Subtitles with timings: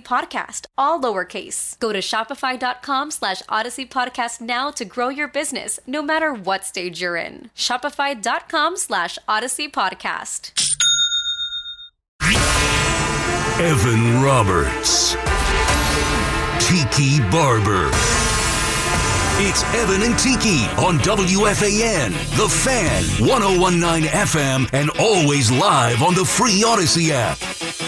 [0.00, 1.78] podcast, all lowercase.
[1.78, 7.00] Go to shopify.com slash odyssey podcast now to grow your business, no matter what stage
[7.00, 7.50] you're in.
[7.56, 10.50] Shopify.com slash odyssey podcast.
[13.60, 15.14] Evan Roberts.
[16.58, 17.90] Tiki Barber.
[19.36, 26.24] It's Evan and Tiki on WFAN, The Fan, 1019 FM, and always live on the
[26.24, 27.38] free Odyssey app.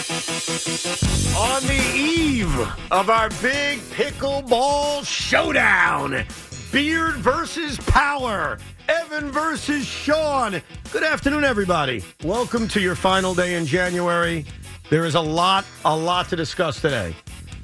[0.08, 2.60] On the eve
[2.92, 6.24] of our big pickleball showdown,
[6.70, 8.58] Beard versus Power,
[8.88, 10.62] Evan versus Sean.
[10.92, 12.04] Good afternoon, everybody.
[12.22, 14.44] Welcome to your final day in January.
[14.90, 17.12] There is a lot, a lot to discuss today.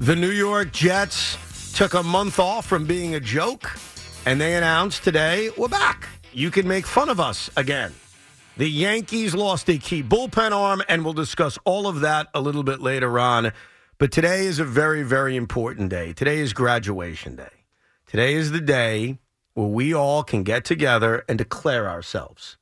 [0.01, 1.39] The New York Jets
[1.77, 3.71] took a month off from being a joke,
[4.27, 6.09] and they announced today we're back.
[6.33, 7.93] You can make fun of us again.
[8.59, 12.63] The Yankees lost a key bullpen arm, and we'll discuss all of that a little
[12.63, 13.51] bit later on.
[13.97, 16.13] But today is a very, very important day.
[16.13, 17.65] Today is graduation day.
[18.07, 19.19] Today is the day
[19.55, 22.59] where we all can get together and declare ourselves.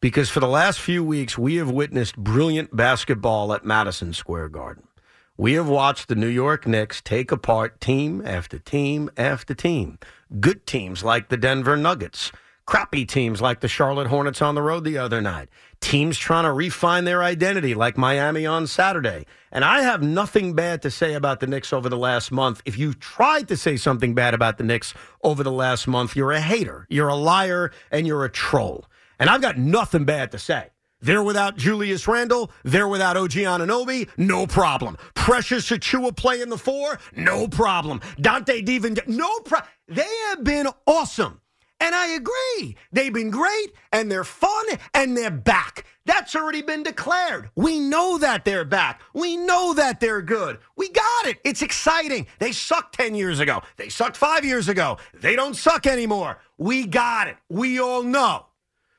[0.00, 4.88] Because for the last few weeks, we have witnessed brilliant basketball at Madison Square Garden.
[5.36, 9.98] We have watched the New York Knicks take apart team after team after team.
[10.40, 12.32] Good teams like the Denver Nuggets,
[12.66, 15.48] crappy teams like the Charlotte Hornets on the road the other night,
[15.80, 19.26] teams trying to refine their identity like Miami on Saturday.
[19.52, 22.62] And I have nothing bad to say about the Knicks over the last month.
[22.64, 26.32] If you tried to say something bad about the Knicks over the last month, you're
[26.32, 28.86] a hater, you're a liar, and you're a troll.
[29.18, 30.70] And I've got nothing bad to say.
[31.00, 32.50] They're without Julius Randle.
[32.62, 34.08] They're without OG Anunoby.
[34.16, 34.96] No problem.
[35.12, 36.98] Precious Achiuwa playing the four.
[37.14, 38.00] No problem.
[38.18, 38.96] Dante Divan.
[39.06, 39.70] No problem.
[39.86, 41.42] They have been awesome.
[41.84, 42.76] And I agree.
[42.92, 44.64] They've been great and they're fun
[44.94, 45.84] and they're back.
[46.06, 47.50] That's already been declared.
[47.56, 49.02] We know that they're back.
[49.12, 50.60] We know that they're good.
[50.76, 51.36] We got it.
[51.44, 52.26] It's exciting.
[52.38, 53.60] They sucked 10 years ago.
[53.76, 54.96] They sucked five years ago.
[55.12, 56.38] They don't suck anymore.
[56.56, 57.36] We got it.
[57.50, 58.46] We all know.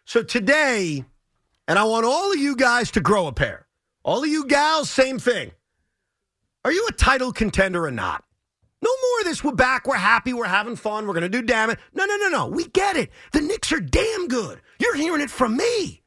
[0.06, 1.06] So today,
[1.68, 3.66] and I want all of you guys to grow a pair.
[4.04, 5.54] All of you gals, same thing.
[6.64, 8.24] Are you a title contender or not?
[8.86, 9.44] No more of this.
[9.44, 9.88] We're back.
[9.88, 10.32] We're happy.
[10.32, 11.08] We're having fun.
[11.08, 11.80] We're going to do damn it.
[11.96, 12.46] No, no, no, no.
[12.46, 13.10] We get it.
[13.32, 14.62] The Knicks are damn good.
[14.78, 16.04] You're hearing it from me.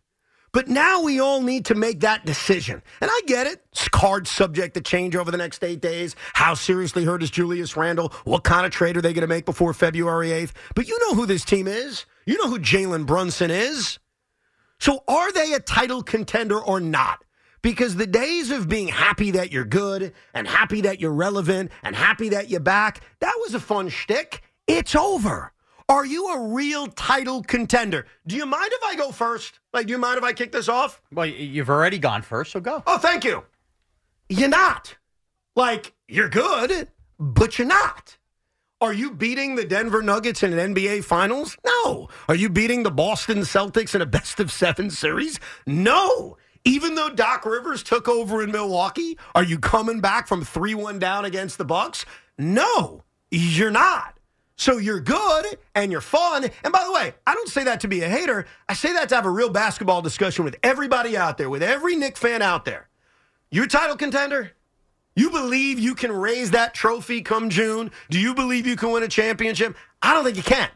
[0.53, 2.81] But now we all need to make that decision.
[3.01, 3.65] And I get it.
[3.73, 6.15] It's card subject to change over the next eight days.
[6.35, 8.13] How seriously hurt is Julius Randle?
[8.23, 10.53] What kind of trade are they going to make before February 8th?
[10.77, 12.07] But you know who this team is.
[12.27, 13.99] You know who Jalen Brunson is.
[14.79, 17.25] So are they a title contender or not?
[17.63, 21.97] Because the days of being happy that you're good and happy that you're relevant and
[21.97, 24.43] happy that you're back, that was a fun shtick.
[24.67, 25.53] It's over.
[25.89, 28.07] Are you a real title contender?
[28.27, 29.59] Do you mind if I go first?
[29.73, 31.01] Like, do you mind if I kick this off?
[31.13, 32.83] Well, you've already gone first, so go.
[32.87, 33.43] Oh, thank you.
[34.29, 34.97] You're not.
[35.57, 36.89] Like, you're good,
[37.19, 38.19] but you're not.
[38.81, 41.57] Are you beating the Denver Nuggets in an NBA Finals?
[41.67, 42.09] No.
[42.29, 45.41] Are you beating the Boston Celtics in a best of seven series?
[45.67, 46.37] No.
[46.69, 50.99] Even though Doc Rivers took over in Milwaukee, are you coming back from 3 1
[50.99, 52.05] down against the Bucks?
[52.37, 54.19] No, you're not.
[54.57, 56.45] So you're good and you're fun.
[56.63, 58.45] And by the way, I don't say that to be a hater.
[58.69, 61.97] I say that to have a real basketball discussion with everybody out there, with every
[61.97, 62.91] Knick fan out there.
[63.51, 64.51] You're a title contender?
[65.17, 67.91] You believe you can raise that trophy come June?
[68.11, 69.75] Do you believe you can win a championship?
[70.03, 70.69] I don't think you can.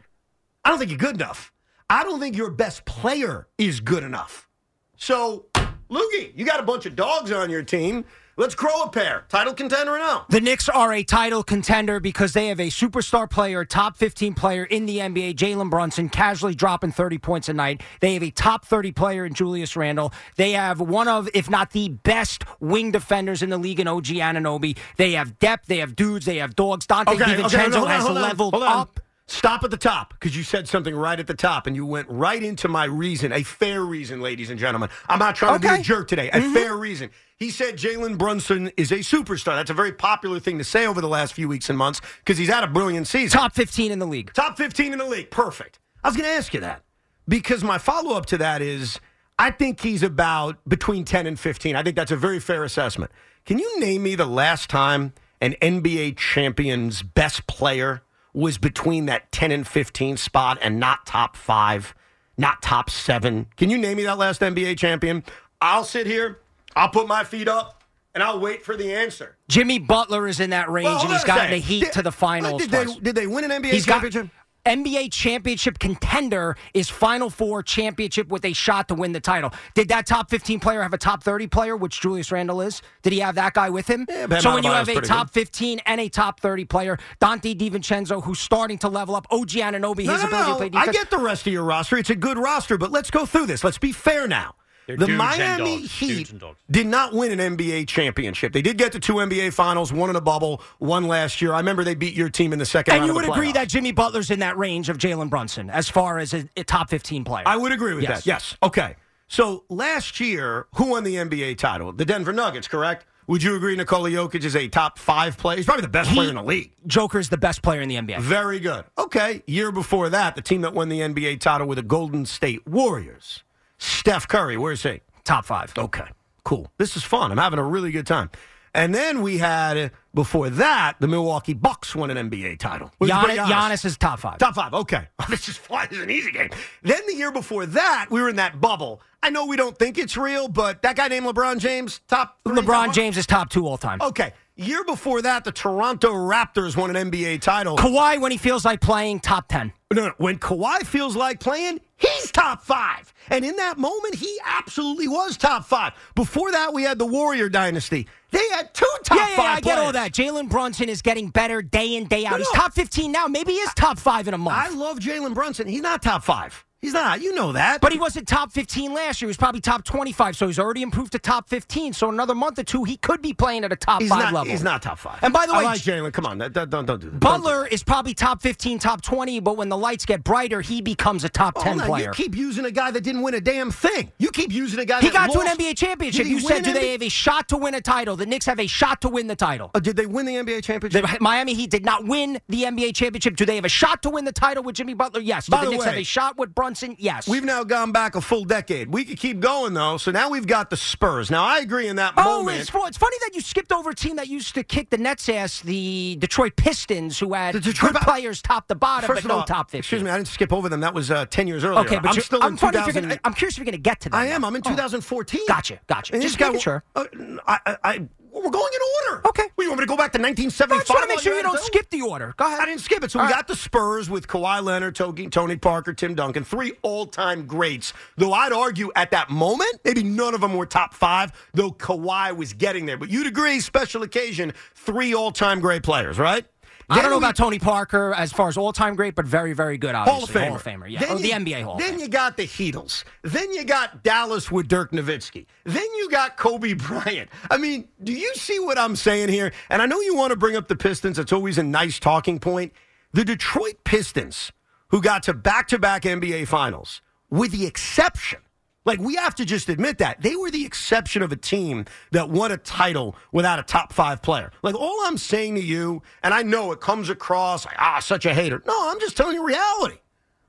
[0.65, 1.53] I don't think you're good enough.
[1.87, 4.49] I don't think your best player is good enough.
[4.97, 5.47] So,
[5.93, 8.03] Loogie, you got a bunch of dogs on your team.
[8.35, 9.25] Let's grow a pair.
[9.29, 10.23] Title contender or no?
[10.27, 14.63] The Knicks are a title contender because they have a superstar player, top 15 player
[14.63, 17.83] in the NBA, Jalen Brunson, casually dropping 30 points a night.
[17.99, 20.11] They have a top 30 player in Julius Randle.
[20.35, 24.05] They have one of, if not the best wing defenders in the league in OG
[24.05, 24.79] Anunoby.
[24.97, 25.67] They have depth.
[25.67, 26.25] They have dudes.
[26.25, 26.87] They have dogs.
[26.87, 28.99] Donte Okay, okay, DiVincenzo hold on, has leveled up.
[29.27, 32.09] Stop at the top because you said something right at the top and you went
[32.09, 34.89] right into my reason, a fair reason, ladies and gentlemen.
[35.07, 36.29] I'm not trying to be a jerk today.
[36.29, 36.53] A mm-hmm.
[36.53, 37.09] fair reason.
[37.37, 39.55] He said Jalen Brunson is a superstar.
[39.55, 42.37] That's a very popular thing to say over the last few weeks and months because
[42.37, 43.39] he's had a brilliant season.
[43.39, 44.33] Top 15 in the league.
[44.33, 45.31] Top 15 in the league.
[45.31, 45.79] Perfect.
[46.03, 46.83] I was going to ask you that
[47.27, 48.99] because my follow up to that is
[49.39, 51.77] I think he's about between 10 and 15.
[51.77, 53.11] I think that's a very fair assessment.
[53.45, 58.01] Can you name me the last time an NBA champion's best player
[58.33, 61.93] was between that 10 and 15 spot and not top five,
[62.37, 63.47] not top seven?
[63.57, 65.23] Can you name me that last NBA champion?
[65.61, 66.39] I'll sit here,
[66.75, 67.83] I'll put my feet up,
[68.13, 69.37] and I'll wait for the answer.
[69.47, 72.11] Jimmy Butler is in that range, Well, and he's gotten the Heat Did- to the
[72.11, 72.61] finals.
[72.61, 74.29] Did they, did they win an NBA He's got championship?
[74.65, 79.51] NBA championship contender is Final Four championship with a shot to win the title.
[79.73, 82.81] Did that top 15 player have a top 30 player, which Julius Randle is?
[83.01, 84.05] Did he have that guy with him?
[84.07, 85.47] Yeah, so when you have a top good.
[85.47, 90.05] 15 and a top 30 player, Donte DiVincenzo, who's starting to level up, OG Anunoby,
[90.05, 90.59] No, his no, ability no.
[90.59, 91.97] to play I get the rest of your roster.
[91.97, 93.65] It's a good roster, but let's go through this.
[93.65, 94.55] Let's be fair now.
[94.87, 95.77] They're the Miami.
[95.81, 96.59] Heat Dudes and dogs.
[96.69, 98.53] did not win an NBA championship.
[98.53, 101.53] They did get to two NBA finals, one in a bubble, one last year.
[101.53, 103.31] I remember they beat your team in the second and round you of would the
[103.31, 103.53] agree playoffs.
[103.53, 106.89] that Jimmy Butler's in that range of Jalen Brunson as far as a, a top
[106.89, 107.43] 15 player.
[107.45, 108.23] I would agree with Yes.
[108.23, 108.25] that.
[108.27, 108.57] Yes.
[108.61, 108.95] Okay.
[109.27, 111.91] So last year, who won the NBA title?
[111.91, 113.05] The Denver Nuggets, correct?
[113.25, 115.55] Would you agree Nikola Jokic is a top five player?
[115.55, 116.73] He's probably the best He- player in the league.
[116.85, 118.19] Joker's the best player in the NBA.
[118.19, 118.83] Very good.
[118.97, 119.41] Okay.
[119.47, 123.41] Year before that, the team that won the NBA title were the Golden State Warriors.
[123.83, 125.01] Steph Curry, where's he?
[125.25, 125.73] Top five.
[125.77, 126.05] Okay,
[126.43, 126.71] cool.
[126.77, 127.31] This is fun.
[127.31, 128.29] I'm having a really good time.
[128.75, 132.91] And then we had, before that, the Milwaukee Bucks won an NBA title.
[132.99, 133.37] Giannis.
[133.45, 134.39] Giannis is top five.
[134.39, 134.73] Top five.
[134.73, 135.07] Okay.
[135.29, 135.87] this is fun.
[135.89, 136.49] This is an easy game.
[136.81, 139.01] Then the year before that, we were in that bubble.
[139.21, 142.57] I know we don't think it's real, but that guy named LeBron James, top three,
[142.57, 142.93] LeBron one?
[142.93, 144.01] James is top two all time.
[144.01, 144.33] Okay.
[144.55, 147.75] Year before that, the Toronto Raptors won an NBA title.
[147.75, 149.73] Kawhi, when he feels like playing, top 10.
[149.93, 150.13] No, no.
[150.17, 153.13] When Kawhi feels like playing, he's top five.
[153.29, 155.93] And in that moment, he absolutely was top five.
[156.15, 158.07] Before that, we had the Warrior Dynasty.
[158.31, 160.11] They had two top yeah, yeah, five I get all that.
[160.11, 162.31] Jalen Brunson is getting better day in, day out.
[162.31, 162.59] No, He's no.
[162.59, 163.27] top 15 now.
[163.27, 164.57] Maybe he is top five in a month.
[164.57, 165.67] I love Jalen Brunson.
[165.67, 166.65] He's not top five.
[166.83, 167.21] He's not.
[167.21, 167.79] You know that.
[167.79, 169.27] But he wasn't top 15 last year.
[169.27, 171.93] He was probably top 25, so he's already improved to top 15.
[171.93, 174.33] So another month or two, he could be playing at a top he's five not,
[174.33, 174.51] level.
[174.51, 175.17] He's not top five.
[175.21, 176.11] And by the I way, like Jalen.
[176.11, 177.19] Come on, don't don't do that.
[177.21, 181.23] Butler is probably top 15, top 20, but when the lights get brighter, he becomes
[181.23, 182.07] a top Don't, 10 Hold on, player.
[182.07, 184.11] You keep using a guy that didn't win a damn thing.
[184.17, 184.99] You keep using a guy.
[184.99, 186.25] He that got to an NBA championship.
[186.25, 188.17] You said, do an they have a shot to win a title?
[188.17, 189.71] The Knicks have a shot to win the title.
[189.73, 191.05] Uh, did they win the NBA championship?
[191.05, 193.37] The Miami Heat did not win the NBA championship.
[193.37, 195.21] Do they have a shot to win the title with Jimmy Butler?
[195.21, 195.45] Yes.
[195.45, 196.72] Do By the the Knicks way, have a shot with Brunson?
[196.99, 197.27] Yes.
[197.27, 198.89] We've now gone back a full decade.
[198.93, 199.97] We could keep going though.
[199.97, 201.29] So now we've got the Spurs.
[201.31, 202.59] Now I agree in that Oh, moment.
[202.61, 205.29] it's, it's funny that you skipped over a team that used to kick the Nets'
[205.29, 209.39] ass, the Detroit Pistons, who had The Detroit good players top to bottom, but no
[209.39, 209.77] all, top 50.
[209.79, 210.79] Excuse me, I didn't skip over them.
[210.81, 211.81] That was uh, ten years earlier.
[211.85, 213.09] Okay, but I'm you're- still I'm in funny you're 2000.
[213.09, 214.15] gonna- I'm curious if you're going to get to that.
[214.17, 214.43] I am.
[214.45, 214.69] I'm in Oh.
[214.69, 215.41] 2014.
[215.47, 216.13] Gotcha, gotcha.
[216.13, 216.83] And Just guy- sure.
[216.95, 217.05] uh,
[217.47, 218.07] I, I, I,
[218.41, 219.27] we're going in order.
[219.27, 219.43] Okay.
[219.55, 220.79] Well, you want me to go back to I 1975?
[220.79, 222.33] just want to make sure you don't skip the order.
[222.37, 222.59] Go ahead.
[222.59, 223.11] I didn't skip it.
[223.11, 223.37] So All we right.
[223.37, 227.93] got the Spurs with Kawhi Leonard, Tony Parker, Tim Duncan, three all-time greats.
[228.17, 232.35] Though I'd argue at that moment, maybe none of them were top five, though Kawhi
[232.35, 232.97] was getting there.
[232.97, 236.45] But you'd agree, special occasion, three all-time great players, right?
[236.93, 239.53] I don't know we- about Tony Parker as far as all time great, but very,
[239.53, 240.41] very good, Hall of obviously.
[240.41, 240.47] Famer.
[240.47, 240.99] Hall of Famer, yeah.
[240.99, 243.03] Then oh, the you- NBA Hall Then you got the Heatles.
[243.23, 245.45] Then you got Dallas with Dirk Nowitzki.
[245.65, 247.29] Then you got Kobe Bryant.
[247.51, 249.51] I mean, do you see what I'm saying here?
[249.69, 251.17] And I know you want to bring up the Pistons.
[251.19, 252.73] It's always a nice talking point.
[253.13, 254.51] The Detroit Pistons,
[254.89, 258.39] who got to back to back NBA finals, with the exception
[258.85, 260.21] like, we have to just admit that.
[260.21, 264.21] They were the exception of a team that won a title without a top five
[264.21, 264.51] player.
[264.61, 268.25] Like, all I'm saying to you, and I know it comes across like, ah, such
[268.25, 268.61] a hater.
[268.65, 269.97] No, I'm just telling you reality.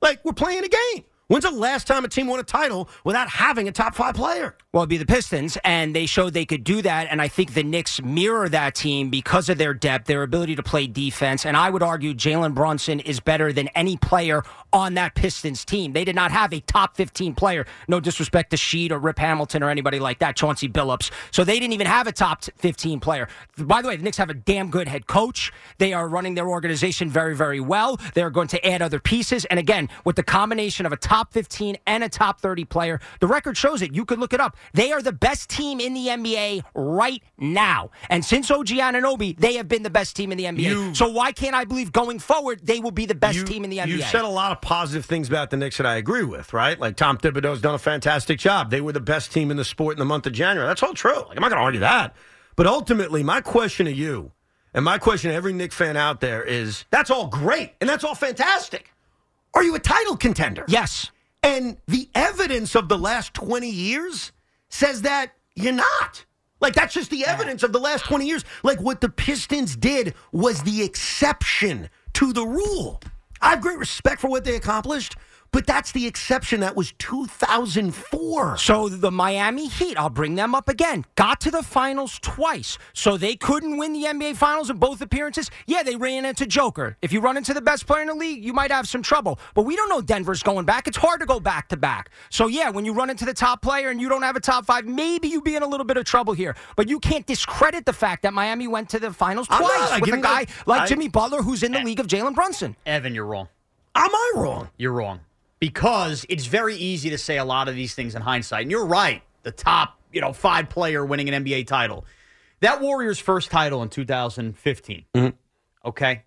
[0.01, 1.05] Like, we're playing a game.
[1.27, 4.55] When's the last time a team won a title without having a top five player?
[4.71, 7.07] Well, it'd be the Pistons, and they showed they could do that.
[7.09, 10.61] And I think the Knicks mirror that team because of their depth, their ability to
[10.61, 11.43] play defense.
[11.43, 15.93] And I would argue Jalen Brunson is better than any player on that Pistons team.
[15.93, 17.65] They did not have a top 15 player.
[17.87, 21.09] No disrespect to Sheed or Rip Hamilton or anybody like that, Chauncey Billups.
[21.31, 23.29] So they didn't even have a top 15 player.
[23.57, 25.51] By the way, the Knicks have a damn good head coach.
[25.79, 27.99] They are running their organization very, very well.
[28.13, 29.45] They're going to add other pieces.
[29.45, 33.27] And again, with the combination of a top 15 and a top 30 player, the
[33.27, 33.95] record shows it.
[33.95, 34.57] You could look it up.
[34.73, 37.91] They are the best team in the NBA right now.
[38.09, 40.59] And since OG Anunoby, they have been the best team in the NBA.
[40.69, 43.63] You- so why can't I believe going forward they will be the best You- team
[43.63, 43.87] in the NBA?
[43.97, 46.77] You said a lot of positive things about the Knicks that I agree with, right?
[46.77, 48.69] Like Tom Thibodeau's done a fantastic job.
[48.69, 50.67] They were the best team in the sport in the month of January.
[50.67, 51.15] That's all true.
[51.29, 52.13] Like, I'm not going to argue that.
[52.57, 54.31] But ultimately, my question to you,
[54.73, 58.03] and my question to every Knick fan out there is that's all great and that's
[58.03, 58.91] all fantastic.
[59.55, 60.65] Are you a title contender?
[60.67, 61.11] yes.
[61.41, 64.31] And the evidence of the last 20 years
[64.69, 66.25] says that you're not.
[66.59, 68.43] Like, that's just the evidence of the last 20 years.
[68.63, 72.99] Like, what the Pistons did was the exception to the rule.
[73.41, 75.17] I have great respect for what they accomplished,
[75.51, 76.59] but that's the exception.
[76.59, 78.57] That was 2004.
[78.57, 82.77] So the Miami Heat, I'll bring them up again, got to the finals twice.
[82.93, 85.49] So they couldn't win the NBA finals in both appearances.
[85.65, 86.97] Yeah, they ran into Joker.
[87.01, 89.39] If you run into the best player in the league, you might have some trouble.
[89.53, 90.87] But we don't know Denver's going back.
[90.87, 92.09] It's hard to go back to back.
[92.29, 94.65] So yeah, when you run into the top player and you don't have a top
[94.65, 96.55] five, maybe you be in a little bit of trouble here.
[96.75, 99.67] But you can't discredit the fact that Miami went to the finals I'm not.
[99.71, 102.07] twice I with a guy the- like I- Jimmy Butler who's in the league of
[102.07, 102.75] Jalen Brunson.
[102.85, 103.47] Evan, you're wrong.
[103.95, 104.69] Am I wrong?
[104.77, 105.21] You're wrong.
[105.65, 108.61] Because it's very easy to say a lot of these things in hindsight.
[108.61, 109.23] And you're right.
[109.41, 112.05] The top, you know, five player winning an NBA title.
[112.59, 115.05] That Warriors' first title in 2015.
[115.15, 115.35] Mm-hmm.
[115.87, 116.21] Okay.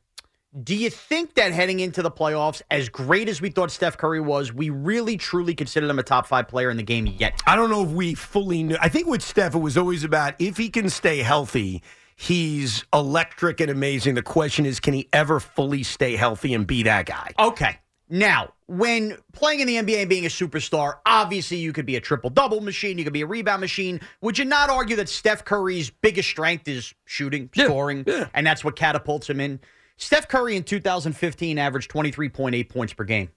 [0.64, 4.18] Do you think that heading into the playoffs, as great as we thought Steph Curry
[4.18, 7.40] was, we really truly considered him a top five player in the game yet?
[7.46, 8.76] I don't know if we fully knew.
[8.80, 11.84] I think with Steph, it was always about if he can stay healthy,
[12.16, 14.16] he's electric and amazing.
[14.16, 17.30] The question is, can he ever fully stay healthy and be that guy?
[17.38, 17.78] Okay.
[18.08, 22.00] Now, when playing in the NBA and being a superstar, obviously you could be a
[22.00, 24.00] triple double machine, you could be a rebound machine.
[24.20, 28.76] Would you not argue that Steph Curry's biggest strength is shooting, scoring, and that's what
[28.76, 29.58] catapults him in?
[29.96, 33.30] Steph Curry in 2015 averaged 23.8 points per game.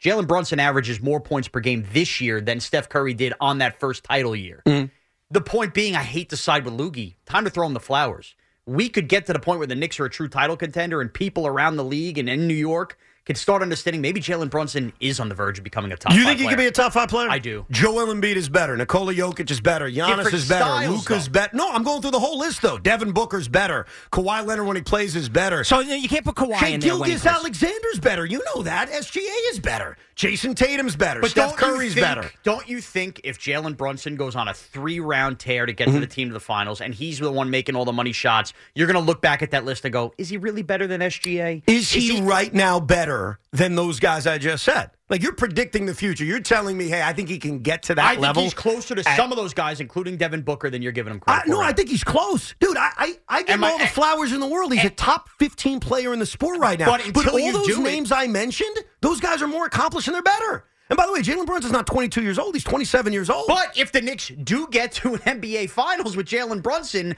[0.00, 3.80] Jalen Brunson averages more points per game this year than Steph Curry did on that
[3.80, 4.62] first title year.
[4.66, 4.86] Mm-hmm.
[5.30, 7.14] The point being, I hate to side with Loogie.
[7.24, 8.36] Time to throw him the flowers.
[8.66, 11.12] We could get to the point where the Knicks are a true title contender and
[11.12, 15.18] people around the league and in New York can start understanding maybe Jalen Brunson is
[15.18, 16.56] on the verge of becoming a top You think he player.
[16.56, 17.28] could be a top five player?
[17.30, 17.64] I do.
[17.70, 18.76] Joel Embiid is better.
[18.76, 19.88] Nikola Jokic is better.
[19.88, 20.90] Giannis Different is better.
[20.90, 21.56] Luka's better.
[21.56, 22.76] No, I'm going through the whole list though.
[22.78, 23.86] Devin Booker's better.
[24.12, 25.64] Kawhi Leonard when he plays is better.
[25.64, 26.92] So you can't put Kawhi Shai in there.
[26.92, 27.24] he Gilgeous.
[27.26, 28.26] Alexander's better.
[28.26, 28.90] You know that.
[28.90, 29.96] SGA is better.
[30.16, 31.20] Jayson Tatum's better.
[31.20, 32.30] But Steph Curry's think- better.
[32.44, 35.94] Don't you think if Jalen Brunson goes on a three round tear to get Mm-hmm.
[35.96, 38.52] to the team to the finals and he's the one making all the money shots,
[38.74, 41.00] you're going to look back at that list and go, is he really better than
[41.00, 41.62] SGA?
[41.66, 43.13] Is he right now better
[43.52, 44.90] than those guys I just said?
[45.10, 46.24] Like you're predicting the future.
[46.24, 48.42] You're telling me, hey, I think he can get to that I think level.
[48.42, 51.20] he's closer to at- some of those guys, including Devin Booker, than you're giving him
[51.26, 51.62] I, credit no, for.
[51.62, 52.76] I think he's close, dude.
[52.76, 54.72] I I, I give Am him I- all the flowers in the world.
[54.72, 56.86] He's a top fifteen player in the sport right now.
[56.86, 60.14] But until all those do it- names I mentioned, those guys are more accomplished and
[60.14, 60.64] they're better.
[60.90, 63.46] And by the way, Jalen Brunson's not 22 years old; he's 27 years old.
[63.48, 67.16] But if the Knicks do get to an NBA Finals with Jalen Brunson,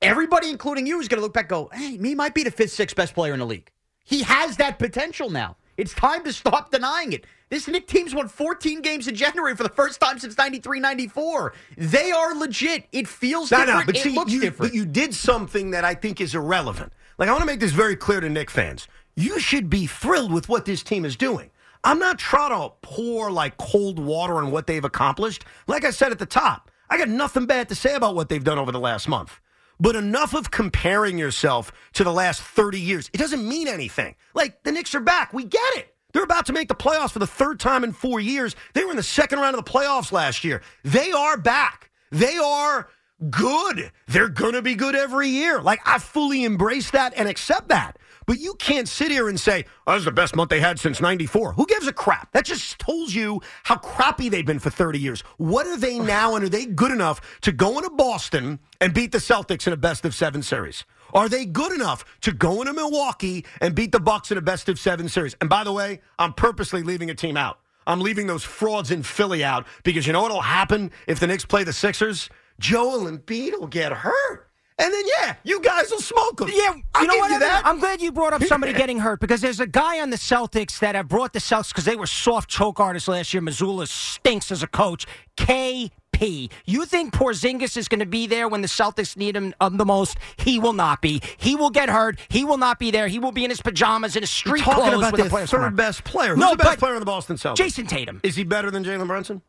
[0.00, 2.50] everybody, including you, is going to look back and go, hey, he might be the
[2.50, 3.70] fifth, sixth best player in the league.
[4.04, 5.56] He has that potential now.
[5.76, 7.24] It's time to stop denying it.
[7.48, 11.52] This Knicks team's won 14 games in January for the first time since 93 94.
[11.76, 12.84] They are legit.
[12.92, 13.80] It feels No, different.
[13.80, 14.72] no, but it see, looks you, different.
[14.72, 16.92] but you did something that I think is irrelevant.
[17.18, 18.88] Like, I want to make this very clear to Knick fans.
[19.16, 21.50] You should be thrilled with what this team is doing.
[21.84, 25.44] I'm not trying to pour like cold water on what they've accomplished.
[25.66, 28.42] Like I said at the top, I got nothing bad to say about what they've
[28.44, 29.40] done over the last month.
[29.82, 33.10] But enough of comparing yourself to the last 30 years.
[33.12, 34.14] It doesn't mean anything.
[34.32, 35.34] Like, the Knicks are back.
[35.34, 35.92] We get it.
[36.12, 38.54] They're about to make the playoffs for the third time in four years.
[38.74, 40.62] They were in the second round of the playoffs last year.
[40.84, 41.90] They are back.
[42.12, 42.88] They are
[43.28, 43.90] good.
[44.06, 45.60] They're going to be good every year.
[45.60, 47.98] Like, I fully embrace that and accept that.
[48.26, 51.54] But you can't sit here and say, oh, the best month they had since 94.
[51.54, 52.32] Who gives a crap?
[52.32, 55.22] That just tells you how crappy they've been for 30 years.
[55.38, 59.12] What are they now, and are they good enough to go into Boston and beat
[59.12, 60.84] the Celtics in a best of seven series?
[61.14, 64.68] Are they good enough to go into Milwaukee and beat the Bucks in a best
[64.68, 65.36] of seven series?
[65.40, 67.58] And by the way, I'm purposely leaving a team out.
[67.86, 71.44] I'm leaving those frauds in Philly out because you know what'll happen if the Knicks
[71.44, 72.30] play the Sixers?
[72.58, 74.48] Joel Embiid will get hurt.
[74.82, 76.50] And then, yeah, you guys will smoke them.
[76.52, 77.30] Yeah, I'll you know give what?
[77.32, 77.62] You that.
[77.64, 80.78] I'm glad you brought up somebody getting hurt because there's a guy on the Celtics
[80.80, 83.42] that have brought the Celtics because they were soft choke artists last year.
[83.42, 85.06] Mazzulla stinks as a coach.
[85.36, 86.50] KP.
[86.66, 89.84] You think Porzingis is going to be there when the Celtics need him um, the
[89.84, 90.18] most?
[90.36, 91.20] He will not be.
[91.36, 92.18] He will get hurt.
[92.28, 93.08] He will not be there.
[93.08, 95.28] He will be in his pajamas in his You're street talking clothes about with their
[95.30, 95.70] the third tomorrow.
[95.70, 96.30] best player.
[96.34, 97.56] Who's No, the best player on the Boston Celtics?
[97.56, 98.20] Jayson Tatum.
[98.22, 99.42] Is he better than Jalen Brunson?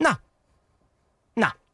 [0.00, 0.14] No.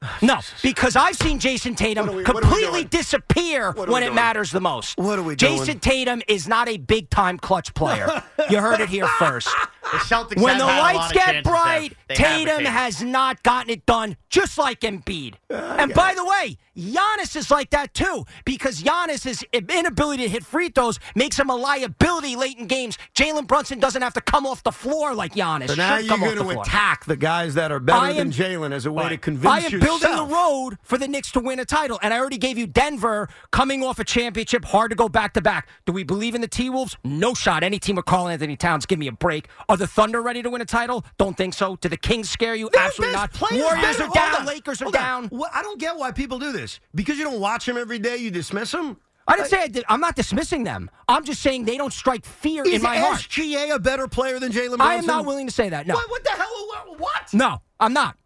[0.23, 0.39] No.
[0.63, 4.15] Because I've seen Jayson Tatum we- what are we completely disappear when it doing?
[4.15, 4.99] matters the most.
[4.99, 5.59] What are we doing?
[5.59, 8.23] Jayson Tatum is not a big time clutch player.
[8.51, 9.49] you heard it here first.
[9.93, 12.17] The Celtics When the had a lot lights of get bright, there.
[12.17, 15.35] They have Tatum has not gotten it done, just like Embiid.
[15.51, 20.69] and by the way, Giannis is like that too, because Giannis's inability to hit free
[20.69, 22.99] throws makes him a liability late in games.
[23.15, 25.69] Jalen Brunson doesn't have to come off the floor like Giannis.
[25.69, 28.73] So now should you're going to attack the guys that are better I than Jalen
[28.73, 29.23] as a way to Right.
[29.23, 30.01] convince I am yourself.
[30.03, 32.67] building the road for the Knicks to win a title, and I already gave you
[32.67, 35.69] Denver coming off a championship, hard to go back to back.
[35.87, 36.97] Do we believe in the T Wolves?
[37.05, 37.63] No shot.
[37.63, 39.49] Any team with Karl-Anthony Towns, give me a break.
[39.69, 41.05] Are the Thunder ready to win a title?
[41.17, 41.77] Don't think so.
[41.77, 42.69] Do the Kings scare you?
[42.73, 43.41] They're Absolutely not.
[43.41, 44.37] Warriors are down.
[44.37, 44.47] on.
[44.47, 45.29] Lakers are down.
[45.31, 46.81] Well, I don't get why people do this.
[46.95, 48.99] Because you don't watch them every day, you dismiss them.
[49.27, 49.85] I didn't say I did.
[49.89, 50.91] I'm not dismissing them.
[51.07, 53.21] I'm just saying they don't strike fear in my heart.
[53.21, 54.81] Is SGA a better player than Jalen?
[54.81, 55.87] I am not willing to say that.
[55.87, 55.95] No.
[55.95, 56.97] What, what the hell?
[56.97, 57.35] What?
[57.35, 58.17] No, I'm not.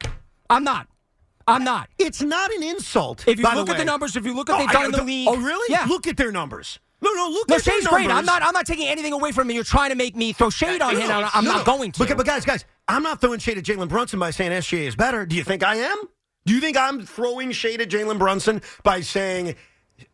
[0.48, 0.86] I'm not.
[1.46, 1.88] I'm not.
[1.98, 3.26] It's not an insult.
[3.26, 4.92] If you look the at the numbers, if you look at Oh, they've done in
[4.92, 5.28] the league.
[5.28, 5.72] Oh, really?
[5.72, 5.86] Yeah.
[5.88, 6.78] Look at their numbers.
[7.02, 8.08] No, no, look No, at their great.
[8.10, 8.42] I'm not.
[8.42, 9.56] I'm not taking anything away from him.
[9.56, 11.08] You're trying to make me throw shade on No, him.
[11.08, 11.76] no, and I'm no, not no.
[11.76, 11.98] going to.
[12.06, 14.94] But, but guys, guys, I'm not throwing shade at Jalen Brunson by saying SGA is
[14.96, 15.26] better.
[15.26, 15.96] Do you think I am?
[16.46, 19.56] Do you think I'm throwing shade at Jalen Brunson by saying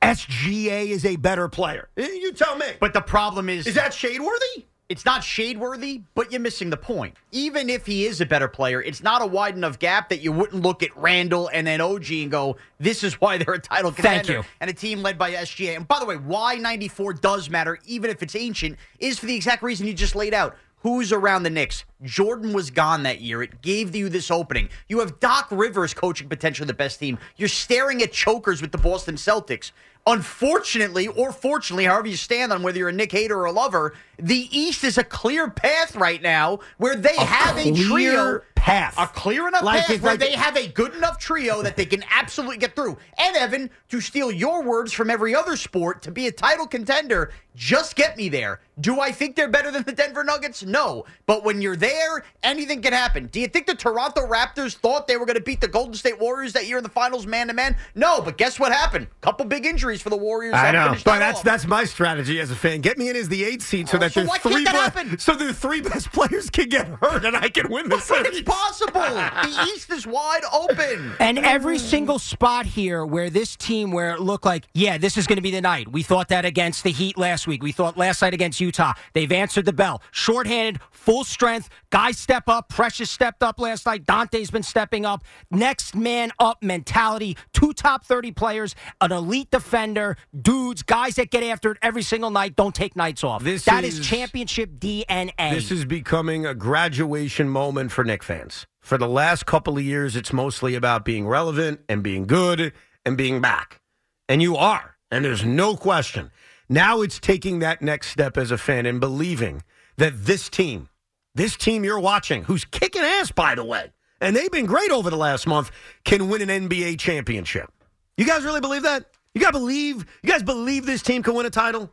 [0.02, 1.88] SGA is a better player?
[1.96, 2.66] You tell me.
[2.80, 4.66] But the problem is, is that shade worthy?
[4.88, 7.14] It's not shade worthy, but you're missing the point.
[7.30, 10.32] Even if he is a better player, it's not a wide enough gap that you
[10.32, 13.90] wouldn't look at Randle and then OG and go, this is why they're a title
[13.90, 14.32] Thank contender.
[14.32, 14.44] you.
[14.62, 15.76] And a team led by SGA.
[15.76, 19.36] And by the way, why 94 does matter, even if it's ancient, is for the
[19.36, 20.56] exact reason you just laid out.
[20.82, 21.84] Who's around the Knicks?
[22.02, 23.42] Jordan was gone that year.
[23.42, 24.70] It gave you this opening.
[24.88, 27.18] You have Doc Rivers coaching potentially the best team.
[27.36, 29.72] You're staring at chokers with the Boston Celtics.
[30.06, 33.94] Unfortunately, or fortunately, however you stand on whether you're a Knick hater or a lover,
[34.18, 38.94] the East is a clear path right now where they have a clear trio path.
[38.98, 41.86] a clear enough Like path where like- they have a good enough trio that they
[41.86, 42.96] can absolutely get through.
[43.18, 47.32] And Evan, to steal your words from every other sport, to be a title contender,
[47.54, 48.60] just get me there.
[48.80, 50.62] Do I think they're better than the Denver Nuggets?
[50.62, 51.04] No.
[51.26, 53.26] But when you're there, anything can happen.
[53.26, 56.20] Do you think the Toronto Raptors thought they were going to beat the Golden State
[56.20, 57.76] Warriors that year in the finals man to man?
[57.96, 59.08] No, but guess what happened?
[59.22, 60.54] Couple big injuries for the Warriors.
[60.54, 61.44] I know, but that that's off.
[61.44, 62.80] that's my strategy as a fan.
[62.80, 65.34] Get me in as the eight seed so Oh, that so the three that so
[65.34, 68.42] the three best players can get hurt and I can win the series.
[68.48, 69.00] It's possible.
[69.00, 71.12] the East is wide open.
[71.20, 75.26] And every single spot here where this team, where it looked like, yeah, this is
[75.26, 75.90] going to be the night.
[75.90, 77.62] We thought that against the Heat last week.
[77.62, 78.94] We thought last night against Utah.
[79.12, 80.02] They've answered the bell.
[80.10, 81.68] Shorthanded, full strength.
[81.90, 82.68] Guys step up.
[82.68, 84.04] Precious stepped up last night.
[84.04, 85.22] Donte's been stepping up.
[85.50, 87.36] Next man up mentality.
[87.52, 92.30] Two top 30 players, an elite defender, dudes, guys that get after it every single
[92.30, 93.42] night, don't take nights off.
[93.42, 95.54] This that is is- championship DNA.
[95.54, 98.37] This is becoming a graduation moment for Knick fans.
[98.80, 102.72] For the last couple of years, it's mostly about being relevant and being good
[103.04, 103.80] and being back.
[104.28, 104.96] And you are.
[105.10, 106.30] And there's no question.
[106.68, 109.62] Now it's taking that next step as a fan and believing
[109.96, 110.88] that this team,
[111.34, 115.10] this team you're watching, who's kicking ass, by the way, and they've been great over
[115.10, 115.70] the last month,
[116.04, 117.70] can win an NBA championship.
[118.16, 119.06] You guys really believe that?
[119.34, 120.04] You guys believe?
[120.22, 121.90] You guys believe this team can win a title?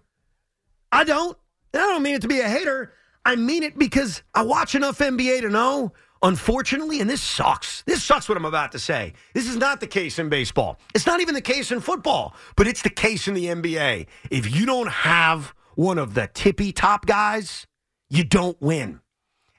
[0.91, 1.37] I don't.
[1.73, 2.93] And I don't mean it to be a hater.
[3.23, 5.93] I mean it because I watch enough NBA to know,
[6.25, 7.83] unfortunately, and this sucks.
[7.83, 9.13] This sucks what I'm about to say.
[9.33, 10.79] This is not the case in baseball.
[10.93, 14.07] It's not even the case in football, but it's the case in the NBA.
[14.31, 17.67] If you don't have one of the tippy top guys,
[18.09, 19.01] you don't win.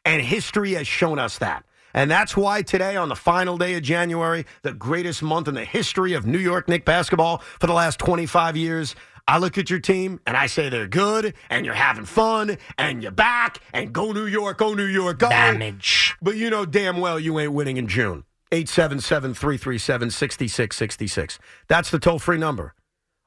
[0.04, 1.64] And history has shown us that.
[1.94, 5.64] And that's why today, on the final day of January, the greatest month in the
[5.64, 8.94] history of New York Knicks basketball for the last 25 years,
[9.28, 13.02] I look at your team and I say they're good and you're having fun and
[13.02, 15.28] you're back and go New York, go New York, go.
[15.28, 16.14] damage.
[16.22, 18.24] But you know damn well you ain't winning in June.
[18.52, 21.38] 877 337 6666.
[21.66, 22.74] That's the toll free number.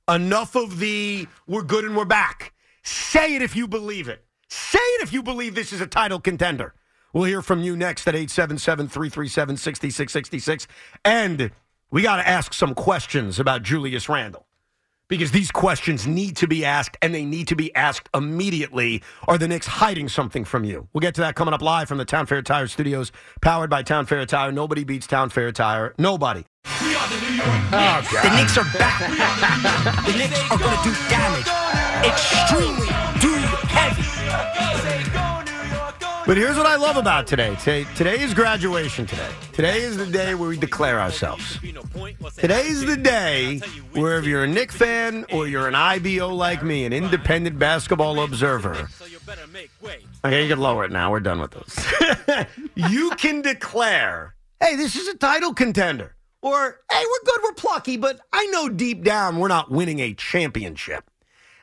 [0.08, 2.54] Enough of the we're good and we're back.
[2.82, 4.24] Say it if you believe it.
[4.48, 6.74] Say it if you believe this is a title contender.
[7.12, 10.68] We'll hear from you next at 877 337 6666.
[11.04, 11.52] And
[11.92, 14.46] we got to ask some questions about Julius Randle
[15.10, 19.04] because these questions need to be asked and they need to be asked immediately.
[19.28, 20.88] Are the Knicks hiding something from you?
[20.94, 23.84] We'll get to that coming up live from the Town Fair Tire Studios, powered by
[23.84, 24.52] Town Fair Tire.
[24.52, 25.94] Nobody beats Town Fair Tire.
[25.98, 26.46] Nobody.
[27.72, 29.00] Oh, the Knicks are back.
[30.06, 31.48] the Knicks are going to do damage.
[32.06, 33.39] Extremely heavy.
[36.30, 37.56] But here's what I love about today.
[37.56, 39.32] Today, today is graduation today.
[39.52, 41.58] Today is the day where we declare ourselves.
[42.38, 43.58] Today is the day
[43.94, 48.22] where if you're a Knick fan or you're an IBO like me, an independent basketball
[48.22, 48.88] observer,
[50.24, 51.10] okay, you can lower it now.
[51.10, 52.46] We're done with this.
[52.76, 56.16] you can declare, hey, this is a title contender.
[56.44, 60.14] Or, hey, we're good, we're plucky, but I know deep down we're not winning a
[60.14, 61.10] championship.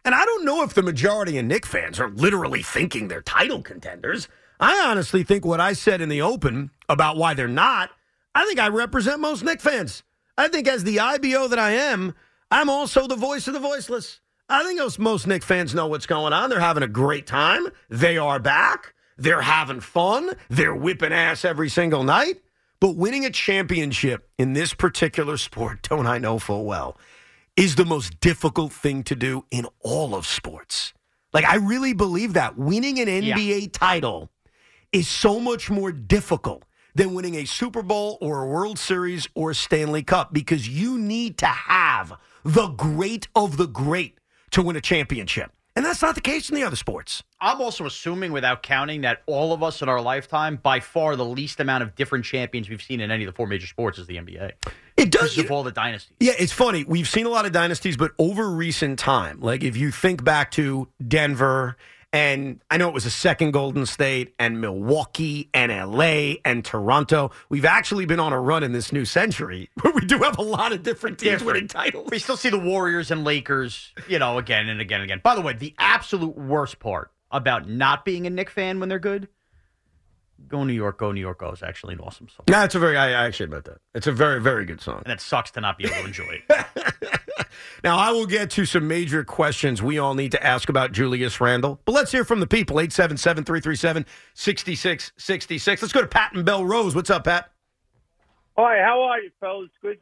[0.05, 3.63] And I don't know if the majority of Knick fans are literally thinking they're title
[3.63, 4.27] contenders.
[4.59, 7.91] I honestly think what I said in the open about why they're not,
[8.35, 10.03] I think I represent most Knick fans.
[10.39, 12.15] I think as the IBO that I am,
[12.51, 14.21] I'm also the voice of the voiceless.
[14.49, 16.51] I think most- most Knick fans know what's going on.
[16.51, 17.67] They're having a great time.
[17.91, 18.95] They are back.
[19.19, 20.37] They're having fun.
[20.49, 22.43] They're whipping ass every single night.
[22.79, 26.99] But winning a championship in this particular sport, don't I know full well,
[27.57, 30.93] is the most difficult thing to do in all of sports.
[31.33, 32.59] Like, I really believe that.
[32.59, 34.31] Winning an NBA title
[34.93, 39.51] is so much more difficult than winning a Super Bowl or a World Series or
[39.51, 42.13] a Stanley Cup because you need to have
[42.45, 44.19] the great of the great
[44.53, 45.53] to win a championship.
[45.77, 47.23] And that's not the case in the other sports.
[47.39, 51.25] I'm also assuming, without counting, that all of us in our lifetime, by far the
[51.25, 54.07] least amount of different champions we've seen in any of the four major sports is
[54.07, 54.53] the NBA.
[54.97, 55.37] It does.
[55.37, 56.17] Of all the dynasties.
[56.19, 56.85] Yeah, it's funny.
[56.85, 60.51] We've seen a lot of dynasties, but over recent time, like if you think back
[60.53, 61.77] to Denver,
[62.13, 67.31] and I know it was a second Golden State, and Milwaukee, and LA, and Toronto,
[67.49, 70.43] we've actually been on a run in this new century where we do have a
[70.43, 71.47] lot of different teams Different.
[71.55, 72.09] winning titles.
[72.11, 75.21] We still see the Warriors and Lakers, you know, again and again and again.
[75.23, 78.99] By the way, the absolute worst part about not being a Knick fan when they're
[78.99, 79.29] good,
[80.49, 82.45] go New York, go New York, go is actually an awesome song.
[82.49, 83.79] No, it's a very, I I actually admit that.
[83.95, 85.03] It's a very, very good song.
[85.05, 86.67] And it sucks to not be able to enjoy it.
[87.85, 91.41] Now, I will get to some major questions we all need to ask about Julius
[91.41, 92.81] Randle, but let's hear from the people.
[92.81, 95.83] 877 337 6666.
[95.83, 96.95] Let's go to Pat and Bellerose.
[96.95, 97.51] What's up, Pat?
[98.57, 99.71] Hi, how are you, fellas?
[99.83, 99.99] Good.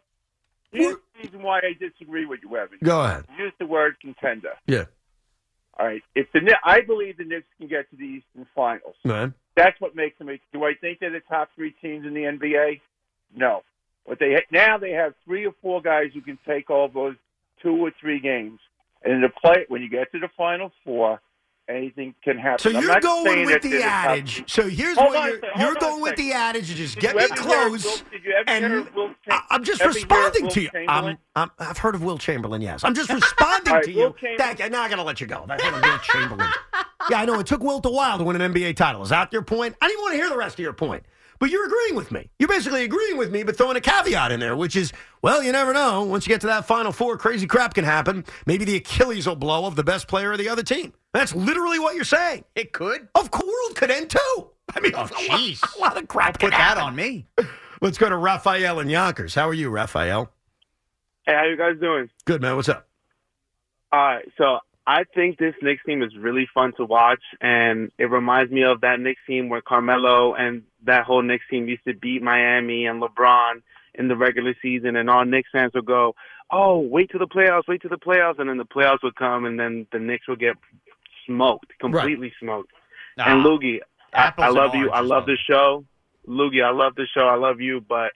[0.71, 2.79] Here's the reason why I disagree with you, Evan.
[2.83, 3.27] Go ahead.
[3.39, 4.51] Use the word contender.
[4.67, 4.85] Yeah.
[5.79, 6.03] All right.
[6.15, 8.97] If the Kni- I believe the Knicks can get to the Eastern Finals.
[9.05, 9.35] Man.
[9.57, 10.29] That's what makes them.
[10.53, 12.81] Do I think they're the top three teams in the NBA?
[13.37, 13.63] No.
[14.07, 17.17] But they now they have three or four guys who can take all those
[17.63, 18.61] two or three games.
[19.03, 21.21] And in the play when you get to the Final Four,
[21.69, 22.59] anything can happen.
[22.59, 24.37] So you're going with the adage.
[24.37, 24.45] three.
[24.47, 26.69] So here's Hold what you're, you're hold on a going with the adage.
[26.71, 27.85] You just Did get you me close.
[27.85, 30.71] Will- did you ever and hear Will Cham- I- I'm just responding to you.
[30.89, 32.85] I'm, I'm, I've heard of Wilt Chamberlain, yes.
[32.85, 34.15] I'm just responding right, to you.
[34.23, 34.37] You.
[34.39, 35.47] Now I'm going to let you go.
[35.49, 36.49] Of Will Chamberlain.
[37.11, 37.39] Yeah, I know.
[37.41, 39.03] It took Wilt a while to win an NBA title.
[39.03, 39.75] Is that your point?
[39.81, 41.05] I didn't want to hear the rest of your point.
[41.41, 42.31] but you're agreeing with me.
[42.39, 45.53] You're basically agreeing with me, but throwing a caveat in there, which is, well, you
[45.53, 46.03] never know.
[46.05, 48.25] Once you get to that Final Four, crazy crap can happen.
[48.47, 50.93] Maybe the Achilles will blow of the best player of the other team.
[51.13, 52.45] That's literally what you're saying.
[52.55, 53.09] It could.
[53.15, 54.51] Of course, world could end too.
[54.75, 55.77] I mean, Oh, a lot- jeez.
[55.77, 56.35] a lot of crap.
[56.35, 56.83] Put can that happen.
[56.85, 57.27] on me.
[57.83, 59.35] Let's go to Raphael and Yonkers.
[59.35, 60.31] How are you, Raphael?
[61.27, 62.09] Hey, how you guys doing?
[62.25, 62.57] Good, man.
[62.57, 62.87] What's up?
[63.93, 68.11] All right, so I think this Knicks team is really fun to watch, and it
[68.11, 71.95] reminds me of that Knicks team where Carmelo and that whole Knicks team used to
[71.95, 73.63] beat Miami and LeBron
[73.95, 76.15] in the regular season, and all Knicks fans would go,
[76.51, 79.47] "Oh, wait till the playoffs, wait till the playoffs," and then the playoffs would come,
[79.47, 80.57] and then the Knicks would get
[81.27, 82.71] smoked, completely smoked.
[83.17, 83.81] and Ah, Loogie,
[84.13, 84.91] I, I love you.
[84.91, 85.85] I love the show.
[86.29, 87.27] Loogie, I love the show.
[87.27, 88.13] I love you, but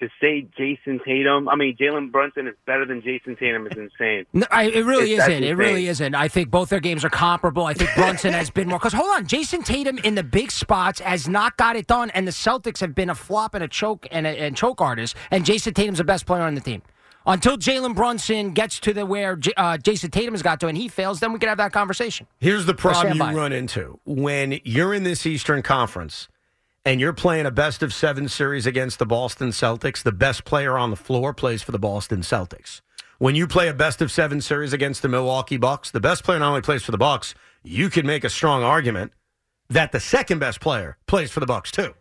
[0.00, 4.26] to say Jayson Tatum, I mean Jalen Brunson is better than Jayson Tatum is insane.
[4.32, 5.44] No, I, it really It's- isn't.
[5.44, 6.14] It really isn't.
[6.14, 7.64] I think both their games are comparable.
[7.64, 8.78] I think Brunson has been more.
[8.78, 12.26] Because hold on, Jayson Tatum in the big spots has not got it done, and
[12.26, 15.16] the Celtics have been a flop and a choke and a and choke artist.
[15.30, 16.82] And Jayson Tatum's the best player on the team.
[17.26, 20.78] Until Jalen Brunson gets to the where J- uh, Jayson Tatum has got to, and
[20.78, 22.26] he fails, then we can have that conversation.
[22.38, 26.28] Here's the problem you run into when you're in this Eastern Conference
[26.84, 30.02] and you're playing a best of seven series against the Boston Celtics.
[30.02, 32.80] The best player on the floor plays for the Boston Celtics.
[33.18, 36.38] When you play a best of seven series against the Milwaukee Bucks, the best player
[36.38, 39.12] not only plays for the Bucks, you can make a strong argument
[39.68, 41.94] that the second best player plays for the Bucks too,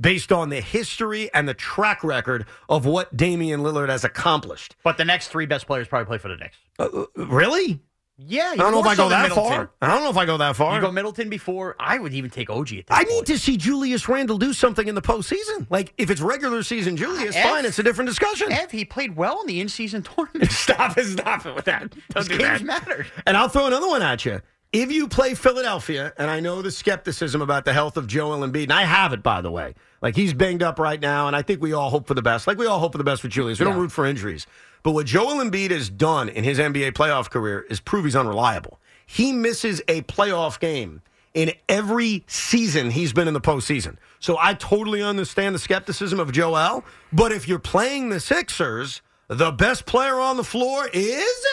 [0.00, 4.74] based on the history and the track record of what Damian Lillard has accomplished.
[4.82, 6.56] But the next three best players probably play for the Knicks.
[6.78, 7.80] Uh, really?
[8.16, 9.52] Yeah, I don't know if I go that Middleton.
[9.52, 9.70] far.
[9.82, 10.76] I don't know if I go that far.
[10.76, 11.74] You go Middleton before.
[11.80, 13.08] I would even take OG at this I point.
[13.08, 15.66] need to see Julius Randle do something in the postseason.
[15.68, 18.52] Like if it's regular season Julius, fine, it's a different discussion.
[18.52, 20.52] Ev, he played well in the in-season tournament.
[20.52, 21.92] stop it, stop it with that.
[22.14, 23.06] His games mattered.
[23.26, 24.40] And I'll throw another one at you.
[24.72, 28.64] If you play Philadelphia, and I know the skepticism about the health of Joel Embiid,
[28.64, 29.74] and I have it by the way.
[30.02, 32.46] Like he's banged up right now, and I think we all hope for the best.
[32.46, 33.58] Like we all hope for the best with Julius.
[33.58, 34.46] We don't root for injuries.
[34.84, 38.78] But what Joel Embiid has done in his NBA playoff career is prove he's unreliable.
[39.06, 41.00] He misses a playoff game
[41.32, 43.96] in every season he's been in the postseason.
[44.20, 46.84] So I totally understand the skepticism of Joel.
[47.12, 51.46] But if you're playing the Sixers, the best player on the floor is.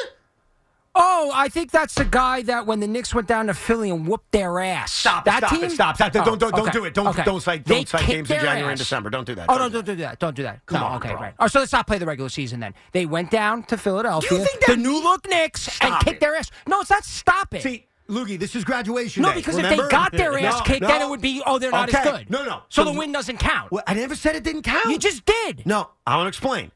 [0.94, 4.06] Oh, I think that's the guy that when the Knicks went down to Philly and
[4.06, 4.92] whooped their ass.
[4.92, 5.24] Stop!
[5.24, 5.64] that stop team?
[5.64, 5.72] it!
[5.72, 5.96] Stop!
[5.96, 6.12] Stop!
[6.16, 6.94] Oh, don't don't, don't okay, do it!
[6.94, 7.24] Don't okay.
[7.24, 8.78] don't cite don't cite games in January and.
[8.78, 9.10] December.
[9.10, 9.46] Don't do that.
[9.48, 9.82] Oh Don't no!
[9.82, 10.20] do Don't do that!
[10.20, 10.66] Don't do that!
[10.66, 11.34] Come no, on, okay, right.
[11.40, 12.74] Oh, so let's not play the regular season then.
[12.92, 16.18] They went down to Philadelphia, Do you think the new look Knicks, and Stop kicked
[16.18, 16.20] it.
[16.20, 16.52] their ass.
[16.68, 17.06] No, it's not.
[17.06, 17.62] Stop it.
[17.62, 19.36] See, Loogie, this is graduation no, day.
[19.36, 19.86] because remember?
[19.86, 20.88] if they got their ass No, kicked, no.
[20.90, 22.00] then it would be oh they're not Okay.
[22.00, 22.30] as good.
[22.30, 22.64] No, no.
[22.68, 23.72] So, So the win doesn't count.
[23.72, 24.88] Well, I never said it didn't count.
[24.88, 25.66] You just did.
[25.66, 26.74] No, I want to explain.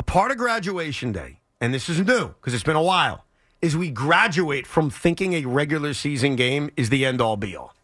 [0.00, 3.23] A part of graduation day, and this is new because it's been a while,
[3.64, 7.74] is we graduate from thinking a regular season game is the end all be all.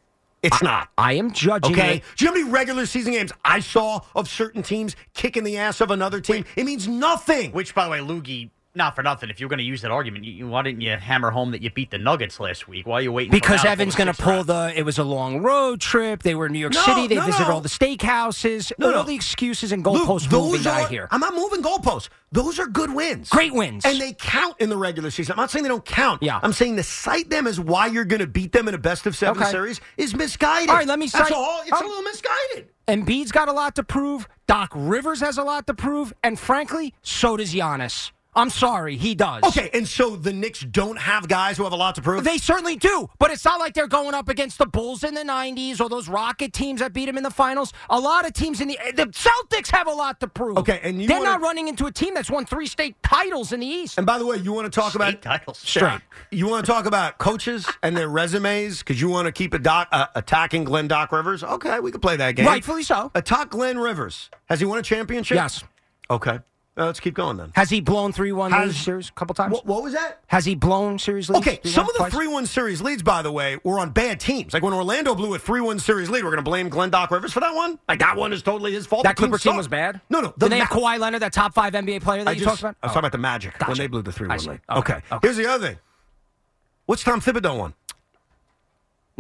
[0.42, 0.90] It's not.
[0.98, 1.96] I am judging Okay.
[1.96, 2.02] it.
[2.16, 5.56] Do you know how many regular season games I saw of certain teams kicking the
[5.56, 6.44] ass of another team?
[6.54, 7.52] It means nothing.
[7.52, 9.30] Which, by the way, Loogie, not for nothing.
[9.30, 11.62] If you're going to use that argument, you, you- why didn't you hammer home that
[11.62, 12.86] you beat the Nuggets last week?
[12.86, 13.30] Why are you waiting?
[13.32, 14.46] Because for Evan's going to pull round?
[14.48, 14.72] the.
[14.76, 16.22] It was a long road trip.
[16.22, 17.06] They were in New York No, City.
[17.08, 17.54] They no, visited no.
[17.54, 18.72] all the steakhouses.
[18.78, 19.02] No, all no.
[19.04, 21.08] the excuses and Luke, goalpost those moving are, I hear.
[21.10, 22.08] I'm not moving goalposts.
[22.32, 23.28] Those are good wins.
[23.28, 23.84] Great wins.
[23.84, 25.32] And they count in the regular season.
[25.32, 26.22] I'm not saying they don't count.
[26.22, 26.38] Yeah.
[26.42, 29.06] I'm saying to cite them as why you're going to beat them in a best
[29.06, 29.50] of seven Okay.
[29.50, 30.70] series is misguided.
[30.70, 31.60] All right, let me say That's cite- all.
[31.62, 31.84] It's oh.
[31.84, 32.68] a little misguided.
[32.86, 34.28] Embiid's got a lot to prove.
[34.46, 36.12] Doc Rivers has a lot to prove.
[36.22, 38.12] And frankly, so does Giannis.
[38.40, 39.44] I'm sorry, he does.
[39.44, 42.24] Okay, and so the Knicks don't have guys who have a lot to prove.
[42.24, 45.22] They certainly do, but it's not like they're going up against the Bulls in the
[45.22, 47.72] '90s or those Rocket teams that beat them in the finals.
[47.90, 50.56] A lot of teams in the the Celtics have a lot to prove.
[50.58, 53.52] Okay, and you they're wanna- not running into a team that's won three state titles
[53.52, 53.98] in the East.
[53.98, 55.58] and by the way, you want to talk State about titles.
[55.58, 56.00] Straight.
[56.30, 59.58] You want to talk about coaches and their resumes because you want to keep a
[59.58, 61.44] doc, uh, attacking Glenn Doc Rivers?
[61.44, 62.46] Okay, we can play that game.
[62.46, 63.10] Rightfully so.
[63.14, 64.30] Attack Glenn Rivers.
[64.48, 65.34] Has he won a championship?
[65.36, 65.62] Yes.
[66.10, 66.38] Okay.
[66.80, 67.52] Uh, let's keep going then.
[67.54, 69.52] Has he blown three one Has- lead series a couple times?
[69.52, 70.20] What, what was that?
[70.28, 71.46] Has he blown series leads?
[71.46, 74.54] Okay, some of the 3 1 series leads, by the way, were on bad teams.
[74.54, 77.10] Like when Orlando blew a 3 1 series lead, we're going to blame Glenn Doc
[77.10, 77.78] Rivers for that one?
[77.86, 79.02] Like that one is totally his fault.
[79.02, 79.56] That The team Clipper team sucked.
[79.58, 80.00] was bad.
[80.08, 80.32] No, no.
[80.38, 82.48] Did they have Ma- Kawhi Leonard, that top five NBA player that I you just,
[82.48, 82.76] talked about?
[82.82, 84.60] I was talking about the Magic when they blew the 3 I 1 lead.
[84.70, 84.94] Okay, Okay.
[85.12, 85.18] okay.
[85.26, 85.78] Here's the other thing.
[86.86, 87.74] What's Tom Thibodeau won?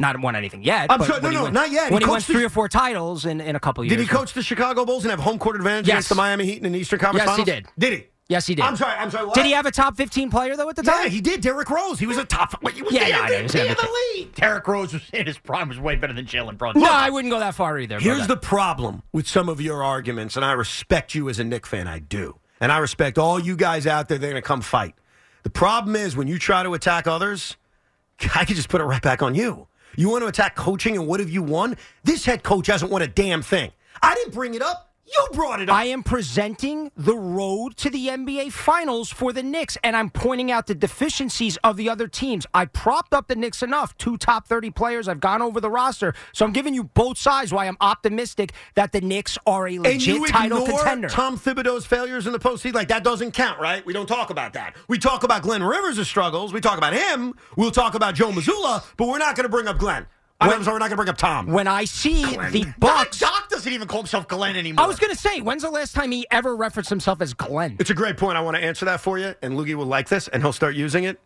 [0.00, 0.90] Not won anything yet.
[0.90, 1.92] I'm but sorry, no, no, wins- not yet.
[1.92, 3.96] When he, wins coached the- three or four titles in, in a couple years.
[3.96, 5.94] Did he coach the Chicago Bulls and have home court advantage Yes.
[5.94, 7.66] against the Miami Heat in the Eastern Conference Yes, he did.
[7.78, 8.06] Did he?
[8.28, 8.64] Yes, he did.
[8.64, 8.94] I'm sorry.
[8.96, 9.26] I'm sorry.
[9.26, 9.34] What?
[9.34, 11.02] Did he have a top 15 player, though, at the time?
[11.02, 11.40] Yeah, he did.
[11.40, 11.98] Derrick Rose.
[11.98, 12.62] He was a top.
[12.62, 14.34] Wait, he was Yeah, the yeah, I know, he was MVP of the league.
[14.36, 16.80] Derrick Rose was in his prime was way better than Jalen Brunson.
[16.82, 17.98] No, I wouldn't go that far either.
[17.98, 21.66] Here's the problem with some of your arguments, and I respect you as a Knick
[21.66, 21.88] fan.
[21.88, 22.38] I do.
[22.60, 24.16] And I respect all you guys out there.
[24.16, 24.94] They're going to come fight.
[25.42, 27.56] The problem is when you try to attack others,
[28.36, 29.66] I could just put it right back on you.
[30.00, 31.76] You want to attack coaching, and what have you won?
[32.04, 33.70] This head coach hasn't won a damn thing.
[34.00, 34.89] I didn't bring it up.
[35.12, 35.74] You brought it up.
[35.74, 40.52] I am presenting the road to the NBA Finals for the Knicks, and I'm pointing
[40.52, 42.46] out the deficiencies of the other teams.
[42.54, 45.08] I propped up the Knicks enough, two top 30 players.
[45.08, 46.14] I've gone over the roster.
[46.32, 49.84] So I'm giving you both sides why I'm optimistic that the Knicks are a and
[49.84, 51.08] legit you title contender.
[51.08, 52.74] Tom Thibodeau's failures in the postseason.
[52.74, 53.84] Like that doesn't count, right?
[53.84, 54.76] We don't talk about that.
[54.88, 56.52] We talk about Glenn Rivers' struggles.
[56.52, 57.34] We talk about him.
[57.56, 60.06] We'll talk about Joe Mazzulla, but we're not going to bring up Glenn.
[60.46, 61.46] Mean, I'm sorry, we're not going to bring up Tom.
[61.48, 62.52] when I see Glenn.
[62.52, 64.84] the Bucks, Doc doesn't even call himself Glenn anymore.
[64.84, 67.76] I was going to say, when's the last time he ever referenced himself as Glenn?
[67.78, 68.38] It's a great point.
[68.38, 70.74] I want to answer that for you, and Loogie will like this, and he'll start
[70.74, 71.20] using it.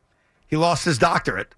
[0.48, 1.55] He lost his doctorate.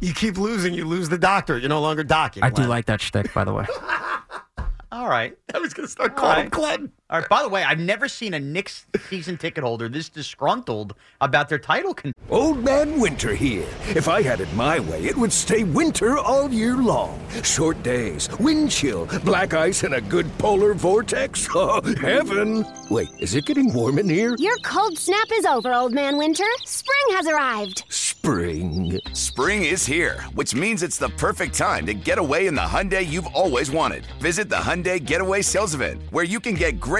[0.00, 1.62] You keep losing, you lose the doctorate.
[1.62, 2.42] You're no longer docking.
[2.42, 3.66] I do like that shtick, by the way.
[4.92, 5.36] All right.
[5.54, 6.44] I was going to start All calling right.
[6.44, 6.92] him Glenn.
[7.10, 7.28] All right.
[7.28, 11.58] By the way, I've never seen a Knicks season ticket holder this disgruntled about their
[11.58, 11.92] title.
[11.92, 13.66] Con- Old Man Winter here.
[13.88, 17.20] If I had it my way, it would stay winter all year long.
[17.42, 21.48] Short days, wind chill, black ice, and a good polar vortex.
[21.62, 22.64] Oh, heaven!
[22.90, 24.34] Wait, is it getting warm in here?
[24.38, 26.44] Your cold snap is over, Old Man Winter.
[26.64, 27.84] Spring has arrived.
[27.88, 29.00] Spring.
[29.14, 33.06] Spring is here, which means it's the perfect time to get away in the Hyundai
[33.06, 34.04] you've always wanted.
[34.20, 36.99] Visit the Hyundai Getaway Sales Event, where you can get great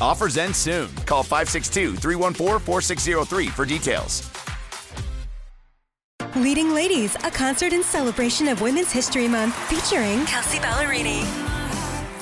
[0.00, 0.88] Offers end soon.
[1.06, 4.28] Call 562 314 4603 for details.
[6.36, 11.22] Leading Ladies, a concert in celebration of Women's History Month featuring Kelsea Ballerini,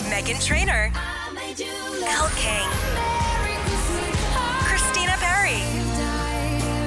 [0.09, 0.91] Meghan Trainor,
[2.07, 2.88] Elle King,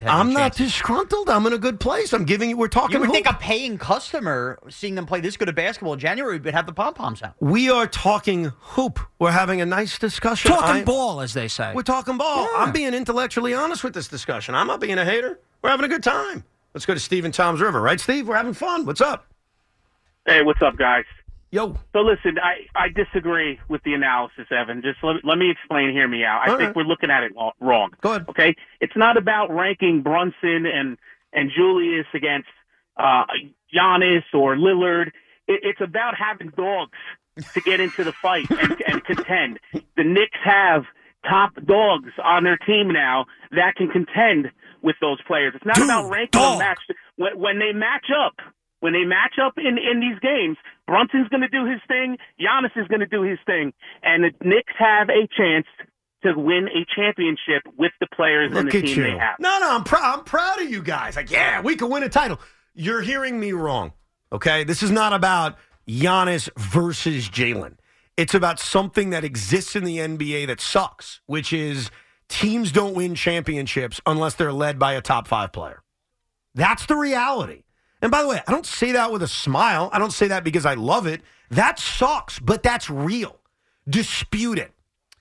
[0.00, 1.28] I'm not disgruntled.
[1.28, 2.12] I'm in a good place.
[2.12, 2.56] I'm giving you.
[2.56, 2.94] We're talking.
[2.94, 3.14] you would hoop.
[3.14, 6.66] think a paying customer seeing them play this good at basketball in January would have
[6.66, 7.34] the pom poms out.
[7.40, 9.00] we are talking hoop.
[9.18, 10.52] We're having a nice discussion.
[10.52, 11.72] Talking I- ball, as they say.
[11.74, 12.48] We're talking ball.
[12.56, 14.54] I'm being intellectually honest with this discussion.
[14.54, 15.40] I'm not being a hater.
[15.62, 16.44] We're having a good time.
[16.74, 18.28] Let's go to Steve and Toms River, right, Steve?
[18.28, 18.86] We're having fun.
[18.86, 19.26] What's up?
[20.26, 21.04] Hey, what's up, guys?
[21.50, 21.74] Yo.
[21.92, 24.82] So listen, I, I disagree with the analysis, Evan.
[24.82, 25.92] Just let, let me explain.
[25.92, 26.42] Hear me out.
[26.46, 26.76] I All think right.
[26.76, 27.90] we're looking at it wrong.
[28.02, 28.26] Go ahead.
[28.28, 30.98] Okay, it's not about ranking Brunson and
[31.32, 32.48] and Julius against
[32.98, 33.24] uh,
[33.74, 35.08] Giannis or Lillard.
[35.46, 36.98] It, it's about having dogs
[37.54, 39.58] to get into the fight and, and contend.
[39.72, 40.84] The Knicks have
[41.28, 44.50] top dogs on their team now that can contend
[44.82, 45.54] with those players.
[45.56, 46.58] It's not Dude, about ranking dog.
[46.58, 46.78] them match
[47.16, 48.34] when, when they match up.
[48.80, 50.56] When they match up in, in these games,
[50.88, 54.30] Brunson's going to do his thing, Giannis is going to do his thing, and the
[54.42, 55.66] Knicks have a chance
[56.22, 59.02] to win a championship with the players and the team you.
[59.04, 59.38] they have.
[59.38, 60.18] No, no, I'm proud.
[60.18, 61.14] I'm proud of you guys.
[61.14, 62.40] Like, yeah, we could win a title.
[62.74, 63.92] You're hearing me wrong.
[64.32, 67.76] Okay, this is not about Giannis versus Jalen.
[68.16, 71.90] It's about something that exists in the NBA that sucks, which is
[72.28, 75.82] teams don't win championships unless they're led by a top five player.
[76.54, 77.62] That's the reality.
[78.00, 79.90] And by the way, I don't say that with a smile.
[79.92, 81.20] I don't say that because I love it.
[81.50, 83.38] That sucks, but that's real.
[83.88, 84.72] Dispute it.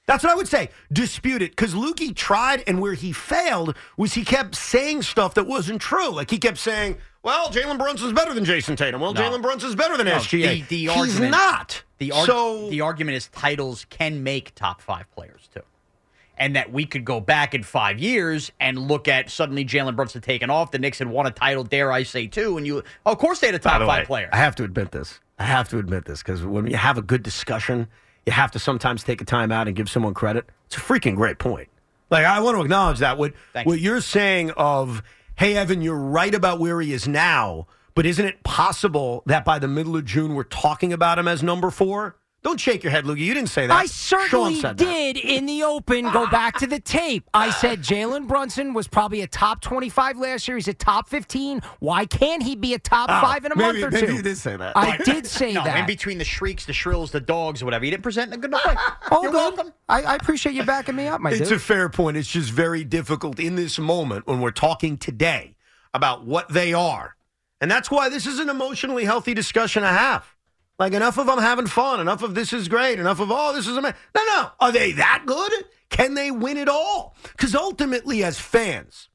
[0.05, 0.69] That's what I would say.
[0.91, 1.51] Dispute it.
[1.51, 6.09] Because Lukey tried, and where he failed was he kept saying stuff that wasn't true.
[6.11, 9.01] Like he kept saying, well, Jalen Brunson's better than Jayson Tatum.
[9.01, 9.21] Well, No.
[9.21, 10.65] Jalen Brunson's better than No, SGA.
[10.67, 11.83] The, the He's argument, not.
[11.97, 15.46] The, arg- so the argument is titles can make top five players.
[16.37, 20.21] And that we could go back in five years and look at suddenly Jalen Brunson
[20.21, 20.71] taken off.
[20.71, 22.57] The Knicks had won a title, dare I say, too.
[22.57, 24.29] And you, of course, they had a top the five way, player.
[24.31, 25.19] I have to admit this.
[25.39, 27.87] I have to admit this because when you have a good discussion,
[28.25, 30.45] you have to sometimes take a time out and give someone credit.
[30.67, 31.69] It's a freaking great point.
[32.09, 35.03] Like I want to acknowledge that what what you're saying of,
[35.35, 39.59] hey Evan, you're right about where he is now, but isn't it possible that by
[39.59, 42.15] the middle of June we're talking about him as number four?
[42.47, 43.17] Don't shake your head, Loogie.
[43.25, 43.73] You didn't say that.
[43.75, 44.83] I Sean certainly said that.
[44.85, 46.09] did in the open.
[46.13, 47.29] Go back to the tape.
[47.33, 50.55] I said Jalen Brunson was probably a top 25 last year.
[50.55, 51.61] He's a top 15.
[51.79, 54.13] Why can't he be a top Oh, five in a maybe- month or maybe two?
[54.13, 54.77] you did say that.
[54.77, 55.77] I did say no, that.
[55.77, 58.51] in between the shrieks, the shrills, the dogs, or whatever, you didn't present a good
[58.51, 58.75] enough way.
[59.11, 59.37] Oh, You're good.
[59.57, 59.73] welcome.
[59.89, 61.41] I, I appreciate you backing me up, my dude.
[61.41, 61.57] It's dude.
[61.57, 62.15] a fair point.
[62.15, 65.57] It's just very difficult in this moment when we're talking today
[65.93, 67.17] about what they are.
[67.59, 70.33] And that's why this is an emotionally healthy discussion to have.
[70.79, 73.67] Like enough of them having fun, enough of this is great, enough of oh this
[73.67, 73.97] is amazing.
[74.15, 75.51] No, no, are they that good?
[75.89, 77.15] Can they win it all?
[77.31, 79.09] Because ultimately, as fans,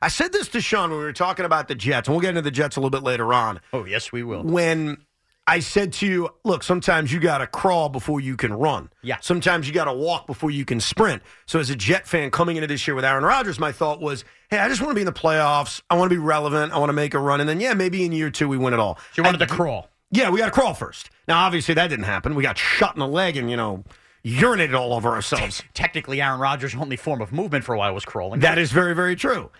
[0.00, 2.30] I said this to Sean when we were talking about the Jets, and we'll get
[2.30, 3.60] into the Jets a little bit later on.
[3.72, 4.42] Oh, yes, we will.
[4.44, 4.98] When
[5.46, 8.90] I said to you, look, sometimes you got to crawl before you can run.
[9.02, 9.18] Yeah.
[9.20, 11.22] Sometimes you got to walk before you can sprint.
[11.46, 14.24] So, as a Jet fan coming into this year with Aaron Rodgers, my thought was,
[14.50, 15.82] hey, I just want to be in the playoffs.
[15.90, 16.72] I want to be relevant.
[16.72, 17.40] I want to make a run.
[17.40, 18.98] And then, yeah, maybe in year two we win it all.
[19.16, 19.90] You wanted I- to crawl.
[20.14, 21.10] Yeah, we got to crawl first.
[21.26, 22.36] Now, obviously, that didn't happen.
[22.36, 23.82] We got shot in the leg and, you know,
[24.24, 25.62] urinated all over ourselves.
[25.74, 28.40] Technically, Aaron Rodgers' only form of movement for a while was crawling.
[28.40, 29.50] That is very, very true.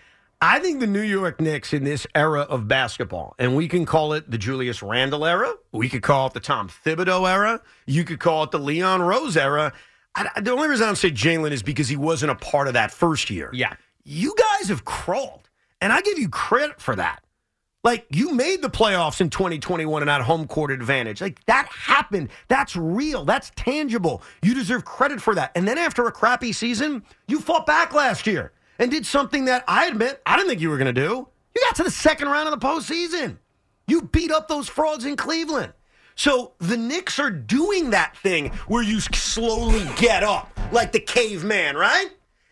[0.41, 4.13] I think the New York Knicks in this era of basketball, and we can call
[4.13, 8.19] it the Julius Randle era, we could call it the Tom Thibodeau era, you could
[8.19, 9.73] call it the Leon Rose era.
[10.13, 12.73] I, the only reason I don't say Jalen is because he wasn't a part of
[12.73, 13.49] that first year.
[13.53, 13.73] Yeah.
[14.03, 15.49] You guys have crawled,
[15.81, 17.23] and I give you credit for that.
[17.85, 21.21] Like you made the playoffs in 2021 and had home court advantage.
[21.21, 22.29] Like that happened.
[22.47, 23.25] That's real.
[23.25, 24.23] That's tangible.
[24.41, 25.51] You deserve credit for that.
[25.53, 29.63] And then after a crappy season, you fought back last year and did something that
[29.67, 31.27] I admit I didn't think you were going to do.
[31.55, 33.37] You got to the second round of the postseason.
[33.87, 35.71] You beat up those frauds in Cleveland.
[36.15, 41.75] So the Knicks are doing that thing where you slowly get up like the caveman,
[41.75, 42.09] right?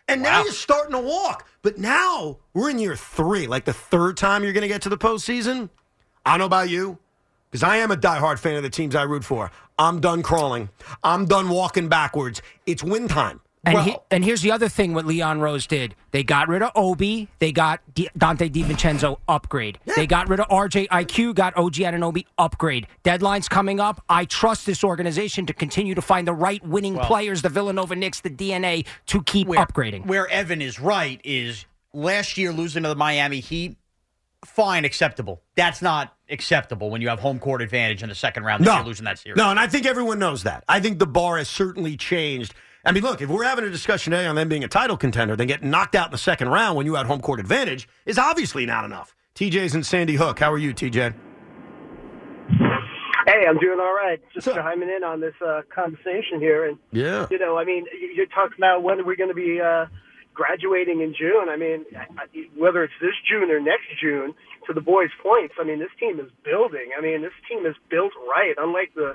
[0.08, 1.48] And now you're starting to walk.
[1.62, 4.88] But now we're in year three, like the third time you're going to get to
[4.88, 5.70] the postseason.
[6.26, 6.98] I don't know about you,
[7.50, 9.50] because I am a diehard fan of the teams I root for.
[9.78, 10.68] I'm done crawling.
[11.02, 12.42] I'm done walking backwards.
[12.66, 13.40] It's win time.
[13.66, 15.94] And, Well, he, and here's the other thing what Leon Rose did.
[16.10, 17.28] They got rid of Obi.
[17.38, 19.78] They got D- Donte DiVincenzo upgrade.
[19.96, 22.86] They got rid of RJ IQ, got OG Anunoby upgrade.
[23.02, 24.02] Deadline's coming up.
[24.08, 27.96] I trust this organization to continue to find the right winning Well- players, the Villanova
[27.96, 30.06] Knicks, the DNA to keep upgrading.
[30.06, 33.76] Where Evan is right is last year losing to the Miami Heat,
[34.44, 35.40] fine, acceptable.
[35.56, 38.60] That's not acceptable when you have home court advantage in the second round.
[38.62, 39.36] This no, year losing that series.
[39.36, 40.64] No, and I think everyone knows that.
[40.68, 42.54] I think the bar has certainly changed.
[42.86, 45.36] I mean, look, if we're having a discussion today on them being a title contender,
[45.36, 48.18] then getting knocked out in the second round when you had home court advantage is
[48.18, 49.14] obviously not enough.
[49.34, 50.38] TJ's in Sandy Hook.
[50.38, 51.14] How are you, TJ?
[53.26, 54.20] Hey, I'm doing all right.
[54.34, 57.26] Just chiming in on this uh, conversation here, and Yeah.
[57.30, 59.86] you know, I mean, you- you're talking about when we're going to be uh,
[60.34, 61.48] graduating in June.
[61.48, 61.86] I mean,
[62.54, 64.34] whether it's this June or next June.
[64.66, 66.88] To the boys' points, I mean, this team is building.
[66.96, 69.14] I mean, this team is built right, unlike the,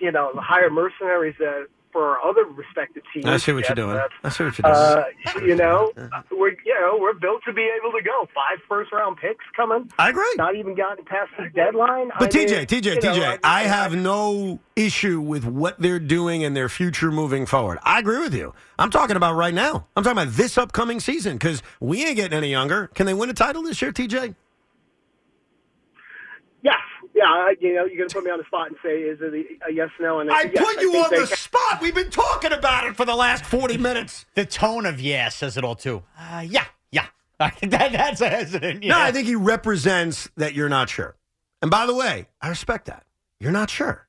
[0.00, 1.68] you know, the higher mercenaries that
[1.98, 3.26] for our other respective teams.
[3.26, 3.96] I see what you're doing.
[3.96, 5.36] uh, I see what you're doing.
[5.36, 5.92] uh, you know,
[6.30, 8.28] we're you know we're built to be able to go.
[8.32, 9.90] Five first round picks coming.
[9.98, 10.32] I agree.
[10.36, 12.10] Not even gotten past the deadline.
[12.16, 15.98] But I mean, TJ, TJ, you know, TJ, I have no issue with what they're
[15.98, 17.80] doing and their future moving forward.
[17.82, 18.54] I agree with you.
[18.78, 19.88] I'm talking about right now.
[19.96, 22.86] I'm talking about this upcoming season because we ain't getting any younger.
[22.94, 24.36] Can they win a title this year, TJ?
[26.62, 26.74] Yes,
[27.18, 27.24] yeah.
[27.26, 29.34] I, you know, you're going to put me on the spot and say is it
[29.34, 31.36] a, a yes, no, and I yes, put you think on the can.
[31.36, 31.80] spot.
[31.82, 34.24] We've been talking about it for the last 40 minutes.
[34.34, 36.02] The tone of yeah says it all too.
[36.18, 37.06] Uh, yeah, yeah.
[37.38, 38.82] that, that's a hesitant.
[38.82, 38.98] you No.
[38.98, 41.16] I think he represents that you're not sure.
[41.60, 43.04] And by the way, I respect that.
[43.40, 44.08] You're not sure.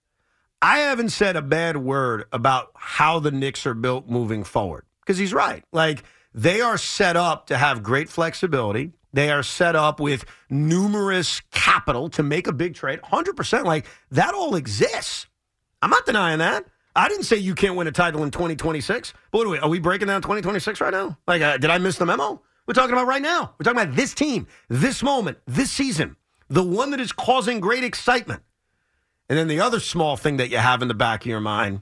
[0.62, 5.18] I haven't said a bad word about how the Knicks are built moving forward because
[5.18, 5.64] he's right.
[5.72, 6.04] Like
[6.34, 8.92] they are set up to have great flexibility.
[9.14, 13.00] They are set up with numerous capital to make a big trade.
[13.02, 13.66] 100%.
[13.66, 15.28] Like that all exists.
[15.82, 16.66] I'm not denying that.
[16.96, 19.14] I didn't say you can't win a title in 2026.
[19.32, 21.18] But what are we, are we breaking down 2026 right now?
[21.28, 22.42] Like, uh, did I miss the memo?
[22.66, 23.54] We're talking about right now.
[23.58, 26.18] We're talking about this team, this moment, this season,
[26.50, 28.44] the one that is causing great excitement.
[29.28, 31.82] And then the other small thing that you have in the back of your mind,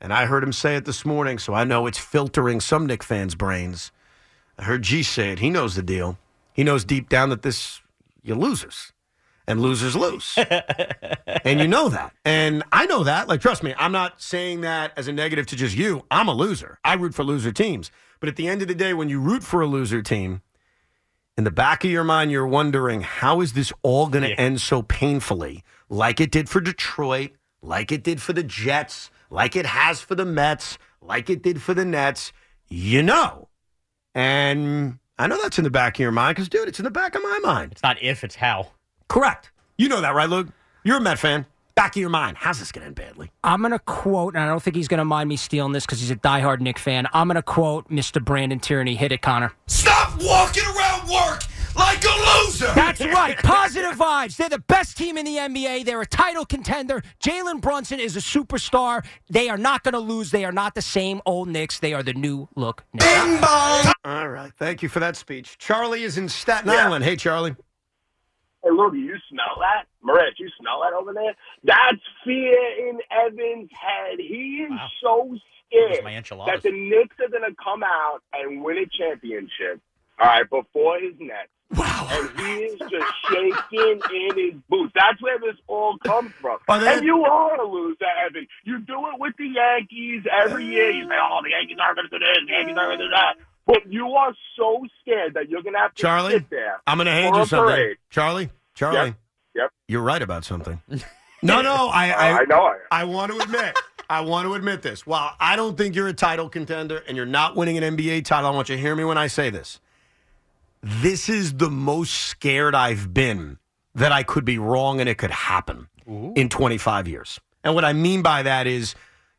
[0.00, 3.02] and I heard him say it this morning, so I know it's filtering some Knick
[3.02, 3.90] fans' brains.
[4.58, 5.38] I heard G say it.
[5.38, 6.18] He knows the deal.
[6.54, 7.82] He knows deep down that this,
[8.22, 8.92] you losers.
[9.46, 10.38] And losers lose.
[11.44, 12.14] and you know that.
[12.24, 13.28] And I know that.
[13.28, 16.06] Like, trust me, I'm not saying that as a negative to just you.
[16.10, 16.78] I'm a loser.
[16.82, 17.90] I root for loser teams.
[18.20, 20.40] But at the end of the day, when you root for a loser team,
[21.36, 24.62] in the back of your mind, you're wondering, how is this all going to end
[24.62, 25.62] so painfully?
[25.90, 30.14] Like it did for Detroit, like it did for the Jets, like it has for
[30.14, 32.32] the Mets, like it did for the Nets.
[32.68, 33.48] You know.
[34.14, 36.90] And I know that's in the back of your mind because, dude, it's in the
[36.90, 37.70] back of my mind.
[37.70, 38.72] It's not if, it's how.
[39.06, 39.52] Correct.
[39.78, 40.48] You know that, right, Luke?
[40.82, 41.46] You're a Met fan.
[41.76, 42.36] Back of your mind.
[42.36, 43.30] How's this going to end badly?
[43.44, 45.86] I'm going to quote, and I don't think he's going to mind me stealing this
[45.86, 47.06] because he's a diehard Knick fan.
[47.12, 48.24] I'm going to quote Mr.
[48.24, 48.96] Brandon Tierney.
[48.96, 49.52] Hit it, Connor.
[49.68, 51.42] Stop walking around work
[51.76, 52.72] like a loser.
[52.74, 53.36] That's right.
[53.38, 54.36] Positive vibes.
[54.36, 55.84] They're the best team in the NBA.
[55.84, 57.02] They're a title contender.
[57.22, 59.04] Jalen Brunson is a superstar.
[59.30, 60.30] They are not going to lose.
[60.30, 61.78] They are not the same old Knicks.
[61.78, 63.06] They are the new look Knicks.
[64.04, 64.52] All right.
[64.58, 65.58] Thank you for that speech.
[65.58, 67.04] Charlie is in Staten Island.
[67.04, 67.56] Hey, Charlie.
[68.62, 69.86] Hey, Luke, you smell that?
[70.02, 71.34] Moritz, you smell that over there?
[71.64, 74.18] That's fear in Evan's head.
[74.18, 74.72] He is
[75.02, 75.36] so
[75.68, 79.80] scared my that the Knicks are going to come out and win a championship.
[80.18, 81.48] All right, before his net.
[81.76, 82.06] Wow.
[82.10, 84.92] And he is just shaking in his boots.
[84.94, 86.58] That's where this all comes from.
[86.68, 88.46] Are they- and you are a loser, Evan.
[88.64, 90.90] You do it with the Yankees every year.
[90.90, 93.04] You say, oh, the Yankees aren't going to do this, the Yankees aren't going to
[93.06, 93.36] do that.
[93.66, 96.80] But you are so scared that you're going to have to Charlie, sit there.
[96.86, 97.74] I'm going to hand you a something.
[97.74, 97.96] parade.
[98.10, 99.16] Charlie, Charlie, Yep.
[99.56, 99.70] Yep.
[99.88, 100.80] you're right about something.
[101.42, 102.76] No, no, I, oh, I, I know I.
[102.90, 103.76] I want to admit,
[104.08, 105.06] I want to admit this.
[105.06, 108.48] While I don't think you're a title contender and you're not winning an NBA title,
[108.50, 109.78] I want you to hear me when I say this.
[110.84, 113.58] This is the most scared I've been
[113.94, 117.40] that I could be wrong and it could happen in 25 years.
[117.62, 118.94] And what I mean by that is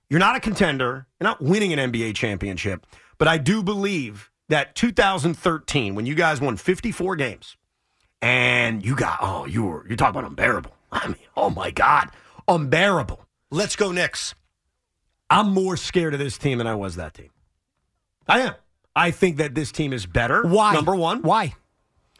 [0.10, 2.88] you're not a contender, you're not winning an NBA championship,
[3.20, 7.58] but I do believe that 2013, when you guys won 54 games,
[8.22, 10.76] and you got oh you were you're talking about unbearable.
[10.92, 12.10] I mean, oh my God,
[12.48, 13.24] unbearable.
[13.52, 14.34] Let's go Knicks.
[15.30, 17.30] I'm more scared of this team than I was that team.
[18.28, 18.54] I am.
[18.96, 20.44] I think that this team is better.
[20.44, 20.74] Why?
[20.74, 21.22] Number one.
[21.22, 21.54] Why?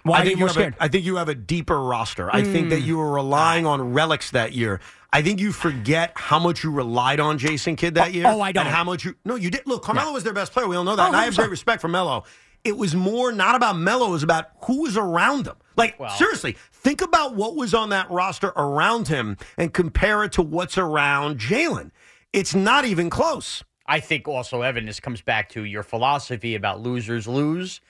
[0.04, 0.76] Why I are think you more have a- scared?
[0.80, 2.30] I think you have a deeper roster.
[2.34, 2.86] I think that Mm.
[2.86, 4.80] you were relying on relics that year.
[5.12, 8.26] I think you forget how much you relied on Jason Kidd that Oh, year.
[8.28, 8.66] oh, I don't.
[8.68, 9.62] And how much you no, you did.
[9.66, 10.68] Look, Carmelo was their best player.
[10.68, 11.04] We all know that.
[11.04, 11.38] Oh, and I have 100%.
[11.38, 12.24] great respect for Melo.
[12.66, 15.56] It was more not about Melo, it was about who was around him.
[15.78, 20.42] Like seriously, think about what was on that roster around him and compare it to
[20.42, 21.92] what's around Jalen.
[22.34, 23.64] It's not even close.
[23.86, 27.82] I think also, Evan, this comes back to your philosophy about losers lose.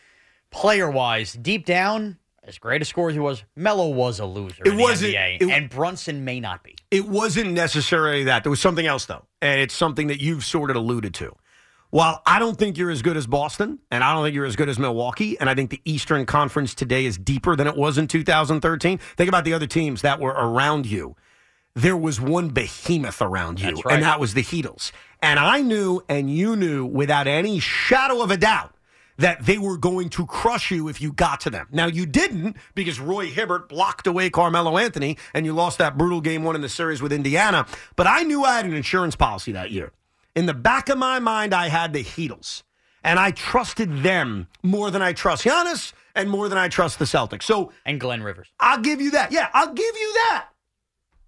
[0.51, 4.63] Player wise, deep down, as great a scorer as he was, Melo was a loser.
[4.65, 6.75] It in wasn't- NBA, it- and Brunson may not be.
[6.91, 8.43] It wasn't necessarily that.
[8.43, 9.25] There was something else, though.
[9.41, 11.35] And it's something that you've sort of alluded to.
[11.91, 14.57] While I don't think you're as good as Boston, and I don't think you're as
[14.57, 17.97] good as Milwaukee, and I think the Eastern Conference today is deeper than it was
[17.97, 21.15] in 2013, think about the other teams that were around you.
[21.75, 23.95] There was one behemoth around you, right.
[23.95, 24.91] and that was the Heatles.
[25.21, 28.75] And I knew, and you knew, without any shadow of a doubt,
[29.17, 31.67] that they were going to crush you if you got to them.
[31.71, 36.21] Now, you didn't because Roy Hibbert blocked away Carmelo Anthony and you lost that brutal
[36.21, 37.65] game one in the series with Indiana.
[37.95, 39.91] But I knew I had an insurance policy that year.
[40.35, 42.63] In the back of my mind, I had the Heatles.
[43.03, 47.05] And I trusted them more than I trust Giannis and more than I trust the
[47.05, 47.43] Celtics.
[47.43, 48.47] So And Glenn Rivers.
[48.59, 49.31] I'll give you that.
[49.31, 50.47] Yeah, I'll give you that.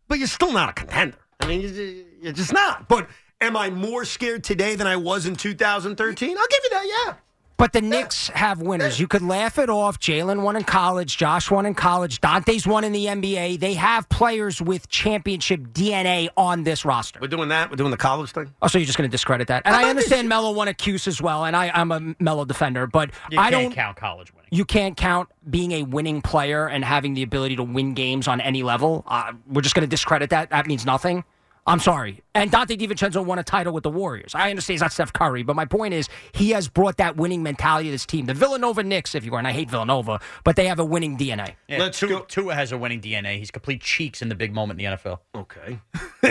[0.07, 1.17] But you're still not a contender.
[1.39, 2.87] I mean, you're- you're just not.
[2.87, 3.07] But
[3.41, 6.37] am I more scared today than I was in 2013?
[6.37, 7.13] I'll give you that, yeah.
[7.57, 8.99] But the Knicks have winners.
[8.99, 9.99] You could laugh it off.
[9.99, 11.17] Jalen won in college.
[11.17, 12.21] Josh won in college.
[12.21, 13.57] Donte's won in the NBA.
[13.59, 17.17] They have players with championship DNA on this roster.
[17.19, 17.71] We're doing that.
[17.71, 18.53] We're doing the college thing.
[18.61, 19.63] Oh, so you're just going to discredit that?
[19.65, 22.85] And I understand Melo won a Cuse as well, and I, I'm a Melo defender,
[22.85, 24.36] but You I can't don't count college winning.
[24.49, 28.41] You can't count being a winning player and having the ability to win games on
[28.41, 29.03] any level.
[29.07, 30.49] Uh, we're just going to discredit that.
[30.49, 31.23] That means nothing.
[31.67, 32.23] I'm sorry.
[32.33, 34.33] And Donte DiVincenzo won a title with the Warriors.
[34.33, 37.43] I understand he's not Steph Curry, but my point is he has brought that winning
[37.43, 38.25] mentality to this team.
[38.25, 41.17] The Villanova Knicks, if you were, and I hate Villanova, but they have a winning
[41.17, 41.55] DNA.
[41.67, 43.37] Yeah, Tua, Tua has a winning DNA.
[43.37, 45.19] He's complete cheeks in the big moment in the NFL.
[45.35, 45.79] Okay.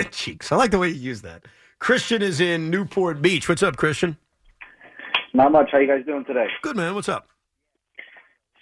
[0.11, 0.51] Cheeks.
[0.53, 1.45] I like the way you use that.
[1.81, 3.47] Christian is in Newport Beach.
[3.47, 4.17] What's up, Christian?
[5.35, 5.69] Not much.
[5.71, 6.47] How you guys doing today?
[6.63, 6.95] Good, man.
[6.95, 7.29] What's up?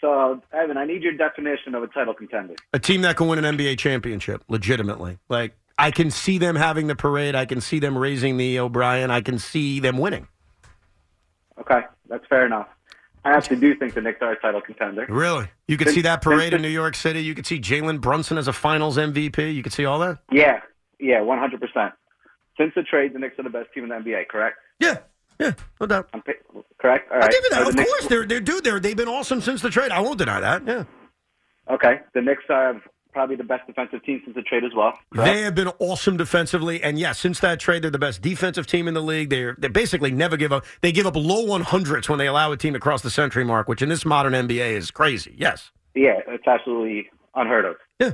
[0.05, 2.57] So, Evan, I need your definition of a title contender.
[2.75, 5.17] A team that can win an NBA championship, legitimately.
[5.31, 7.35] Like, I can see them having the parade.
[7.35, 9.11] I can see them raising the O'Brien.
[9.11, 10.29] I can see them winning.
[11.59, 12.69] Okay, that's fair enough.
[13.25, 15.07] I actually do think the Knicks are a title contender.
[15.09, 15.49] Really?
[15.69, 17.21] You could see that parade in New York City.
[17.23, 19.55] You could see Jalen Brunson as a finals MVP.
[19.55, 20.19] You could see all that.
[20.31, 20.61] Yeah,
[21.01, 21.93] yeah, 100%.
[22.59, 24.59] Since the trade, the Knicks are the best team in the NBA, correct?
[24.81, 24.99] Yeah,
[25.41, 26.09] yeah, no doubt.
[26.15, 26.33] I'm, pa-
[26.79, 27.11] correct?
[27.13, 27.61] All I'll give you that.
[27.61, 28.65] Are the Of Knicks- course, they're they're dude.
[28.65, 29.91] They're they've been awesome since the trade.
[29.91, 30.67] I won't deny that.
[30.67, 30.85] Yeah,
[31.71, 32.81] Okay, the Knicks are
[33.13, 34.93] probably the best defensive team since the trade as well.
[35.15, 35.33] correct?
[35.33, 38.89] they have been awesome defensively, and yes, since that trade, they're the best defensive team
[38.89, 39.31] in the league.
[39.31, 40.65] They're they basically never give up.
[40.83, 43.45] They give up low one hundreds when they allow a team to cross the century
[43.45, 45.35] mark, which in this modern NBA is crazy.
[45.39, 45.71] Yes.
[45.95, 47.77] Yeah, it's absolutely unheard of.
[48.01, 48.13] Yeah.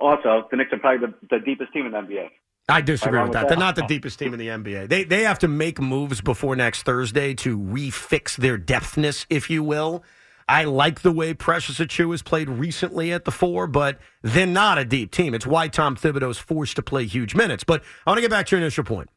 [0.00, 2.28] Also, the Knicks are probably the, the deepest team in the NBA.
[2.68, 3.42] I disagree with that.
[3.42, 3.48] that?
[3.48, 4.88] They're not the deepest team in the NBA.
[4.88, 9.62] They they have to make moves before next Thursday to refix their depthness, if you
[9.62, 10.02] will.
[10.48, 14.76] I like the way Precious Achiuwa has played recently at the four, but they're not
[14.76, 15.34] a deep team.
[15.34, 17.64] It's why Tom Thibodeau is forced to play huge minutes.
[17.64, 19.08] But I want to get back to your initial point.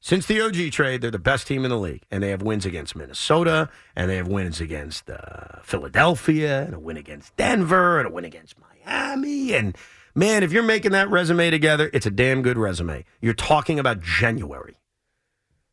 [0.00, 2.66] Since the OG trade, they're the best team in the league, and they have wins
[2.66, 8.08] against Minnesota, and they have wins against uh, Philadelphia, and a win against Denver, and
[8.08, 9.54] a win against Miami.
[9.54, 9.74] And
[10.14, 13.04] man, if you're making that resume together, it's a damn good resume.
[13.20, 14.76] You're talking about January.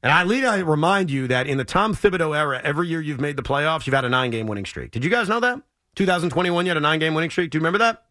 [0.03, 3.21] And I lead, I remind you that in the Tom Thibodeau era, every year you've
[3.21, 4.91] made the playoffs, you've had a nine game winning streak.
[4.91, 5.61] Did you guys know that?
[5.95, 7.51] 2021, you had a nine game winning streak.
[7.51, 8.03] Do you remember that?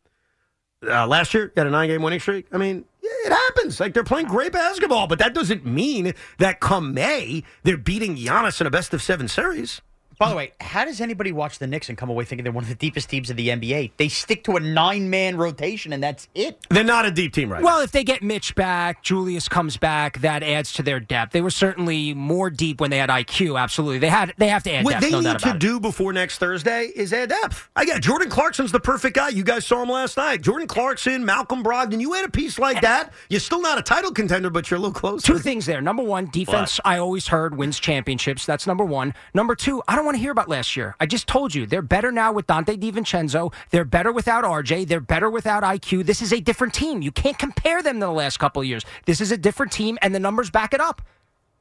[0.86, 2.46] Uh, last year, you had a nine game winning streak.
[2.52, 3.80] I mean, it happens.
[3.80, 8.60] Like they're playing great basketball, but that doesn't mean that come May they're beating Giannis
[8.60, 9.80] in a best of seven series.
[10.20, 12.62] By the way, how does anybody watch the Knicks and come away thinking they're one
[12.62, 13.92] of the deepest teams in the NBA?
[13.96, 16.58] They stick to a nine man rotation and that's it.
[16.68, 20.18] They're not a deep team right Well, if they get Mitch back, Julius comes back,
[20.20, 21.32] that adds to their depth.
[21.32, 23.58] They were certainly more deep when they had IQ.
[23.58, 24.34] Absolutely, they had.
[24.36, 25.04] They have to add What depth.
[25.04, 25.58] they no need to about it.
[25.58, 27.70] do before next Thursday is add depth.
[27.74, 29.30] I got Jordan Clarkson's the perfect guy.
[29.30, 30.42] You guys saw him last night.
[30.42, 31.98] Jordan Clarkson, Malcolm Brogdon.
[31.98, 34.80] You add a piece like that, you're still not a title contender, but you're a
[34.82, 35.26] little closer.
[35.26, 35.80] Two things there.
[35.80, 36.78] Number one, defense.
[36.84, 38.44] I always heard wins championships.
[38.44, 39.14] That's number one.
[39.32, 40.96] Number two, I don't want to hear about last year.
[41.00, 43.52] I just told you they're better now with Donte DiVincenzo.
[43.70, 44.88] They're better without RJ.
[44.88, 46.06] They're better without IQ.
[46.06, 47.02] This is a different team.
[47.02, 48.84] You can't compare them to the last couple of years.
[49.06, 51.02] This is a different team, and the numbers back it up.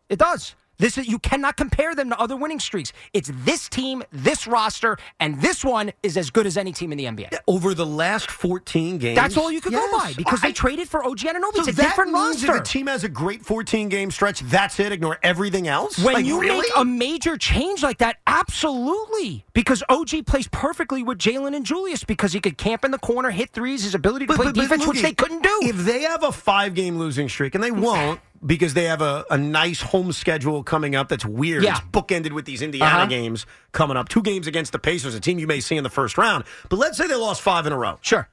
[0.10, 0.56] It does.
[0.80, 2.94] This is you cannot compare them to other winning streaks.
[3.14, 6.98] It's this team, this roster, and this one is as good as any team in
[6.98, 7.38] the NBA.
[7.48, 9.16] Over the last 14 games.
[9.18, 11.56] That's all you could go by because they traded for OG Anunoby.
[11.56, 12.56] So it's a that different means roster.
[12.56, 14.92] if a team has a great 14 game stretch, that's it.
[14.94, 15.98] Ignore everything else.
[16.00, 16.62] When Like, you really?
[16.62, 19.46] make a major change like that, absolutely.
[19.54, 23.32] Because OG plays perfectly with Jalen and Julius because he could camp in the corner,
[23.32, 25.60] hit threes, his ability to play defense, which they couldn't do.
[25.64, 29.26] If they have a five game losing streak, and they won't because they have a,
[29.30, 31.64] a nice home schedule coming up that's weird.
[31.64, 31.72] Yeah.
[31.72, 33.06] It's bookended with these Indiana Uh-huh.
[33.08, 34.10] games coming up.
[34.10, 36.44] Two games against the Pacers, a team you may see in the first round.
[36.70, 37.98] But let's say they lost five in a row.
[38.02, 38.28] Sure.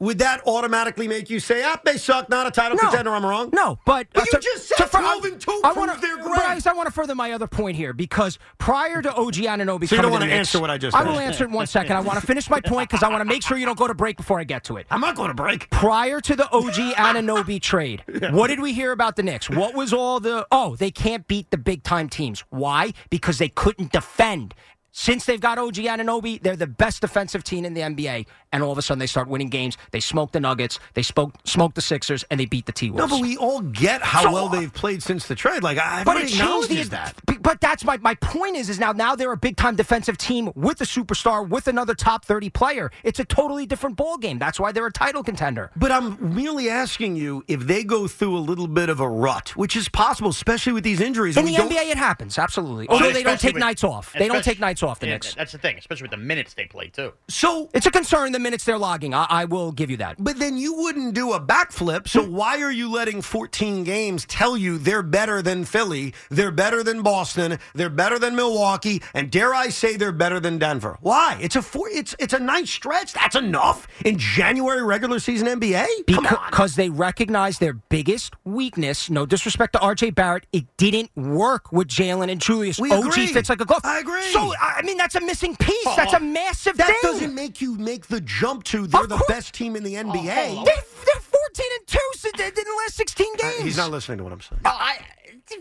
[0.00, 2.88] Would that automatically make you say, ah, they suck, not a title No.
[2.88, 3.50] contender, I'm wrong?
[3.52, 6.16] No, but, But uh, you to- just said fur- 12 and 2 I wanna, they're.
[6.16, 9.96] Bryce, I want to further my other point here because prior to OG Anunoby So
[9.96, 11.06] you don't wanna to answer what I just said.
[11.06, 11.96] I will answer it in one second.
[11.96, 13.86] I want to finish my point because I want to make sure you don't go
[13.86, 14.86] to break before I get to it.
[14.90, 15.68] I'm not going to break.
[15.70, 19.50] Prior to the OG Anunoby trade, what did we hear about the Knicks?
[19.50, 22.42] What was all the oh they can't beat the big time teams?
[22.48, 22.92] Why?
[23.10, 24.54] Because they couldn't defend.
[24.92, 28.72] Since they've got OG Anunoby, they're the best defensive team in the NBA, and all
[28.72, 29.76] of a sudden they start winning games.
[29.90, 33.10] They smoke the Nuggets, they spoke, smoke the Sixers, and they beat the T Wolves.
[33.10, 35.62] No, but we all get how So- well uh, they've played since the trade.
[35.62, 37.14] Like, I But it everybody changed acknowledges the, that.
[37.42, 40.50] But that's my my point is is now now they're a big time defensive team
[40.54, 42.90] with a superstar with another top thirty player.
[43.02, 44.38] It's a totally different ball game.
[44.38, 45.70] That's why they're a title contender.
[45.76, 49.56] But I'm merely asking you if they go through a little bit of a rut,
[49.56, 51.36] which is possible, especially with these injuries.
[51.36, 52.86] In the don't- NBA, it happens absolutely.
[52.88, 54.12] Well, Although they don't take with- nights off.
[54.12, 55.00] They don't take nights off.
[55.00, 55.34] The Yeah, Knicks.
[55.34, 57.12] That's the thing, especially with the minutes they play too.
[57.28, 59.14] So It's a concern the minutes they're logging.
[59.14, 60.16] I, I will give you that.
[60.18, 62.08] But then you wouldn't do a backflip.
[62.08, 62.34] So hmm.
[62.34, 67.02] why are you letting 14 games tell you they're better than Philly, they're better than
[67.02, 70.98] Boston, they're better than Milwaukee, and dare I say they're better than Denver?
[71.00, 71.38] Why?
[71.40, 71.88] It's a four.
[71.88, 73.12] It's it's a nice stretch.
[73.12, 75.86] That's enough in January regular season NBA.
[76.06, 79.10] Because they recognize their biggest weakness.
[79.10, 82.78] No disrespect to RJ Barrett, it didn't work with Jalen and Julius.
[82.78, 83.26] We OG agree.
[83.28, 83.82] fits like a glove.
[83.84, 84.22] I agree.
[84.32, 85.96] So I mean, that's a missing piece.
[85.96, 86.98] that's a massive That thing.
[87.02, 90.24] doesn't make you make the jump to they're the best team in the NBA.
[90.24, 93.62] They're, they're 14 and 2 since in the last 16 games.
[93.62, 94.60] He's not listening to what I'm saying.
[94.64, 94.98] No, I,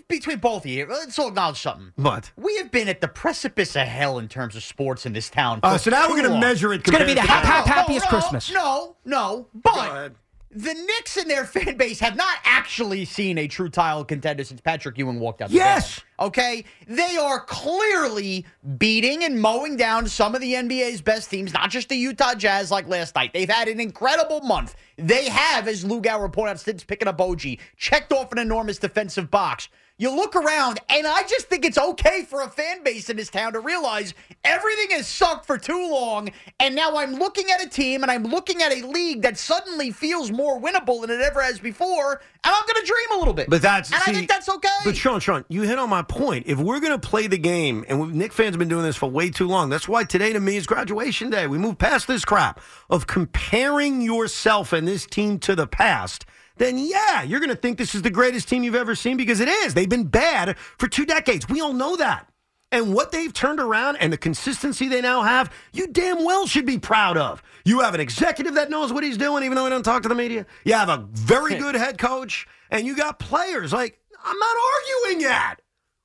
[0.07, 1.91] between both of you, let's all acknowledge something.
[1.95, 2.31] What?
[2.35, 5.59] We have been at the precipice of hell in terms of sports in this town.
[5.63, 7.67] Uh, so now we're gonna measure it It's gonna be the compared to- hap- hap-
[7.67, 8.51] No, happiest no, Christmas.
[8.53, 10.13] No, no, but
[10.51, 14.61] the Knicks and their fan base have not actually seen a true title contender since
[14.61, 15.51] Patrick Ewing walked out.
[15.51, 15.97] Yes.
[16.17, 16.27] door.
[16.27, 18.45] Okay, they are clearly
[18.77, 22.71] beating and mowing down some of the NBA's best teams, not just the Utah Jazz
[22.71, 23.31] like last night.
[23.31, 24.75] They've had an incredible month.
[24.97, 27.41] They have, as Lou Gower pointed out, since picking up OG,
[27.77, 29.69] checked off an enormous defensive box.
[29.99, 33.29] You look around, and I just think it's okay for a fan base in this
[33.29, 34.13] town to realize
[34.45, 38.23] everything has sucked for too long, and now I'm looking at a team and I'm
[38.23, 42.21] looking at a league that suddenly feels more winnable than it ever has before, and
[42.55, 43.49] I'm going to dream a little bit.
[43.49, 44.69] But that's and see, I think that's okay.
[44.85, 46.45] But Sean, Sean, you hit on my point.
[46.47, 49.09] If we're going to play the game, and Knick fans have been doing this for
[49.09, 51.45] way too long, that's why today to me is graduation day.
[51.45, 56.25] We move past this crap of comparing yourself and this team to the past.
[56.59, 59.39] Then yeah, you're going to think this is the greatest team you've ever seen because
[59.39, 59.73] it is.
[59.73, 61.47] They've been bad for two decades.
[61.49, 62.27] We all know that.
[62.71, 66.67] And what they've turned around and the consistency they now have, you damn well should
[66.67, 67.41] be proud of.
[67.65, 70.09] You have an executive that knows what he's doing, even though he don't talk to
[70.09, 70.45] the media.
[70.65, 73.73] You have a very good head coach, and you got players.
[73.73, 75.55] Like, I'm not arguing that.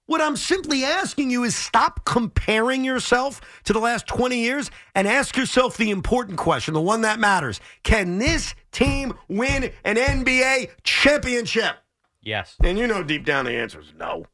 [0.07, 5.09] What I'm simply asking you is stop comparing yourself to the last 20 years and
[5.09, 7.59] ask yourself the important question, the one that matters.
[7.84, 11.77] Can this team win an NBA championship?
[12.20, 12.57] yes.
[12.62, 14.27] And you know deep down the answer is no.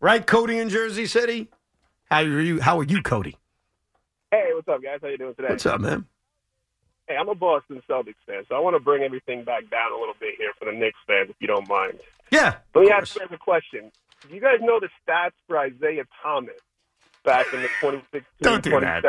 [0.00, 1.48] Right, Cody in Jersey City?
[2.10, 3.36] How are you how are you, Cody?
[4.32, 4.98] Hey, what's up, guys?
[5.00, 5.48] How you doing today?
[5.50, 6.06] What's up, man?
[7.06, 9.98] Hey, I'm a Boston Celtics fan, so I want to bring everything back down a
[9.98, 12.00] little bit here for the Knicks fans, if you don't mind.
[12.30, 12.56] Yeah.
[12.74, 13.92] Let me of ask you guys a question.
[14.26, 16.60] Do you guys know the stats for Isaiah Thomas
[17.24, 19.04] back in the 2016 Don't do that.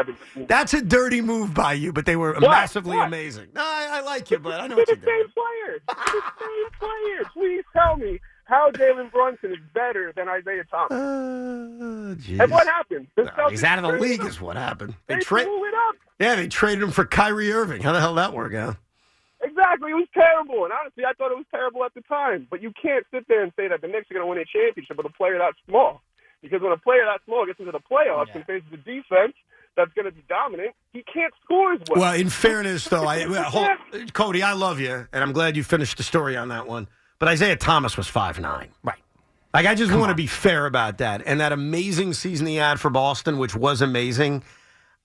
[0.48, 2.42] That's a dirty move by you, but they were What?
[2.42, 3.08] massively What?
[3.08, 3.50] amazing.
[3.54, 5.24] No, I, I like you, but I know what you're the doing.
[5.24, 5.82] same players.
[5.88, 7.26] The same players.
[7.34, 10.92] Please tell me how Jalen Brunson is better than Isaiah Thomas.
[10.92, 13.08] Uh, and what happened?
[13.18, 14.96] No, he's out of the league, is what happened.
[15.08, 15.96] They They blew it up.
[16.20, 17.82] Yeah, they traded him for Kyrie Irving.
[17.82, 18.78] How the hell did that work out?
[19.42, 19.92] Exactly.
[19.92, 20.64] It was terrible.
[20.66, 22.48] And honestly, I thought it was terrible at the time.
[22.50, 24.46] But you can't sit there and say that the Knicks are going to win a
[24.46, 26.02] championship with a player that small.
[26.44, 29.34] Because when a player that small gets into the playoffs and faces a defense
[29.76, 32.02] that's going to be dominant, he can't score as well.
[32.02, 35.64] Well, in fairness, though, I well, hold, Cody, I love you, and I'm glad you
[35.64, 36.88] finished the story on that one.
[37.18, 38.70] But Isaiah Thomas was five nine.
[38.84, 39.00] Right.
[39.54, 41.24] Like I just want to be fair about that.
[41.26, 44.44] And that amazing season he had for Boston, which was amazing.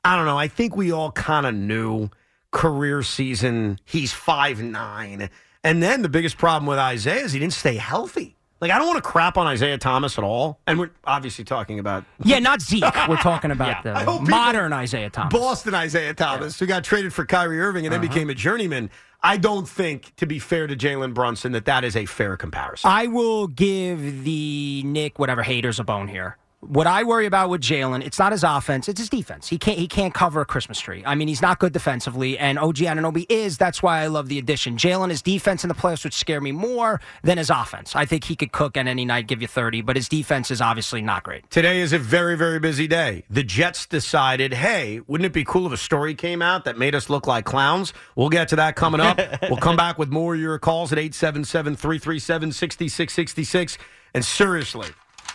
[0.05, 0.39] I don't know.
[0.39, 2.11] I think we all kind of knew
[2.51, 3.79] career season.
[3.85, 5.31] He's five nine,
[5.63, 8.38] and then the biggest problem with Isaiah is he didn't stay healthy.
[8.61, 10.59] Like I don't want to crap on Isaiah Thomas at all.
[10.67, 12.83] And we're obviously talking about Yeah, not Zeke.
[13.09, 15.33] We're talking about hope the modern Isaiah Thomas.
[15.33, 18.09] Boston Isaiah Thomas, who got traded for Kyrie Irving and then Uh-huh.
[18.09, 18.91] became a journeyman.
[19.23, 22.89] I don't think, to be fair to Jalen Brunson, that that is a fair comparison.
[22.91, 26.37] I will give the Knick whatever haters a bone here.
[26.61, 29.47] What I worry about with Jalen, it's not his offense, it's his defense.
[29.47, 31.05] He can't he can't cover a Christmas tree.
[31.07, 33.59] I mean, he's not good defensively, and OG Anunoby is.
[33.59, 34.77] That's why I love the addition.
[34.77, 37.95] Jalen, his defense in the playoffs would scare me more than his offense.
[37.95, 40.61] I think he could cook at any night, give you thirty, but his defense is
[40.61, 41.49] obviously not great.
[41.49, 43.23] Today is a very, very busy day.
[43.31, 46.97] The Jets decided, hey, wouldn't it be cool if a story came out that made
[46.97, 47.93] us look like clowns?
[48.17, 49.21] We'll get to that coming up.
[49.43, 53.79] we'll come back with more of your calls at 877 337 6666.
[54.13, 54.89] And seriously,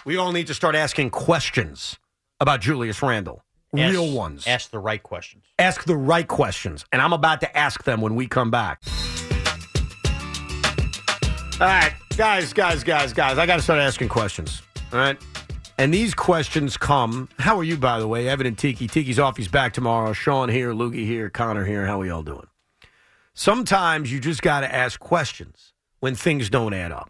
[0.06, 1.98] we all need to start asking questions
[2.40, 3.44] about Julius Randle.
[3.72, 4.48] Real Ask- ones.
[4.48, 5.46] Ask the right questions.
[5.58, 6.86] Ask the right questions.
[6.92, 8.82] And I'm about to ask them when we come back.
[11.62, 14.62] All right, guys, guys, guys, guys, I got to start asking questions.
[14.92, 15.18] All right.
[15.78, 17.30] And these questions come.
[17.40, 18.28] How are you, by the way?
[18.28, 18.88] Evan and Tiki.
[18.88, 19.38] Tiki's off.
[19.38, 20.14] He's back tomorrow.
[20.14, 21.86] Sean here, Loogie here, Connor here.
[21.88, 22.48] How we all doing?
[23.34, 27.10] Sometimes you just got to ask questions when things don't add up.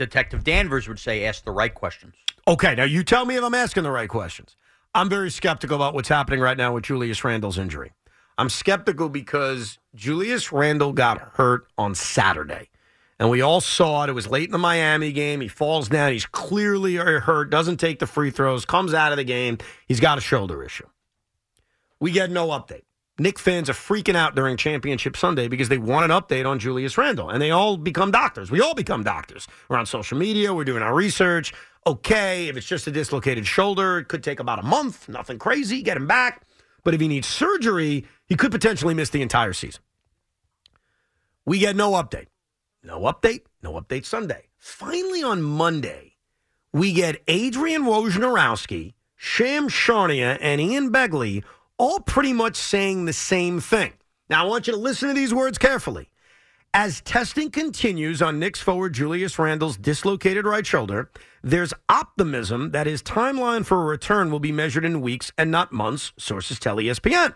[0.00, 2.14] Detective Danvers would say, ask the right questions.
[2.48, 4.56] Okay, now you tell me if I'm asking the right questions.
[4.94, 7.92] I'm very skeptical about what's happening right now with Julius Randle's injury.
[8.38, 12.70] I'm skeptical because Julius Randle got hurt on Saturday.
[13.18, 14.08] And we all saw it.
[14.08, 15.42] It was late in the Miami game.
[15.42, 16.12] He falls down.
[16.12, 19.58] He's clearly hurt, doesn't take the free throws, comes out of the game.
[19.86, 20.88] He's got a shoulder issue.
[22.00, 22.84] We get no update.
[23.20, 26.96] Knick fans are freaking out during Championship Sunday because they want an update on Julius
[26.96, 27.28] Randle.
[27.28, 28.50] And they all become doctors.
[28.50, 29.46] We all become doctors.
[29.68, 30.54] We're on social media.
[30.54, 31.52] We're doing our research.
[31.86, 35.06] Okay, if it's just a dislocated shoulder, it could take about a month.
[35.06, 35.82] Nothing crazy.
[35.82, 36.46] Get him back.
[36.82, 39.82] But if he needs surgery, he could potentially miss the entire season.
[41.44, 42.28] We get no update.
[42.82, 43.42] No update.
[43.62, 44.48] No update Sunday.
[44.56, 46.16] Finally, on Monday,
[46.72, 51.44] we get Adrian Wojnarowski, Shams Charania, and Ian Begley
[51.80, 53.94] all pretty much saying the same thing.
[54.28, 56.10] Now, I want you to listen to these words carefully.
[56.74, 61.10] As testing continues on Knicks forward Julius Randle's dislocated right shoulder,
[61.42, 65.72] there's optimism that his timeline for a return will be measured in weeks and not
[65.72, 67.34] months, sources tell ESPN.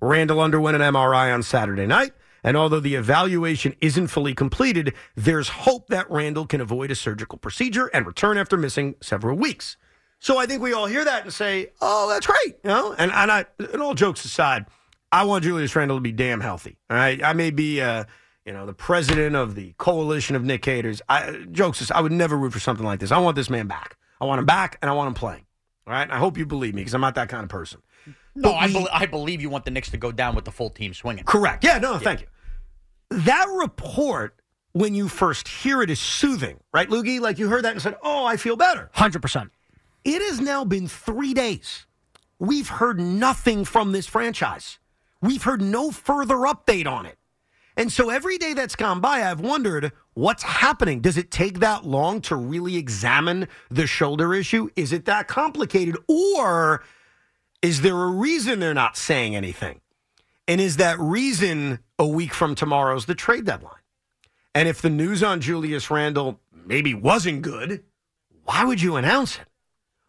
[0.00, 5.48] Randle underwent an MRI on Saturday night, and although the evaluation isn't fully completed, there's
[5.50, 9.76] hope that Randle can avoid a surgical procedure and return after missing several weeks.
[10.24, 12.94] So I think we all hear that and say, "Oh, that's great," you know.
[12.94, 14.64] And and I, and all jokes aside,
[15.12, 16.78] I want Julius Randle to be damn healthy.
[16.88, 18.04] All right, I may be, uh,
[18.46, 21.02] you know, the president of the coalition of Knick haters.
[21.10, 23.12] I, jokes aside, I would never root for something like this.
[23.12, 23.98] I want this man back.
[24.18, 25.44] I want him back, and I want him playing.
[25.86, 26.10] All right.
[26.10, 27.82] I hope you believe me because I'm not that kind of person.
[28.06, 30.46] No, But I, we- bel I believe you want the Knicks to go down with
[30.46, 31.24] the full team swinging.
[31.24, 31.62] Correct.
[31.62, 32.26] Yeah, no, thank you.
[33.10, 34.36] That report,
[34.72, 37.20] when you first hear it, is soothing, right, Loogie?
[37.20, 38.90] Like you heard that and said, oh, I feel better.
[38.96, 39.50] 100%.
[40.04, 41.86] It has now been three days.
[42.38, 44.78] We've heard nothing from this franchise.
[45.22, 47.16] We've heard no further update on it.
[47.76, 51.00] And so every day that's gone by, I've wondered what's happening.
[51.00, 54.68] Does it take that long to really examine the shoulder issue?
[54.76, 55.96] Is it that complicated?
[56.06, 56.84] Or
[57.62, 59.80] is there a reason they're not saying anything?
[60.46, 63.72] And is that reason a week from tomorrow's the trade deadline?
[64.54, 67.82] And if the news on Julius Randle maybe wasn't good,
[68.44, 69.46] why would you announce it?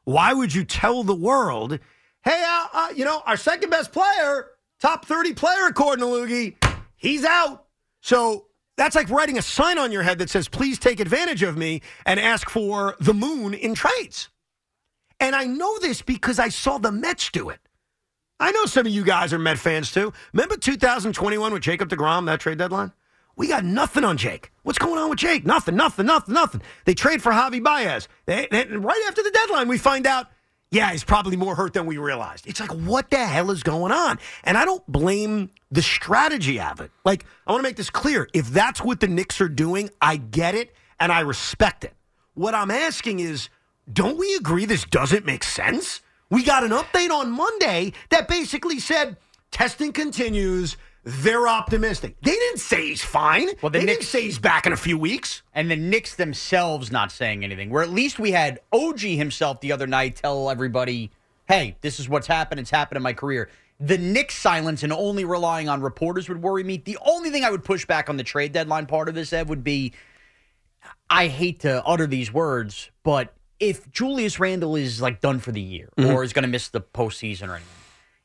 [0.06, 1.80] Why would you tell the world,
[2.24, 4.48] hey, uh, uh, you know, our second best player,
[4.80, 6.56] top 30 player according to Loogie,
[6.96, 7.66] he's out.
[8.02, 8.46] So
[8.78, 11.82] that's like writing a sign on your head that says, please take advantage of me
[12.06, 14.30] and ask for the moon in trades.
[15.20, 17.60] And I know this because I saw the Mets do it.
[18.40, 20.12] I know some of you guys are Met fans too.
[20.34, 22.92] Remember 2021 with Jacob deGrom, that trade deadline?
[23.36, 24.52] We got nothing on Jake.
[24.64, 25.46] What's going on with Jake?
[25.46, 26.62] Nothing, nothing, nothing, nothing.
[26.86, 28.08] They trade for Javi Baez.
[28.26, 30.28] They, they- right after the deadline, we find out,
[30.72, 32.48] yeah, he's probably more hurt than we realized.
[32.48, 34.20] It's like, what the hell is going on?
[34.44, 36.92] And I don't blame the strategy of it.
[37.04, 38.28] Like, I want to make this clear.
[38.34, 41.94] If that's what the Knicks are doing, I get it and I respect it.
[42.34, 43.50] What I'm asking is,
[43.92, 46.02] don't we agree this doesn't make sense?
[46.30, 49.18] We got an update on Monday that basically said
[49.52, 50.76] testing continues.
[51.08, 52.16] They're optimistic.
[52.24, 53.50] They didn't say he's fine.
[53.62, 55.44] Well, the they Knicks- didn't say he's back in a few weeks.
[55.54, 57.70] And the Knicks themselves not saying anything.
[57.70, 61.12] Where at least we had OG himself the other night tell everybody,
[61.48, 62.60] hey, this is what's happened.
[62.60, 63.50] It's happened in my career.
[63.80, 66.78] The Knicks silence and only relying on reporters would worry me.
[66.78, 69.48] The only thing I would push back on the trade deadline part of this, Ed,
[69.50, 69.94] would be
[71.10, 75.62] I hate to utter these words, but if Julius Randle is like done for the
[75.62, 76.14] year Mhm.
[76.14, 77.70] or is going to miss the postseason or anything,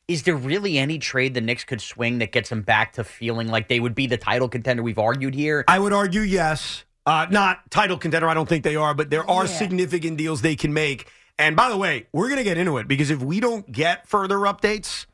[0.07, 3.47] is there really any trade the Knicks could swing that gets them back to feeling
[3.47, 5.63] like they would be the title contender we've argued here?
[5.67, 6.83] I would argue yes.
[7.05, 9.51] Uh, not title contender, I don't think they are, but there are Yeah.
[9.57, 11.07] significant deals they can make.
[11.39, 14.07] And by the way, we're going to get into it because if we don't get
[14.07, 15.05] further updates,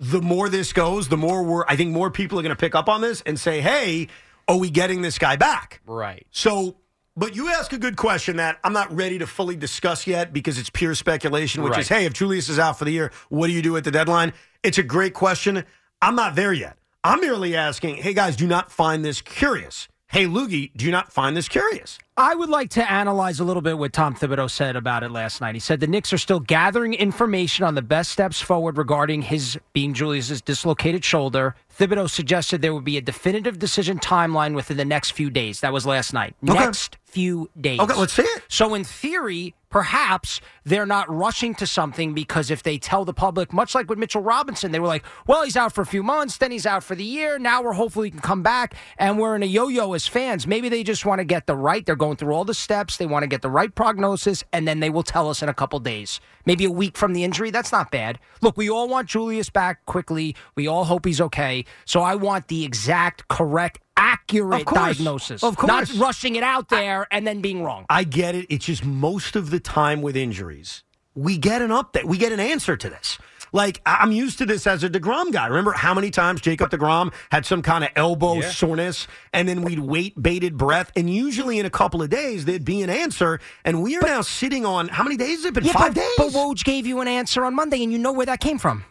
[0.00, 2.74] the more this goes, the more we're, I think more people are going to pick
[2.74, 4.08] up on this and say, hey,
[4.48, 5.80] are we getting this guy back?
[5.86, 6.26] Right.
[6.30, 6.76] So,
[7.16, 10.58] but you ask a good question that I'm not ready to fully discuss yet because
[10.58, 13.52] it's pure speculation, which is, hey, if Julius is out for the year, what do
[13.52, 14.32] you do at the deadline?
[14.62, 15.64] It's a great question.
[16.02, 16.76] I'm not there yet.
[17.04, 19.88] I'm merely asking, hey, guys, do you not find this curious?
[20.08, 21.98] Hey, Loogie, do you not find this curious?
[22.16, 25.40] I would like to analyze a little bit what Tom Thibodeau said about it last
[25.40, 25.56] night.
[25.56, 29.58] He said the Knicks are still gathering information on the best steps forward regarding his
[29.72, 31.56] being Julius's dislocated shoulder.
[31.78, 35.60] Thibodeau suggested there would be a definitive decision timeline within the next few days.
[35.60, 36.36] That was last night.
[36.40, 37.80] Next few days.
[37.80, 38.42] Okay, let's see it.
[38.48, 43.52] So, in theory, perhaps they're not rushing to something because if they tell the public,
[43.52, 46.36] much like with Mitchell Robinson, they were like, well, he's out for a few months,
[46.36, 47.40] then he's out for the year.
[47.40, 50.46] Now we're hopefully can come back, and we're in a yo yo as fans.
[50.46, 53.06] Maybe they just want to get the right, they're going through all the steps, they
[53.06, 55.80] want to get the right prognosis, and then they will tell us in a couple
[55.80, 56.20] days.
[56.46, 57.50] Maybe a week from the injury.
[57.50, 58.18] That's not bad.
[58.40, 60.36] Look, we all want Julius back quickly.
[60.54, 61.64] We all hope he's okay.
[61.84, 65.42] So I want the exact, correct, accurate Of diagnosis.
[65.42, 65.68] Of course.
[65.68, 67.86] Not rushing it out there and then being wrong.
[67.88, 68.46] I get it.
[68.48, 70.82] It's just most of the time with injuries,
[71.14, 72.04] we get an update.
[72.04, 73.18] We get an answer to this.
[73.54, 75.46] Like I'm used to this as a deGrom guy.
[75.46, 78.50] Remember how many times Jacob deGrom had some kind of elbow Yeah.
[78.50, 82.64] soreness, and then we'd wait bated breath, and usually in a couple of days there'd
[82.64, 83.38] be an answer.
[83.64, 85.64] And we are now sitting on how many days has it been?
[85.64, 86.10] Yeah, Five but, days.
[86.18, 88.84] But Woj gave you an answer on Monday, and you know where that came from.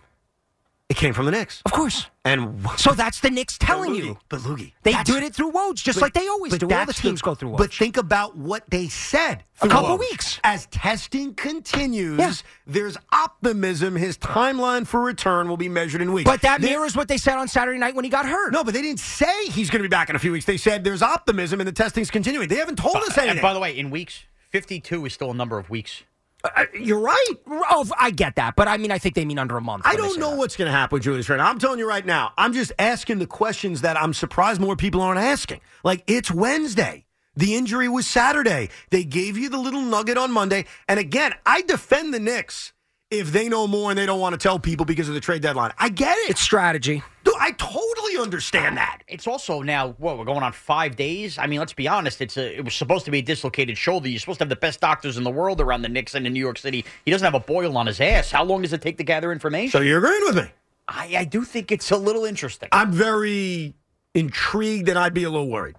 [0.94, 2.06] It came from the Knicks, of course.
[2.24, 4.18] And So that's the Knicks telling you.
[4.30, 6.70] But Loogie, They that's- did it through Woj, just but- like they always do.
[6.70, 7.58] All the teams go through Woj.
[7.58, 9.44] But think about what they said.
[9.62, 10.02] A couple Woj.
[10.02, 10.40] weeks.
[10.44, 16.30] As testing continues, there's optimism his timeline for return will be measured in weeks.
[16.30, 18.54] But that There- mirrors what they said on Saturday night when he got hurt.
[18.54, 20.46] No, but they didn't say he's going to be back in a few weeks.
[20.46, 22.48] They said there's optimism and the testing's continuing.
[22.50, 23.30] They haven't told us anything.
[23.32, 26.04] And by the way, in weeks, 52 is still a number of weeks.
[26.44, 27.34] Uh, you're right.
[27.48, 29.84] Oh, I get that, but I mean, I think they mean under a month.
[29.86, 30.38] I don't know that.
[30.38, 31.48] what's going to happen with Julius Randle.
[31.48, 32.34] I'm telling you right now.
[32.38, 35.62] I'm just asking the questions that I'm surprised more people aren't asking.
[35.84, 37.06] Like it's Wednesday.
[37.36, 38.70] The injury was Saturday.
[38.90, 40.66] They gave you the little nugget on Monday.
[40.88, 42.74] And again, I defend the Knicks
[43.10, 45.42] if they know more and they don't want to tell people because of the trade
[45.42, 45.72] deadline.
[45.78, 46.32] I get it.
[46.32, 47.04] It's strategy.
[47.44, 49.02] I totally understand that.
[49.06, 51.38] It's also now what we're going on five days.
[51.38, 52.22] I mean, let's be honest.
[52.22, 54.08] It's a it was supposed to be a dislocated shoulder.
[54.08, 56.32] You're supposed to have the best doctors in the world around the Knicks and in
[56.32, 56.86] New York City.
[57.04, 58.32] He doesn't have a boil on his ass.
[58.32, 59.72] How long does it take to gather information?
[59.72, 60.52] So you're agreeing with me?
[60.88, 62.70] I, I do think it's a little interesting.
[62.72, 63.74] I'm very
[64.14, 65.76] intrigued and I'd be a little worried.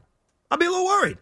[0.51, 1.17] I'd be a little worried.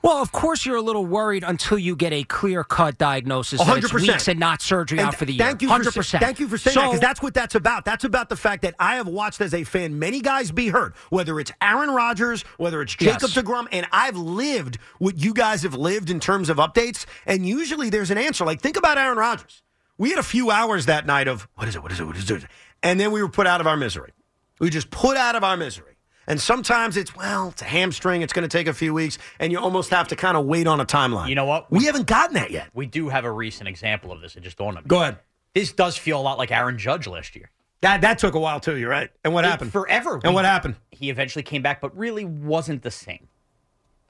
[0.00, 3.58] Well, of course, you're a little worried until you get a clear cut diagnosis.
[3.64, 4.00] that it's 100%.
[4.00, 5.44] weeks and not surgery And out for the year.
[5.44, 7.84] Thank you, hundred For, thank you for saying so, that because that's what that's about.
[7.84, 10.94] That's about the fact that I have watched as a fan many guys be hurt,
[11.10, 13.34] whether it's Aaron Rodgers, whether it's Jacob Yes.
[13.34, 17.04] deGrom, and I've lived what you guys have lived in terms of updates.
[17.26, 18.44] And usually there's an answer.
[18.44, 19.62] Like think about Aaron Rodgers.
[19.98, 21.82] We had a few hours that night of what is it?
[21.82, 22.04] What is it?
[22.04, 22.44] What is it?
[22.84, 24.12] And then we were put out of our misery.
[24.60, 25.97] We just put out of our misery.
[26.28, 28.22] And sometimes it's, well, it's a hamstring.
[28.22, 29.18] It's going to take a few weeks.
[29.40, 31.28] And you almost have to kind of wait on a timeline.
[31.30, 31.70] You know what?
[31.72, 32.68] We haven't gotten that yet.
[32.74, 34.36] We do have a recent example of this.
[34.36, 34.88] It just dawned on me.
[34.88, 35.18] Go ahead.
[35.54, 37.50] This does feel a lot like Aaron Judge last year.
[37.80, 38.76] That, that took a while, too.
[38.76, 39.10] You're right.
[39.24, 39.72] And what It- happened?
[39.72, 40.14] Forever.
[40.22, 40.76] And We- what happened?
[40.90, 43.28] He eventually came back, but really wasn't the same.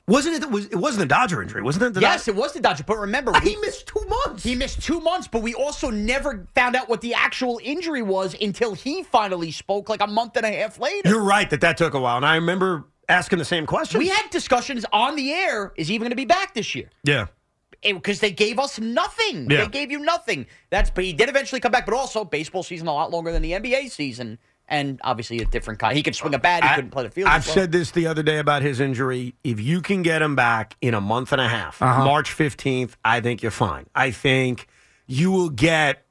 [0.09, 0.51] Wasn't it?
[0.51, 1.95] Was, it wasn't a Dodger injury, wasn't it?
[1.95, 2.83] The yes, Dod- it was the Dodger.
[2.85, 4.43] But remember, he missed two months.
[4.43, 8.35] He missed two months, but we also never found out what the actual injury was
[8.41, 11.09] until he finally spoke like a month and a half later.
[11.09, 13.99] You're right that that took a while, and I remember asking the same question.
[13.99, 15.73] We had discussions on the air.
[15.77, 16.91] Is he even going to be back this year?
[17.05, 17.27] yeah.
[17.81, 19.49] Because they gave us nothing.
[19.49, 19.59] Yeah.
[19.59, 20.47] They gave you nothing.
[20.69, 21.87] That's but he did eventually come back.
[21.87, 24.39] But also, baseball season a lot longer than the NBA season,
[24.69, 25.97] and obviously a different kind.
[25.97, 26.62] He could swing a bat.
[26.62, 27.29] He I- couldn't play the field.
[27.29, 27.55] I've well.
[27.55, 29.35] said this the other day about his injury.
[29.43, 32.05] If you can get him back in a month and a half, Uh-huh.
[32.05, 33.87] March 15th, I think you're fine.
[33.95, 34.66] I think
[35.07, 36.05] you will get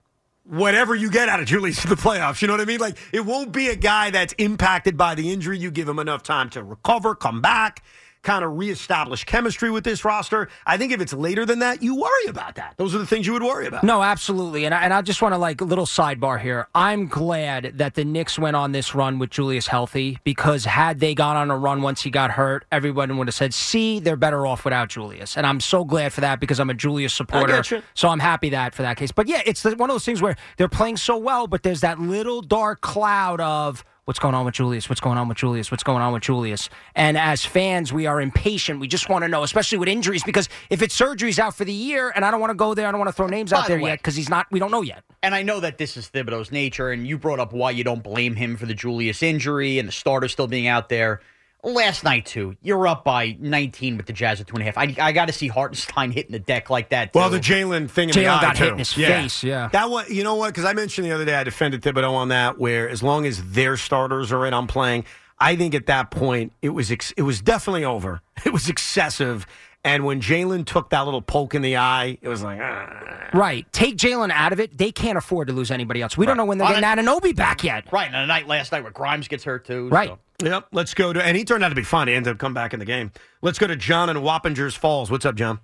[0.44, 2.42] whatever you get out of Julius in the playoffs.
[2.42, 2.80] You know what I mean?
[2.80, 5.58] Like it won't be a guy that's impacted by the injury.
[5.60, 7.84] You give him enough time to recover, come back,
[8.28, 10.50] kind of reestablish chemistry with this roster.
[10.66, 12.74] I think if it's later than that, you worry about that.
[12.76, 13.86] Those are the things you would worry about.
[13.86, 14.66] No, absolutely.
[14.66, 16.68] And I, and I just want to like a little sidebar here.
[16.76, 21.16] I'm glad that the Knicks went on this run with Julius healthy because had they
[21.16, 24.46] gone on a run once he got hurt, everyone would have said, "See, they're better
[24.46, 27.54] off without Julius." And I'm so glad for that because I'm a Julius supporter.
[27.54, 27.82] getcha.
[27.94, 29.14] So I'm happy that for that case.
[29.14, 31.80] But yeah, it's the, one of those things where they're playing so well, but there's
[31.80, 34.88] that little dark cloud of what's going on with Julius?
[34.88, 35.70] What's going on with Julius?
[35.70, 36.70] What's going on with Julius?
[36.96, 38.80] And as fans, we are impatient.
[38.80, 41.74] We just want to know, especially with injuries, because if it's surgery's out for the
[41.74, 43.58] year, and I don't want to go there, I don't want to throw names By
[43.58, 44.48] out the there way- yet because he's not.
[44.50, 45.04] We don't know yet.
[45.22, 48.02] And I know that this is Thibodeau's nature, and you brought up why you don't
[48.02, 51.20] blame him for the Julius injury and the starter still being out there.
[51.68, 54.78] Last night, too, you're up by 19 with the Jazz at two and a half.
[54.78, 57.12] I, I got to see Hartenstein hitting the deck like that.
[57.12, 57.20] Too.
[57.20, 58.64] Well, the Jalen thing in the Jalen eye, got too.
[58.64, 59.68] hit in his face, yeah.
[59.74, 60.48] That one, you know what?
[60.48, 62.58] Because I mentioned the other day, I defended Thibodeau on that.
[62.58, 65.04] Where as long as their starters are in, I'm playing.
[65.40, 68.22] I think at that point it was ex- it was definitely over.
[68.46, 69.46] It was excessive.
[69.88, 73.30] And when Jalen took that little poke in the eye, it was like, ah.
[73.34, 73.66] Right.
[73.72, 74.78] Take Jalen out of it.
[74.78, 76.18] They can't afford to lose anybody else.
[76.18, 77.86] We don't know when they're On getting Anunoby back yet.
[77.92, 79.90] Right, and a night last night where Grimes gets hurt, too.
[79.90, 80.10] Right.
[80.10, 80.20] so.
[80.46, 80.68] Yep.
[80.72, 82.08] Let's go to, and he turned out to be fun.
[82.08, 83.12] He ended up coming back in the game.
[83.42, 85.10] Let's go to John in Wappingers Falls.
[85.10, 85.60] What's up, John?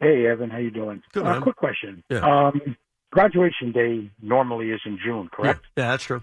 [0.00, 1.02] Hey, Evan, how you doing?
[1.12, 1.42] Good, uh, man.
[1.42, 2.02] quick question.
[2.08, 2.18] Yeah.
[2.20, 2.76] Um,
[3.10, 5.66] graduation day normally is in June, correct?
[5.76, 6.22] Yeah, that's true.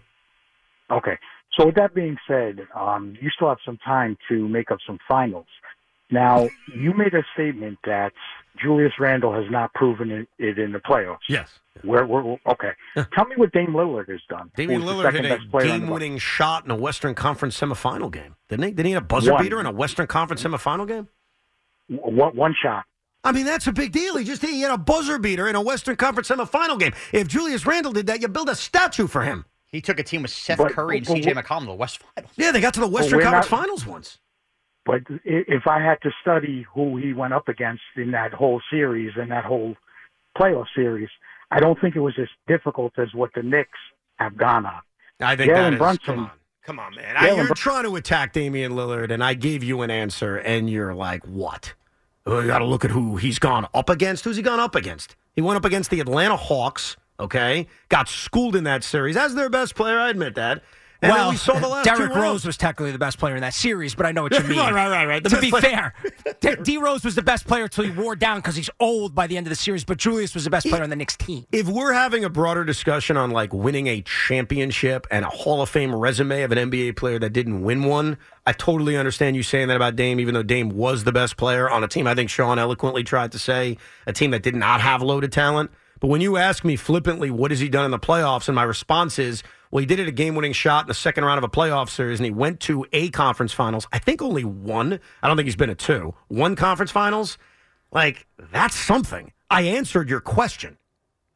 [0.89, 1.17] Okay.
[1.57, 4.97] So with that being said, um, you still have some time to make up some
[5.07, 5.45] finals.
[6.12, 8.14] Now, you made a statement that
[8.62, 11.18] Julius Randle has not proven it, it in the playoffs.
[11.28, 11.49] Yes.
[11.84, 12.72] Where, where, okay.
[13.14, 14.49] Tell me what Dame Lillard has done.
[14.56, 18.12] Damian Lillard hit a best player on the game-winning shot in a Western Conference semifinal
[18.12, 18.72] game, didn't he?
[18.72, 19.43] Didn't he hit a buzzer One.
[19.43, 21.10] beater in a Western Conference semifinal game?
[21.88, 22.86] One, one shot.
[23.24, 24.16] I mean, that's a big deal.
[24.18, 26.93] He just he had a buzzer beater in a Western Conference semifinal game.
[27.12, 29.45] If Julius Randle did that, you build a statue for him.
[29.68, 31.99] He took a team with Seth But- Curry and but- CJ McCollum to the West
[32.16, 32.32] Finals.
[32.38, 34.20] Yeah, they got to the Western Conference not- Finals once.
[34.86, 39.13] But if I had to study who he went up against in that whole series
[39.15, 39.75] and that whole
[40.38, 41.09] playoff series,
[41.49, 43.79] I don't think it was as difficult as what the Knicks
[44.17, 44.81] have gone on.
[45.19, 45.79] I think Jalen that is.
[45.79, 46.15] Brunson.
[46.15, 46.31] Come on,
[46.65, 47.15] come on, man.
[47.17, 50.69] I, you're Brun- trying to attack Damian Lillard, and I gave you an answer, and
[50.69, 51.73] you're like, what?
[52.27, 54.23] Oh, you got to look at who he's gone up against.
[54.23, 55.15] Who's he gone up against?
[55.33, 56.97] He went up against the Atlanta Hawks.
[57.19, 59.97] Okay, got schooled in that series as their best player.
[59.97, 60.61] I admit that.
[61.06, 63.41] And well, we saw the last Derrick two Rose was technically the best player in
[63.41, 64.58] that series, but I know what you mean.
[64.60, 65.24] Right, right, right, right.
[65.24, 68.16] The to be player- fair, D-, D Rose was the best player until he wore
[68.16, 69.84] down because he's old by the end of the series.
[69.84, 71.45] But Julius was the best player on the Knicks team.
[71.51, 75.70] If we're having a broader discussion on like winning a championship and a Hall of
[75.70, 79.68] Fame resume of an NBA player that didn't win one, I totally understand you saying
[79.70, 82.08] that about Dame, even though Dame was the best player on a team.
[82.08, 85.72] I think Sean eloquently tried to say a team that did not have loaded talent.
[85.99, 88.47] But when you ask me flippantly, what has he done in the playoffs?
[88.47, 91.25] And my response is, well, he did it a game winning shot in the second
[91.25, 93.87] round of a playoff series, and he went to a conference finals.
[93.91, 94.99] I think only one.
[95.21, 96.13] I don't think he's been to two.
[96.27, 97.37] One conference finals.
[97.91, 99.31] Like, that's something.
[99.49, 100.77] I answered your question.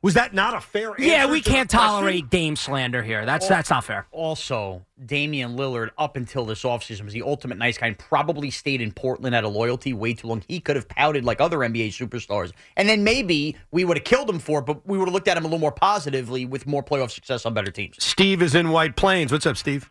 [0.01, 1.03] Was that not a fair answer?
[1.03, 1.89] Yeah, we to can't question?
[1.89, 3.25] tolerate Dame slander here.
[3.25, 4.07] That's Al- that's not fair.
[4.11, 8.79] Also, Damian Lillard, up until this offseason, was the ultimate nice guy and probably stayed
[8.79, 10.41] in Portland out of loyalty way too long.
[10.47, 12.53] He could have pouted like other NBA superstars.
[12.77, 15.27] And then maybe we would have killed him for it, but we would have looked
[15.27, 18.01] at him a little more positively with more playoff success on better teams.
[18.01, 19.33] Steve is in White Plains.
[19.33, 19.89] What's up, Steve?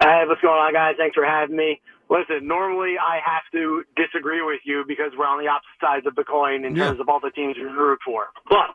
[0.00, 0.94] Hey, what's going on, guys?
[0.98, 1.80] Thanks for having me.
[2.10, 6.14] Listen, normally I have to disagree with you because we're on the opposite sides of
[6.14, 6.88] the coin in Yeah.
[6.88, 8.28] terms of all the teams we root for.
[8.48, 8.74] But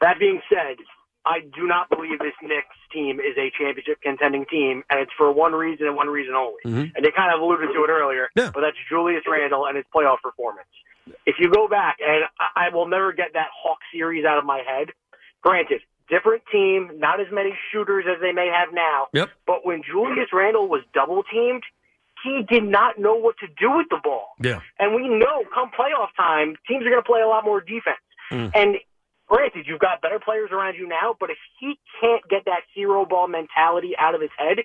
[0.00, 0.76] that being said,
[1.24, 5.30] I do not believe this Knicks team is a championship contending team, and it's for
[5.32, 6.60] one reason and one reason only.
[6.64, 6.92] Mhm.
[6.96, 8.50] And they kind of alluded to it earlier, Yeah.
[8.52, 10.68] but that's Julius Randle and his playoff performance.
[11.26, 14.44] If you go back, and I I will never get that Hawk series out of
[14.44, 14.92] my head.
[15.42, 19.08] Granted, different team, not as many shooters as they may have now.
[19.12, 19.30] Yep.
[19.46, 21.64] But when Julius Randle was double teamed,
[22.22, 24.28] he did not know what to do with the ball.
[24.40, 24.60] Yeah.
[24.78, 28.00] And we know come playoff time, teams are going to play a lot more defense.
[28.30, 28.50] Mm.
[28.54, 28.76] And
[29.28, 33.06] granted, you've got better players around you now, but if he can't get that hero
[33.06, 34.58] ball mentality out of his head,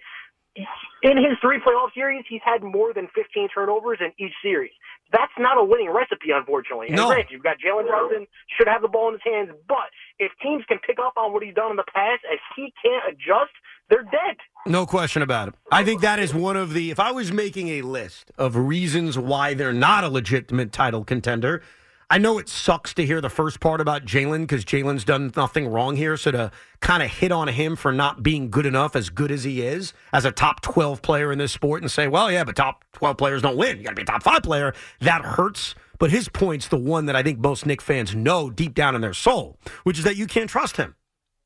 [0.56, 4.72] in his three playoff series, he's had more than 15 turnovers in each series.
[5.12, 6.88] That's not a winning recipe, unfortunately.
[6.88, 7.08] And No.
[7.08, 8.28] granted, you've got Jalen Brunson,
[8.58, 9.89] should have the ball in his hands, but
[10.20, 13.03] if teams can pick up on what he's done in the past and he can't
[13.10, 13.51] adjust,
[13.89, 14.38] they're dead.
[14.66, 15.53] No question about it.
[15.72, 16.89] I think that is one of the.
[16.89, 21.62] If I was making a list of reasons why they're not a legitimate title contender,
[22.10, 25.68] I know it sucks to hear the first part about Jalen because Jalen's done nothing
[25.68, 26.18] wrong here.
[26.18, 29.43] So to kind of hit on him for not being good enough, as good as
[29.43, 32.56] he is, as a top 12 player in this sport, and say, well, yeah, but
[32.56, 33.78] top 12 players don't win.
[33.78, 34.74] You got to be a top five player.
[35.01, 35.74] That hurts.
[35.97, 39.01] But his point's the one that I think most Knick fans know deep down in
[39.01, 40.95] their soul, which is that you can't trust him.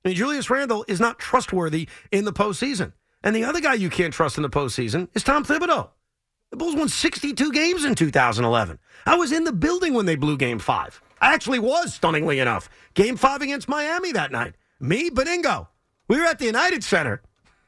[0.03, 2.93] I mean, Julius Randle is not trustworthy in the postseason.
[3.23, 5.89] And the other guy you can't trust in the postseason is Tom Thibodeau.
[6.51, 8.79] The Bulls won 62 games in 2011.
[9.05, 11.01] I was in the building when they blew game five.
[11.21, 12.69] I actually was, stunningly enough.
[12.95, 14.55] Game five against Miami that night.
[14.79, 15.67] Me, Benigno.
[16.07, 17.21] We were at the United Center.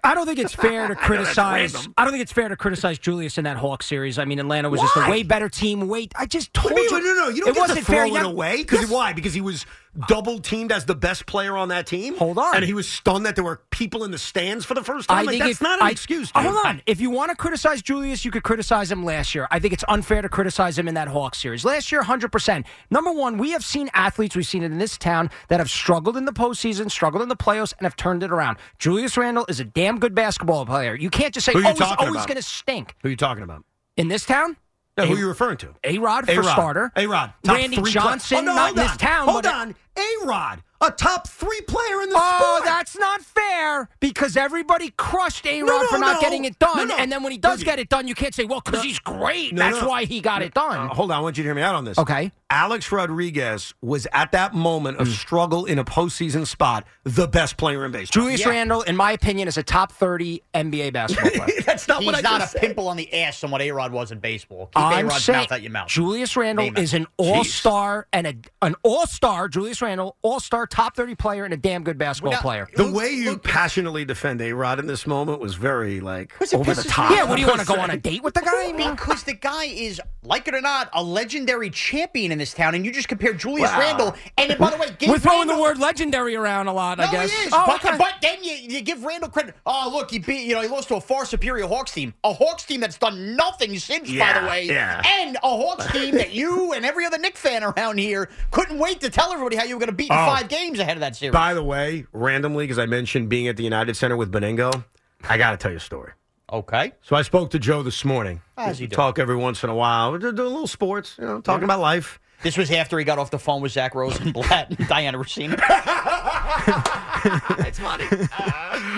[0.04, 1.74] I don't think it's fair to I criticize.
[1.76, 1.94] random.
[1.96, 4.18] I don't think it's fair to criticize Julius in that Hawks series.
[4.18, 5.88] I mean, Atlanta was just a way better team.
[5.88, 6.90] Wait, I just told you you.
[6.90, 8.22] No, no, you don't it get wasn't to throw fair.
[8.22, 8.58] it away.
[8.58, 8.90] Because yes.
[8.90, 9.14] why?
[9.14, 9.68] Because he was
[10.08, 12.16] double teamed as the best player on that team.
[12.18, 12.56] Hold on.
[12.56, 15.18] and he was stunned that there were people in the stands for the first time.
[15.18, 16.32] I like, think that's if- not an I- excuse.
[16.32, 16.44] dude.
[16.46, 16.82] Hold on.
[16.86, 19.48] If you want to criticize Julius, you could criticize him last year.
[19.52, 21.66] I think it's unfair to criticize him in that Hawks series.
[21.66, 22.66] Last year, 100%.
[22.90, 26.16] Number one, we have seen athletes, we've seen it in this town, that have struggled
[26.16, 28.58] in the postseason, struggled in the playoffs, and have turned it around.
[28.80, 30.96] Julius Randle is a damn good basketball player.
[30.96, 32.96] You can't just say, Who are you oh, he's always going to stink.
[33.02, 33.64] Who are you talking about?
[33.98, 34.56] In this town?
[34.98, 35.74] Yeah, who are you referring to?
[35.84, 36.52] A Rod for A-Rod.
[36.52, 36.92] starter.
[36.96, 37.34] A Rod.
[37.46, 39.28] Randy Johnson, Oh, no, not hold in this town.
[39.28, 39.76] Hold but on.
[39.98, 42.66] A Rod, a top three player in the Oh, sport.
[42.66, 46.22] that's not fair because everybody crushed A Rod No, no, for not no.
[46.22, 46.76] getting it done.
[46.78, 46.98] No, no.
[46.98, 47.66] And then when he does Boogie.
[47.66, 48.84] get it done, you can't say, well, because No.
[48.84, 49.54] he's great.
[49.54, 49.88] No, That's no.
[49.90, 50.78] why he got it done.
[50.78, 51.98] Uh, hold on, I want you to hear me out on this.
[51.98, 52.32] Okay.
[52.50, 55.08] Alex Rodriguez was at that moment Mm.
[55.08, 58.24] struggle in a postseason spot, the best player in baseball.
[58.24, 58.50] Julius Yeah.
[58.50, 61.62] Randle, in my opinion, is a top 30 NBA basketball player.
[61.66, 62.60] That's not He's what I not a said.
[62.62, 64.66] pimple on the ass on what A Rod was in baseball.
[64.68, 65.88] Keep I'm A Rod's saying mouth out your mouth.
[65.88, 66.82] Julius Randle Name it.
[66.84, 69.48] is an all-star and a, an all-star.
[69.48, 72.68] Julius Randle, all-star, top 30 player and a damn good basketball player.
[72.76, 76.74] The way you passionately defend A Rod in this moment was very like it over
[76.74, 77.12] the top.
[77.12, 78.72] Yeah, what do you want to go on a date with the guy?
[78.92, 82.86] Because the guy is, like it or not, a legendary champion in this town, and
[82.86, 83.80] you just compare Julius Wow.
[83.80, 84.16] Randle.
[84.38, 87.04] And by the way, give we're throwing Randle, the word legendary around a lot, No,
[87.06, 87.32] I guess.
[87.32, 87.54] he is.
[87.54, 87.98] Oh, but, okay.
[87.98, 89.56] but then you, you give Randle credit.
[89.66, 92.14] Oh, look, he beat, you know, he lost to a far superior Hawks team.
[92.24, 94.66] A Hawks team that's done nothing since, by the way.
[94.66, 95.02] yeah.
[95.20, 99.02] And a Hawks team that you and every other Knick fan around here couldn't wait
[99.02, 100.26] to tell everybody how you were going to beat in Oh.
[100.26, 101.34] five games ahead of that series.
[101.34, 104.86] By the way, randomly, because I mentioned being at the United Center with Benigno,
[105.28, 106.14] I got to tell you a story.
[106.52, 106.92] Okay.
[107.02, 108.42] So I spoke to Joe this morning.
[108.58, 108.96] How's he We doing?
[108.96, 110.12] Talk every once in a while.
[110.12, 112.20] We're doing a little sports, you know, talking about life.
[112.44, 115.54] This was after he got off the phone with Zack Rosenblatt and Dianna Russini.
[117.68, 118.06] it's funny.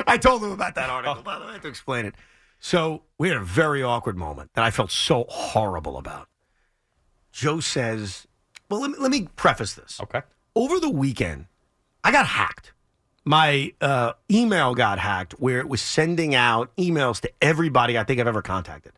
[0.08, 1.22] I told him about that article.
[1.24, 2.16] By the way, I have to explain it.
[2.60, 6.30] So we had a very awkward moment that I felt so horrible about.
[7.34, 8.26] Joe says,
[8.70, 10.00] "Well, let me, let me preface this.
[10.02, 10.22] Okay.
[10.56, 11.48] Over the weekend,
[12.04, 12.74] I got hacked.
[13.26, 18.20] My uh, email got hacked, where it was sending out emails to everybody I think
[18.20, 18.92] I've ever contacted.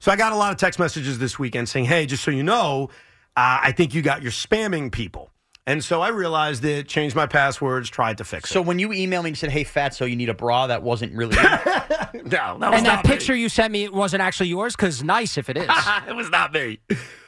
[0.00, 2.42] So I got a lot of text messages this weekend saying, "Hey, just so you
[2.42, 2.90] know,
[3.36, 5.30] uh, I think you got your spamming people."
[5.66, 8.52] And so I realized it, changed my passwords, tried to fix it.
[8.52, 11.14] So when you emailed me and said, "Hey, Fatso, you need a bra," that wasn't
[11.14, 11.36] really.
[11.36, 13.10] no, that was and not that me.
[13.10, 15.68] picture you sent me it wasn't actually yours because nice if it is.
[16.08, 16.80] it was not me.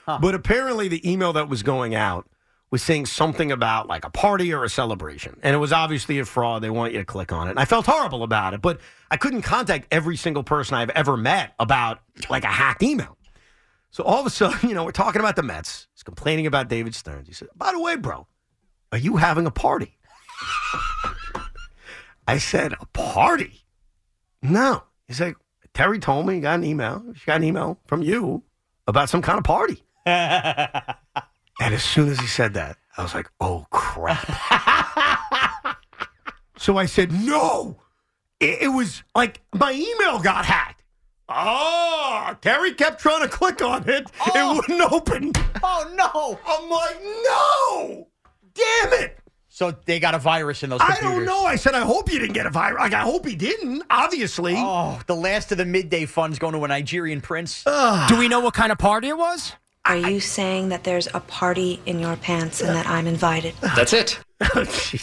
[0.07, 2.27] But apparently, the email that was going out
[2.73, 5.39] was saying something about like a party or a celebration.
[5.43, 6.63] And it was obviously a fraud.
[6.63, 7.51] They want you to click on it.
[7.51, 11.19] And I felt horrible about it, but I couldn't contact every single person I've ever
[11.19, 12.01] met about
[12.31, 13.19] like a hacked email.
[13.91, 15.87] So all of a sudden, you know, we're talking about the Mets.
[15.95, 17.29] He's complaining about David Stearns.
[17.29, 18.27] He said, By the way, bro,
[18.91, 19.99] are you having a party?
[22.27, 23.67] I said, A party?
[24.41, 24.85] No.
[25.07, 25.37] He's like,
[25.75, 27.05] Terry told me he got an email.
[27.17, 28.43] She got an email from you
[28.87, 29.85] about some kind of party.
[31.61, 34.27] and as soon as he said that, I was like, oh crap.
[36.57, 37.79] so I said, no.
[38.41, 40.83] It, it was like my email got hacked.
[41.29, 44.03] Oh, Terry kept trying to click on it.
[44.05, 44.57] It oh.
[44.57, 45.33] wouldn't open.
[45.63, 46.39] oh no!
[46.47, 48.09] I'm like, no.
[48.55, 49.19] Damn it.
[49.49, 51.05] So they got a virus in those Computers.
[51.05, 51.45] I don't know.
[51.45, 52.81] I said, I hope you didn't get a virus.
[52.81, 54.55] Like, I hope he didn't, obviously.
[54.57, 57.63] Oh, the last of the midday funds going to a Nigerian prince.
[57.67, 58.07] Ah.
[58.09, 59.53] Do we know what kind of party it was?
[59.85, 63.55] Are you saying that there's a party in your pants and that I'm invited?
[63.61, 64.19] That's it.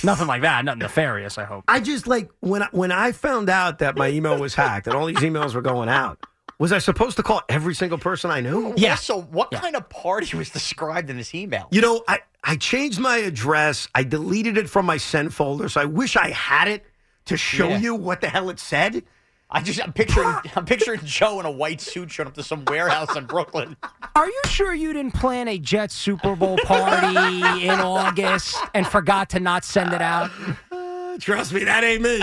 [0.04, 0.64] Nothing like that.
[0.64, 1.66] Nothing nefarious, I hope.
[1.68, 4.96] I just like when I, when I found out that my email was hacked and
[4.96, 6.18] all these emails were going out.
[6.60, 8.74] Was I supposed to call every single person I knew?
[8.76, 8.96] Yeah.
[8.96, 11.68] So what kind of party was described in this email?
[11.72, 13.88] You know, I, I changed my address.
[13.96, 15.70] I deleted it from my send folder.
[15.70, 16.86] So I wish I had it
[17.26, 17.78] to show Yeah.
[17.78, 19.04] you what the hell it said.
[19.52, 22.64] I just I'm picturing I'm picturing Joe in a white suit showing up to some
[22.66, 23.76] warehouse in Brooklyn.
[24.16, 29.30] Are you sure you didn't plan a Jets Super Bowl party in August and forgot
[29.32, 30.30] to not send it out?
[30.72, 32.20] Uh, trust me, that ain't me.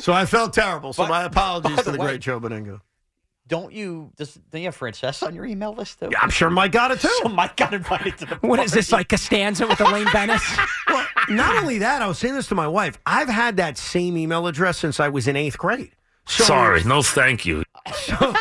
[0.00, 0.92] so I felt terrible.
[0.92, 2.80] So my apologies to the the way- great Joe Benigno.
[3.46, 4.10] Don't you?
[4.16, 6.08] Does, don't you have Francesa on your email list too?
[6.10, 7.10] Yeah, I'm sure Mike got it too.
[7.22, 8.34] So Mike got invited to the.
[8.36, 10.40] What is this like Costanza with Elaine Benes?
[10.88, 12.98] well, not only that, I was saying this to my wife.
[13.06, 15.92] I've had that same email address since I was in eighth grade.
[16.26, 17.62] So, Sorry, no thank you.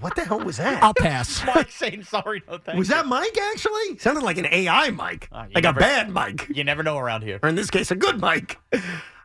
[0.00, 0.82] What the hell was that?
[0.82, 1.42] I'll pass.
[1.46, 2.78] Mike saying sorry, no thanks.
[2.78, 3.98] Was that Mike actually?
[3.98, 7.22] Sounded like an AI Mike, Uh, like never- a bad Mike, You never know around
[7.22, 7.40] here.
[7.42, 8.58] or in this case, a good Mike.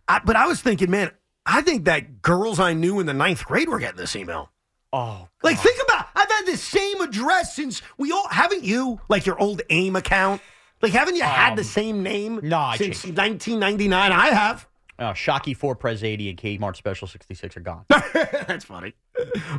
[0.07, 1.11] I, but I was thinking, man,
[1.45, 4.49] I think that girls I knew in the ninth grade were getting this email.
[4.93, 9.25] Oh, Like, think about, I've had the same address since we all haven't you like
[9.25, 10.41] your old AIM account.
[10.83, 14.11] Like, haven't you had the same name no, since changed 1999?
[14.11, 14.67] I have.
[14.99, 17.85] Uh, Shockey four Prez eighty and Kmart Special sixty six are gone.
[17.89, 18.93] That's funny.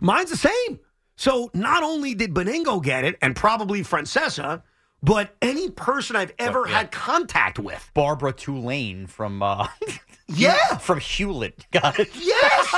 [0.01, 0.79] Mine's the same.
[1.17, 4.63] So not only did Benigno get it, and probably Francesa,
[5.03, 7.91] but any person I've ever had contact with.
[7.95, 9.67] Barbara Tulane from uh,
[10.29, 10.77] Yeah.
[10.79, 12.11] from Hewlett got it.
[12.15, 12.75] Yes.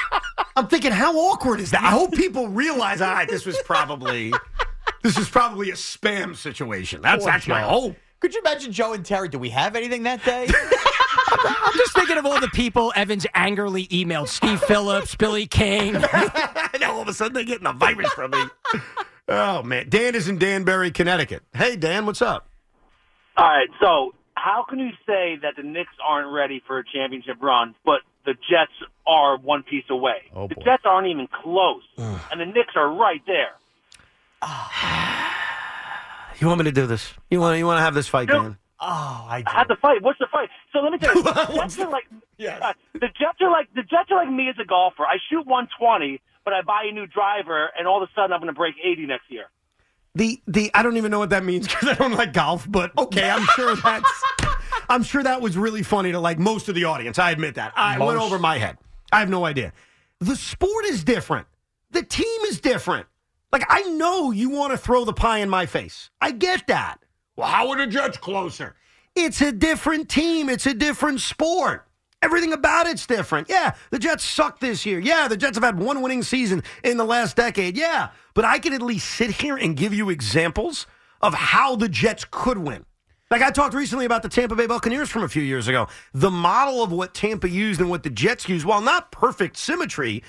[0.56, 1.82] I'm thinking, how awkward is that?
[1.82, 4.32] I hope people realize, all right, this was probably
[5.02, 7.02] this is probably a spam situation.
[7.02, 7.96] That's Poor that's my hope.
[8.20, 9.28] Could you imagine Joe and Terry?
[9.28, 10.48] Do we have anything that day?
[11.28, 15.96] I'm just thinking of all the people Evans angrily emailed Steve Phillips, Billy King.
[16.74, 18.44] and all of a sudden they're getting a virus from me.
[19.28, 21.42] Oh man, Dan is in Danbury, Connecticut.
[21.52, 22.48] Hey Dan, what's up?
[23.36, 27.36] All right, so how can you say that the Knicks aren't ready for a championship
[27.40, 28.72] run, but the Jets
[29.06, 30.30] are one piece away?
[30.34, 30.62] Oh, the boy.
[30.64, 33.52] Jets aren't even close, and the Knicks are right there.
[36.40, 37.12] You want me to do this?
[37.30, 38.56] You want you want to have this fight, Dan?
[38.80, 40.02] Oh, I I had to fight.
[40.02, 40.48] What's the fight?
[40.72, 43.82] So let me tell you, the Jets are like uh, the Jets are like the
[43.82, 45.04] Jets are like me as a golfer.
[45.04, 48.40] I shoot 120, but I buy a new driver, and all of a sudden I'm
[48.40, 49.44] going to break 80 next year.
[50.16, 52.90] The the I don't even know what that means because I don't like golf, but
[52.98, 54.24] okay, I'm sure that's
[54.88, 57.20] I'm sure that was really funny to like most of the audience.
[57.20, 57.72] I admit that.
[57.76, 58.26] I went Most.
[58.26, 58.78] over my head.
[59.12, 59.72] I have no idea.
[60.18, 61.46] The sport is different.
[61.92, 63.06] The team is different.
[63.52, 66.10] Like I know you want to throw the pie in my face.
[66.20, 67.00] I get that.
[67.36, 68.74] Well, how are the Jets closer?
[69.14, 70.48] It's a different team.
[70.48, 71.86] It's a different sport.
[72.22, 73.48] Everything about it's different.
[73.50, 75.00] Yeah, the Jets suck this year.
[75.00, 77.76] Yeah, the Jets have had one winning season in the last decade.
[77.76, 80.86] Yeah, but I can at least sit here and give you examples
[81.20, 82.86] of how the Jets could win.
[83.30, 85.88] Like I talked recently about the Tampa Bay Buccaneers from a few years ago.
[86.12, 90.22] The model of what Tampa used and what the Jets used, while not perfect symmetry,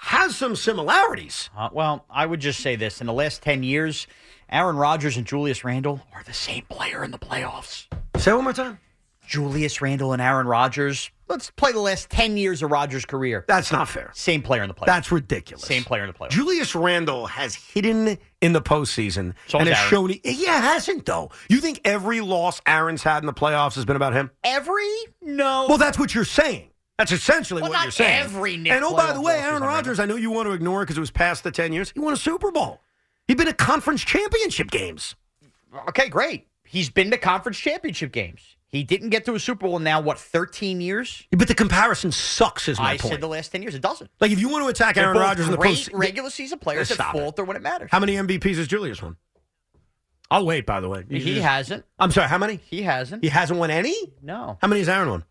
[0.00, 1.50] has some similarities.
[1.56, 4.06] Uh, well, I would just say this: in the last ten years,
[4.50, 7.86] Aaron Rodgers and Julius Randle are the same player in the playoffs.
[8.16, 8.78] Say it one more time.
[9.26, 11.10] Julius Randle and Aaron Rodgers.
[11.28, 13.44] Let's play the last ten years of Rodgers' career.
[13.46, 14.10] That's not fair.
[14.14, 14.86] Same player in the playoffs.
[14.86, 15.64] That's ridiculous.
[15.64, 16.30] Same player in the playoffs.
[16.30, 19.90] Julius Randle has hidden in the postseason So and has Aaron.
[19.90, 20.14] shown.
[20.24, 21.30] Yeah, hasn't though.
[21.48, 24.32] You think every loss Aaron's had in the playoffs has been about him?
[24.42, 24.88] Every
[25.22, 25.66] no.
[25.68, 26.69] Well, that's what you're saying.
[27.00, 28.20] That's essentially Well, what you're saying.
[28.24, 30.82] every Knick and oh, by the way, Aaron Rodgers, I know you want to ignore
[30.82, 31.90] it because it was past the 10 years.
[31.92, 32.82] He won a Super Bowl.
[33.26, 35.14] He'd been at conference championship games.
[35.88, 36.46] Okay, great.
[36.62, 38.42] He's been to conference championship games.
[38.66, 41.26] He didn't get to a Super Bowl in now, what, 13 years?
[41.32, 43.12] But the comparison sucks, is my I point.
[43.14, 43.74] said the last 10 years.
[43.74, 44.10] It doesn't.
[44.20, 46.90] like, if you want to attack They're Aaron Rodgers in the post, regular season players
[46.90, 47.88] that falter when it matters.
[47.90, 49.16] how many MVPs has Julius won?
[50.30, 51.04] I'll wait, by the way.
[51.08, 51.84] You He just- hasn't.
[51.98, 52.60] I'm sorry, how many?
[52.68, 53.24] He hasn't.
[53.24, 53.96] He hasn't won any?
[54.20, 54.58] No.
[54.60, 55.24] How many has Aaron won?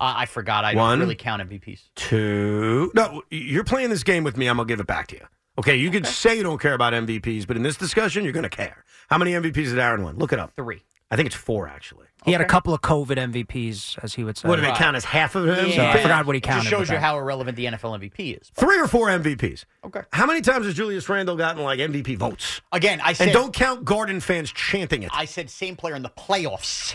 [0.00, 0.64] Uh, I forgot.
[0.64, 0.98] I One.
[0.98, 1.90] don't really count MVPs.
[1.94, 2.90] Two.
[2.94, 4.46] No, you're playing this game with me.
[4.46, 5.26] I'm going to give it back to you.
[5.58, 8.44] Okay, you can say you don't care about MVPs, but in this discussion, you're going
[8.44, 8.84] to care.
[9.10, 10.16] How many MVPs did Aaron win?
[10.16, 10.52] Look it up.
[10.56, 10.82] Three.
[11.10, 12.06] I think it's four, actually.
[12.24, 14.48] He had a couple of COVID MVPs, as he would say.
[14.48, 15.70] What do they count as half of them?
[15.72, 16.60] So I forgot what he counted.
[16.60, 17.00] just shows you that.
[17.00, 18.50] how irrelevant the NFL MVP is.
[18.54, 19.64] Three or four MVPs.
[19.84, 20.02] Okay.
[20.12, 22.60] How many times has Julius Randle gotten like MVP votes?
[22.72, 25.10] Again, I said And don't count Garden fans chanting it.
[25.12, 26.94] I said same player in the playoffs,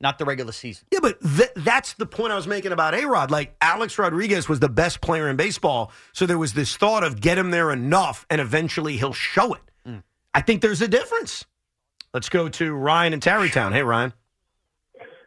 [0.00, 0.86] not the regular season.
[0.90, 3.30] Yeah, but th- that's the point I was making about A Rod.
[3.30, 5.92] Like, Alex Rodriguez was the best player in baseball.
[6.12, 9.62] So there was this thought of get him there enough and eventually he'll show it.
[9.86, 10.02] Mm.
[10.34, 11.44] I think there's a difference.
[12.12, 13.72] Let's go to Ryan in Tarrytown.
[13.72, 14.12] Hey, Ryan.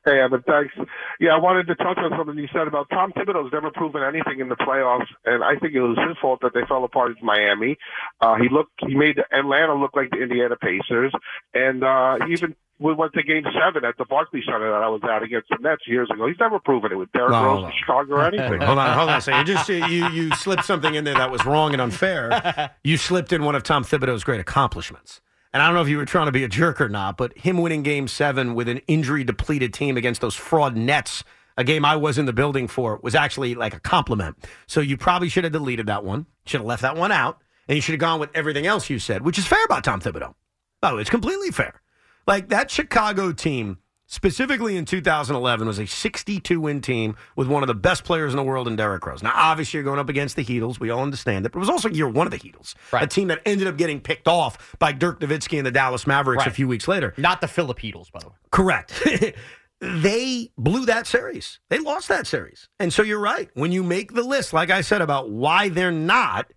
[0.08, 0.74] Hey, Evan, thanks.
[1.20, 4.40] Yeah, I wanted to touch on something you said about Tom Thibodeau's never proven anything
[4.40, 7.26] in the playoffs, and I think it was his fault that they fell apart in
[7.26, 7.78] Miami.
[8.22, 11.12] Uh, he looked, he made Atlanta look like the Indiana Pacers,
[11.54, 14.88] and uh, he even we went to Game Seven at the Barclays Center that I
[14.90, 16.28] was at against the Nets years ago.
[16.28, 17.72] He's never proven it with Derrick No, Rose no.
[17.80, 18.62] Chicago or anything.
[18.62, 19.48] hold on, hold on a second.
[19.48, 22.72] You just you you slipped something in there that was wrong and unfair.
[22.84, 25.22] You slipped in one of Tom Thibodeau's great accomplishments.
[25.54, 27.36] And I don't know if you were trying to be a jerk or not, but
[27.38, 31.24] him winning game seven with an injury depleted team against those fraud Nets,
[31.58, 34.38] a game I was in the building for, was actually like a compliment.
[34.68, 37.76] So you probably should have deleted that one, should have left that one out, and
[37.76, 40.36] you should have gone with everything else you said, which is fair about Tom Thibodeau.
[40.84, 41.82] Oh, it's completely fair.
[42.28, 43.78] Like that Chicago team
[44.08, 48.38] specifically in 2011, was a 62 win team with one of the best players in
[48.38, 49.22] the world in Derrick Rose.
[49.22, 50.80] Now, obviously, you're going up against the Heatles.
[50.80, 51.52] We all understand it.
[51.52, 54.00] But it was also year one of the Heatles, a team that ended up getting
[54.00, 57.14] picked off by Dirk Nowitzki and the Dallas Mavericks a few weeks later.
[57.18, 58.36] Not the Philip Heatles, by the way.
[58.52, 58.94] Correct.
[59.82, 61.60] they blew that series.
[61.70, 62.70] They lost that series.
[62.80, 63.50] And so you're right.
[63.54, 66.52] When you make the list, like I said, about why they're not,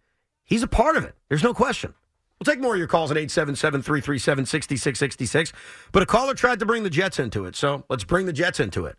[0.44, 1.14] he's a part of it.
[1.28, 1.94] There's no question.
[2.40, 5.52] We'll take more of your calls at 877 337 6666.
[5.92, 7.54] But a caller tried to bring the Jets into it.
[7.54, 8.96] So let's bring the Jets into it.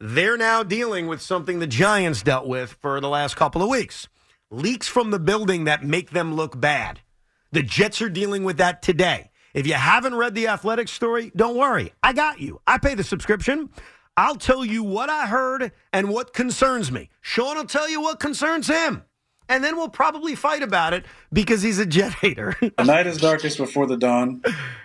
[0.00, 4.08] They're now dealing with something the Giants dealt with for the last couple of weeks
[4.50, 7.00] leaks from the building that make them look bad.
[7.52, 9.30] The Jets are dealing with that today.
[9.52, 11.92] If you haven't read the athletic story, don't worry.
[12.02, 12.62] I got you.
[12.66, 13.68] I pay the subscription.
[14.16, 17.10] I'll tell you what I heard and what concerns me.
[17.20, 19.04] Sean will tell you what concerns him.
[19.48, 22.54] And then we'll probably fight about it because he's a jet hater.
[22.78, 24.42] The night is darkest before the dawn.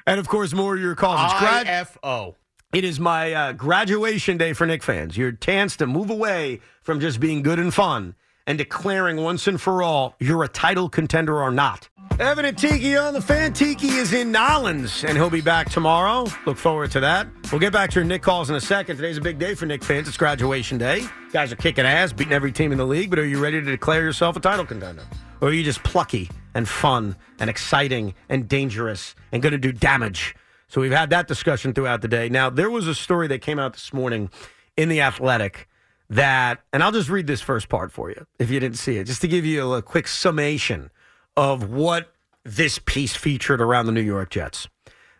[0.07, 1.31] And of course, more of your calls.
[1.31, 2.35] It's grad- IFO.
[2.73, 5.15] It is my uh, graduation day for Knick fans.
[5.15, 8.15] Your chance to move away from just being good and fun
[8.45, 11.89] and declaring once and for all you're a title contender or not.
[12.19, 13.53] Evan and Tiki on the fan.
[13.53, 16.27] Tiki is in Nolans, and he'll be back tomorrow.
[16.45, 17.27] Look forward to that.
[17.51, 18.97] We'll get back to your Knick calls in a second.
[18.97, 20.07] Today's a big day for Knick fans.
[20.07, 21.05] It's graduation day.
[21.31, 23.65] Guys are kicking ass, beating every team in the league, but are you ready to
[23.65, 25.03] declare yourself a title contender?
[25.41, 29.71] Or are you just plucky and fun and exciting and dangerous and going to do
[29.71, 30.35] damage?
[30.67, 32.29] So we've had that discussion throughout the day.
[32.29, 34.29] Now, there was a story that came out this morning
[34.77, 35.67] in The Athletic
[36.15, 39.05] that, and I'll just read this first part for you if you didn't see it,
[39.05, 40.91] just to give you a quick summation
[41.35, 42.13] of what
[42.43, 44.67] this piece featured around the New York Jets.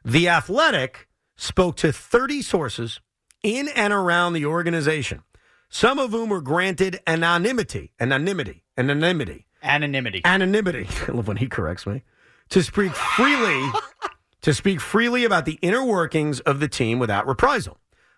[0.06, 3.00] The Athletic spoke to 30 sources
[3.42, 5.24] in and around the organization,
[5.70, 10.22] some of whom were granted anonymity, anonymity, anonymity, Anonymity.
[10.26, 10.88] anonymity.
[11.08, 12.04] I love when he corrects me.
[12.50, 13.70] To speak freely,
[14.42, 17.78] to speak freely about the inner workings of the team without reprisal.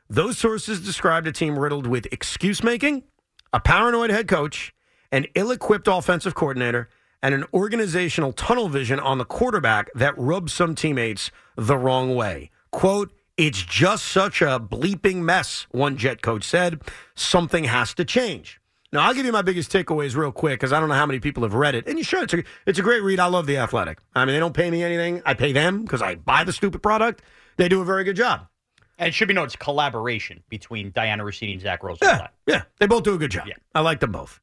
[0.09, 3.03] Those sources described a team riddled with excuse making,
[3.51, 4.73] a paranoid head coach,
[5.11, 6.89] an ill equipped offensive coordinator,
[7.23, 12.51] and an organizational tunnel vision on the quarterback that rubs some teammates the wrong way.
[12.69, 16.81] Quote, it's just such a bleeping mess, one jet coach said.
[17.15, 18.61] Something has to change.
[18.93, 21.19] Now, I'll give you my biggest takeaways real quick because I don't know how many
[21.19, 21.87] people have read it.
[21.87, 22.23] And you should.
[22.23, 23.19] It's a, it's a great read.
[23.19, 23.97] I love The Athletic.
[24.13, 25.21] I mean, they don't pay me anything.
[25.25, 27.23] I pay them because I buy the stupid product.
[27.57, 28.47] They do a very good job.
[28.97, 31.97] And it should be noted, it's collaboration between Dianna Russini and Zach Rose.
[32.01, 33.47] Yeah, yeah, they both do a good job.
[33.47, 33.55] Yeah.
[33.73, 34.39] I like them both.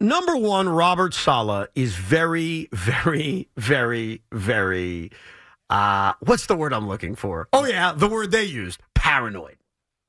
[0.00, 5.10] Number one, Robert Saleh is very, very, very, very.
[5.70, 7.48] Uh, what's the word I'm looking for?
[7.52, 9.56] Oh yeah, the word they used: paranoid.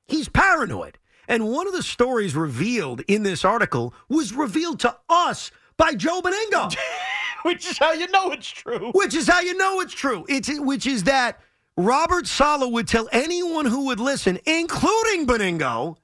[0.06, 0.98] He's paranoid.
[1.26, 6.20] And one of the stories revealed in this article was revealed to us by Joe
[6.20, 6.74] Benigno.
[7.44, 8.90] which is how you know it's true.
[8.92, 10.24] Which is how you know it's true.
[10.28, 11.40] It's which is that
[11.76, 15.96] Robert Saleh would tell anyone who would listen, including Benigno,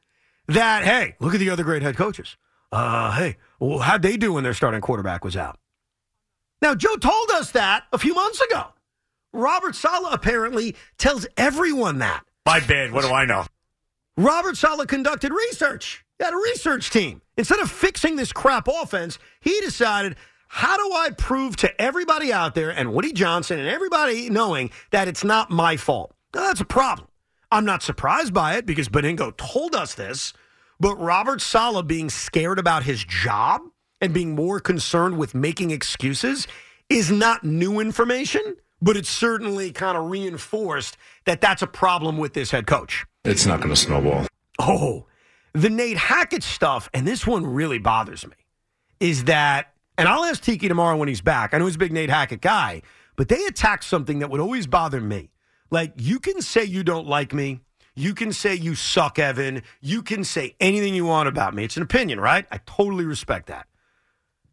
[0.49, 2.37] that hey, look at the other great head coaches.
[2.73, 5.59] Uh, hey, well, how'd they do when their starting quarterback was out?
[6.63, 8.67] Now, Joe told us that a few months ago.
[9.33, 12.25] Robert Saleh apparently tells everyone that.
[12.45, 12.93] My bad.
[12.93, 13.45] What do I know?
[14.17, 16.05] Robert Saleh conducted research.
[16.19, 17.23] He had a research team.
[17.37, 20.17] Instead of fixing this crap offense, he decided,
[20.53, 25.07] how do I prove to everybody out there and Woody Johnson and everybody knowing that
[25.07, 26.13] it's not my fault?
[26.35, 27.07] Now, that's a problem.
[27.53, 30.33] I'm not surprised by it because Benigno told us this,
[30.81, 33.61] but Robert Saleh being scared about his job
[34.01, 36.49] and being more concerned with making excuses
[36.89, 40.97] is not new information, but it's certainly kind of reinforced
[41.27, 43.07] that that's a problem with this head coach.
[43.25, 44.27] It's not going to snowball.
[44.59, 45.07] Oh,
[45.53, 48.35] the Nate Hackett stuff, and this one really bothers me,
[48.99, 51.53] is that, and I'll ask Tiki tomorrow when he's back.
[51.53, 52.81] I know he's a big Nate Hackett guy,
[53.17, 55.31] but they attack something that would always bother me.
[55.71, 57.61] Like, you can say you don't like me.
[57.95, 59.63] You can say you suck, Evan.
[59.83, 61.65] You can say anything you want about me.
[61.65, 62.47] It's an opinion, right?
[62.51, 63.67] I totally respect that.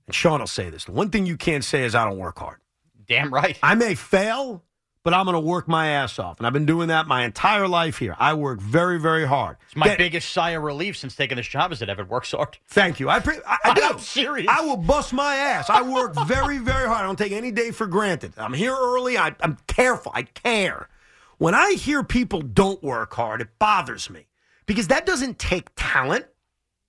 [0.06, 0.84] And Sean will say this.
[0.84, 2.60] The one thing you can't say is I don't work hard.
[3.08, 3.58] Damn right.
[3.64, 4.66] I may fail,
[5.08, 6.38] but I'm going to work my ass off.
[6.38, 8.14] And I've been doing that my entire life here.
[8.20, 9.56] I work very, very hard.
[9.68, 12.32] It's my Get- biggest sigh of relief since taking this job is that Evan works
[12.34, 12.58] hard.
[12.68, 13.08] Thank you.
[13.08, 13.84] I, pre- I, I do.
[13.84, 14.48] I'm serious.
[14.50, 15.70] I will bust my ass.
[15.70, 17.00] I work very, very hard.
[17.00, 18.34] I don't take any day for granted.
[18.36, 19.18] I'm here early.
[19.18, 20.12] I, I'm careful.
[20.14, 20.90] I care.
[21.38, 24.28] When I hear people don't work hard, it bothers me
[24.66, 26.26] because that doesn't take talent.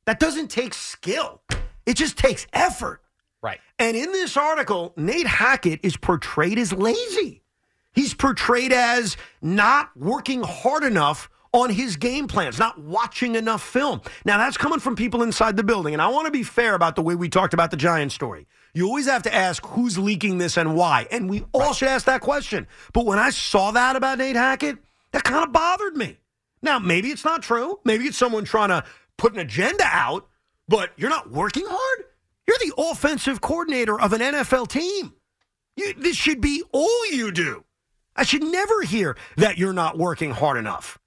[0.06, 1.40] That doesn't take skill.
[1.86, 3.00] It just takes effort.
[3.44, 3.60] Right.
[3.78, 7.44] And in this article, Nate Hackett is portrayed as lazy.
[7.98, 14.02] He's portrayed as not working hard enough on his game plans, not watching enough film.
[14.24, 15.94] Now, that's coming from people inside the building.
[15.94, 18.46] And I want to be fair about the way we talked about the Giants story.
[18.72, 21.08] You always have to ask who's leaking this and why.
[21.10, 22.68] And we all should ask that question.
[22.92, 24.78] But when I saw that about Nate Hackett,
[25.10, 26.18] that kind of bothered me.
[26.62, 27.80] Now, maybe it's not true.
[27.84, 28.84] Maybe it's someone trying to
[29.16, 30.28] put an agenda out,
[30.68, 32.04] but you're not working hard.
[32.46, 35.14] You're the offensive coordinator of an NFL team.
[35.74, 37.64] You, this should be all you do.
[38.18, 40.98] I should never hear that you're not working hard enough.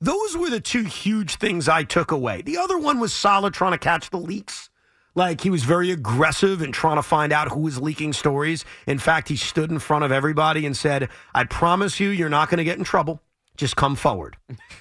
[0.00, 2.42] Those were the two huge things I took away.
[2.42, 4.70] The other one was solid trying to catch the leaks.
[5.16, 8.64] Like he was very aggressive in trying to find out who was leaking stories.
[8.86, 12.48] In fact, he stood in front of everybody and said, I promise you, you're not
[12.48, 13.20] going to get in trouble.
[13.56, 14.36] Just come forward.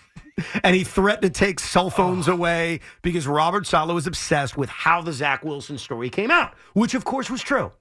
[0.63, 2.33] and he threatened to take cell phones oh.
[2.33, 6.93] away because Robert Saleh was obsessed with how the Zach Wilson story came out, which
[6.93, 7.71] of course was true.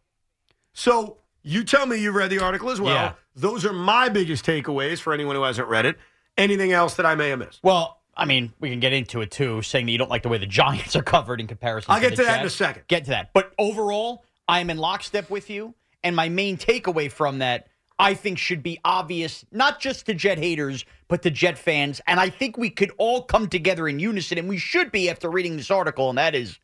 [0.73, 2.95] So you tell me you read the article as well.
[2.95, 3.12] Yeah.
[3.37, 5.97] Those are my biggest takeaways for anyone who hasn't read it.
[6.37, 7.61] Anything else that I may have missed?
[7.62, 10.29] Well, I mean, we can get into it too, saying that you don't like the
[10.29, 11.93] way the Giants are covered in comparison.
[11.93, 12.85] I'll get the to that in a second.
[12.89, 13.33] Get to that.
[13.33, 15.75] But overall, I am in lockstep with you.
[16.03, 17.69] And my main takeaway from that,
[17.99, 22.01] I think, should be obvious, not just to Jet haters, but to Jet fans.
[22.07, 25.31] And I think we could all come together in unison, and we should be after
[25.31, 26.59] reading this article, and that is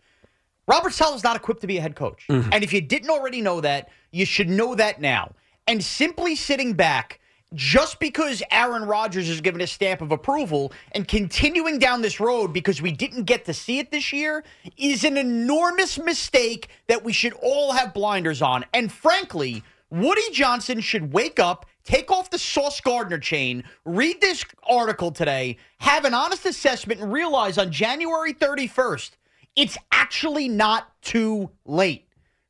[0.70, 2.26] Robert Saleh is not equipped to be a head coach.
[2.28, 2.50] Mm-hmm.
[2.52, 5.32] And if you didn't already know that, you should know that now.
[5.66, 7.18] And simply sitting back,
[7.54, 12.52] just because Aaron Rodgers is given a stamp of approval and continuing down this road
[12.52, 14.44] because we didn't get to see it this year
[14.76, 18.64] is an enormous mistake that we should all have blinders on.
[18.72, 24.44] And frankly, Woody Johnson should wake up, take off the Sauce Gardner chain, read this
[24.68, 29.10] article today, have an honest assessment, and realize on January 31st,
[29.56, 32.06] it's actually not too late.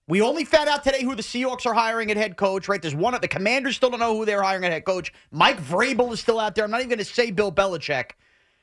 [0.09, 2.83] We only found out today who the Seahawks are hiring at head coach, right?
[2.83, 5.13] There's one of the commanders still don't know who they're hiring at head coach.
[5.31, 6.65] Mike Vrabel is still out there.
[6.65, 8.11] I'm not even going to say Bill Belichick.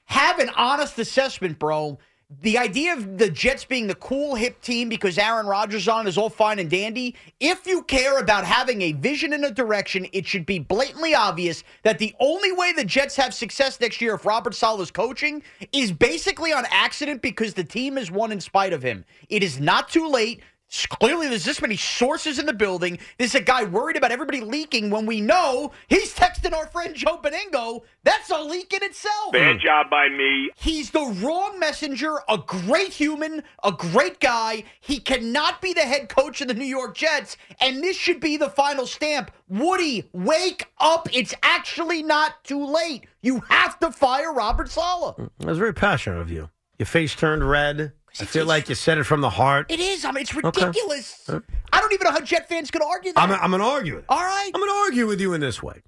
[0.06, 2.00] Have an honest assessment, bro.
[2.30, 6.18] The idea of the Jets being the cool hip team because Aaron Rodgers on is
[6.18, 7.16] all fine and dandy.
[7.40, 11.64] If you care about having a vision and a direction, it should be blatantly obvious
[11.84, 15.42] that the only way the Jets have success next year if Robert Saleh is coaching
[15.72, 19.06] is basically on accident because the team has won in spite of him.
[19.30, 20.42] It is not too late.
[20.70, 23.00] Clearly, there's this many sources in the building.
[23.18, 26.94] This is a guy worried about everybody leaking when we know he's texting our friend
[26.94, 27.84] Joe Benigno.
[28.04, 29.32] That's a leak in itself.
[29.32, 29.60] Bad hmm.
[29.60, 30.52] job by me.
[30.56, 34.66] He's the wrong messenger, a great human, a great guy.
[34.82, 38.36] He cannot be the head coach of the New York Jets, and this should be
[38.36, 39.32] the final stamp.
[39.48, 41.08] Woody, wake up.
[41.14, 43.06] It's actually not too late.
[43.22, 45.16] You have to fire Robert Saleh.
[45.16, 46.50] Mm, I was very passionate of you.
[46.78, 47.94] Your face turned red.
[48.20, 49.72] I feel like you said it from the heart.
[49.72, 50.04] It is.
[50.04, 50.66] I mean, it's Okay.
[50.66, 51.30] ridiculous.
[51.72, 53.20] I don't even know how Jet fans could argue that.
[53.22, 54.06] I'm, I'm going to argue it.
[54.10, 54.50] All right.
[54.54, 55.82] I'm going to argue with you in this way.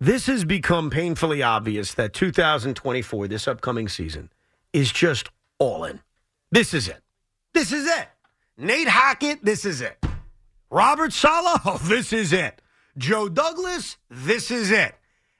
[0.00, 4.30] This has become painfully obvious that 2024, this upcoming season,
[4.72, 5.28] is just
[5.58, 6.00] all in.
[6.50, 7.00] This is it.
[7.52, 8.08] This is it.
[8.56, 10.02] Nate Hackett, this is it.
[10.70, 12.62] Robert Saleh, oh, this is it.
[12.96, 14.94] Joe Douglas, this is it.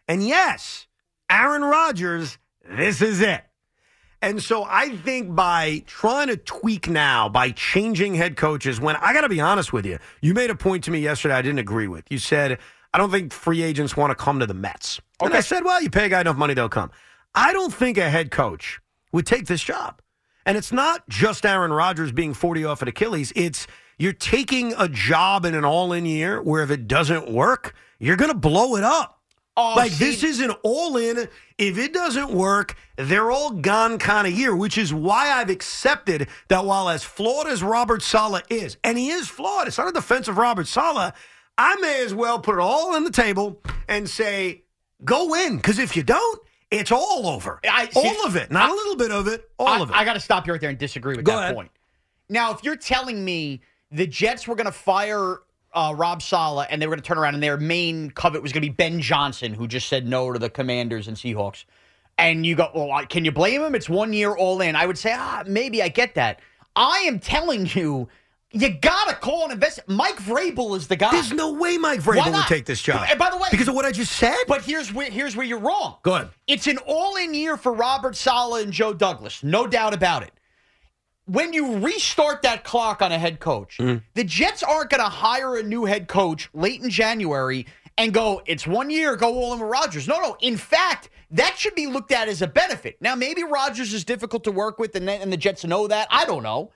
[0.09, 0.87] And yes,
[1.31, 2.37] Aaron Rodgers,
[2.69, 3.43] this is it.
[4.23, 9.13] And so I think by trying to tweak now, by changing head coaches, when I
[9.15, 11.59] got to be honest with you, you made a point to me yesterday I didn't
[11.59, 12.05] agree with.
[12.11, 12.59] You said,
[12.93, 15.01] I don't think free agents want to come to the Mets.
[15.21, 16.91] And I said, well, you pay a guy enough money, they'll come.
[17.35, 18.81] I don't think a head coach
[19.13, 20.03] would take this job.
[20.45, 23.33] And it's not just Aaron Rodgers being 40 off at Achilles.
[23.37, 23.67] It's
[23.99, 28.17] you're taking a job in an all in year where if it doesn't work, you're
[28.17, 29.20] going to blow it up.
[29.61, 31.29] Oh, like see- this is an all in.
[31.59, 36.29] If it doesn't work, they're all gone kind of year, which is why I've accepted
[36.49, 39.93] that while as flawed as Robert Saleh is, and he is flawed, it's not a
[39.93, 41.13] defense of Robert Saleh,
[41.59, 44.63] I may as well put it all on the table and say,
[45.05, 45.57] go win.
[45.57, 47.61] Because if you don't, it's all over.
[47.69, 48.51] I- see- all of it.
[48.51, 49.97] Not a little bit of it, all I, of it.
[49.97, 51.55] I got to stop you right there and disagree with Go that ahead.
[51.57, 51.71] point.
[52.31, 53.61] Now, if you're telling me
[53.91, 55.41] the Jets were going to fire
[55.73, 58.53] uh, Rob Saleh and they were going to turn around and their main covet was
[58.53, 61.65] going to be Ben Johnson, who just said no to the Commanders and Seahawks,
[62.19, 63.75] and you go, well, can you blame him?
[63.75, 64.77] It's one year all in.
[64.77, 66.41] I would say, ah, maybe I get that.
[66.77, 68.09] I am telling you.
[68.53, 69.79] You gotta call and invest.
[69.87, 71.13] Mike Vrabel is the guy.
[71.13, 73.07] There's no way Mike Vrabel would take this job.
[73.09, 74.35] And by the way, because of what I just said.
[74.49, 75.99] But here's where here's where you're wrong.
[76.03, 76.31] Go ahead.
[76.49, 80.33] It's an all-in year for Robert Saleh and Joe Douglas, no doubt about it.
[81.31, 84.03] When you restart that clock on a head coach, mm.
[84.15, 87.67] the Jets aren't going to hire a new head coach late in January
[87.97, 90.09] and go, it's one year, go all in with Rodgers.
[90.09, 90.37] No, no.
[90.41, 92.97] In fact, that should be looked at as a benefit.
[93.01, 96.09] Now, maybe Rodgers is difficult to work with, and, and the Jets know that.
[96.11, 96.73] I don't know.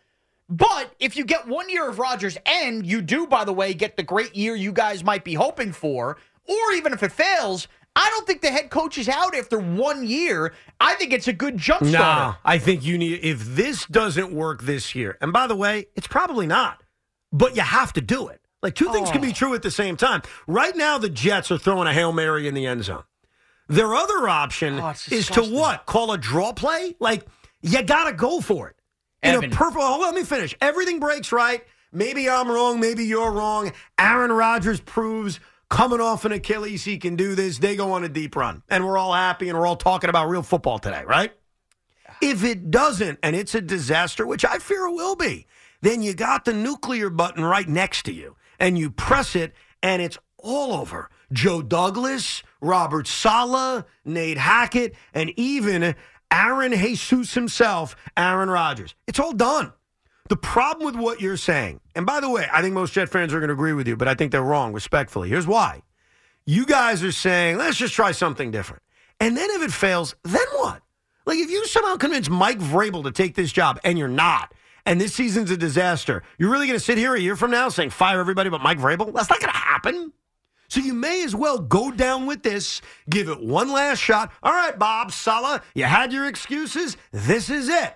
[0.48, 3.96] But if you get one year of Rodgers, and you do, by the way, get
[3.96, 6.16] the great year you guys might be hoping for,
[6.46, 10.06] or even if it fails, I don't think the head coach is out after one
[10.06, 10.52] year.
[10.80, 12.38] I think it's a good jump No, starter.
[12.44, 15.16] I think you need if this doesn't work this year.
[15.20, 16.82] And by the way, it's probably not.
[17.32, 18.40] But you have to do it.
[18.62, 19.32] Like two things can be oh.
[19.32, 20.22] true at the same time.
[20.46, 23.04] Right now the Jets are throwing a Hail Mary in the end zone.
[23.68, 25.86] Their other option Oh, is to what?
[25.86, 26.96] Call a draw play?
[26.98, 27.26] Like,
[27.62, 28.76] you got to go for it.
[29.22, 29.52] In Evan.
[29.52, 30.54] a purple, oh, let me finish.
[30.60, 31.64] Everything breaks right.
[31.92, 32.80] Maybe I'm wrong.
[32.80, 33.72] Maybe you're wrong.
[33.98, 37.58] Aaron Rodgers proves coming off an Achilles he can do this.
[37.58, 38.62] They go on a deep run.
[38.68, 41.32] And we're all happy and we're all talking about real football today, right?
[42.20, 45.46] If it doesn't and it's a disaster, which I fear it will be,
[45.80, 50.00] then you got the nuclear button right next to you and you press it and
[50.00, 51.10] it's all over.
[51.32, 55.94] Joe Douglas, Robert Saleh, Nate Hackett, and even
[56.30, 58.94] Aaron Jesus himself, Aaron Rodgers.
[59.06, 59.72] It's all done.
[60.30, 63.34] The problem with what you're saying, and by the way, I think most Jet fans
[63.34, 65.28] are going to agree with you, but I think they're wrong, respectfully.
[65.28, 65.82] Here's why.
[66.46, 68.82] You guys are saying, let's just try something different.
[69.20, 70.80] And then if it fails, then what?
[71.26, 74.54] Like if you somehow convince Mike Vrabel to take this job and you're not,
[74.86, 77.68] and this season's a disaster, you're really going to sit here a year from now
[77.68, 79.12] saying fire everybody but Mike Vrabel?
[79.12, 80.12] That's not going to happen.
[80.68, 82.80] So you may as well go down with this,
[83.10, 84.32] give it one last shot.
[84.42, 86.96] All right, Bob Saleh, you had your excuses.
[87.12, 87.94] This is it.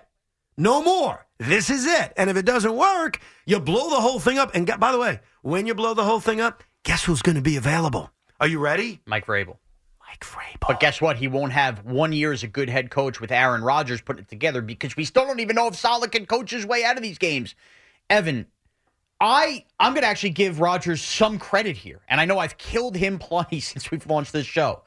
[0.57, 1.25] No more.
[1.39, 2.13] This is it.
[2.17, 4.53] And if it doesn't work, you blow the whole thing up.
[4.53, 7.37] And get, by the way, when you blow the whole thing up, guess who's going
[7.37, 8.11] to be available?
[8.41, 8.99] Are you ready?
[9.05, 9.57] Mike Vrabel.
[10.05, 10.67] Mike Vrabel.
[10.67, 11.15] But guess what?
[11.15, 14.27] He won't have one year as a good head coach with Aaron Rodgers putting it
[14.27, 17.03] together because we still don't even know if Saleh can coach his way out of
[17.03, 17.55] these games.
[18.09, 18.45] Evan,
[19.21, 22.97] I I'm going to actually give Rodgers some credit here, and I know I've killed
[22.97, 24.83] him plenty since we've launched this show.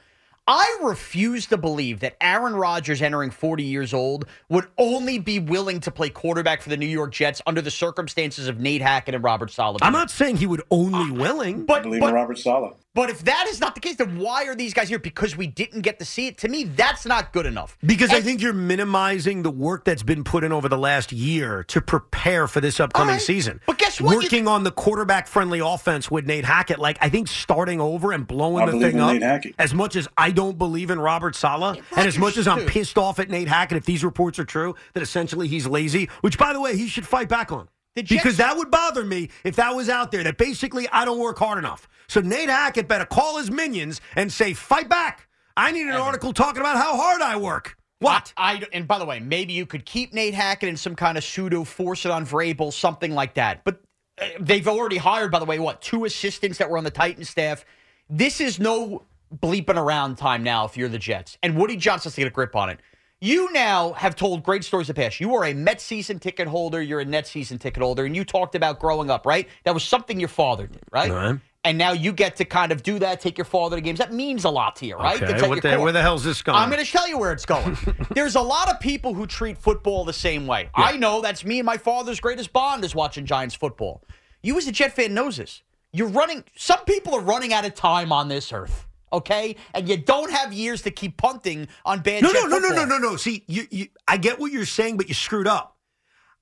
[0.49, 5.79] I refuse to believe that Aaron Rodgers, entering 40 years old, would only be willing
[5.81, 9.23] to play quarterback for the New York Jets under the circumstances of Nate Hackett and
[9.23, 9.79] Robert Saleh.
[9.83, 11.65] I'm not saying he would only ah, willing.
[11.65, 12.75] But, Believe but, in Robert Saleh.
[12.95, 14.99] But if that is not the case, then why are these guys here?
[14.99, 16.37] Because we didn't get to see it.
[16.39, 17.79] To me, that's not good enough.
[17.83, 21.65] Because I think you're minimizing the work that's been put in over the last year
[21.69, 23.61] to prepare for this upcoming season.
[23.67, 24.11] But guess what?
[24.11, 28.13] You- Working on the quarterback friendly offense with Nate Hackett, like I think starting over
[28.13, 29.13] and blowing I the thing in up.
[29.15, 29.55] Nate Hackett.
[29.59, 32.67] As much as I don't believe in Robert Saleh, and as much as I'm too.
[32.67, 36.37] pissed off at Nate Hackett, if these reports are true, that essentially he's lazy, which
[36.39, 37.69] by the way, he should fight back on.
[37.97, 41.19] Jets- because that would bother me if that was out there, that basically I don't
[41.19, 41.89] work hard enough.
[42.09, 45.29] So Nate Hackett better call his minions and say, fight back.
[45.57, 47.77] I need an article talking about how hard I work.
[47.99, 48.33] What?
[48.37, 51.19] I, I- and by the way, maybe you could keep Nate Hackett in some kind
[51.19, 53.63] of pseudo force it on Vrabel, something like that.
[53.65, 53.81] But
[54.21, 57.25] uh, they've already hired, by the way, what two assistants that were on the Titan
[57.25, 57.65] staff.
[58.09, 59.05] This is no
[59.35, 61.39] bleeping around time now if you're the Jets.
[61.43, 62.81] And Woody Johnson has to get a grip on it.
[63.25, 65.21] You now have told great stories of the past.
[65.21, 66.83] You are a Met season ticket holder.
[66.83, 69.49] You're a Net season ticket holder, and you talked about growing up, right?
[69.63, 71.13] That was something your father did, right?
[71.13, 71.39] Right.
[71.65, 74.01] And now you get to kind of do that, take your father to games.
[74.01, 75.23] That means a lot to you, right?
[75.23, 76.59] Okay, what the- where the hell's this going?
[76.59, 77.79] I'm going to tell you where it's going.
[78.13, 80.71] There's a lot of people who treat football the same way.
[80.75, 84.03] I know that's me and my father's greatest bond is watching Giants football.
[84.43, 85.63] You as a Jet fan knows this.
[85.93, 86.43] You're running.
[86.57, 88.89] Some people are running out of time on this earth.
[89.13, 92.23] Okay, and you don't have years to keep punting on bad.
[92.23, 93.17] No, no, no, no, no, no, no.
[93.17, 95.77] See, you, you, I get what you're saying, but you screwed up.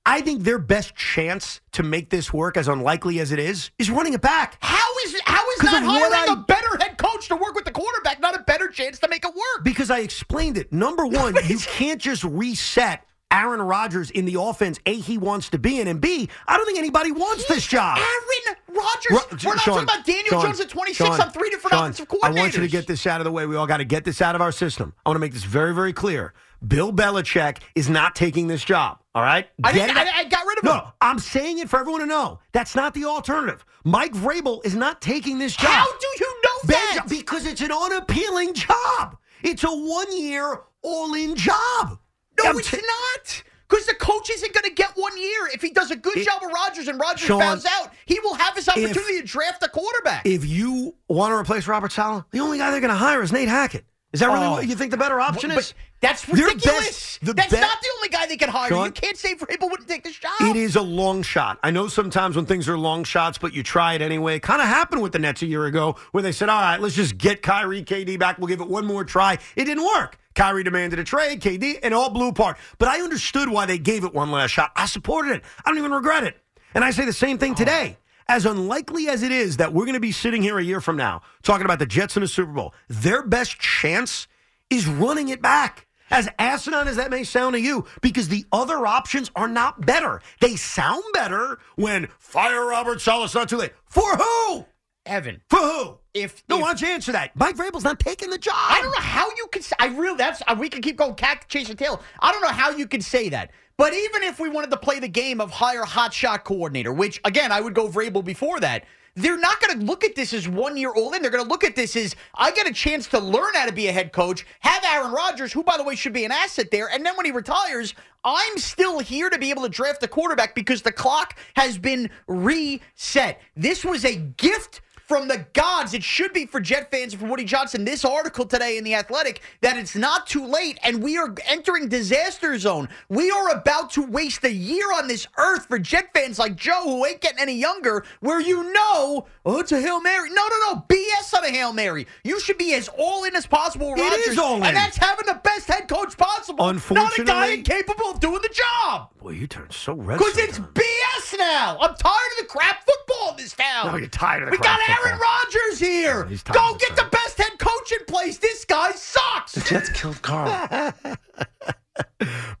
[0.05, 3.91] I think their best chance to make this work, as unlikely as it is, is
[3.91, 4.57] running it back.
[4.61, 7.71] How is how is not hiring I- a better head coach to work with the
[7.71, 9.63] quarterback not a better chance to make it work?
[9.63, 10.71] Because I explained it.
[10.73, 15.59] Number one, you can't just reset Aaron Rodgers in the offense A he wants to
[15.59, 17.97] be in, and B, I don't think anybody wants this job.
[17.97, 19.11] Aaron Rodgers.
[19.11, 21.73] Ro- We're not Sean, talking about Daniel Sean, Jones at 26 Sean, on three different
[21.73, 22.23] Sean, offensive coordinators.
[22.23, 23.45] I want you to get this out of the way.
[23.45, 24.93] We all got to get this out of our system.
[25.05, 26.33] I want to make this very, very clear.
[26.67, 28.99] Bill Belichick is not taking this job.
[29.13, 30.77] All right, I, didn't, I, I got rid of No, him.
[30.77, 32.39] No, I'm saying it for everyone to know.
[32.53, 33.65] That's not the alternative.
[33.83, 35.69] Mike Vrabel is not taking this job.
[35.69, 37.05] How do you know Ben- that?
[37.09, 39.17] Because it's an unappealing job.
[39.43, 41.97] It's a one-year, all-in job.
[42.41, 43.43] No, I'm it's t- not.
[43.71, 45.47] Because the coach isn't going to get one year.
[45.53, 48.19] If he does a good It- job of Rodgers and Rodgers Sean, bows out, he
[48.19, 50.25] will have his opportunity to draft a quarterback.
[50.25, 53.31] If you want to replace Robert Saleh, the only guy they're going to hire is
[53.31, 53.85] Nate Hackett.
[54.13, 54.51] Is that really Oh.
[54.51, 55.73] what you think the better option is?
[56.01, 57.17] that's ridiculous.
[57.21, 58.67] best- That's not the only guy they can hire.
[58.67, 58.85] Sean?
[58.87, 60.33] you can't say Vrabel wouldn't take the shot.
[60.41, 61.59] It is a long shot.
[61.63, 64.35] I know sometimes when things are long shots, but you try it anyway.
[64.35, 66.81] It kind of happened with the Nets a year ago where they said, all right,
[66.81, 68.37] let's just get Kyrie, KD back.
[68.37, 69.37] We'll give it one more try.
[69.55, 70.17] It didn't work.
[70.35, 72.57] Kyrie demanded a trade, KD, and all blew apart.
[72.77, 74.71] But I understood why they gave it one last shot.
[74.75, 75.43] I supported it.
[75.65, 76.37] I don't even regret it.
[76.73, 77.97] And I say the same thing today.
[78.27, 80.95] As unlikely as it is that we're going to be sitting here a year from
[80.95, 84.27] now talking about the Jets in the Super Bowl, their best chance
[84.69, 85.87] is running it back.
[86.09, 90.21] As asinine as that may sound to you, because the other options are not better.
[90.41, 93.33] They sound better when fire Robert Saleh.
[93.33, 93.71] Not too late.
[93.85, 94.65] For who?
[95.05, 95.41] Evan.
[95.49, 95.97] For who?
[96.13, 97.35] If, No, if- why don't you answer that?
[97.35, 98.53] Mike Vrabel's not taking the job.
[98.55, 99.63] I don't know how you could.
[99.63, 100.17] say- I really.
[100.17, 100.41] That's.
[100.47, 102.01] uh, We can keep going cat chasing tail.
[102.19, 103.51] I don't know how you could say that.
[103.77, 107.19] But even if we wanted to play the game of hire hot shot coordinator, which
[107.25, 108.83] again I would go Vrabel before that,
[109.15, 111.21] they're not going to look at this as one year old in.
[111.21, 113.73] They're going to look at this as I get a chance to learn how to
[113.73, 116.69] be a head coach, have Aaron Rodgers, who, by the way, should be an asset
[116.71, 116.89] there.
[116.89, 120.53] And then when he retires, I'm still here to be able to draft a quarterback
[120.55, 123.41] because the clock has been reset.
[123.57, 125.93] This was a gift from the gods.
[125.93, 127.83] It should be for Jet fans and for Woody Johnson.
[127.83, 131.89] This article today in The Athletic that it's not too late and we are entering
[131.89, 132.87] disaster zone.
[133.09, 136.83] We are about to waste a year on this earth for Jet fans like Joe
[136.83, 140.29] who ain't getting any younger, where you know, oh, it's a Hail Mary.
[140.29, 140.85] No, no, no.
[140.87, 142.07] BS on a Hail Mary.
[142.23, 144.27] You should be as all in as possible, It Rodgers.
[144.27, 144.63] is all in.
[144.63, 146.65] And that's having the best head coach possible.
[146.65, 149.09] Not a guy Unfortunately- incapable of doing the job.
[149.19, 150.17] Boy, you turned so red.
[150.17, 151.77] Because it's BS now.
[151.79, 153.87] I'm tired of the crap football in this town.
[153.91, 156.25] No, you're tired of the we got Aaron Rodgers here.
[156.25, 158.37] he's tired Go get the best head coach in place.
[158.37, 159.53] This guy sucks.
[159.53, 160.93] The Jets killed Carl.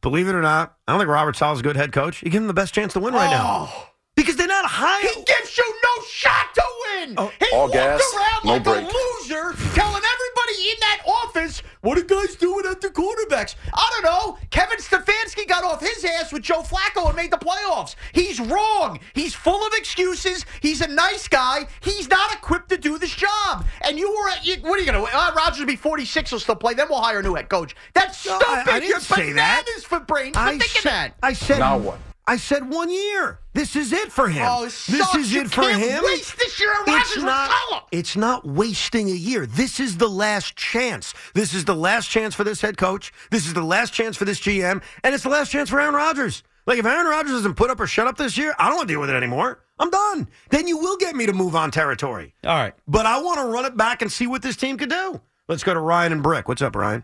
[0.01, 2.21] Believe it or not, I don't think Robert Saleh's a good head coach.
[2.23, 3.69] You give him the best chance to win right now.
[3.71, 3.87] Oh.
[4.21, 5.01] Because they're not high.
[5.01, 7.09] He gives you no shot to win.
[7.39, 8.77] he All walked gas, around no like break.
[8.83, 13.55] a loser, telling everybody in that office, what are guys doing at the quarterbacks?
[13.73, 14.37] I don't know.
[14.51, 17.95] Kevin Stefanski got off his ass with Joe Flacco and made the playoffs.
[18.13, 18.99] He's wrong.
[19.15, 20.45] He's full of excuses.
[20.61, 21.65] He's a nice guy.
[21.79, 23.65] He's not equipped to do this job.
[23.81, 26.39] And you were, you, what are you going to, uh, Rodgers will be 46, will
[26.39, 26.75] still play.
[26.75, 27.75] Then we'll hire a new head coach.
[27.93, 28.69] That's No, stupid.
[28.69, 29.65] I- I didn't You're say that.
[29.83, 31.13] for brains for I thinking said, that.
[31.23, 31.97] I said Now what?
[32.31, 33.39] I said one year.
[33.51, 34.45] This is it for him.
[34.47, 36.01] Oh, it this is You it for can't him.
[36.05, 37.51] waste this year on it's Rodgers with not.
[37.69, 37.83] Saleh.
[37.91, 39.45] It's not wasting a year.
[39.45, 41.13] This is the last chance.
[41.33, 43.11] This is the last chance for this head coach.
[43.31, 45.93] This is the last chance for this GM, and it's the last chance for Aaron
[45.93, 46.41] Rodgers.
[46.65, 48.87] Like if Aaron Rodgers doesn't put up or shut up this year, I don't want
[48.87, 49.59] to deal with it anymore.
[49.77, 50.29] I'm done.
[50.51, 52.33] Then you will get me to move on territory.
[52.45, 52.73] All right.
[52.87, 55.19] But I want to run it back and see what this team could do.
[55.49, 56.47] Let's go to Ryan and Brick.
[56.47, 57.03] What's up, Ryan?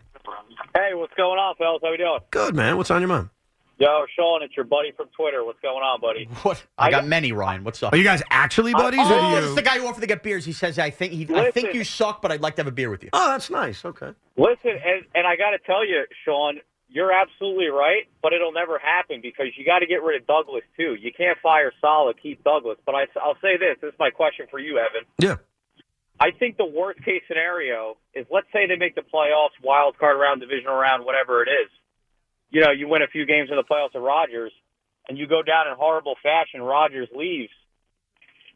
[0.74, 1.80] Hey, what's going on, fellas?
[1.84, 2.20] How we doing?
[2.30, 2.78] Good man.
[2.78, 3.28] What's on your mind?
[3.78, 5.44] Yo, Sean, it's your buddy from Twitter.
[5.44, 6.28] What's going on, buddy?
[6.42, 6.64] What?
[6.76, 7.62] I got many, Ryan.
[7.62, 7.92] What's up?
[7.92, 9.00] Are you guys actually buddies?
[9.00, 10.44] or Oh, you- this is the guy who offered to get beers.
[10.44, 12.72] He says, "I think he, I think you suck, but I'd like to have a
[12.72, 13.84] beer with you." Oh, that's nice.
[13.84, 14.12] Okay.
[14.36, 18.78] Listen, and, and I got to tell you, Sean, you're absolutely right, but it'll never
[18.78, 20.96] happen because you got to get rid of Douglas too.
[21.00, 22.78] You can't fire Saleh, keep Douglas.
[22.84, 25.06] But I, I'll say this: this is my question for you, Evan.
[25.18, 25.36] Yeah.
[26.20, 30.18] I think the worst case scenario is let's say they make the playoffs, wild card
[30.18, 31.70] round, divisional round, whatever it is.
[32.50, 34.52] You know, you win a few games in the playoffs of Rodgers,
[35.08, 36.62] and you go down in horrible fashion.
[36.62, 37.52] Rodgers leaves.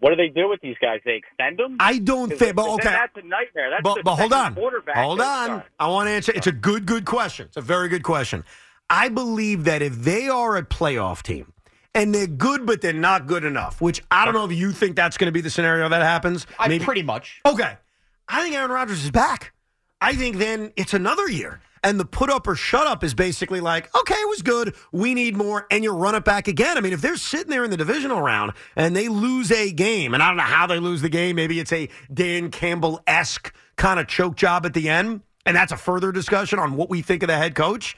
[0.00, 1.00] What do they do with these guys?
[1.04, 1.76] They extend them?
[1.78, 2.56] I don't think.
[2.56, 2.88] But okay.
[2.88, 3.70] that's a nightmare.
[3.70, 4.54] That's but, the but hold on.
[4.54, 5.44] quarterback Hold on.
[5.44, 5.66] start.
[5.78, 6.32] I want to answer.
[6.34, 7.46] It's a good, good question.
[7.46, 8.44] It's a very good question.
[8.90, 11.52] I believe that if they are a playoff team
[11.94, 14.96] and they're good, but they're not good enough, which I don't know if you think
[14.96, 16.48] that's going to be the scenario that happens.
[16.58, 17.40] I mean pretty much.
[17.46, 17.76] Okay.
[18.28, 19.52] I think Aaron Rodgers is back.
[20.00, 21.60] I think then it's another year.
[21.84, 24.74] And the put up or shut up is basically like, okay, it was good.
[24.92, 25.66] We need more.
[25.70, 26.78] And you run it back again.
[26.78, 30.14] I mean, if they're sitting there in the divisional round and they lose a game,
[30.14, 33.52] and I don't know how they lose the game, maybe it's a Dan Campbell esque
[33.76, 35.22] kind of choke job at the end.
[35.44, 37.96] And that's a further discussion on what we think of the head coach.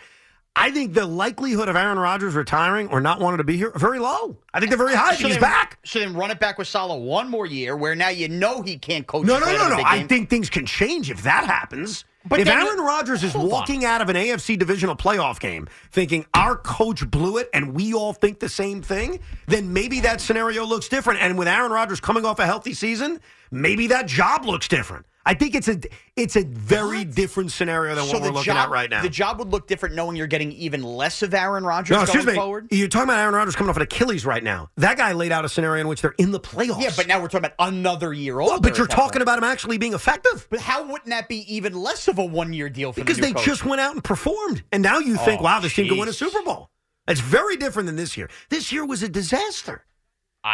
[0.57, 3.99] I think the likelihood of Aaron Rodgers retiring or not wanting to be here very
[3.99, 4.39] low.
[4.55, 5.15] I think they're very high.
[5.17, 5.79] So he's then- back.
[5.85, 8.79] So then run it back with Saleh one more year, where now you know he
[8.79, 9.27] can't coach.
[9.27, 9.87] No, no, no, out of a no.
[9.87, 12.05] I think things can change if that happens.
[12.27, 13.51] But if Aaron Rodgers is Hold on.
[13.51, 17.93] walking out of an AFC divisional playoff game thinking our coach blew it and we
[17.93, 21.21] all think the same thing, then maybe that scenario looks different.
[21.21, 23.21] And with Aaron Rodgers coming off a healthy season,
[23.55, 25.07] maybe that job looks different.
[25.27, 25.81] I think it's a
[26.17, 29.01] it's a very different scenario than So what we're looking job, at right now.
[29.01, 32.09] The job would look different knowing you're getting even less of Aaron Rodgers no, going
[32.09, 32.35] excuse me.
[32.35, 32.69] forward.
[32.71, 34.69] You're talking about Aaron Rodgers coming off an Achilles right now.
[34.77, 36.83] That guy laid out a scenario in which they're in the playoffs.
[36.83, 38.51] Yeah, but now we're talking about another year oh, old.
[38.51, 40.47] Well, but you're talking about him actually being effective.
[40.51, 43.23] But how wouldn't that be even less of a one year deal for Because the
[43.23, 43.47] they coach?
[43.47, 44.63] just went out and performed.
[44.73, 46.69] And now you think, Oh, wow, this team could win a Super Bowl.
[47.09, 48.29] It's very different than this year.
[48.51, 49.85] This year was a disaster.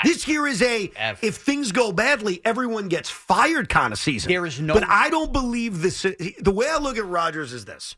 [0.04, 0.90] This year is a
[1.22, 4.30] if things go badly, everyone gets fired kind of season.
[4.30, 6.02] There is no- But I don't believe this.
[6.02, 7.96] The way I look at Rodgers is this: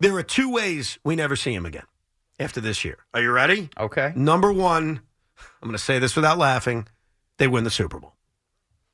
[0.00, 1.84] there are two ways we never see him again
[2.40, 2.98] after this year.
[3.14, 3.70] Are you ready?
[3.78, 4.12] Okay.
[4.16, 5.00] Number one,
[5.62, 6.86] I'm going to say this without laughing:
[7.38, 8.14] they win the Super Bowl.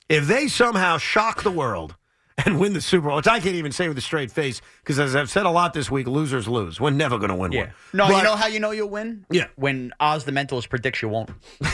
[0.08, 1.94] If they somehow shock the world
[2.44, 4.98] and win the Super Bowl, which I can't even say with a straight face, because
[4.98, 6.80] as I've said a lot this week, losers lose.
[6.80, 7.72] We're never going to win one.
[7.92, 9.26] No, But- you know how you know you'll win?
[9.30, 9.48] Yeah.
[9.56, 11.30] When Oz the mentalist predicts you won't.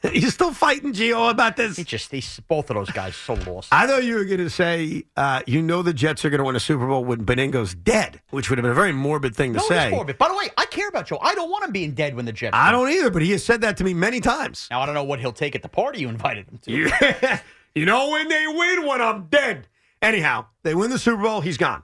[0.12, 1.76] You're still fighting Gio about this.
[1.76, 3.72] He just he's both of those guys so lost.
[3.72, 6.44] I thought you were going to say uh, you know the Jets are going to
[6.44, 9.54] win a Super Bowl when Benigno's dead, which would have been a very morbid thing
[9.54, 9.86] to no, say.
[9.88, 10.16] it's morbid.
[10.16, 11.18] By the way, I care about Joe.
[11.20, 12.54] I don't want him being dead when the Jets.
[12.54, 12.80] I win.
[12.80, 14.68] don't either, but he has said that to me many times.
[14.70, 16.70] Now I don't know what he'll take at the party you invited him to.
[16.70, 16.90] You,
[17.74, 19.66] you know when they win when I'm dead.
[20.00, 21.82] Anyhow, they win the Super Bowl, he's gone.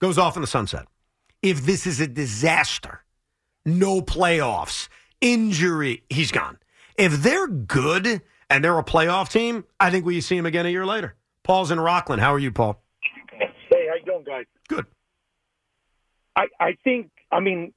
[0.00, 0.86] Goes off in the sunset.
[1.42, 3.02] If this is a disaster,
[3.66, 4.88] no playoffs,
[5.20, 6.57] injury, he's gone.
[6.98, 8.20] If they're good
[8.50, 11.14] and they're a playoff team, I think we see them again a year later.
[11.44, 12.20] Paul's in Rockland.
[12.20, 12.82] How are you, Paul?
[13.30, 14.44] Hey, how you doing, guys?
[14.68, 14.84] Good.
[16.36, 17.72] I I think I mean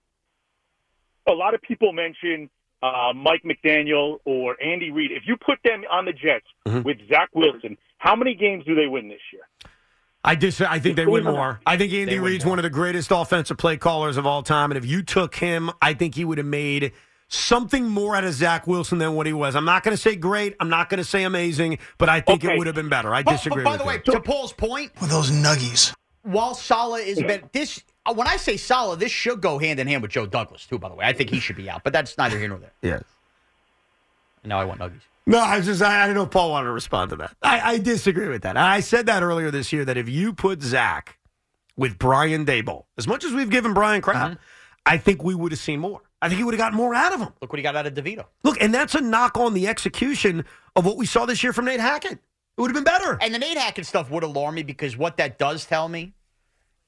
[1.27, 2.49] a lot of people mention
[2.83, 5.11] uh, Mike McDaniel or Andy Reid.
[5.11, 6.83] If you put them on the Jets Mhm.
[6.83, 9.43] with Zach Wilson, how many games do they win this year?
[10.23, 11.59] I dis- I think they win more.
[11.65, 14.77] I think Andy Reid's one of the greatest offensive play callers of all time, and
[14.77, 16.91] if you took him, I think he would have made
[17.33, 19.55] something more out of Zach Wilson than what he was.
[19.55, 20.55] I'm not going to say great.
[20.59, 23.13] I'm not going to say amazing, but I think it would have been better.
[23.13, 23.63] I But- disagree.
[23.63, 24.13] But, by with the way, you.
[24.13, 25.93] to Paul's point, With those nuggies.
[26.23, 29.87] while Saleh is better, this uh, when I say Saleh, this should go hand in
[29.87, 30.77] hand with Joe Douglas too.
[30.79, 32.73] By the way, I think he should be out, but that's neither here nor there.
[32.81, 32.99] yeah.
[34.43, 35.01] Now I want nuggies.
[35.27, 37.35] No, I was just I, I don't know if Paul wanted to respond to that.
[37.43, 38.57] I, I disagree with that.
[38.57, 41.19] I said that earlier this year that if you put Zach
[41.77, 44.39] with Brian Daboll, as much as we've given Brian crap,
[44.85, 46.01] I think we would have seen more.
[46.21, 47.29] I think he would have gotten more out of him.
[47.41, 48.25] Look what he got out of DeVito.
[48.43, 50.45] Look, and that's a knock on the execution
[50.75, 52.13] of what we saw this year from Nate Hackett.
[52.13, 52.19] It
[52.61, 53.17] would have been better.
[53.21, 56.13] And the Nate Hackett stuff would alarm me because what that does tell me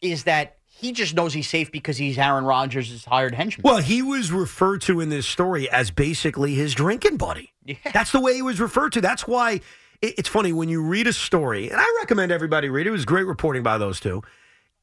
[0.01, 3.64] is that he just knows he's safe because he's Aaron Rodgers' hired henchman.
[3.64, 7.53] Well, he was referred to in this story as basically his drinking buddy.
[7.93, 9.01] That's the way he was referred to.
[9.01, 9.61] That's why
[10.01, 12.89] it's funny when you read a story, and I recommend everybody read it.
[12.89, 14.22] It was great reporting by those two.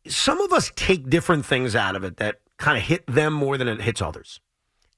[0.06, 3.56] Some of us take different things out of it that kind of hit them more
[3.58, 4.40] than it hits others.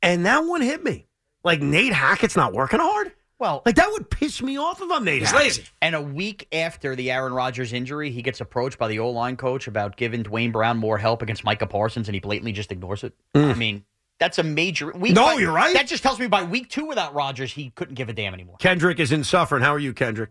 [0.03, 1.07] And that one hit me.
[1.45, 3.13] Like Nate Hackett's not working hard.
[3.39, 5.71] Well, like that would piss me off if I'm Nate Hackett.
[5.81, 9.37] And a week after the Aaron Rodgers injury, he gets approached by the O line
[9.37, 13.03] coach about giving Duane Brown more help against Micah Parsons, and he blatantly just ignores
[13.03, 13.15] it.
[13.35, 13.85] I mean,
[14.21, 14.93] that's a major.
[14.93, 15.75] Week No, by- you're right.
[15.75, 18.57] That just tells me by week two without Rodgers, he couldn't give a damn anymore.
[18.61, 19.63] Kendrick is in Suffern.
[19.63, 20.31] How are you, Kendrick?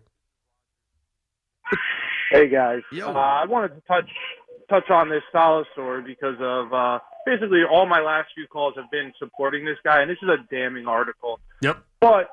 [2.30, 4.08] Hey guys, uh, I wanted to touch
[4.72, 8.90] touch on this Saleh story because of uh, basically all my last few calls have
[8.90, 11.40] been supporting this guy, and this is a damning article.
[11.60, 11.82] Yep.
[12.00, 12.30] But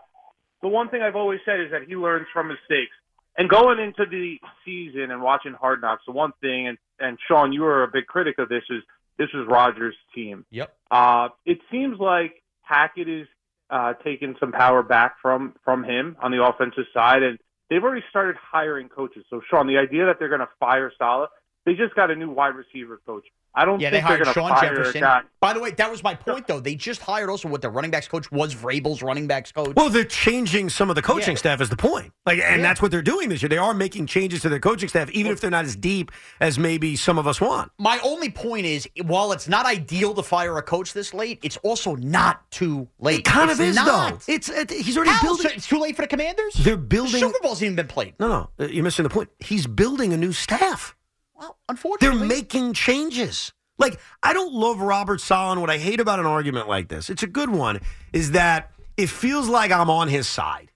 [0.61, 2.95] the one thing I've always said is that he learns from mistakes.
[3.37, 7.51] And going into the season and watching Hard Knocks, the one thing, and, and Sean,
[7.51, 8.83] you were a big critic of this, is
[9.17, 10.45] this is Rodgers' team.
[10.49, 10.73] Yep.
[10.89, 13.27] Uh, it seems like Hackett is
[13.69, 17.37] uh, taking some power back from from him on the offensive side, and
[17.69, 19.23] they've already started hiring coaches.
[19.29, 21.29] So, Sean, the idea that they're going to fire Salah,
[21.69, 23.25] they just got a new wide receiver coach.
[23.53, 24.97] I don't Yeah, they think they're hired going to Sean fire Jefferson.
[24.97, 25.21] a guy.
[25.41, 26.59] By the way, that was my point, though.
[26.59, 29.73] They just hired also what the running backs coach was Vrabel's running backs coach.
[29.75, 31.39] Well, they're changing some of the coaching Yeah.
[31.39, 32.13] staff is the point.
[32.27, 33.49] Like, and that's what they're doing this year.
[33.49, 36.59] They are making changes to their coaching staff, even if they're not as deep as
[36.59, 37.71] maybe some of us want.
[37.79, 41.57] My only point is, while it's not ideal to fire a coach this late, it's
[41.57, 43.19] also not too late.
[43.19, 44.19] It kind It's of is not.
[44.25, 44.33] though.
[44.33, 45.23] It's it, he's already How?
[45.23, 45.47] building.
[45.47, 46.53] So it's too late for the Commanders.
[46.53, 47.19] They're building.
[47.19, 48.13] Super Bowl's even been played.
[48.19, 49.29] No, no, uh, you're missing the point.
[49.39, 50.95] He's building a new staff.
[51.39, 53.53] Well, unfortunately, They're making changes.
[53.77, 55.53] Like, I don't love Robert Saleh.
[55.53, 57.79] and What I hate about an argument like this, it's a good one,
[58.11, 60.69] is that it feels like I'm on his side.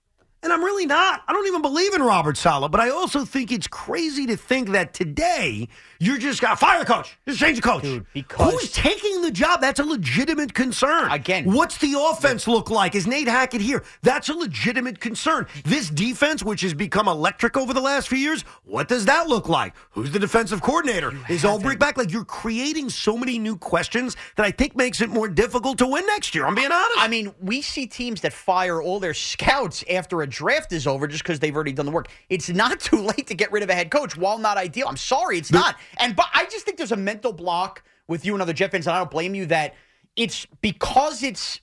[0.44, 1.22] And I'm really not.
[1.26, 4.68] I don't even believe in Robert Saleh, but I also think it's crazy to think
[4.72, 5.68] that today
[5.98, 7.16] you're just got fire the coach.
[7.26, 7.82] Just change the coach.
[7.82, 9.62] Dude, because Who's taking the job?
[9.62, 11.10] That's a legitimate concern.
[11.10, 12.94] Again, what's the offense look like?
[12.94, 13.84] Is Nate Hackett here?
[14.02, 15.46] That's a legitimate concern.
[15.64, 19.48] This defense, which has become electric over the last few years, what does that look
[19.48, 19.72] like?
[19.92, 21.10] Who's the defensive coordinator?
[21.30, 21.96] Is Ulbrich back?
[21.96, 25.86] Like you're creating so many new questions that I think makes it more difficult to
[25.86, 26.44] win next year.
[26.44, 26.98] I'm being honest.
[26.98, 31.06] I mean, we see teams that fire all their scouts after a draft is over
[31.06, 32.08] just because they've already done the work.
[32.28, 34.16] It's not too late to get rid of a head coach.
[34.16, 35.76] While not ideal, I'm sorry, it's not.
[35.98, 38.86] And but I just think there's a mental block with you and other Jet fans,
[38.86, 39.74] and I don't blame you that
[40.16, 41.60] it's because it's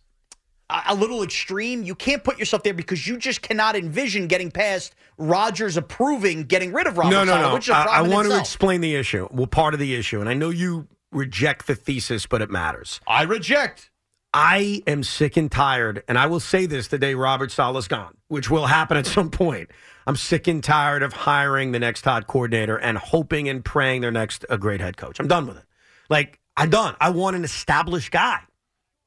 [0.69, 1.84] a a little extreme.
[1.84, 6.72] You can't put yourself there because you just cannot envision getting past Rodgers approving getting
[6.73, 7.53] rid of Robert no, no, Saleh, no.
[7.53, 9.27] which is a I, I problem in want to explain the issue.
[9.31, 13.02] Well, part of the issue, and I know you reject the thesis, but it matters.
[13.06, 13.91] I reject.
[14.34, 18.16] I am sick and tired, and I will say this the day Robert Saleh's gone,
[18.30, 19.70] which will happen at some point.
[20.08, 24.12] I'm sick and tired of hiring the next hot coordinator and hoping and praying their
[24.12, 25.20] next a great head coach.
[25.20, 25.66] I'm done with it.
[26.10, 26.95] Like I'm done.
[26.99, 28.40] I want an established guy.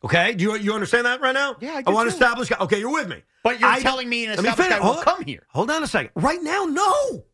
[0.05, 1.57] Okay, do you you understand that right now?
[1.61, 2.59] Yeah, I I want an established guy.
[2.61, 3.23] Okay, you're with me.
[3.43, 5.47] But you're I- telling me an Let me established guy will come here.
[5.49, 6.11] Hold on a second.
[6.15, 7.25] Right now, no.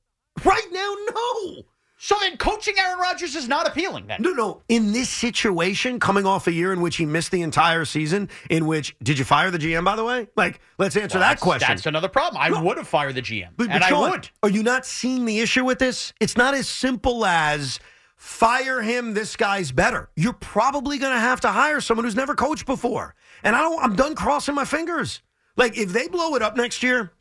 [0.45, 1.62] Right now, no.
[2.03, 4.23] So then coaching Aaron Rodgers is not appealing then.
[4.23, 4.63] No, no.
[4.71, 8.65] In this situation, coming off a year in which he missed the entire season, in
[8.65, 9.85] which did you fire the GM?
[9.85, 11.69] By the way, like let's answer Well, that question.
[11.69, 12.41] That's another problem.
[12.43, 14.31] I would have fired the GM, But, but and I would.
[14.43, 16.15] Are you not seeing the issue with this?
[16.21, 17.79] It's not as simple as
[18.17, 19.13] fire him.
[19.13, 20.09] This guy's better.
[20.17, 23.15] You're probably going to have to hire someone who's never coached before.
[23.45, 23.85] And I don't.
[23.85, 25.21] I'm done crossing my fingers.
[25.55, 27.13] Like if they blow it up next year,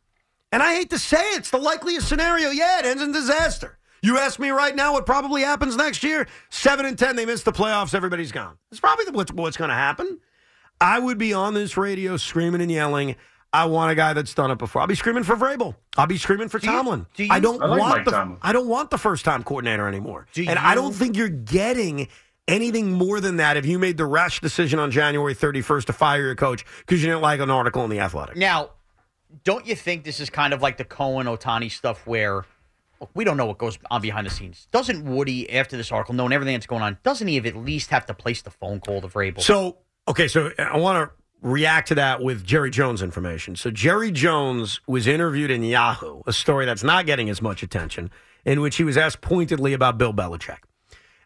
[0.54, 2.50] and I hate to say it, it's the likeliest scenario.
[2.52, 3.76] Yeah, it ends in disaster.
[4.02, 6.28] You ask me right now what probably happens next year?
[6.50, 7.94] Seven and ten, they miss the playoffs.
[7.94, 8.58] Everybody's gone.
[8.72, 10.20] It's probably what's, what's going to happen.
[10.82, 13.16] I would be on this radio screaming and yelling.
[13.52, 14.82] I want a guy that's done it before.
[14.82, 15.76] I'll be screaming for Vrabel.
[15.98, 17.08] I'll be screaming for Tomlin.
[17.16, 18.38] do you- I don't I like want Mike the Tomlin.
[18.42, 20.28] I don't want the first time coordinator anymore.
[20.34, 22.08] Do and I don't think you're getting
[22.48, 26.22] anything more than that if you made the rash decision on January 31st to fire
[26.22, 28.38] your coach because you didn't like an article in the Athletic.
[28.38, 28.70] Now,
[29.44, 32.46] don't you think this is kind of like the Cohen Ohtani stuff where
[33.00, 34.68] look, we don't know what goes on behind the scenes?
[34.72, 37.90] Doesn't Woody, after this article, knowing everything that's going on, doesn't he have at least
[37.90, 39.42] have to place the phone call to Vrabel?
[39.42, 39.78] So,
[40.08, 43.56] okay, so I want to react to that with Jerry Jones information.
[43.56, 48.12] So, Jerry Jones was interviewed in Yahoo, a story that's not getting as much attention,
[48.46, 50.60] in which he was asked pointedly about Bill Belichick.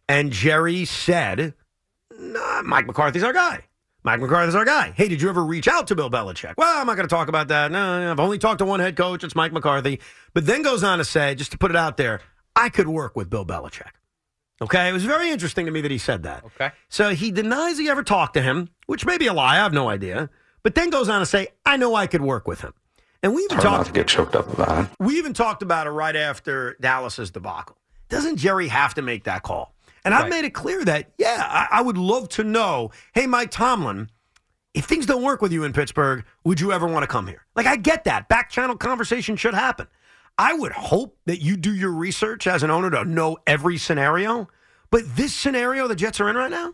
[0.07, 1.53] And Jerry said,
[2.17, 3.65] nah, Mike McCarthy's our guy.
[4.03, 4.93] Mike McCarthy's our guy.
[4.95, 6.55] Hey, did you ever reach out to Bill Belichick?
[6.57, 7.71] Well, I'm not going to talk about that.
[7.71, 9.23] No, no, I've only talked to one head coach.
[9.23, 10.01] It's Mike McCarthy.
[10.33, 12.19] But then goes on to say, just to put it out there,
[12.55, 13.91] I could work with Bill Belichick.
[14.61, 16.43] Okay, it was very interesting to me that he said that.
[16.45, 16.71] Okay.
[16.89, 19.53] So he denies he ever talked to him, which may be a lie.
[19.53, 20.29] I have no idea.
[20.63, 22.73] But then goes on to say, I know I could work with him.
[23.21, 24.91] And we even Hard talked to get choked up about it.
[24.99, 27.77] we even talked about it right after Dallas's debacle.
[28.09, 29.73] Doesn't Jerry have to make that call?
[30.05, 31.37] And I've made it clear that, yeah,
[31.71, 34.09] I, I would love to know, hey, Mike Tomlin,
[34.73, 37.45] if things don't work with you in Pittsburgh, would you ever want to come here?
[37.55, 38.27] Like, I get that.
[38.27, 39.87] Back channel conversation should happen.
[40.37, 44.49] I would hope that you do your research as an owner to know every scenario.
[44.89, 46.73] But this scenario the Jets are in right now,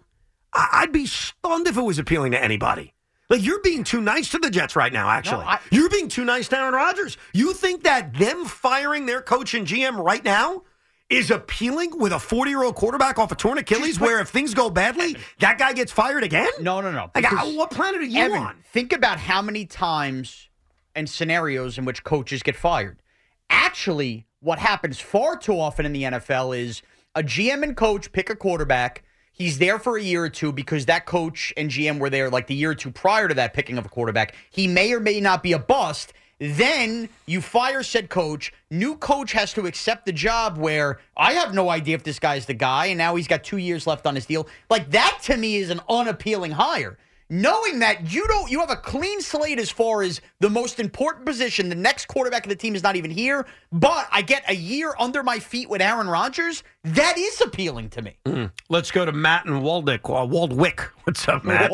[0.54, 2.94] I- I'd be stunned if it was appealing to anybody.
[3.30, 5.08] Like you're being too nice to the Jets right now.
[5.10, 7.16] Actually, you're being too nice to Aaron Rodgers.
[7.34, 10.64] You think that them firing their coach and GM right now
[11.10, 14.54] is appealing with a 40 year old quarterback off a torn Achilles, where if things
[14.54, 16.50] go badly, that guy gets fired again?
[16.62, 17.10] No, no, no.
[17.16, 18.64] Like, how- what planet are you Evan, on?
[18.72, 20.50] Think about how many times
[20.96, 23.02] and scenarios in which coaches get fired.
[23.50, 26.82] Actually, what happens far too often in the NFL is
[27.16, 29.04] a GM and coach pick a quarterback.
[29.32, 32.48] He's there for a year or two because that coach and GM were there like
[32.48, 34.36] the year or two prior to that picking of a quarterback.
[34.52, 36.14] He may or may not be a bust.
[36.40, 38.54] Then you fire said coach.
[38.72, 42.46] New coach has to accept the job where I have no idea if this guy's
[42.46, 44.48] the guy, and now he's got two years left on his deal.
[44.70, 46.98] Like that to me is an unappealing hire.
[47.32, 51.28] Knowing that you don't, you have a clean slate as far as the most important
[51.28, 51.70] position.
[51.70, 54.96] The next quarterback of the team is not even here, but I get a year
[54.98, 56.64] under my feet with Aaron Rodgers.
[56.84, 58.18] That is appealing to me.
[58.26, 58.52] Mm.
[58.70, 60.06] Let's go to Matt and Waldick.
[60.06, 60.80] Uh, Waldwick.
[61.04, 61.72] What's up, Matt?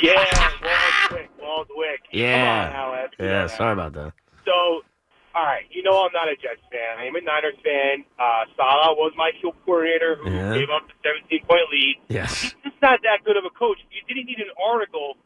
[0.00, 0.24] Yeah,
[1.58, 2.02] Waldwick.
[2.12, 2.34] Yeah.
[2.34, 3.10] Come on, Howard.
[3.18, 4.12] Yeah, sorry about that.
[4.44, 4.82] So,
[5.34, 6.98] all right, you know I'm not a Jets fan.
[6.98, 8.04] I'm a Niners fan.
[8.18, 10.54] Uh, Saleh was my kill coordinator who Yeah.
[10.54, 11.96] gave up the 17 point lead.
[12.08, 12.42] Yes.
[12.42, 13.78] He's just not that good of a coach.
[13.90, 15.16] You didn't need an article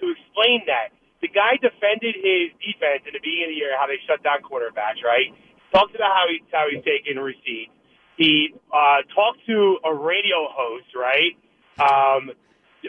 [0.00, 0.90] to explain that.
[1.22, 4.42] The guy defended his defense in the beginning of the year, how they shut down
[4.44, 5.32] quarterbacks, right?
[5.72, 7.72] Talked about how he how he's taking receipts.
[8.16, 11.34] He uh, talked to a radio host, right?
[11.80, 12.30] Um,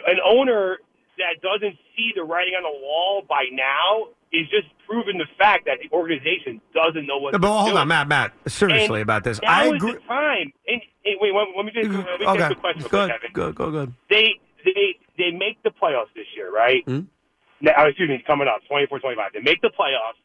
[0.06, 0.78] an owner
[1.18, 5.66] that doesn't see the writing on the wall by now is just proving the fact
[5.66, 7.32] that the organization doesn't know what.
[7.32, 7.78] But hold doing.
[7.78, 8.08] on, Matt.
[8.08, 9.40] Matt, seriously And about this.
[9.46, 9.92] I agree.
[9.92, 10.52] the time.
[10.66, 13.30] And, and wait, let let me just let me Okay, get the question good, Kevin.
[13.32, 13.94] good, go, good.
[14.10, 14.34] They
[14.64, 16.84] they they make the playoffs this year, right?
[16.86, 17.06] Mm-hmm.
[17.60, 19.32] Now, oh, excuse me, coming up, 24-25.
[19.34, 20.20] They make the playoffs.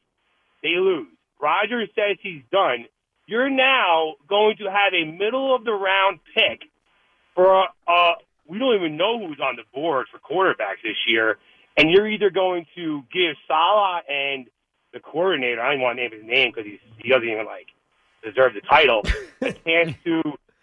[0.62, 1.08] They lose.
[1.42, 2.86] Rodgers says he's done.
[3.26, 6.62] You're now going to have a middle of the round pick
[7.36, 8.14] for a uh
[8.48, 11.38] we don't even know who's on the board for quarterbacks this year,
[11.78, 14.48] and you're either going to give Saleh and
[14.94, 17.68] the coordinator, I don't even want to name his name because he doesn't even like
[18.24, 19.02] deserve the title,
[19.42, 20.22] a chance to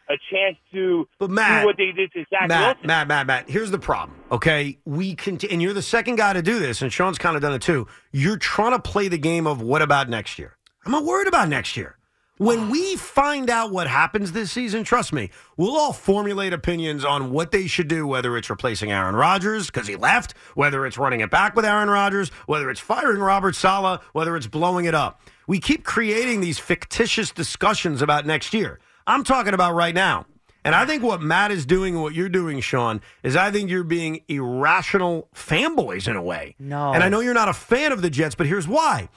[0.08, 2.86] a chance to But Matt- do what they did to Zach Matt, Wilson.
[2.86, 3.48] Matt, Matt, Matt.
[3.50, 4.18] Here's the problem.
[4.32, 7.42] Okay, we can, and you're the second guy to do this, and Sean's kind of
[7.42, 7.86] done it too.
[8.12, 10.56] You're trying to play the game of what about next year?
[10.84, 11.96] I'm not worried about next year.
[12.40, 17.32] When we find out what happens this season, trust me, we'll all formulate opinions on
[17.32, 21.20] what they should do, whether it's replacing Aaron Rodgers because he left, whether it's running
[21.20, 25.20] it back with Aaron Rodgers, whether it's firing Robert Saleh, whether it's blowing it up.
[25.46, 28.80] We keep creating these fictitious discussions about next year.
[29.06, 30.24] I'm talking about right now.
[30.64, 33.68] And I think what Matt is doing and what you're doing, Sean, is I think
[33.68, 36.54] you're being irrational fanboys in a way.
[36.58, 36.94] No.
[36.94, 39.10] And I know you're not a fan of the Jets, but here's why.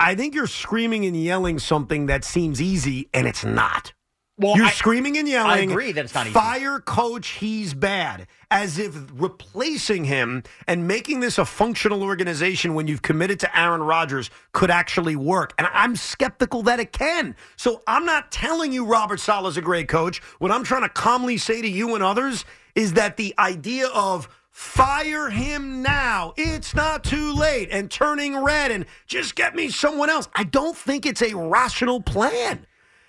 [0.00, 3.92] I think you're screaming and yelling something that seems easy, and it's not.
[4.40, 5.50] Well, you're I- screaming and yelling.
[5.50, 6.34] I agree that it's not easy.
[6.34, 8.28] Fire coach, he's bad.
[8.52, 13.82] As if replacing him and making this a functional organization when you've committed to Aaron
[13.82, 15.54] Rodgers could actually work.
[15.58, 17.34] And I'm skeptical that it can.
[17.56, 20.22] So I'm not telling you Robert Saleh's a great coach.
[20.38, 22.44] What I'm trying to calmly say to you and others
[22.76, 28.72] is that the idea of fire him now, it's not too late, and turning red
[28.72, 32.66] and just get me someone else, I don't think it's a rational plan.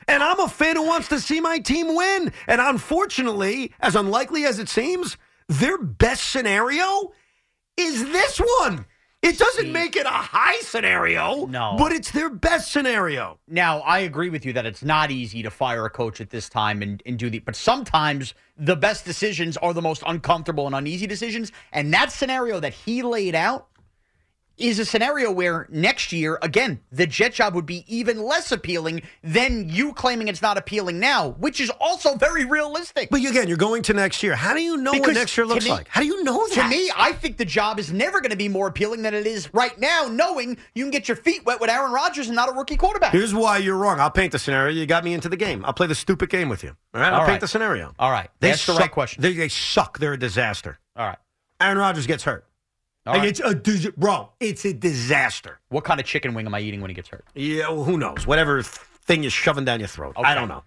[0.08, 2.32] And I'm a fan who wants to see my team win.
[2.46, 5.18] And unfortunately, as unlikely as it seems,
[5.48, 7.14] their best scenario
[7.78, 8.86] is this one.
[9.22, 11.76] It doesn't make it a high scenario, No.
[11.78, 13.38] but it's their best scenario.
[13.50, 16.48] Now, I agree with you that it's not easy to fire a coach at this
[16.48, 20.76] time and, and do the, but sometimes the best decisions are the most uncomfortable and
[20.76, 21.52] uneasy decisions.
[21.74, 23.68] And that scenario that he laid out
[24.60, 29.02] is a scenario where next year, again, the jet job would be even less appealing
[29.24, 33.10] than you claiming it's not appealing now, which is also very realistic.
[33.10, 34.36] But again, you're going to next year.
[34.36, 35.88] How do you know what next year looks me- like?
[35.88, 36.56] How do you know that?
[36.64, 39.26] To me, I think the job is never going to be more appealing than it
[39.26, 42.50] is right now, knowing you can get your feet wet with Aaron Rodgers and not
[42.50, 43.12] a rookie quarterback.
[43.14, 44.00] Here's why you're wrong.
[44.00, 44.74] I'll paint the scenario.
[44.76, 45.64] You got me into the game.
[45.66, 46.76] I'll play the stupid game with you.
[46.94, 47.08] All right.
[47.14, 47.42] I'll All paint right.
[47.42, 47.94] the scenario.
[48.00, 48.30] All right.
[48.40, 49.22] They Ask the right question.
[49.22, 50.00] They, they suck.
[50.00, 50.80] They're a disaster.
[50.96, 51.18] All right.
[51.62, 52.46] Aaron Rodgers gets hurt.
[53.10, 53.28] Like, right.
[53.30, 54.32] It's a dis- bro.
[54.40, 55.60] It's a disaster.
[55.70, 57.26] What kind of chicken wing am I eating when he gets hurt?
[57.36, 57.70] Yeah.
[57.70, 58.26] Well, who knows?
[58.28, 60.14] Whatever thing you're shoving down your throat.
[60.18, 60.64] I don't know.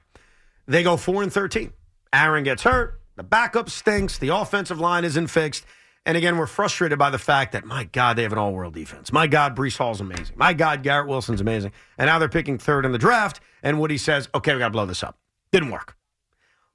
[0.66, 1.73] They go four and thirteen.
[2.12, 3.01] Aaron gets hurt.
[3.16, 4.19] The backup stinks.
[4.19, 5.64] The offensive line isn't fixed.
[6.05, 9.12] And again, we're frustrated by the fact that my God, they have an all-world defense.
[9.12, 10.35] My God, Breece Hall's amazing.
[10.36, 11.70] My God, Garrett Wilson's amazing.
[11.97, 13.40] And now they're picking third in the draft.
[13.62, 15.16] And Woody says, "Okay, we got to blow this up."
[15.52, 15.97] Didn't work.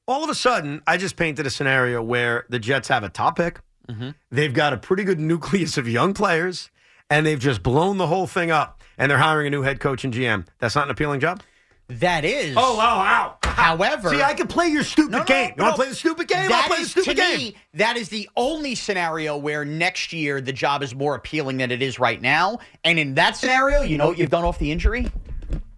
[0.08, 3.36] All of a sudden, I just painted a scenario where the Jets have a top
[3.38, 3.60] pick.
[3.90, 4.10] Mm-hmm.
[4.32, 6.70] They've got a pretty good nucleus of young players,
[7.10, 8.84] and they've just blown the whole thing up.
[8.98, 10.48] And they're hiring a new head coach and GM.
[10.60, 11.44] That's not an appealing job.
[11.88, 12.56] That is.
[12.58, 13.38] Oh, wow, wow.
[13.44, 15.50] However, See, I can play your stupid No, no, game.
[15.52, 15.64] You no.
[15.66, 16.40] want to play the stupid game?
[16.44, 17.38] I'll That play the stupid to game.
[17.38, 21.72] me, that is the only scenario where next year the job is more appealing than
[21.72, 22.60] it is right now.
[22.84, 25.08] And in that scenario, you know what you've done off the injury?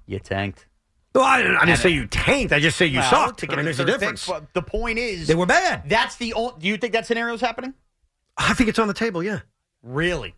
[0.08, 0.66] You tanked.
[1.14, 2.54] Well, I didn't, I didn't say you tanked.
[2.54, 3.40] I just say you Well, sucked.
[3.42, 4.28] to I mean, there's a third pick, difference.
[4.28, 5.90] but the point is, They were bad.
[5.90, 6.54] That's the only.
[6.60, 7.74] Do you think that scenario is happening?
[8.40, 9.42] I think it's on the table, yeah.
[9.84, 10.34] Really?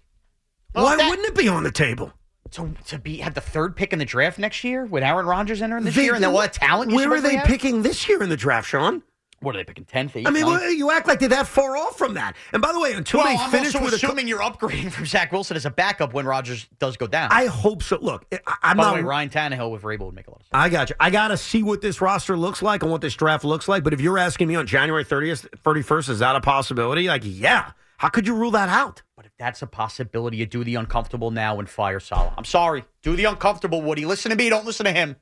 [0.74, 2.12] Why that- wouldn't it be on the table?
[2.52, 5.62] To, to be have the third pick in the draft next year with Aaron Rodgers
[5.62, 6.92] entering this They- year and then what talent?
[6.92, 7.48] you Where are they have?
[7.48, 9.04] picking this year in the draft, Sean?
[9.40, 9.86] What are they picking?
[9.86, 10.16] Tenth.
[10.16, 12.36] I mean, well, you act like they're that far off from that.
[12.54, 14.92] And by the way, until well, they I'm finish also with a assuming you're upgrading
[14.92, 17.30] from Zach Wilson as a backup when Rodgers does go down.
[17.32, 17.98] I hope so.
[18.00, 18.90] Look, I, I'm By not.
[18.92, 20.52] the way, Ryan Tannehill with Vrabel would make a lot of sense.
[20.54, 20.96] I got you.
[21.00, 23.84] I got to see what this roster looks like and what this draft looks like.
[23.84, 27.08] But if you're asking me on January 30th, 31st, is that a possibility?
[27.08, 27.72] Like, yeah.
[28.02, 29.04] How could you rule that out?
[29.16, 32.34] But if that's a possibility, you do the uncomfortable now and fire Saleh.
[32.36, 32.84] I'm sorry.
[33.04, 34.06] Do the uncomfortable, Woody.
[34.06, 34.50] Listen to me.
[34.50, 35.18] Don't listen to him.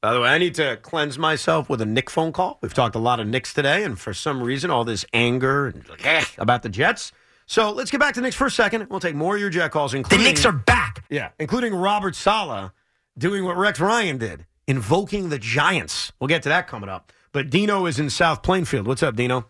[0.00, 2.60] By the way, I need to cleanse myself with a Nick phone call.
[2.62, 5.86] We've talked a lot of Knicks today, and for some reason, all this anger and
[5.86, 7.12] like, eh, about the Jets.
[7.44, 8.88] So let's get back to Knicks for a second.
[8.88, 11.04] We'll take more of your Jet calls, including the Knicks are back.
[11.10, 12.72] Yeah, including Robert Saleh
[13.18, 16.14] doing what Rex Ryan did, invoking the Giants.
[16.18, 17.12] We'll get to that coming up.
[17.32, 18.86] But Dino is in South Plainfield.
[18.86, 19.44] What's up, Dino?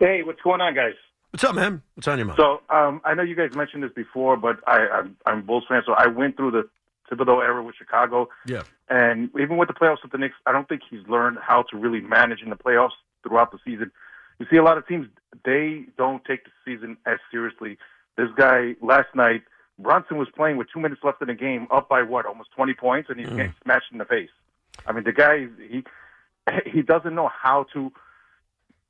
[0.00, 0.94] Hey, what's going on, guys?
[1.30, 1.82] What's up, man?
[1.94, 2.38] What's on your mind?
[2.38, 5.64] So um, I know you guys mentioned this before, but I, I'm, I'm a Bulls
[5.68, 6.68] fan, so I went through the
[7.10, 8.62] Thibodeau era with Chicago, yeah.
[8.88, 11.76] and even with the playoffs with the Knicks, I don't think he's learned how to
[11.76, 12.92] really manage in the playoffs
[13.22, 13.90] throughout the season.
[14.38, 15.06] You see a lot of teams
[15.44, 17.78] they don't take the season as seriously.
[18.16, 19.42] This guy last night,
[19.78, 22.74] Brunson was playing with two minutes left in the game, up by what, almost 20
[22.74, 23.36] points, and he's Mm.
[23.36, 24.30] getting smashed in the face.
[24.86, 25.84] I mean, the guy he
[26.66, 27.92] he doesn't know how to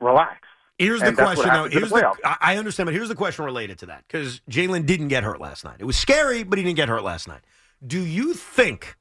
[0.01, 0.41] relax.
[0.81, 1.55] Here's the And that's what question.
[1.55, 2.29] Now, here's the the.
[2.29, 5.41] I I understand, but here's the question related to that because Jalen didn't get hurt
[5.41, 5.77] last night.
[5.79, 7.41] It was scary, but he didn't get hurt last night.
[7.87, 8.97] Do you think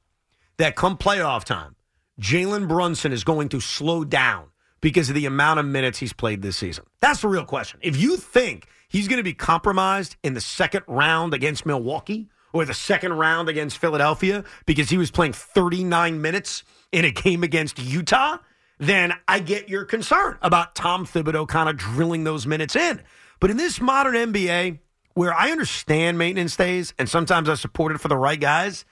[0.57, 1.75] that come playoff time,
[2.19, 4.47] Jalen Brunson is going to slow down
[4.81, 6.85] because of the amount of minutes he's played this season?
[6.99, 7.79] That's the real question.
[7.81, 12.65] If you think he's going to be compromised in the second round against Milwaukee or
[12.65, 17.79] the second round against Philadelphia because he was playing 39 minutes in a game against
[17.79, 18.37] Utah,
[18.79, 23.01] then I get your concern about Tom Thibodeau kind of drilling those minutes in.
[23.39, 24.79] But in this modern NBA,
[25.13, 28.85] where I understand maintenance days and sometimes I support it for the right guys,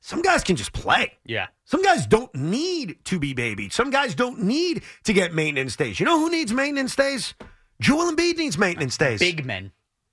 [0.00, 1.12] some guys can just play.
[1.24, 1.46] Yeah.
[1.66, 3.72] Some guys don't need to be babied.
[3.72, 6.00] Some guys don't need to get maintenance days.
[6.00, 7.34] You know who needs maintenance days?
[7.80, 9.20] Joel Embiid needs maintenance days.
[9.20, 9.72] Big men.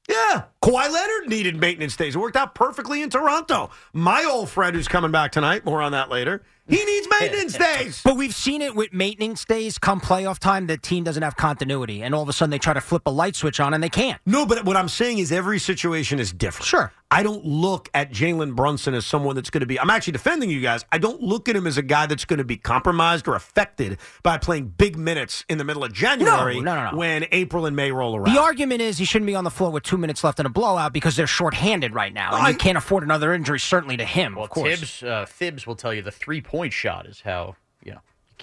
[0.10, 0.44] Yeah.
[0.64, 2.16] Kawhi Leonard needed maintenance days.
[2.16, 3.70] It worked out perfectly in Toronto.
[3.94, 8.02] My old friend who's coming back tonight, more on that later, he needs maintenance days.
[8.03, 10.68] But we've seen it with maintenance days come playoff time.
[10.68, 13.11] The team doesn't have continuity, and all of a sudden they try to flip a
[13.11, 14.19] light switch on, and they can't.
[14.26, 16.65] No, but what I'm saying is every situation is different.
[16.65, 16.91] Sure.
[17.12, 19.78] I don't look at Jalen Brunson as someone that's going to be.
[19.78, 20.86] I'm actually defending you guys.
[20.94, 23.98] I don't look at him as a guy that's going to be compromised or affected
[24.24, 26.92] by playing big minutes in the middle of January no, no, no.
[26.92, 26.98] no.
[26.98, 28.34] when April and May roll around.
[28.34, 30.50] The argument is he shouldn't be on the floor with two minutes left in a
[30.50, 33.60] blowout because they're shorthanded right now, and I- you can't afford another injury.
[33.60, 34.80] Certainly to him, Well, of course.
[34.80, 37.61] Tibbs, uh, Thibs will tell you the three point shot is how you know you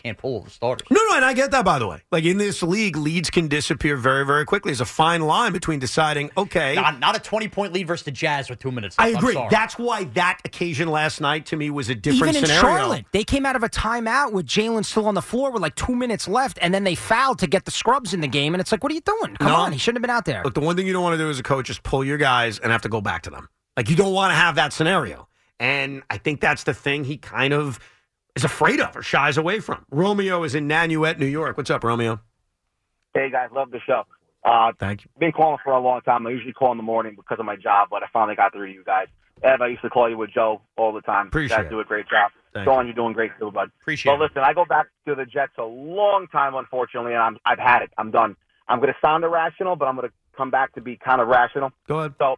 [0.02, 0.86] can't pull the starters.
[0.90, 2.00] No, no, and I get that, by the way.
[2.12, 4.70] Like in this league, leads can disappear very, very quickly.
[4.70, 6.74] There's a fine line between deciding, okay.
[6.74, 9.06] Not, not a 20 point lead versus the Jazz with two minutes left.
[9.06, 9.34] I I'm agree.
[9.34, 9.48] sorry.
[9.50, 12.60] That's why that occasion last night to me was a different Even in scenario.
[12.78, 15.74] Charlotte, they came out of a timeout with Jalen still on the floor with like
[15.74, 18.54] two minutes left, and then they fouled to get the scrubs in the game.
[18.54, 19.36] And it's like, what are you doing?
[19.36, 19.54] Come No.
[19.56, 20.42] on, he shouldn't have been out there.
[20.44, 22.18] Look, the one thing you don't want to do as a coach is pull your
[22.18, 23.48] guys and have to go back to them.
[23.76, 25.28] Like you don't want to have that scenario.
[25.60, 27.80] And I think that's the thing he kind of
[28.38, 29.84] is afraid of or shies away from.
[29.90, 31.56] Romeo is in Nanuet, New York.
[31.56, 32.20] What's up, Romeo?
[33.12, 34.04] Hey guys, love the show.
[34.44, 35.10] Uh, Thank you.
[35.18, 36.24] Been calling for a long time.
[36.26, 38.68] I usually call in the morning because of my job, but I finally got through
[38.68, 39.08] to you guys.
[39.42, 41.26] Ev, I used to call you with Joe all the time.
[41.26, 41.70] Appreciate you guys it.
[41.74, 42.30] do a great job.
[42.54, 43.70] Thank Sean, you're doing great too, bud.
[43.80, 47.38] Appreciate But listen, I go back to the Jets a long time, unfortunately, and I'm
[47.44, 47.90] I've had it.
[47.98, 48.36] I'm done.
[48.68, 51.26] I'm going to sound irrational, but I'm going to come back to be kind of
[51.28, 51.70] rational.
[51.88, 52.14] Go ahead.
[52.18, 52.36] So,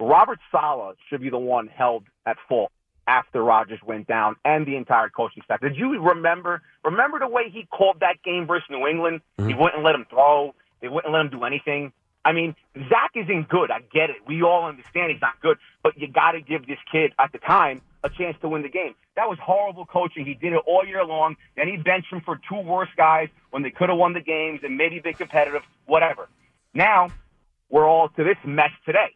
[0.00, 2.72] Robert Saleh should be the one held at fault
[3.08, 5.60] after Rodgers went down and the entire coaching staff.
[5.60, 9.22] Did you remember remember the way he called that game versus New England?
[9.38, 9.60] He mm-hmm.
[9.60, 10.54] wouldn't let him throw.
[10.80, 11.92] They wouldn't let him do anything.
[12.24, 12.54] I mean,
[12.90, 13.70] Zach isn't good.
[13.70, 14.16] I get it.
[14.26, 17.38] We all understand he's not good, but you got to give this kid at the
[17.38, 18.94] time a chance to win the game.
[19.16, 20.26] That was horrible coaching.
[20.26, 21.36] He did it all year long.
[21.56, 24.60] Then he benched him for two worse guys when they could have won the games
[24.62, 26.28] and maybe been competitive, whatever.
[26.74, 27.08] Now
[27.70, 29.14] we're all to this mess today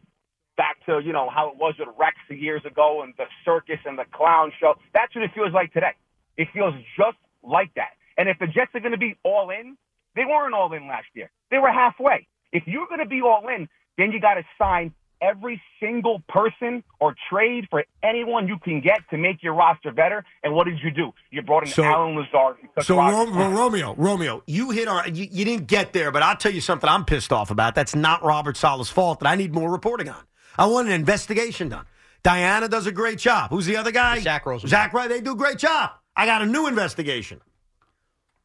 [0.57, 3.99] back to you know how it was with Rex years ago and the circus and
[3.99, 4.75] the clown show.
[4.95, 5.93] That's what it feels like today.
[6.37, 7.91] It feels just like that.
[8.19, 9.77] And if the Jets are going to be all in,
[10.17, 11.31] they weren't all in last year.
[11.51, 12.27] They were halfway.
[12.53, 16.83] If you're going to be all in, then you got to sign every single person
[17.01, 20.25] or trade for anyone you can get to make your roster better.
[20.43, 21.13] And what did you do?
[21.31, 22.57] You brought in So- Allen Lazard.
[22.83, 25.09] So Rodgers- Ro- Ro- Romeo, Romeo, you hit our.
[25.09, 26.89] You, you didn't get there, but I'll tell you something.
[26.91, 27.75] I'm pissed off about.
[27.75, 29.21] That's not Robert Saleh's fault.
[29.21, 30.23] That I need more reporting on.
[30.59, 31.87] I want an investigation done.
[32.25, 33.51] Dianna does a great job.
[33.51, 34.21] Who's the other guy?
[34.21, 34.69] Zach Rosen.
[34.69, 35.09] Zach Right.
[35.09, 35.91] They do a great job.
[36.15, 37.41] I got a new investigation.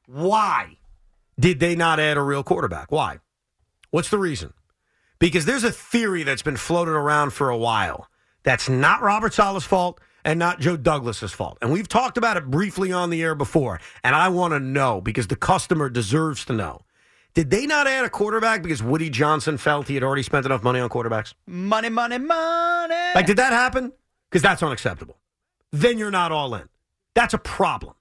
[0.07, 0.77] Why
[1.39, 2.91] did they not add a real quarterback?
[2.91, 3.19] Why?
[3.91, 4.53] What's the reason?
[5.19, 8.07] Because there's a theory that's been floated around for a while.
[8.43, 11.57] That's not Robert Saleh's fault and not Joe Douglas's fault.
[11.61, 13.79] And we've talked about it briefly on the air before.
[14.03, 16.81] And I want to know because the customer deserves to know.
[17.33, 20.63] Did they not add a quarterback because Woody Johnson felt he had already spent enough
[20.63, 21.33] money on quarterbacks?
[21.45, 22.95] Money, money, money.
[23.13, 23.93] Like, did that happen?
[24.29, 25.17] Because that's unacceptable.
[25.71, 26.67] Then you're not all in.
[27.13, 27.93] That's a problem.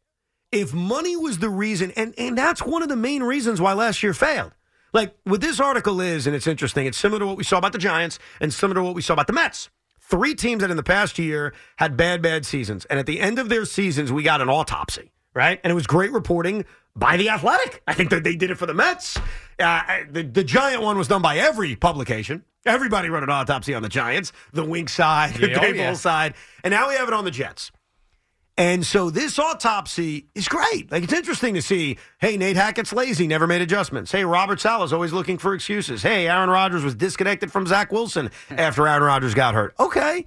[0.53, 4.03] If money was the reason, and, and that's one of the main reasons why last
[4.03, 4.53] year failed.
[4.93, 7.73] Like, what this article is, and it's interesting, it's similar to what we saw about
[7.73, 9.69] the Giants and similar to what we saw about the Mets.
[10.01, 12.85] Three teams that in the past year had bad, bad seasons.
[12.87, 15.61] And at the end of their seasons, we got an autopsy, right?
[15.63, 16.65] And it was great reporting
[16.97, 17.83] by The Athletic.
[17.87, 19.19] I think that they did it for the Mets.
[19.59, 22.43] Uh, the, the Giant one was done by every publication.
[22.65, 25.93] Everybody wrote an autopsy on the Giants, the Wink side, the Yeah, oh, yeah.
[25.93, 26.35] side.
[26.65, 27.71] And now we have it on the Jets.
[28.59, 30.91] And so this autopsy is great.
[30.91, 31.99] Like it's interesting to see.
[32.19, 34.11] Hey, Nate Hackett's lazy, never made adjustments.
[34.11, 36.03] Hey, Robert Saleh's always looking for excuses.
[36.03, 39.75] Hey, Aaron Rodgers was disconnected from Zach Wilson after Aaron Rodgers got hurt.
[39.79, 40.25] Okay,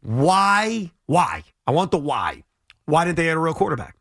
[0.00, 0.90] why?
[1.06, 1.44] Why?
[1.64, 2.42] I want the why.
[2.86, 3.96] Why didn't they add a real quarterback?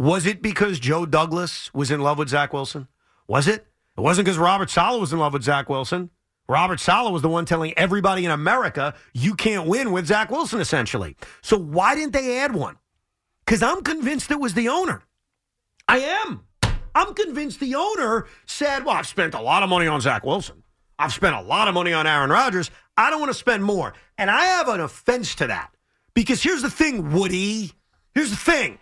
[0.00, 2.88] Was it because Joe Douglas was in love with Zach Wilson?
[3.28, 3.66] Was it?
[3.98, 6.08] It wasn't because Robert Saleh was in love with Zach Wilson.
[6.48, 10.58] Robert Saleh was the one telling everybody in America you can't win with Zach Wilson,
[10.58, 11.18] essentially.
[11.42, 12.78] So why didn't they add one?
[13.44, 15.02] Because I'm convinced it was the owner.
[15.86, 16.46] I am.
[16.94, 20.62] I'm convinced the owner said, Well, I've spent a lot of money on Zach Wilson.
[20.98, 22.70] I've spent a lot of money on Aaron Rodgers.
[22.96, 23.92] I don't want to spend more.
[24.16, 25.72] And I have an offense to that.
[26.14, 27.72] Because here's the thing, Woody.
[28.14, 28.78] Here's the thing.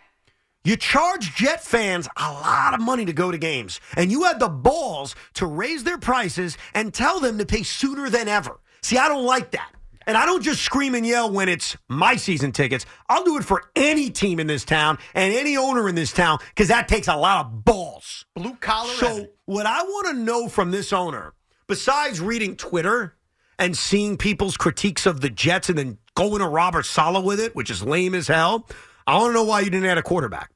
[0.64, 4.40] You charge Jet fans a lot of money to go to games, and you had
[4.40, 8.58] the balls to raise their prices and tell them to pay sooner than ever.
[8.82, 9.70] See, I don't like that.
[10.06, 12.86] And I don't just scream and yell when it's my season tickets.
[13.10, 16.38] I'll do it for any team in this town and any owner in this town
[16.48, 18.24] because that takes a lot of balls.
[18.34, 18.88] Blue collar.
[18.94, 21.34] So, what I want to know from this owner,
[21.66, 23.16] besides reading Twitter
[23.58, 27.54] and seeing people's critiques of the Jets and then going to Robert Saleh with it,
[27.54, 28.66] which is lame as hell,
[29.08, 30.50] I want to know why you didn't add a quarterback.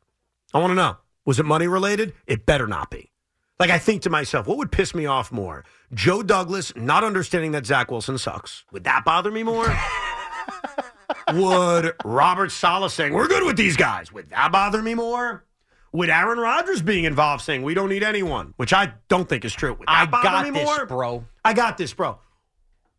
[0.52, 0.98] I want to know.
[1.24, 2.12] Was it money related?
[2.26, 3.10] It better not be.
[3.58, 5.64] Like, I think to myself, what would piss me off more?
[5.94, 8.64] Joe Douglas not understanding that Zach Wilson sucks.
[8.70, 9.74] Would that bother me more?
[11.32, 14.12] would Robert Saleh saying, we're good with these guys?
[14.12, 15.46] Would that bother me more?
[15.92, 19.54] Would Aaron Rodgers being involved saying, we don't need anyone, which I don't think is
[19.54, 19.72] true?
[19.72, 20.84] Would that I bother got me this, more?
[20.84, 21.24] bro.
[21.42, 22.18] I got this, bro.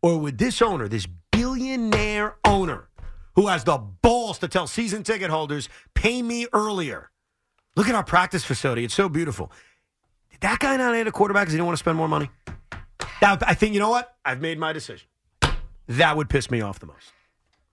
[0.02, 2.88] Or would this owner, this billionaire owner,
[3.36, 7.10] who has the balls to tell season ticket holders, pay me earlier?
[7.76, 8.84] Look at our practice facility.
[8.84, 9.50] It's so beautiful.
[10.30, 12.30] Did that guy not add a quarterback because he didn't want to spend more money?
[13.20, 14.14] That, I think, you know what?
[14.24, 15.06] I've made my decision.
[15.88, 17.12] That would piss me off the most.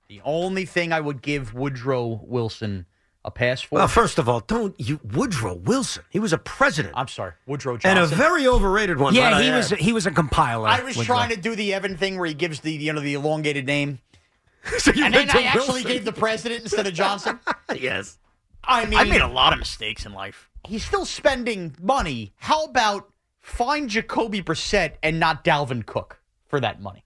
[0.10, 2.86] The only thing I would give Woodrow Wilson
[3.24, 3.76] a pass for.
[3.76, 6.04] Well, first of all, don't you Woodrow Wilson?
[6.10, 6.94] He was a president.
[6.98, 9.14] I'm sorry, Woodrow and a very overrated one.
[9.14, 9.56] yeah, might I he add.
[9.58, 10.68] was he was a compiler.
[10.68, 11.16] I was Woodrow.
[11.16, 14.00] trying to do the Evan thing where he gives the you know the elongated name,
[14.78, 15.84] So you and then went to I actually Wilson.
[15.92, 17.40] gave the president instead of Johnson.
[17.76, 18.18] yes.
[18.64, 20.50] I mean, I made a lot of mistakes in life.
[20.68, 22.34] he's still spending money.
[22.38, 27.04] How about find Jacoby Brissett and not Dalvin Cook for that money?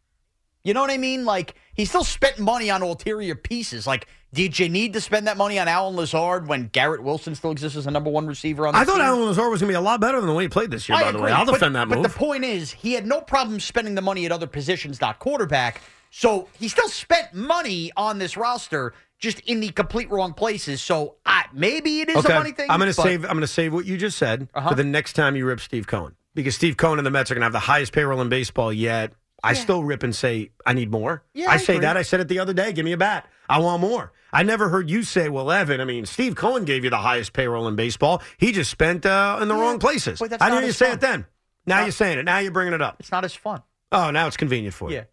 [0.65, 1.23] You know what I mean?
[1.25, 3.85] Like he still spent money on ulterior pieces.
[3.87, 7.51] Like, did you need to spend that money on Allen Lazard when Garrett Wilson still
[7.51, 9.05] exists as a number one receiver on the I thought team?
[9.05, 10.89] Allen Lazard was going to be a lot better than the way he played this
[10.89, 10.97] year.
[10.97, 12.03] I by the way, I'll but- defend that but move.
[12.03, 15.81] the point is, he had no problem spending the money at other positions, not quarterback.
[16.17, 20.81] So he still spent money on this roster, just in the complete wrong places.
[20.81, 22.71] So I, maybe it is okay, a money thing.
[22.71, 23.25] I'm going to save.
[23.25, 24.69] I'm going to save what you just said Uh-huh.
[24.69, 27.33] for the next time you rip Steve Cohen because Steve Cohen and the Mets are
[27.33, 29.11] going to have the highest payroll in baseball yet.
[29.43, 31.21] I still rip and say I need more.
[31.33, 31.81] Yeah, I, I say agree.
[31.85, 31.97] that.
[31.97, 32.71] I said it the other day.
[32.71, 33.27] Give me a bat.
[33.49, 34.13] I want more.
[34.31, 37.33] I never heard you say, "Well, Evan." I mean, Steve Cohen gave you the highest
[37.33, 38.21] payroll in baseball.
[38.37, 40.19] He just spent uh, in the wrong places.
[40.19, 41.25] but that's I didn't hear you as say it then.
[41.65, 42.23] Now you're saying it.
[42.23, 42.95] Now you're bringing it up.
[43.01, 43.61] It's not as fun.
[43.91, 44.95] Oh, now it's convenient for you.
[44.97, 45.03] Yeah.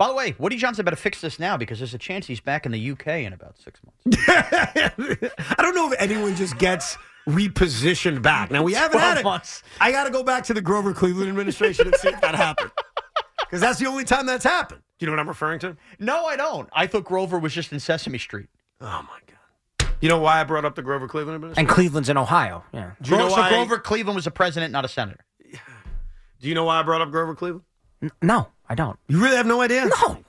[0.00, 2.64] By the way, Woody Johnson better fix this now because there's a chance he's back
[2.64, 4.18] in the UK in about six months.
[4.28, 6.96] I don't know if anyone just gets
[7.28, 8.50] repositioned back.
[8.50, 9.24] Now we haven't had it.
[9.24, 9.62] months.
[9.78, 12.70] I got to go back to the Grover Cleveland administration and see if that happened,
[13.40, 14.80] because that's the only time that's happened.
[14.98, 15.76] Do you know what I'm referring to?
[15.98, 16.70] No, I don't.
[16.72, 18.48] I thought Grover was just in Sesame Street.
[18.80, 19.90] Oh my god!
[20.00, 21.68] You know why I brought up the Grover Cleveland administration?
[21.68, 22.64] and Cleveland's in Ohio.
[22.72, 22.92] Yeah.
[23.02, 23.50] Do you know so why?
[23.50, 25.26] Grover Cleveland was a president, not a senator.
[26.40, 27.64] Do you know why I brought up Grover Cleveland?
[28.02, 28.98] N- No, I don't.
[29.08, 29.86] You really have no idea?
[30.02, 30.24] No.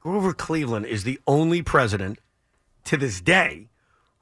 [0.00, 2.18] Grover Cleveland is the only president
[2.84, 3.68] to this day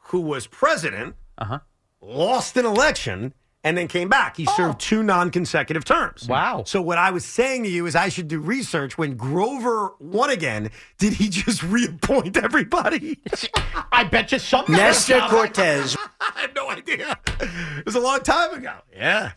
[0.07, 1.59] who was president, Uh-huh.
[2.01, 3.35] lost an election,
[3.65, 4.37] and then came back.
[4.37, 6.29] He served two non-consecutive terms.
[6.29, 6.63] Wow.
[6.67, 8.99] So what I was saying to you is I should do research.
[8.99, 13.19] When Grover won again, did he just reappoint everybody?
[13.93, 14.75] I bet you something.
[14.77, 15.97] Nestor Cortes.
[16.21, 17.19] I have no idea.
[17.41, 18.75] It was a long time ago.
[18.97, 19.33] Yeah.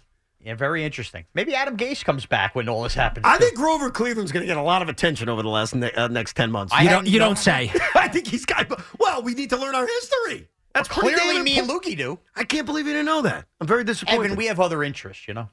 [0.46, 1.26] Yeah, very interesting.
[1.34, 3.26] Maybe Adam Gase comes back when all this happens.
[3.28, 3.46] I too.
[3.46, 6.08] think Grover Cleveland's going to get a lot of attention over the last ne- uh,
[6.08, 6.72] next 10 months.
[6.72, 7.08] I You don't.
[7.08, 7.72] You no- don't say.
[7.96, 8.72] I think he's got.
[9.00, 10.48] Well, we need to learn our history.
[10.76, 11.94] That's pretty Clearly, me and important.
[11.94, 12.20] Lukey do.
[12.36, 13.46] I can't believe you didn't know that.
[13.60, 14.26] I'm very disappointed.
[14.26, 15.50] Evan, we have other interests, you know.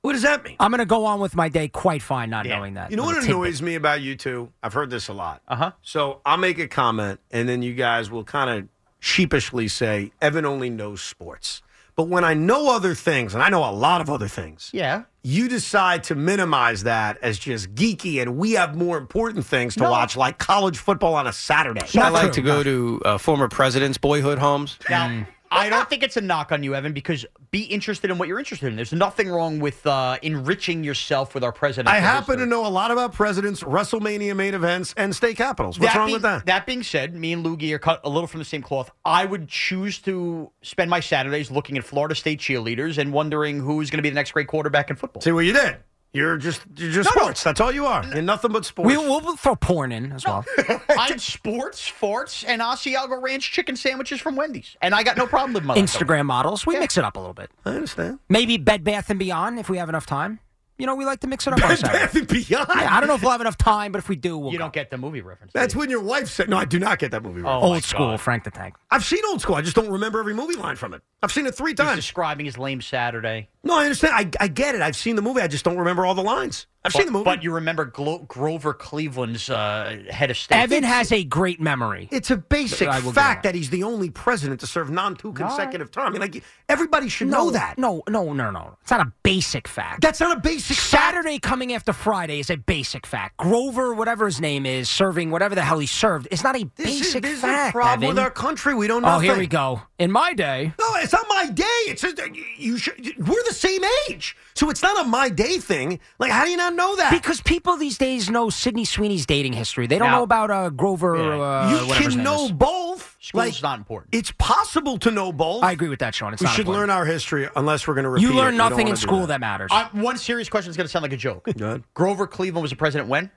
[0.00, 0.56] what does that mean?
[0.58, 2.56] I'm going to go on with my day quite fine, not Yeah.
[2.58, 2.90] knowing that.
[2.90, 3.36] You know what Little tidbit.
[3.36, 4.50] annoys me about you two?
[4.62, 5.42] I've heard this a lot.
[5.46, 5.72] Uh huh.
[5.82, 8.68] So I'll make a comment, and then you guys will kind of
[9.00, 11.62] sheepishly say, Evan only knows sports.
[11.96, 15.02] But when I know other things, and I know a lot of other things, Yeah.
[15.22, 19.84] you decide to minimize that as just geeky, and we have more important things to
[19.84, 19.90] No.
[19.92, 21.86] watch, like college football on a Saturday.
[21.96, 22.32] I like true.
[22.32, 24.76] to go to uh, former presidents' boyhood homes.
[24.90, 28.28] Now, I don't think it's a knock on you, Evan, because be interested in what
[28.28, 28.76] you're interested in.
[28.76, 31.88] There's nothing wrong with uh, enriching yourself with our president.
[31.88, 35.78] I happen to know a lot about presidents, WrestleMania main events, and state capitals.
[35.78, 36.46] What's wrong being, with that?
[36.46, 38.90] That being said, me and Loogie are cut a little from the same cloth.
[39.04, 43.90] I would choose to spend my Saturdays looking at Florida State cheerleaders and wondering who's
[43.90, 45.22] going to be the next great quarterback in football.
[45.22, 45.76] See what you did.
[46.14, 47.22] You're just you're just No, no.
[47.24, 47.42] sports.
[47.42, 48.04] That's all you are.
[48.06, 48.86] You're nothing but sports.
[48.86, 50.44] We, we'll, we'll throw porn in as well.
[50.88, 55.52] I'm sports, farts, and Asiago Ranch chicken sandwiches from Wendy's, and I got no problem
[55.54, 55.76] with my.
[55.76, 56.64] Instagram models.
[56.64, 57.50] We mix it up a little bit.
[57.64, 58.20] I understand.
[58.28, 60.38] Maybe Bed Bath and Beyond if we have enough time.
[60.76, 61.58] You know, we like to mix it up.
[61.60, 62.46] Bed Bath and Beyond.
[62.48, 64.58] Yeah, I don't know if we'll have enough time, but if we do, we'll You
[64.58, 64.64] go.
[64.64, 65.52] don't get the movie reference.
[65.52, 67.62] That's when your wife said, "No, I do not get that movie." reference.
[67.64, 68.20] Oh, my Old school, God.
[68.20, 68.74] Frank the Tank.
[68.90, 69.54] I've seen Old School.
[69.54, 71.02] I just don't remember every movie line from it.
[71.22, 71.96] I've seen it three He's times.
[71.96, 73.48] describing his lame Saturday.
[73.62, 74.14] No, I understand.
[74.14, 74.82] I, I get it.
[74.82, 75.40] I've seen the movie.
[75.40, 76.66] I just don't remember all the lines.
[76.84, 77.24] I've but, seen the movie.
[77.24, 80.56] But you remember Glo- Grover Cleveland's uh, head of state.
[80.58, 82.08] Evan has a great memory.
[82.12, 83.52] it's a basic I will give fact that.
[83.52, 86.08] that he's the only president to serve non two consecutive terms.
[86.08, 87.78] I mean, like everybody should know that.
[87.78, 88.76] No, no, no, no.
[88.82, 90.02] It's not a basic fact.
[90.02, 90.80] That's not a basic fact.
[90.80, 93.36] Saturday coming after Friday is a basic fact.
[93.36, 96.86] Grover, whatever his name is, serving whatever the hell he served, is not a This
[96.88, 97.66] is, basic this fact.
[97.66, 98.08] is a problem Evan.
[98.08, 98.74] with our country.
[98.74, 99.16] We don't know.
[99.16, 99.82] oh, here we go.
[99.98, 101.62] In my day, No, it's not my day.
[101.86, 102.20] It's just,
[102.58, 102.96] you should.
[103.18, 106.00] We're the same age, so it's not a my day thing.
[106.18, 107.10] Like, how do you not know that?
[107.12, 109.86] because people these days know Sydney Sweeney's dating history.
[109.86, 111.16] They don't Now- know about uh, Grover.
[111.16, 112.52] Uh, you can know is.
[112.52, 113.13] both.
[113.24, 114.14] School's Like, not important.
[114.14, 115.62] it's possible to know both.
[115.64, 116.34] I agree with that, Sean.
[116.34, 116.88] It's we not should important.
[116.88, 118.34] learn our history unless we're going to repeat You it.
[118.34, 119.28] learn We don't nothing in school that.
[119.28, 119.70] that, matters.
[119.72, 121.48] Uh, one serious question is going to sound like a joke.
[121.56, 121.84] Go ahead.
[121.94, 123.30] Grover Cleveland was a president when?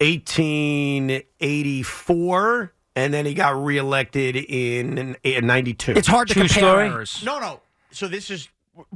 [0.00, 5.92] 1884, and then he got reelected in, in 92.
[5.92, 6.88] it's hard to True compare story?
[6.88, 7.22] errors.
[7.24, 7.60] No, no.
[7.90, 8.48] So this is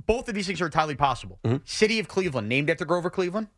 [0.07, 1.39] both of these things are entirely possible.
[1.45, 1.57] Mm-hmm.
[1.65, 3.49] City of Cleveland, named after Grover Cleveland.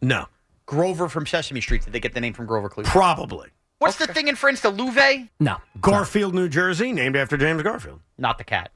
[0.00, 0.26] No,
[0.66, 1.82] Grover from Sesame Street.
[1.84, 2.92] Did they get the name from Grover Cleveland?
[2.92, 3.48] probably.
[3.78, 4.60] What's the thing in France?
[4.60, 5.28] The Louvet?
[5.38, 5.58] No.
[5.80, 8.00] Garfield, New Jersey, named after James Garfield.
[8.16, 8.72] Not the cat.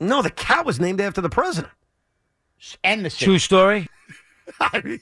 [0.00, 1.72] No, the cat was named after the president.
[2.84, 3.24] And the city.
[3.24, 3.88] True story.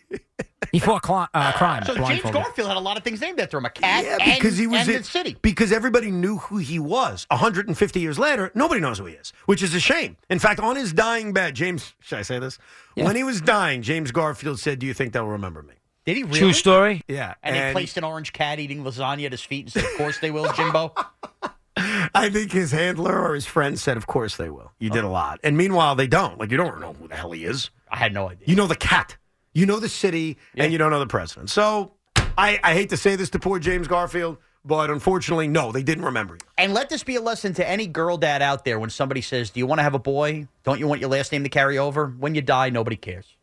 [0.72, 1.84] He fought cli- uh, crime.
[1.84, 2.22] So James.
[2.22, 3.64] Garfield had a lot of things named after him.
[3.66, 5.36] A cat Yeah, and, because he was and in- the city.
[5.40, 7.26] Because everybody knew who he was.
[7.30, 10.16] 150 years later, nobody knows who he is, which is a shame.
[10.28, 12.58] In fact, on his dying bed, James, should I say this?
[12.94, 15.74] When he was dying, James Garfield said, "Do you think they'll remember me?"
[16.06, 16.38] Did he really?
[16.38, 17.02] True story.
[17.08, 19.96] Yeah, And, he placed an orange cat eating lasagna at his feet and said, "Of
[19.96, 20.94] course they will, Jimbo."
[22.14, 25.08] I think his handler or his friend said, "Of course they will." You did oh.
[25.08, 26.38] a lot, and meanwhile, they don't.
[26.38, 27.70] Like you don't know who the hell he is.
[27.90, 28.46] I had no idea.
[28.46, 29.16] You know the cat.
[29.52, 31.50] You know the city, and you don't know the president.
[31.50, 31.92] So,
[32.36, 36.04] I, I hate to say this to poor James Garfield, but unfortunately, no, they didn't
[36.04, 36.40] remember you.
[36.58, 39.50] And let this be a lesson to any girl dad out there when somebody says,
[39.50, 40.46] Do you want to have a boy?
[40.62, 42.08] Don't you want your last name to carry over?
[42.18, 43.34] When you die, nobody cares.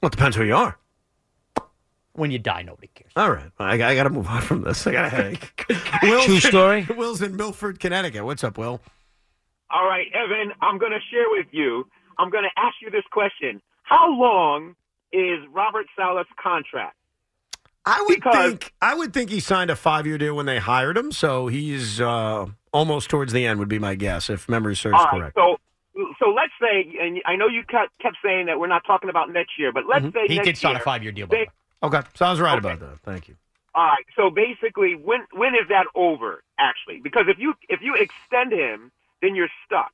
[0.00, 0.78] Well, it depends who you are.
[2.14, 3.10] When you die, nobody cares.
[3.16, 4.86] All right, I, I got to move on from this.
[4.86, 5.64] I got a headache.
[6.02, 6.86] Will's True in- story.
[6.96, 8.24] Will's in Milford, Connecticut.
[8.24, 8.80] What's up, Will?
[9.70, 11.88] All right, Evan, I'm going to share with you.
[12.18, 13.60] I'm going to ask you this question.
[13.82, 14.76] How long
[15.12, 16.96] is Robert Saleh's contract?
[17.84, 20.58] I would Because- think I would think he signed a five year deal when they
[20.58, 23.58] hired him, so he's uh, almost towards the end.
[23.58, 25.36] Would be my guess if memory serves All right, correct.
[25.36, 25.56] so
[26.20, 29.30] so let's say, and I know you kept kept saying that we're not talking about
[29.30, 31.26] next year, but let's say He next did sign year, a five year deal.
[31.26, 31.48] they- way.
[31.84, 32.58] Okay, so I was right Okay.
[32.72, 33.00] about that.
[33.00, 33.36] Thank you.
[33.74, 34.04] All right.
[34.16, 36.42] So basically, when when is that over?
[36.58, 39.92] Actually, because if you if you extend him, then you're stuck.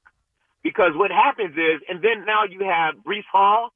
[0.62, 3.72] Because what happens is, and then now you have Breece Hall,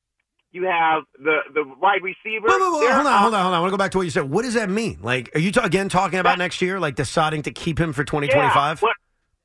[0.53, 2.47] you have the the wide receiver.
[2.47, 3.55] Whoa, whoa, They're hold on, hold on, hold on.
[3.55, 4.29] I want to go back to what you said.
[4.31, 4.99] What does that mean?
[5.01, 8.05] Like, are you ta- again talking about next year, like deciding to keep him for
[8.05, 8.83] 2025?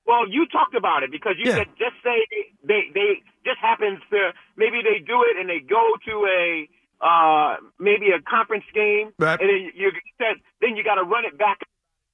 [0.05, 1.57] Well, you talked about it because you Yeah.
[1.57, 2.25] said just say
[2.63, 6.67] they they just happens to maybe they do it and they go to a
[7.01, 9.39] uh maybe a conference game Right.
[9.39, 11.59] and then you said then you got to run it back.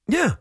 [0.08, 0.34] Yeah.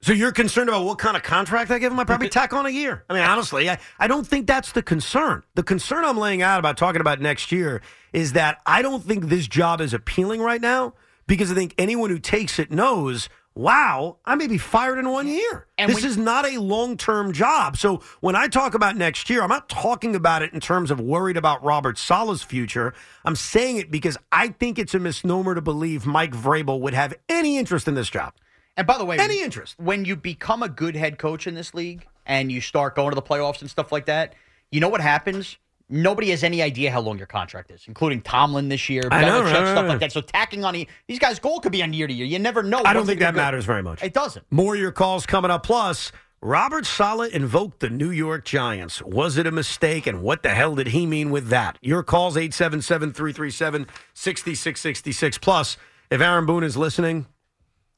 [0.00, 2.00] So you're concerned about what kind of contract I give him?
[2.00, 3.04] I probably tack on a year.
[3.08, 5.44] I mean, honestly, I, I don't think that's the concern.
[5.54, 7.80] The concern I'm laying out about talking about next year
[8.12, 10.94] is that I don't think this job is appealing right now
[11.28, 15.26] because I think anyone who takes it knows, wow, I may be fired in one
[15.26, 15.66] year.
[15.78, 17.76] this is not a long term job.
[17.76, 21.00] So when I talk about next year, I'm not talking about it in terms of
[21.00, 22.94] worried about Robert Saleh's future.
[23.24, 27.14] I'm saying it because I think it's a misnomer to believe Mike Vrabel would have
[27.28, 28.32] any interest in this job.
[28.76, 29.74] And by the way, Any interest.
[29.78, 33.14] when you become a good head coach in this league and you start going to
[33.14, 34.34] the playoffs and stuff like that,
[34.70, 35.58] you know what happens?
[35.88, 39.42] Nobody has any idea how long your contract is, including Tomlin this year, I know,
[39.42, 40.12] Belichick, right, stuff right, like that.
[40.12, 40.74] So tacking on
[41.06, 42.26] these guys' goal could be on year to year.
[42.26, 42.82] You never know.
[42.84, 43.40] I don't think that go.
[43.40, 44.02] matters very much.
[44.02, 44.44] It doesn't.
[44.50, 45.64] More of your calls coming up.
[45.64, 49.00] Plus, Robert Saleh invoked the New York Giants.
[49.02, 50.06] Was it a mistake?
[50.06, 51.78] And what the hell did he mean with that?
[51.80, 55.38] Your calls 877 337 6666.
[55.38, 55.76] Plus,
[56.10, 57.26] if Aaron Boone is listening,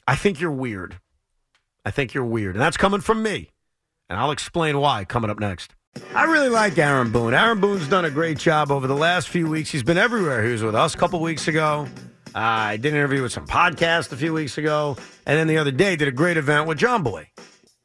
[0.07, 0.99] I think you're weird.
[1.85, 2.55] I think you're weird.
[2.55, 3.51] And that's coming from me.
[4.09, 5.75] And I'll explain why coming up next.
[6.15, 7.35] I really like Aaron Boone.
[7.35, 9.71] Aaron Boone's done a great job over the last few weeks.
[9.71, 10.45] He's been everywhere.
[10.45, 11.89] He was with us a couple weeks ago.
[12.35, 14.97] Uh, I did an interview with some podcast a few weeks ago.
[15.27, 17.27] And then the other day, did a great event with Jomboy.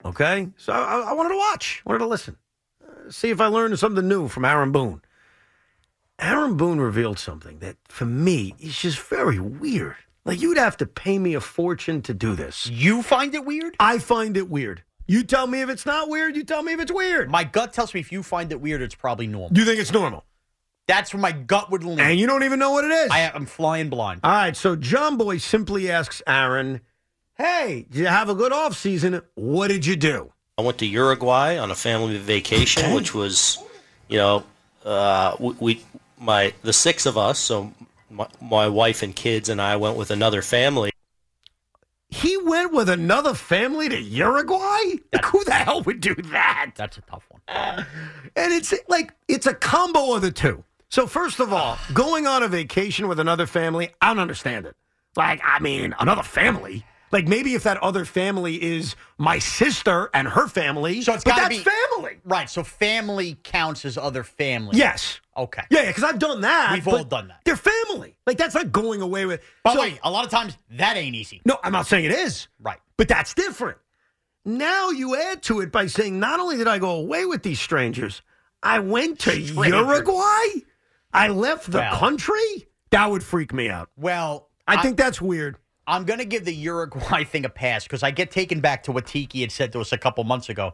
[0.06, 0.48] Okay?
[0.58, 2.38] So I, I wanted to watch, wanted to listen,
[2.84, 5.02] uh, see if I learned something new from Aaron Boone.
[6.20, 9.96] Aaron Boone revealed something that, for me, is just very weird.
[10.26, 12.68] Like, you'd have to pay me a fortune to do this.
[12.68, 13.76] You find it weird?
[13.80, 14.84] I find it weird.
[15.10, 16.36] You tell me if it's not weird.
[16.36, 17.32] You tell me if it's weird.
[17.32, 19.58] My gut tells me if you find it weird, it's probably normal.
[19.58, 20.24] You think it's normal?
[20.86, 22.00] That's where my gut would lean.
[22.00, 23.10] And you don't even know what it is.
[23.10, 24.22] I, I'm flying blind.
[24.24, 26.82] All right, so Jomboy simply asks Aaron,
[27.36, 29.24] "Hey, did you have a good off season?
[29.34, 33.58] What did you do?" I went to Uruguay on a family vacation, which was,
[34.10, 34.44] you know,
[34.86, 35.86] uh, we, we
[36.20, 37.74] my the six of us, so
[38.12, 40.92] my, my wife and kids and I went with another family.
[42.10, 44.96] He went with another family to Uruguay.
[45.14, 46.72] Like, who the hell would do that?
[46.76, 47.42] That's a tough one.
[48.36, 50.64] And it's like it's a combo of the two.
[50.90, 54.76] So first of all, going on a vacation with another family, I don't understand it.
[55.16, 56.84] Like, I mean, another family.
[57.12, 61.36] Like maybe if that other family is my sister and her family, So it's but
[61.36, 62.20] that's be family.
[62.24, 62.50] right?
[62.50, 64.78] So family counts as other family.
[64.78, 65.20] Yes.
[65.36, 65.64] Okay.
[65.70, 66.72] Yeah, yeah, because I've done that.
[66.74, 67.42] We've all done that.
[67.46, 68.16] They're family.
[68.28, 69.42] Like that's not going away with.
[69.64, 71.42] By the So- way, a lot of times that ain't easy.
[71.46, 72.48] No, I'm not saying it is.
[72.60, 72.80] Right.
[72.98, 73.78] But that's different.
[74.46, 77.60] Now you add to it by saying not only did I go away with these
[77.60, 78.22] strangers,
[78.64, 79.68] I went to Strangers.
[79.68, 80.62] Uruguay.
[81.14, 81.98] I left the Well.
[81.98, 82.68] country.
[82.92, 83.90] That would freak me out.
[83.98, 85.58] Well, I think that's weird.
[85.90, 88.92] I'm going to give the Uruguay thing a pass because I get taken back to
[88.92, 90.74] what Tiki had said to us a couple months ago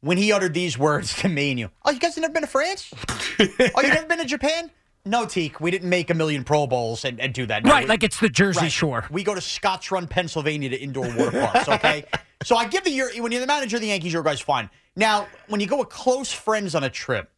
[0.00, 1.70] when he uttered these words to me and you.
[1.84, 2.92] Oh, you guys have never been to France?
[3.10, 4.70] oh, you've never been to Japan?
[5.06, 7.64] No, Teak, we didn't make a million Pro Bowls and, and do that.
[7.64, 8.72] No, Right, we- like it's the Jersey Right.
[8.72, 9.06] Shore.
[9.10, 12.04] We go to Scotrun, Pennsylvania to indoor water parks, okay?
[12.42, 14.68] so I give the Ur- when you're the manager of the Yankees, Uruguay's fine.
[14.96, 17.30] Now, when you go with close friends on a trip,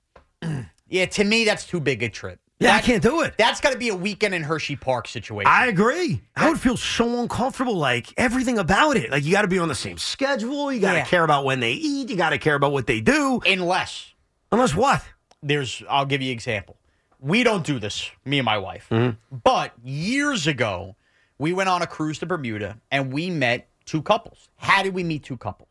[0.88, 2.40] yeah, to me, that's too big a trip.
[2.62, 3.34] Yeah, I can't do it.
[3.38, 5.50] That's got to be a weekend in Hershey Park situation.
[5.50, 6.22] I agree.
[6.36, 9.10] I would feel so uncomfortable, like everything about it.
[9.10, 10.72] Like you got to be on the same schedule.
[10.72, 11.04] You got to Yeah.
[11.04, 12.10] care about when they eat.
[12.10, 13.40] You got to care about what they do.
[13.46, 14.14] Unless,
[14.50, 15.02] unless what?
[15.42, 15.82] There's.
[15.88, 16.76] I'll give you an example.
[17.18, 18.86] We don't do this, me and my wife.
[18.90, 19.36] Mm-hmm.
[19.44, 20.96] But years ago,
[21.38, 24.48] we went on a cruise to Bermuda and we met two couples.
[24.56, 25.68] How did we meet two couples?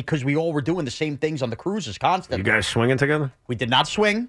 [0.00, 2.38] Because we all were doing the same things on the cruises constantly.
[2.38, 3.32] You guys swinging together?
[3.46, 4.28] We did not swing.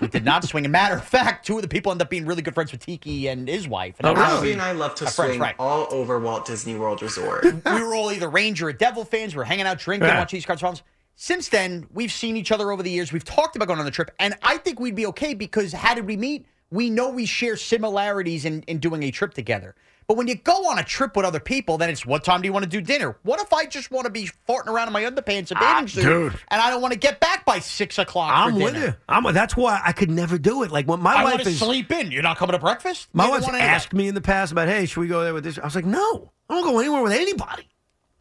[0.00, 0.64] we did not swing.
[0.64, 2.84] A matter of fact, two of the people end up being really good friends with
[2.84, 3.96] Tiki and his wife.
[3.98, 5.54] And oh, Alfie and I love to Our friends, swing right.
[5.58, 7.44] all over Walt Disney World Resort.
[7.64, 9.34] we were all either Ranger or Devil fans.
[9.34, 10.18] We were hanging out, drinking, Yeah.
[10.18, 10.82] watching these cards films.
[11.16, 13.12] Since then, we've seen each other over the years.
[13.12, 15.94] We've talked about going on the trip, and I think we'd be okay because how
[15.94, 16.46] did we meet?
[16.70, 19.74] We know we share similarities in, in doing a trip together.
[20.08, 22.46] But when you go on a trip with other people, then it's what time do
[22.46, 23.18] you want to do dinner?
[23.24, 25.86] What if I just want to be farting around in my underpants and bathing ah,
[25.86, 26.40] suit, dude.
[26.48, 28.32] and I don't want to get back by six o'clock?
[28.34, 28.86] I'm with dinner?
[28.86, 28.94] you.
[29.06, 29.30] I'm.
[29.34, 30.70] That's why I could never do it.
[30.70, 32.10] Like when my I wife is sleep in.
[32.10, 33.08] You're not coming to breakfast.
[33.12, 35.58] My wife's asked me in the past about, hey, should we go there with this?
[35.58, 37.68] I was like, no, I don't go anywhere with anybody.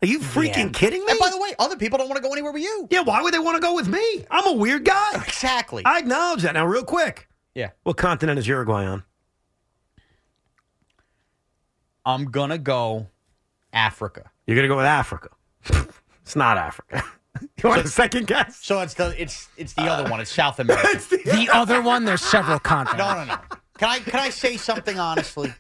[0.02, 0.70] Are you freaking Yeah.
[0.74, 1.12] kidding me?
[1.12, 2.88] And by the way, other people don't want to go anywhere with you.
[2.92, 4.26] yeah, why would they want to go with me?
[4.30, 5.12] I'm a weird guy.
[5.26, 5.84] Exactly.
[5.86, 6.54] I acknowledge that.
[6.54, 7.30] Now, real quick.
[7.56, 7.70] Yeah.
[7.84, 9.04] What continent is Uruguay on?
[12.08, 13.08] I'm gonna go
[13.74, 14.32] Africa.
[14.46, 15.30] You're gonna go with Africa.
[16.22, 17.04] it's not Africa.
[17.62, 18.64] you want a second guess?
[18.64, 20.22] So it's the it's it's the other one.
[20.22, 20.98] It's South America.
[21.26, 23.06] The other one, there's several continents.
[23.06, 23.40] No, no, no.
[23.78, 25.54] Can I can I say something honestly?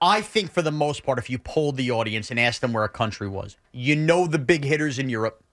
[0.00, 2.84] I think for the most part, if you polled the audience and asked them where
[2.84, 5.44] a country was, you know the big hitters in Europe,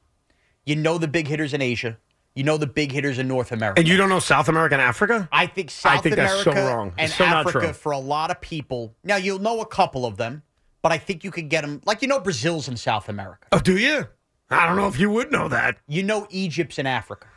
[0.65, 1.97] you know the big hitters in Asia,
[2.38, 3.80] you know the big hitters in North America.
[3.80, 5.27] And you don't know South America and Africa?
[5.31, 6.93] I think South I think that's America so wrong.
[6.97, 8.93] and so not Africa for a lot of people.
[9.03, 10.43] Now you'll know a couple of them,
[10.84, 11.81] but I think you could get them.
[11.85, 13.47] Like you know, Brazil's in South America.
[13.51, 14.07] Oh, do you?
[14.49, 15.77] I don't know if you would know that.
[15.88, 17.27] You know, Egypt's in Africa,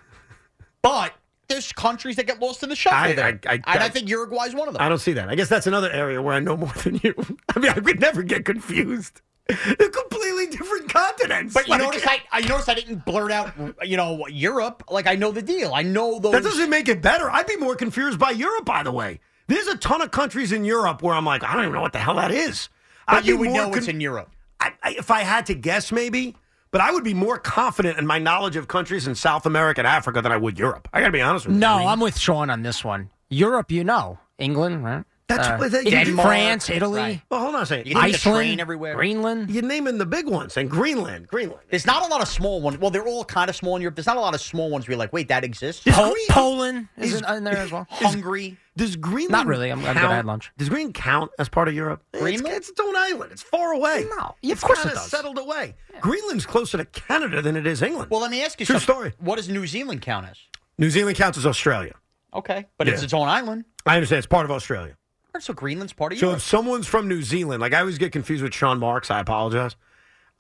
[0.82, 1.12] but
[1.48, 4.08] there's countries that get lost in the shuffle I- there, I- I- and I think
[4.08, 4.82] Uruguay's one of them.
[4.82, 5.28] I don't see that.
[5.28, 7.14] I guess that's another area where I know more than you.
[7.56, 9.22] I mean, I would never get confused.
[9.78, 11.54] They're completely different continents.
[11.54, 13.52] But you Like- notice I, I noticed I didn't blurt out,
[13.82, 14.84] you know, Europe.
[14.90, 15.72] Like I know the deal.
[15.74, 16.32] I know those.
[16.32, 17.30] That doesn't make it better.
[17.30, 19.20] I'd be more confused by Europe, by the way.
[19.46, 21.92] There's a ton of countries in Europe where I'm like, I don't even know what
[21.92, 22.68] the hell that is.
[23.06, 24.30] But I'd you would more know it's in Europe.
[24.60, 26.36] I, I, if I had to guess, maybe.
[26.72, 29.88] But I would be more confident in my knowledge of countries in South America and
[29.88, 30.86] Africa than I would Europe.
[30.92, 31.60] I got to be honest with you.
[31.60, 33.10] No, I'm with Sean on this one.
[33.28, 35.04] Europe, you know, England, right?
[35.30, 37.86] That's Uh, what they, Denmark, France, Italy, Well, hold on a second.
[37.86, 38.94] You can Iceland, train everywhere.
[38.94, 39.50] Greenland.
[39.50, 41.28] You're naming the big ones and Greenland.
[41.28, 41.60] Greenland.
[41.70, 42.78] There's not a lot of small ones.
[42.78, 43.94] Well, they're all kind of small in Europe.
[43.96, 45.84] There's not a lot of small ones where you're like, wait, that exists.
[45.88, 47.86] Po- Poland is, in, in there as well.
[47.90, 48.56] Hungary.
[48.76, 49.70] Does Greenland Not really.
[49.70, 50.50] I'm, I'm gonna have lunch.
[50.56, 52.02] Does Greenland count as part of Europe?
[52.12, 52.56] It's, Greenland?
[52.56, 53.30] it's its own island.
[53.32, 54.06] It's far away.
[54.18, 55.06] No, it's of course it does.
[55.10, 55.74] settled away.
[56.00, 58.10] Greenland's closer to Canada than it is England.
[58.10, 58.94] Well, let me ask you True something.
[58.94, 59.12] story.
[59.18, 60.38] What does New Zealand count as?
[60.78, 61.94] New Zealand counts as Australia.
[62.32, 63.64] Okay, but it's its own island.
[63.84, 64.18] I understand.
[64.18, 64.96] It's part of Australia.
[65.32, 66.38] All right, So Greenland's part of So Europe.
[66.38, 69.76] if someone's from New Zealand, like I always get confused with Sean Marks, I apologize.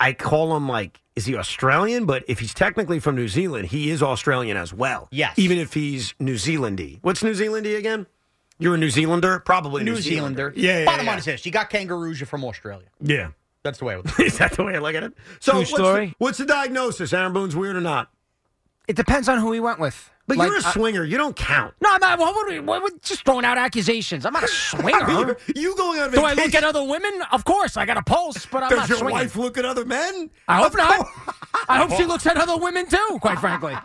[0.00, 2.06] I call him like, is he Australian?
[2.06, 5.08] But if he's technically from New Zealand, he is Australian as well.
[5.12, 5.38] Yes.
[5.38, 6.98] Even if he's New Zealandy.
[7.02, 8.06] What's New Zealandy again?
[8.58, 9.38] You're a New Zealander?
[9.40, 10.52] Probably New Zealander.
[10.56, 11.10] Yeah, yeah, Bottom yeah.
[11.12, 12.20] line is this: you got kangaroos.
[12.20, 12.88] You're from Australia.
[13.00, 13.30] Yeah.
[13.62, 14.18] That's the way it was.
[14.20, 15.12] is that the way I look at it?
[15.38, 16.06] So True what's story.
[16.08, 17.12] The, what's the diagnosis?
[17.12, 18.10] Aaron Boone's weird or not?
[18.88, 20.10] It depends on who he went with.
[20.26, 21.02] But Like, you're a I- swinger.
[21.04, 21.74] You don't count.
[21.80, 22.18] no, I'm not.
[22.18, 24.24] What would we, what would, just throwing out accusations.
[24.24, 25.36] I'm not a swinger.
[25.56, 27.12] you going on Do I look at other women?
[27.32, 28.70] Of course, I got a pulse, but I'm not.
[28.70, 29.14] Does not your swinging.
[29.18, 30.30] wife look at other men?
[30.46, 31.06] I hope Of not.
[31.68, 33.18] I hope she looks at other women too.
[33.20, 33.76] Quite frankly,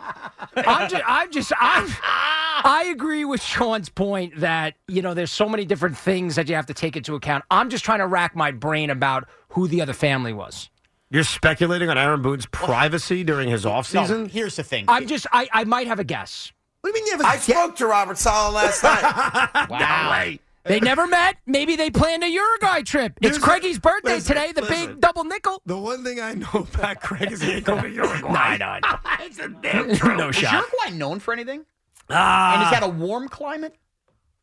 [0.56, 5.48] I'm just, I'm just, I'm, I agree with Sean's point that you know there's so
[5.48, 7.44] many different things that you have to take into account.
[7.50, 10.68] I'm just trying to rack my brain about who the other family was.
[11.10, 14.28] You're speculating on Aaron Boone's privacy during his off No, season?
[14.28, 14.86] here's the thing.
[14.88, 16.52] I'm just, I, I might have a guess.
[16.80, 19.66] What do you mean you have a I spoke to Robert Saleh last night.
[19.70, 20.10] wow.
[20.10, 20.40] way.
[20.64, 21.36] They never met.
[21.46, 23.12] Maybe they planned a Uruguay trip.
[23.22, 24.50] It's Listen, Craigie's birthday listen, today.
[24.52, 24.86] The listen.
[24.94, 25.62] big double nickel.
[25.64, 28.20] The one thing I know about Craig is he ain't going to Uruguay.
[28.32, 28.98] No, I know, I know.
[29.24, 30.16] it's a damn true.
[30.16, 30.52] No Is shot.
[30.54, 31.64] Uruguay known for anything?
[32.10, 32.54] Ah.
[32.54, 33.76] and is that a warm climate?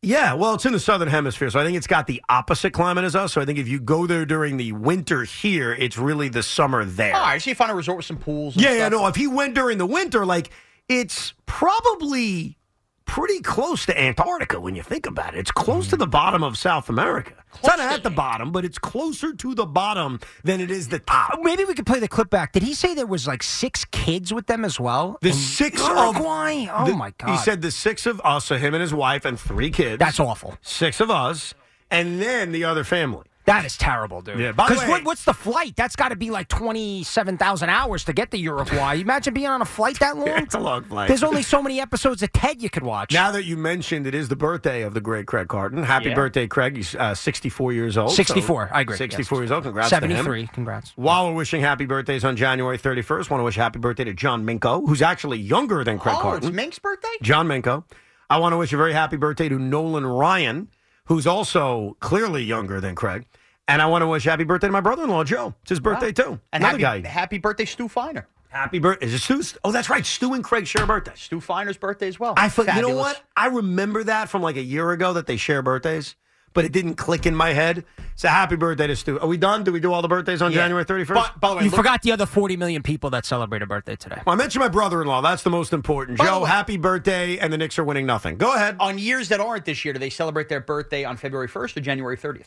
[0.04, 3.04] Yeah, well, it's in the southern hemisphere, so I think it's got the opposite climate
[3.04, 3.32] as us.
[3.32, 6.84] So I think if you go there during the winter here, it's really the summer
[6.84, 7.14] there.
[7.14, 8.54] All right, so you find a resort with some pools.
[8.54, 8.92] And yeah, yeah, stuff.
[8.92, 9.06] no.
[9.06, 10.50] If he went during the winter, like
[10.88, 12.58] it's probably
[13.06, 15.38] pretty close to Antarctica when you think about it.
[15.38, 16.00] It's close to mm.
[16.00, 17.34] the bottom of South America.
[17.54, 20.96] it's not at the bottom, but it's closer to the bottom than it is the
[20.96, 21.38] uh, top.
[21.42, 22.52] Maybe we could play the clip back.
[22.52, 25.18] Did he say there was like six kids with them as well?
[25.20, 26.66] The In six of Uruguay.
[26.72, 27.30] Oh my god!
[27.30, 29.98] He said the six of us, so him and his wife and three kids.
[29.98, 30.56] That's awful.
[30.62, 31.54] Six of us,
[31.90, 33.26] and then the other family.
[33.46, 34.38] That is terrible, dude.
[34.38, 35.76] Yeah, Because what, what's the flight?
[35.76, 38.94] That's got to be like 27,000 hours to get to Uruguay.
[38.94, 40.28] Imagine being on a flight that long.
[40.28, 41.08] It's a long flight.
[41.08, 43.12] There's only so many episodes of Ted you could watch.
[43.12, 45.82] Now that you mentioned it is the birthday of the great Craig Carton.
[45.82, 46.14] Happy Yeah.
[46.14, 46.76] birthday, Craig.
[46.76, 48.12] He's uh, 64 years old.
[48.12, 49.40] 64, I agree, 64 yes.
[49.42, 49.64] years old.
[49.64, 50.92] Congrats to 73, congrats.
[50.96, 54.46] While we're wishing happy birthdays on January 31st, want to wish happy birthday to John
[54.46, 56.48] Minko, who's actually younger than Craig oh, Carton.
[56.48, 57.08] it's Mink's birthday?
[57.22, 57.84] John Minko.
[58.30, 60.68] I want to wish a very happy birthday to Nolan Ryan,
[61.06, 63.26] who's also clearly younger than Craig.
[63.66, 65.54] And I want to wish happy birthday to my brother-in-law Joe.
[65.62, 66.38] It's his birthday too.
[66.52, 67.08] And Another happy, guy.
[67.08, 68.28] happy birthday, Stu Feiner.
[68.50, 69.06] Happy birthday!
[69.06, 69.42] Is it Stu?
[69.64, 70.06] Oh, that's right.
[70.06, 71.18] Stu and Craig share birthdays.
[71.18, 72.34] Stu Feiner's birthday as well.
[72.36, 73.20] I you know what?
[73.36, 76.14] I remember that from like a year ago that they share birthdays,
[76.54, 77.84] but it didn't click in my head.
[78.16, 79.18] So happy birthday to Stu.
[79.20, 79.64] Are we done?
[79.64, 80.58] Do we do all the birthdays on Yeah.
[80.58, 81.14] January 31st?
[81.14, 83.66] But, by the way, you look- forgot the other 40 million people that celebrate a
[83.66, 84.22] birthday today.
[84.24, 85.20] Well, I mentioned my brother-in-law.
[85.20, 86.16] That's the most important.
[86.18, 88.36] By Joe, way- happy birthday, and the Knicks are winning nothing.
[88.38, 88.76] Go ahead.
[88.80, 91.80] on years that aren't this year, do they celebrate their birthday on February 1st or
[91.80, 92.46] January 30th?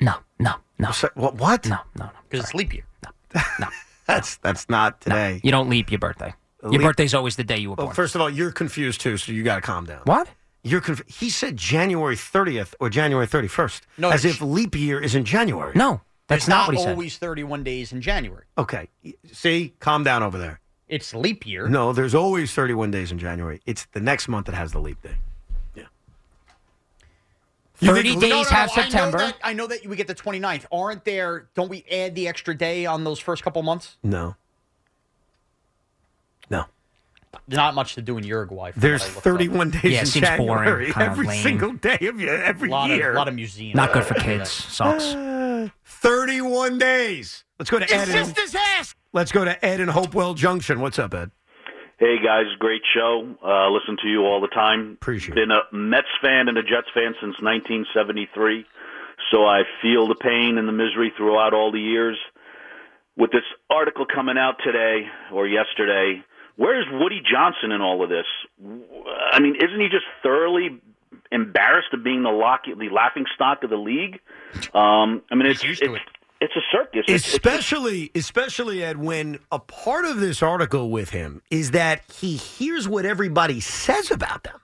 [0.00, 0.90] No, no, no.
[0.92, 1.34] So- what?
[1.36, 1.66] What?
[1.66, 2.10] No, no, no.
[2.28, 2.84] Because it's leap year.
[3.34, 3.66] No, no.
[4.06, 5.40] that's that's not today.
[5.42, 6.34] You don't leap your birthday.
[6.62, 7.94] Your Leap- birthday's always the day you were Well, born.
[7.94, 10.00] first of all, you're confused too, so you got to calm down.
[10.04, 10.28] What?
[10.62, 15.14] You're conf- he said January 30th or January 31st, No, as if leap year is
[15.14, 15.72] in January.
[15.74, 16.90] No, that's There's not, what he said.
[16.90, 18.44] always 31 days in January.
[18.58, 18.88] Okay.
[19.32, 20.60] See, calm down over there.
[20.88, 21.68] It's leap year.
[21.68, 23.60] No, there's always 31 days in January.
[23.66, 25.16] It's the next month that has the leap day.
[25.74, 25.84] Yeah.
[27.80, 29.18] You 30 think- days No, no, no, have I know September.
[29.18, 30.66] that- I know that we get the 29th.
[30.72, 33.96] Aren't there, don't we add the extra day on those first couple months?
[34.02, 34.34] No.
[37.46, 38.72] Not much to do in Uruguay.
[38.72, 39.72] from There's what I looked 31 up.
[39.82, 40.84] days Yeah, it in seems January.
[40.86, 41.42] kinda Every lame.
[41.42, 43.10] single day of you, every lot year.
[43.10, 43.74] Of, lot of museums.
[43.76, 44.50] Not good for kids.
[44.50, 45.14] Sucks.
[45.84, 47.44] 31 days.
[47.58, 48.08] Let's go to Ed.
[48.08, 48.94] and- his ass.
[49.12, 50.80] Let's go to Ed in Hopewell Junction.
[50.80, 51.30] What's up, Ed?
[51.98, 53.34] Hey guys, great show.
[53.44, 54.92] Uh, listen to you all the time.
[55.00, 58.64] Appreciate Been a Mets fan and a Jets fan since 1973,
[59.32, 62.16] so I feel the pain and the misery throughout all the years.
[63.16, 66.22] With this article coming out today or yesterday,
[66.58, 68.26] where's Woody Johnson in all of this?
[69.32, 70.78] I mean, isn't he just thoroughly
[71.32, 74.20] embarrassed of being the lock, the laughing stock of the league?
[74.74, 75.80] Um, I mean, it's it's,
[76.40, 77.04] it's a circus.
[77.08, 82.02] It's- it's- Especially, especially Ed, when a part of this article with him is that
[82.12, 84.60] he hears what everybody says about them.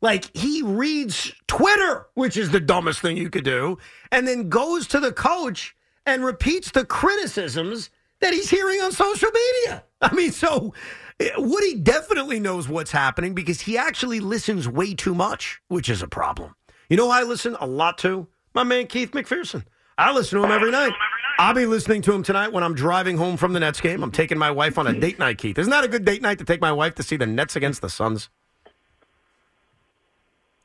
[0.00, 3.78] Like he reads Twitter, which is the dumbest thing you could do,
[4.10, 7.88] and then goes to the coach and repeats the criticisms
[8.20, 9.84] that he's hearing on social media.
[10.02, 10.74] I mean, so
[11.20, 16.02] Eh, Woody definitely knows what's happening because he actually listens way too much, which is
[16.02, 16.54] a problem.
[16.88, 19.64] You know, I listen a lot to my man Keith McPherson.
[19.96, 20.92] I listen to him every night.
[21.38, 24.02] I'll be listening to him tonight when I'm driving home from the Nets game.
[24.02, 25.58] I'm taking my wife on a date night, Keith.
[25.58, 27.82] Isn't that a good date night to take my wife to see the Nets against
[27.82, 28.28] the Suns?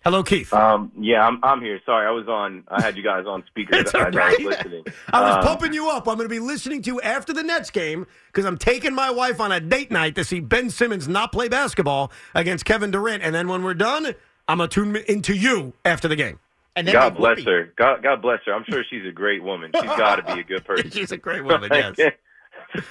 [0.07, 0.53] Hello, Keith.
[0.53, 1.81] Um, yeah, I'm I'm here.
[1.85, 2.63] Sorry, I was on.
[2.69, 3.75] I had you guys on speaker.
[3.79, 4.39] It's I, all I was right.
[4.39, 4.85] listening.
[5.11, 6.07] I was Um, pumping you up.
[6.07, 9.11] I'm going to be listening to you after the Nets game because I'm taking my
[9.11, 13.21] wife on a date night to see Ben Simmons not play basketball against Kevin Durant.
[13.21, 14.15] And then when we're done,
[14.47, 16.39] I'm going to tune into you after the game.
[16.77, 17.73] And God bless her.
[17.75, 18.53] God, God bless her.
[18.53, 19.71] I'm sure she's a great woman.
[19.75, 20.89] She's got to be a good person.
[20.89, 21.97] She's a great woman, yes.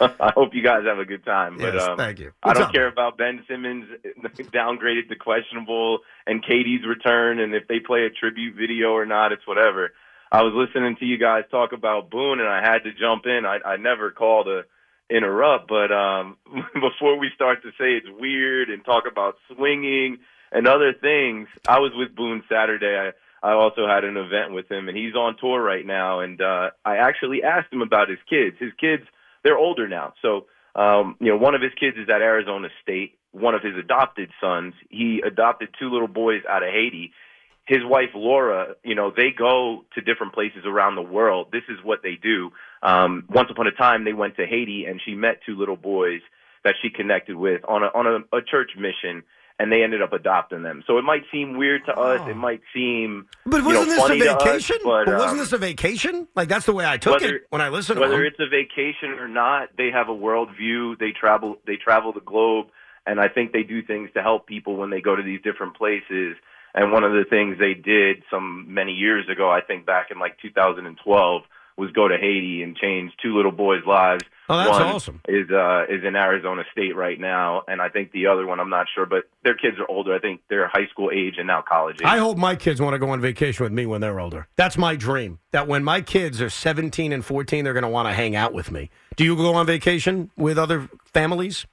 [0.00, 1.56] I hope you guys have a good time.
[1.58, 2.32] But Yes, um, thank you.
[2.42, 3.86] I don't up, care about Ben Simmons
[4.24, 9.32] downgraded to questionable and KD's return, and if they play a tribute video or not,
[9.32, 9.92] it's whatever.
[10.30, 13.46] I was listening to you guys talk about Boone, and I had to jump in.
[13.46, 14.62] I, I never call to
[15.08, 16.36] interrupt, but um,
[16.74, 20.18] before we start to say it's weird and talk about swinging
[20.50, 22.96] and other things, I was with Boone Saturday.
[22.96, 26.20] I I also had an event with him, and he's on tour right now.
[26.20, 28.56] And uh, I actually asked him about his kids.
[28.58, 29.04] His kids,
[29.46, 30.46] they're older now, so
[30.76, 33.18] um, you know, one of his kids is at Arizona State.
[33.32, 37.12] One of his adopted sons, he adopted two little boys out of Haiti.
[37.66, 41.48] His wife Laura, you know, they go to different places around the world.
[41.50, 42.50] This is what they do.
[42.82, 46.20] Um, once upon a time, they went to Haiti, and she met two little boys
[46.62, 49.22] that she connected with on a on a, a church mission,
[49.58, 50.84] and they ended up adopting them.
[50.86, 52.20] So it might seem weird to us.
[52.28, 54.76] It might seem But you know, wasn't this a to us, vacation?
[54.84, 56.28] but, wasn't um, this a vacation?
[56.34, 58.48] Like that's the way I took whether- it when I listened to whether it's a
[58.48, 60.98] vacation or not, they have a worldview.
[60.98, 61.58] They travel.
[61.66, 62.66] They travel the globe,
[63.06, 65.76] and I think they do things to help people when they go to these different
[65.76, 66.36] places.
[66.74, 70.18] And one of the things they did some many years ago, I think back in
[70.18, 71.42] like 2012,
[71.76, 74.24] was go to Haiti and change two little boys' lives.
[74.48, 75.20] Oh, that's one awesome.
[75.28, 78.70] Is uh, is in Arizona State right now, and I think the other one I'm
[78.70, 80.14] not sure, but their kids are older.
[80.14, 82.06] I think they're high school age and now college age.
[82.06, 84.46] I hope my kids want to go on vacation with me when they're older.
[84.56, 85.40] That's my dream.
[85.50, 88.54] That when my kids are 17 and 14, they're going to want to hang out
[88.54, 88.88] with me.
[89.16, 91.66] Do you go on vacation with other families?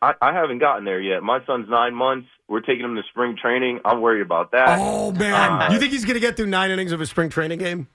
[0.00, 1.22] I, I haven't gotten there yet.
[1.22, 2.28] My son's nine months.
[2.48, 3.80] We're taking him to spring training.
[3.84, 4.78] I'm worried about that.
[4.80, 5.32] Oh man,
[5.62, 7.88] Uh, you think he's going to get through nine innings of a spring training game?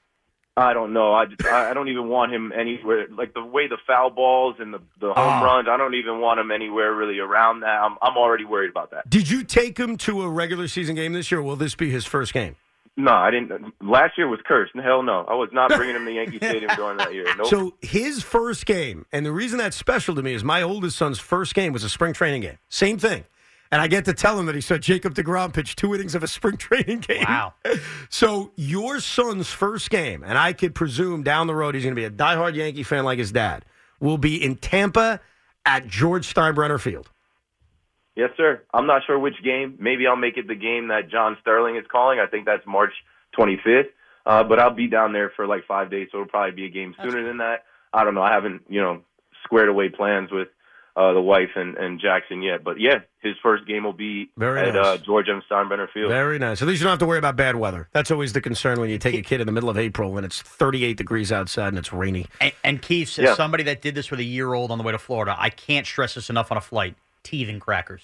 [0.58, 1.14] I don't know.
[1.14, 3.06] I just I don't even want him anywhere.
[3.16, 5.46] Like the way the foul balls and the the home Oh.
[5.46, 7.80] runs, I don't even want him anywhere really around that.
[7.82, 9.08] I'm I'm already worried about that.
[9.10, 11.42] Did you take him to a regular season game this year?
[11.42, 12.56] Or will this be his first game?
[13.00, 13.76] No, I didn't.
[13.80, 14.72] Last year was cursed.
[14.76, 17.28] Hell no, I was not bringing him to Yankee Stadium during that year.
[17.38, 17.46] Nope.
[17.46, 21.20] So his first game, and the reason that's special to me is my oldest son's
[21.20, 22.58] first game was a spring training game.
[22.70, 23.26] Same thing.
[23.72, 26.24] And I get to tell him that he saw Jacob deGrom pitch two innings of
[26.24, 27.26] a spring training game.
[27.28, 27.54] Wow.
[28.10, 32.00] So your son's first game, and I could presume down the road he's going to
[32.00, 33.66] be a diehard Yankee fan like his dad,
[34.00, 35.20] will be in Tampa
[35.66, 37.10] at George Steinbrenner Field.
[38.16, 38.64] Yes, sir.
[38.74, 39.76] I'm not sure which game.
[39.80, 42.20] Maybe I'll make it the game that John Sterling is calling.
[42.20, 42.94] I think that's March
[43.38, 43.90] 25th.
[44.26, 46.70] Uh, but I'll be down there for like five days, so it'll probably be a
[46.70, 47.64] game sooner than that.
[47.94, 48.22] I don't know.
[48.22, 49.02] I haven't, you know,
[49.44, 50.50] squared away plans with
[50.98, 52.64] uh, the wife and, and Jackson yet.
[52.64, 54.86] But yeah, his first game will be Very at nice.
[54.86, 55.44] uh, George M.
[55.50, 56.10] Steinbrenner Field.
[56.10, 56.62] Very nice.
[56.62, 57.88] At least you don't have to worry about bad weather.
[57.94, 60.24] That's always the concern when you take a kid in the middle of April when
[60.24, 62.26] it's 38 degrees outside and it's rainy.
[62.42, 63.36] And, and Keith says Yeah.
[63.36, 65.36] somebody that did this with a year old on the way to Florida.
[65.38, 66.96] I can't stress this enough on a flight.
[67.24, 68.02] Teething crackers.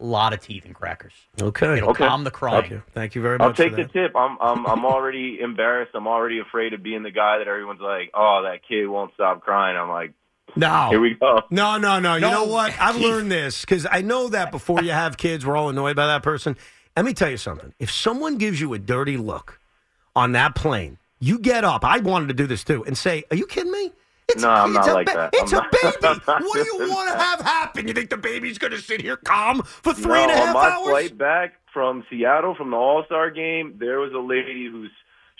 [0.00, 1.12] A lot of teething crackers.
[1.40, 1.76] Okay.
[1.76, 2.04] It'll Okay.
[2.08, 2.62] calm the crying.
[2.62, 2.82] Thank you.
[2.92, 3.42] Thank you very much.
[3.44, 3.56] I'll much.
[3.56, 4.16] for take the tip.
[4.16, 5.92] I'm I'm I'm already embarrassed.
[5.94, 9.42] I'm already afraid of being the guy that everyone's like, "Oh, that kid won't stop
[9.42, 10.12] crying." I'm like,
[10.56, 10.88] No.
[10.90, 11.42] Here we go.
[11.50, 12.14] No, no, no.
[12.14, 12.30] You No.
[12.30, 12.74] know what?
[12.80, 16.06] I've learned this because I know that before you have kids, we're all annoyed by
[16.06, 16.56] that person.
[16.96, 17.72] Let me tell you something.
[17.78, 19.60] If someone gives you a dirty look
[20.14, 21.84] on that plane, you get up.
[21.84, 23.92] I wanted to do this too and say, Are you kidding me?
[24.38, 25.30] no, I'm it's not a like that.
[25.32, 26.20] It's I'm a baby.
[26.28, 27.88] I'm What do you want to have happen?
[27.88, 30.48] You think the baby's going to sit here calm for three no, and a half
[30.48, 30.88] on my hours?
[30.88, 34.90] flight back from Seattle from the All Star game, there was a lady who's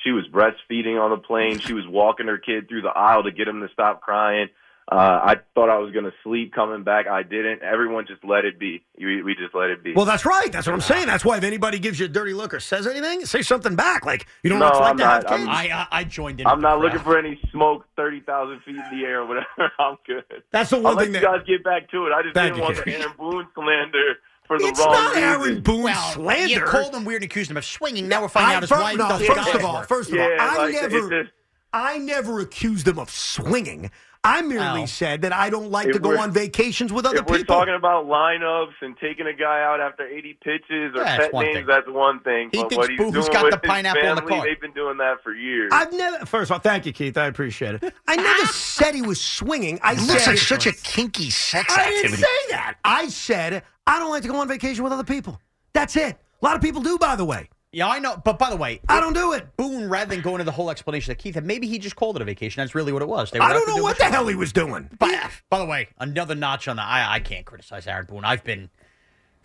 [0.02, 1.58] she was breastfeeding on the plane.
[1.60, 4.48] She was walking her kid through the aisle to get him to stop crying.
[4.96, 7.06] Uh, I thought I was going to sleep coming back.
[7.06, 7.62] I didn't.
[7.62, 8.82] Everyone just let it be.
[8.98, 9.94] We, we just let it be.
[9.94, 10.52] Well, that's right.
[10.52, 11.06] That's what I'm saying.
[11.06, 14.04] That's why if anybody gives you a dirty look or says anything, say something back.
[14.04, 15.30] Like you don't No, want to like I'm to have not.
[15.38, 15.48] kids.
[15.48, 16.46] I'm- I, I joined in.
[16.46, 19.46] I'm not looking for any smoke thirty thousand feet in the air or whatever.
[19.78, 20.24] I'm good.
[20.50, 22.12] That's the one I'll let thing you guys get back to it.
[22.12, 24.14] I just didn't want the Aaron Boone slander
[24.46, 25.22] for the It's not reason.
[25.22, 26.46] Aaron Boone well, slander.
[26.52, 28.08] You called him weird and accused him of swinging.
[28.08, 30.18] Now we're finding I- out his fir- wife no, does first of all, first of
[30.18, 31.32] all, I like, never, just-
[31.72, 33.90] I never accused him of swinging.
[34.24, 34.86] I merely Oh.
[34.86, 37.56] said that I don't like If to go on vacations with other if we're people.
[37.56, 41.34] talking about lineups and taking a guy out after 80 pitches or Yeah, that's pet
[41.34, 41.66] names, thing.
[41.66, 42.48] that's one thing.
[42.52, 44.36] He but thinks what he's Boone's doing got with the his pineapple on the family,
[44.36, 44.48] card.
[44.48, 45.70] they've been doing that for years.
[45.74, 46.24] I've never.
[46.24, 47.18] First of all, thank you, Keith.
[47.18, 47.94] I appreciate it.
[48.06, 49.80] I never said he was swinging.
[49.82, 52.76] I It said looks like such a kinky sex I didn't say that.
[52.84, 55.40] I said I don't like to go on vacation with other people.
[55.72, 56.16] That's it.
[56.40, 57.48] A lot of people do, by the way.
[57.74, 58.20] Yeah, I know.
[58.22, 59.56] But by the way, I don't do it.
[59.56, 62.16] Boone, rather than going into the whole explanation that Keith had, maybe he just called
[62.16, 62.60] it a vacation.
[62.60, 63.30] That's really what it was.
[63.30, 64.90] They were I don't know do what the hell he was doing.
[64.98, 66.82] By, by the way, another notch on the.
[66.82, 68.24] I I can't criticize Aaron Boone.
[68.26, 68.68] I've been,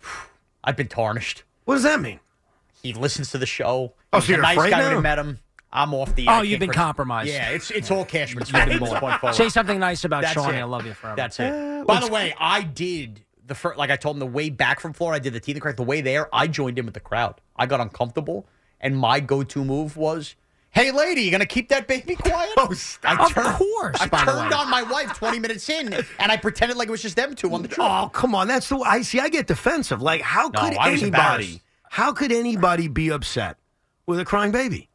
[0.64, 1.44] I've been tarnished.
[1.64, 2.20] What does that mean?
[2.82, 3.94] He listens to the show.
[4.12, 4.98] Oh, He's so a you're nice afraid guy when now?
[4.98, 5.38] I met him.
[5.72, 6.26] I'm off the.
[6.28, 7.30] Oh, you've can't been crit- compromised.
[7.30, 9.34] Yeah, it's it's all Cashman Smith from this point forward.
[9.36, 10.58] Say something nice about That's Shawnee.
[10.58, 10.60] it.
[10.60, 11.16] I love you forever.
[11.16, 11.52] That's it.
[11.52, 14.78] Uh, by the way, I did the first, like I told him the way back
[14.80, 15.76] from Florida, I did the teeth crack.
[15.76, 17.40] The way there, I joined in with the crowd.
[17.56, 18.46] I got uncomfortable,
[18.80, 20.36] and my go-to move was,
[20.70, 23.18] "Hey, lady, you gonna keep that baby oh, quiet?" Oh, stop.
[23.18, 24.56] I Of course, I by the turned way.
[24.56, 27.52] on my wife 20 minutes in, and I pretended like it was just them two
[27.52, 27.86] on the trip.
[27.88, 28.46] Oh, come on.
[28.48, 29.18] That's the I see.
[29.20, 30.00] I get defensive.
[30.00, 31.62] Like, how No, could I anybody?
[31.90, 33.56] How could anybody be upset
[34.06, 34.88] with a crying baby?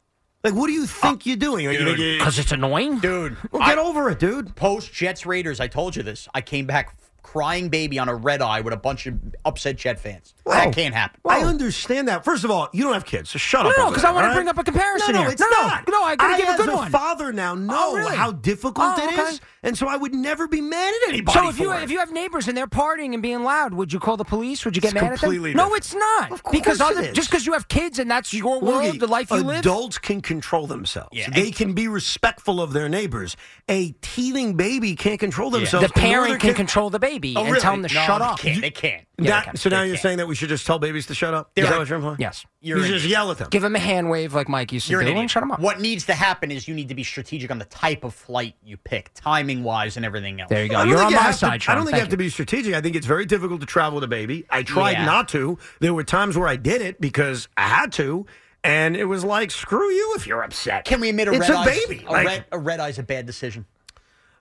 [0.44, 1.66] Like, what do you uh, think you're doing?
[1.66, 2.98] Are you gonna Because it's annoying?
[3.00, 4.54] Dude, well, get over it, dude.
[4.54, 6.28] Post Jets Raiders, I told you this.
[6.34, 6.94] I came back
[7.24, 10.34] crying baby on a red eye with a bunch of upset Jet fans.
[10.44, 10.52] Whoa.
[10.52, 11.20] That can't happen.
[11.28, 12.24] I understand that.
[12.24, 13.76] First of all, you don't have kids, so shut No, up.
[13.76, 15.32] no, over 'cause I there, wanna bring up a comparison No, no, here.
[15.32, 15.88] it's No, no, not.
[15.88, 16.90] no, I gotta give a as good a one.
[16.92, 18.14] father now oh, know Oh, really?
[18.16, 19.22] how difficult Oh, it okay.
[19.32, 21.36] is, and so I would never be mad at anybody.
[21.36, 21.82] So if you it.
[21.82, 24.64] if you have neighbors and they're partying and being loud, would you call the police?
[24.64, 25.18] Would you get It's mad at them?
[25.18, 26.30] completely No, it's not.
[26.30, 27.12] Of course because other, is.
[27.16, 29.58] just because you have kids and that's your world, Looky, the life you live.
[29.60, 31.10] adults can control themselves.
[31.12, 31.30] Yeah.
[31.30, 33.36] They can be respectful of their neighbors.
[33.68, 35.86] A teething baby can't control themselves.
[35.88, 37.60] The parent nor can control the baby Oh, and really?
[37.60, 38.38] tell them to No, shut they up.
[38.38, 38.60] can't.
[38.60, 39.04] They can't.
[39.16, 41.50] Yeah, That- so now you're saying that we should just tell babies to shut up?
[41.54, 42.16] They're Is that what you're implying?
[42.18, 42.44] Yes.
[42.60, 43.10] You're you an just idiot.
[43.18, 43.48] yell at them.
[43.48, 45.30] Give them a hand wave like Mike used to You're an do and idiot.
[45.30, 45.60] shut them up.
[45.60, 48.56] What needs to happen is you need to be strategic on the type of flight
[48.64, 50.48] you pick, timing wise, and everything else.
[50.48, 50.76] There you go.
[50.76, 52.00] I don't You're think on you my have to- side, I don't think you Thank
[52.00, 52.74] have to be strategic.
[52.74, 54.46] I think it's very difficult to travel with a baby.
[54.50, 55.04] I tried Yeah.
[55.04, 55.58] not to.
[55.78, 58.26] There were times where I did it because I had to,
[58.64, 60.86] and it was like, screw you if you're upset.
[60.86, 62.04] Can we admit a it's red a eye's- baby?
[62.08, 63.66] A, Like- red, a red eye's a bad decision.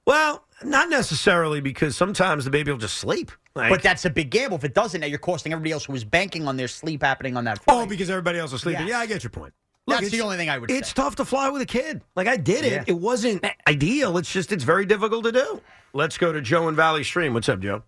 [0.05, 3.31] well, not necessarily because sometimes the baby will just sleep.
[3.55, 4.57] Like, but that's a big gamble.
[4.57, 7.37] If it doesn't, now you're costing everybody else who was banking on their sleep happening
[7.37, 7.77] on that flight.
[7.77, 8.81] oh, because everybody else is sleeping.
[8.87, 8.89] Yes.
[8.89, 9.53] Yeah, I get your point.
[9.85, 10.93] That's it's- the only thing I would It's say.
[10.95, 12.01] tough to fly with a kid.
[12.15, 12.71] Like I did it.
[12.71, 12.83] Yeah.
[12.87, 14.17] It wasn't ideal.
[14.17, 15.61] It's just it's very difficult to do.
[15.93, 17.33] Let's go to Joe and Valley Stream.
[17.35, 17.83] What's up, Joe?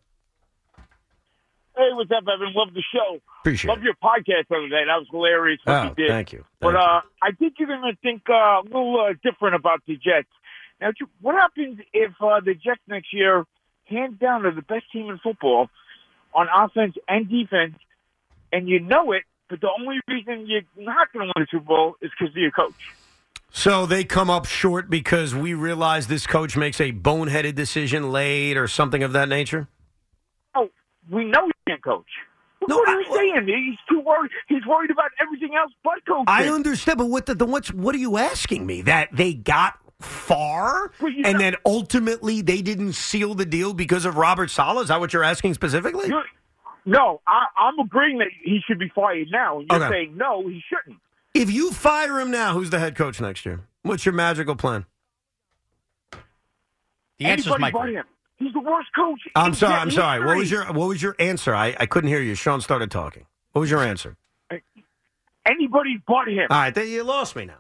[1.77, 2.53] Hey, what's up, Evan?
[2.55, 3.19] Love the show.
[3.41, 4.83] Appreciate Love your podcast the other day.
[4.85, 5.59] That was hilarious.
[5.65, 6.09] What Oh, you did.
[6.09, 6.45] thank you.
[6.61, 9.81] But Thank uh, I think you're going to think uh, a little uh, different about
[9.87, 10.27] the Jets.
[10.79, 13.45] Now, what happens if uh, the Jets next year,
[13.87, 15.69] hands down, are the best team in football
[16.33, 17.75] on offense and defense,
[18.51, 21.65] and you know it, but the only reason you're not going to win a Super
[21.65, 22.73] Bowl is because of your coach?
[23.51, 28.57] So they come up short because we realize this coach makes a boneheaded decision late
[28.57, 29.69] or something of that nature?
[30.55, 30.69] Oh,
[31.09, 32.05] we know he can't coach.
[32.59, 33.47] what are you saying?
[33.47, 34.31] He's too worried.
[34.49, 36.25] He's worried about everything else but coaching.
[36.27, 38.81] I understand, but what the, the what's what are you asking me?
[38.81, 40.91] That they got far
[41.23, 44.83] and then ultimately they didn't seal the deal because of Robert Saleh?
[44.83, 46.11] Is that what you're asking specifically?
[46.85, 49.89] No, I, I'm agreeing that he should be fired now, and you're Okay.
[49.91, 51.01] saying no, he shouldn't.
[51.33, 53.61] If you fire him now, who's the head coach next year?
[53.81, 54.85] What's your magical plan?
[57.17, 57.93] The answer's Anybody Mike but Vrabel.
[57.93, 58.05] him.
[58.37, 59.19] He's the worst coach.
[59.35, 59.73] I'm in sorry.
[59.73, 60.23] I'm sorry.
[60.25, 61.55] What was your What was your answer?
[61.55, 62.35] I, I couldn't hear you.
[62.35, 63.25] Sean started talking.
[63.53, 64.17] What was your answer?
[65.47, 66.47] Anybody but him.
[66.49, 67.59] All right, then you lost me now.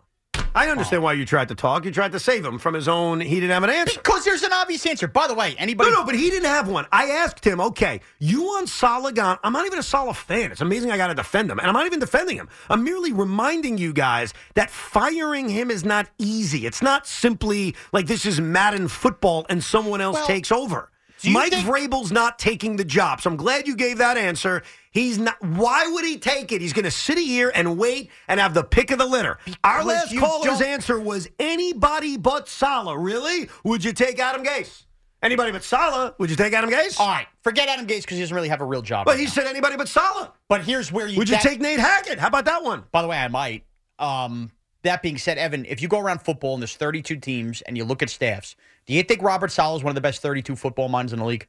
[0.55, 1.83] I understand why you tried to talk.
[1.83, 3.19] You tried to save him from his own.
[3.19, 3.99] He didn't have an answer.
[3.99, 5.05] Because there's an obvious answer.
[5.05, 5.91] By the way, anybody.
[5.91, 6.85] No, no, but he didn't have one.
[6.93, 9.19] I asked him, okay, you want Saleh?
[9.19, 10.53] I'm not even a Saleh fan.
[10.53, 11.59] It's amazing I got to defend him.
[11.59, 12.47] And I'm not even defending him.
[12.69, 16.65] I'm merely reminding you guys that firing him is not easy.
[16.65, 20.89] It's not simply like this is Madden football and someone else Well, takes over.
[21.23, 23.21] Mike think- Vrabel's not taking the job.
[23.21, 24.63] So I'm glad you gave that answer.
[24.91, 25.41] He's not.
[25.43, 26.61] Why would he take it?
[26.61, 29.37] He's going to sit here and wait and have the pick of the litter.
[29.63, 32.95] Our last caller's don't- answer was anybody but Saleh.
[32.97, 33.49] Really?
[33.63, 34.83] Would you take Adam Gase?
[35.23, 36.13] Anybody but Saleh?
[36.19, 36.99] Would you take Adam Gase?
[36.99, 39.05] All right, forget Adam Gase because he doesn't really have a real job.
[39.05, 39.31] But right he now.
[39.31, 40.29] said anybody but Saleh.
[40.49, 42.19] But here's where you Would you take Nate Hackett?
[42.19, 42.83] How about that one?
[42.91, 43.63] By the way, I might.
[43.97, 44.51] Um,
[44.83, 47.85] that being said, Evan, if you go around football and there's 32 teams and you
[47.85, 48.55] look at staffs,
[48.85, 51.25] do you think Robert Saleh is one of the best 32 football minds in the
[51.25, 51.47] league?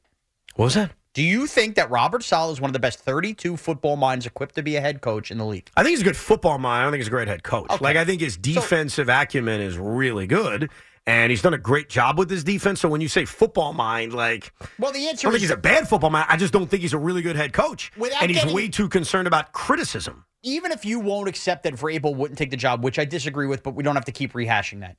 [0.54, 0.92] What was that?
[1.12, 4.54] Do you think that Robert Saleh is one of the best 32 football minds equipped
[4.56, 5.70] to be a head coach in the league?
[5.76, 6.80] I think he's a good football mind.
[6.80, 7.80] I don't think he's a great head coach.
[7.80, 10.68] Like I think his defensive acumen is really good,
[11.06, 12.80] and he's done a great job with his defense.
[12.80, 15.56] So when you say football mind, like Well, the answer I don't think he's a
[15.56, 16.26] bad football mind.
[16.28, 18.88] I just don't think he's a really good head coach, and he's getting- way too
[18.88, 20.24] concerned about criticism.
[20.42, 23.62] even if you won't accept that Vrabel wouldn't take the job, which I disagree with,
[23.62, 24.96] but we don't have to keep rehashing that.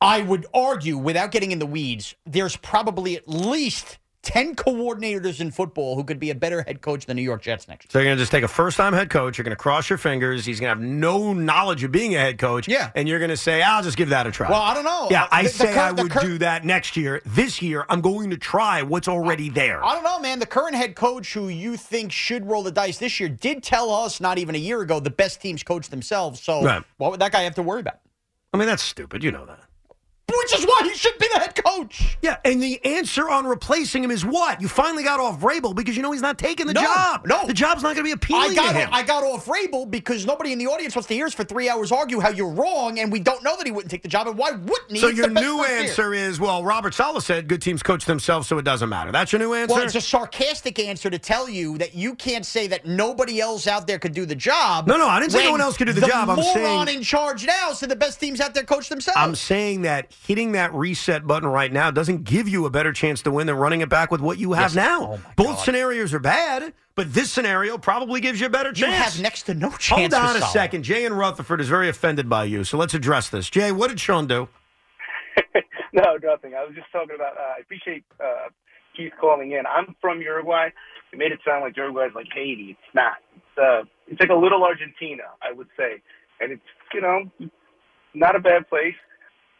[0.00, 5.50] I would argue, without getting in the weeds, there's probably at least 10 coordinators in
[5.50, 7.90] football who could be a better head coach than New York Jets next year.
[7.92, 9.36] So you're going to just take a first time head coach.
[9.38, 10.44] You're going to cross your fingers.
[10.46, 12.66] He's going to have no knowledge of being a head coach.
[12.66, 12.90] Yeah.
[12.94, 14.50] And you're going to say, I'll just give that a try.
[14.50, 15.08] Well, I don't know.
[15.10, 17.20] Yeah, I the- the say cur- I would cur- do that next year.
[17.26, 19.84] This year, I'm going to try what's already there.
[19.84, 20.38] I don't know, man.
[20.38, 23.90] The current head coach who you think should roll the dice this year did tell
[23.90, 26.40] us not even a year ago the best teams coach themselves.
[26.42, 26.82] So Right.
[26.96, 28.00] what would that guy have to worry about?
[28.54, 29.22] I mean, that's stupid.
[29.24, 29.58] You know that.
[30.26, 32.16] Which is why he should be the head coach.
[32.22, 34.60] Yeah, and the answer on replacing him is what?
[34.60, 37.26] You finally got off Vrabel because you know he's not taking the No, job.
[37.26, 37.46] no.
[37.46, 38.88] the job's not going to be appealing I got to him.
[38.92, 41.68] I got off Vrabel because nobody in the audience wants to hear us for three
[41.68, 44.26] hours argue how you're wrong, and we don't know that he wouldn't take the job,
[44.26, 44.98] and why wouldn't he?
[44.98, 48.64] so your new answer is well, Robert Saleh said good teams coach themselves, so it
[48.64, 49.12] doesn't matter.
[49.12, 49.74] That's your new answer.
[49.74, 53.66] Well, it's a sarcastic answer to tell you that you can't say that nobody else
[53.66, 54.86] out there could do the job.
[54.88, 56.28] No, no, I didn't say no one else could do the job.
[56.30, 59.18] I'm moron saying- in charge now said the best teams out there coach themselves.
[59.18, 63.22] I'm saying that hitting that reset button right now doesn't give you a better chance
[63.22, 64.74] to win than running it back with what you have Yes.
[64.74, 65.14] now.
[65.14, 68.78] Oh, Both scenarios are bad, but this scenario probably gives you a better chance.
[68.80, 69.14] You chance.
[69.14, 70.14] have next to no chance.
[70.14, 70.52] Hold on with a Saleh.
[70.52, 70.82] second.
[70.84, 73.50] Jay and Rutherford is very offended by you, so let's address this.
[73.50, 74.48] Jay, what did Sean do?
[75.92, 76.54] No, nothing.
[76.54, 77.36] I was just talking about.
[77.36, 78.48] Uh, I appreciate uh,
[78.96, 79.62] Keith calling in.
[79.64, 80.70] I'm from Uruguay.
[81.12, 82.70] It made it sound like Uruguay is like Haiti.
[82.76, 83.18] It's not.
[83.36, 86.02] It's uh, it's like a little Argentina, I would say,
[86.40, 86.62] and it's
[86.92, 87.30] you know,
[88.12, 88.96] not a bad place.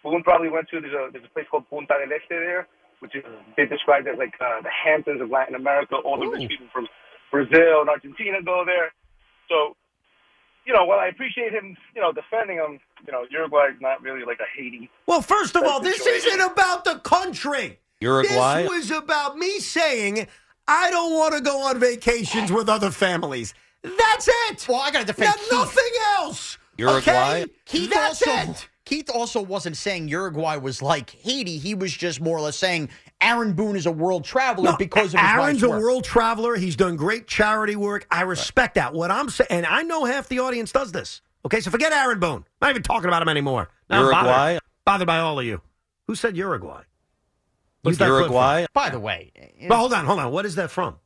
[0.05, 0.81] Boone probably went to.
[0.81, 2.68] There's a there's a place called Punta del Este there,
[3.00, 3.24] which is
[3.57, 5.97] they described as like uh, the Hamptons of Latin America.
[5.97, 6.86] All the rich people from
[7.33, 8.92] Brazil and Argentina go there.
[9.49, 9.76] So,
[10.66, 14.02] you know, while I appreciate him, you know, defending him, you know, Uruguay is not
[14.02, 14.91] really like a Haiti.
[15.07, 16.24] Well, first of all, the this choice.
[16.26, 17.81] isn't about the country.
[18.00, 18.62] Uruguay?
[18.62, 20.26] This was about me saying
[20.68, 23.55] I don't want to go on vacations with other families.
[23.83, 24.66] That's it.
[24.68, 25.52] Well, I got to defend Now, Keith.
[25.52, 26.58] nothing else.
[26.78, 27.42] Uruguay?
[27.42, 27.47] Okay?
[27.66, 28.68] Keith That's also it.
[28.85, 31.57] Keith also wasn't saying Uruguay was like Haiti.
[31.59, 32.91] He was just more or less saying
[33.21, 35.81] Aaron Boone is a world traveler No, because of his Aaron's a work.
[35.83, 36.57] world traveler.
[36.57, 38.07] He's done great charity work.
[38.11, 38.93] I respect that.
[38.93, 41.23] What I'm saying, and I know half the audience does this.
[41.47, 42.37] Okay, so forget Aaron Boone.
[42.37, 43.71] I'm Not even talking about him anymore.
[43.89, 44.59] Now I'm bothered- Uruguay?
[44.85, 45.63] Bothered, by all of you.
[46.07, 46.83] Who said Uruguay?
[47.83, 48.07] What's that?
[48.07, 48.67] Uruguay?
[48.75, 49.33] By the way,
[49.67, 50.31] But hold on, hold on.
[50.31, 50.97] What is that from?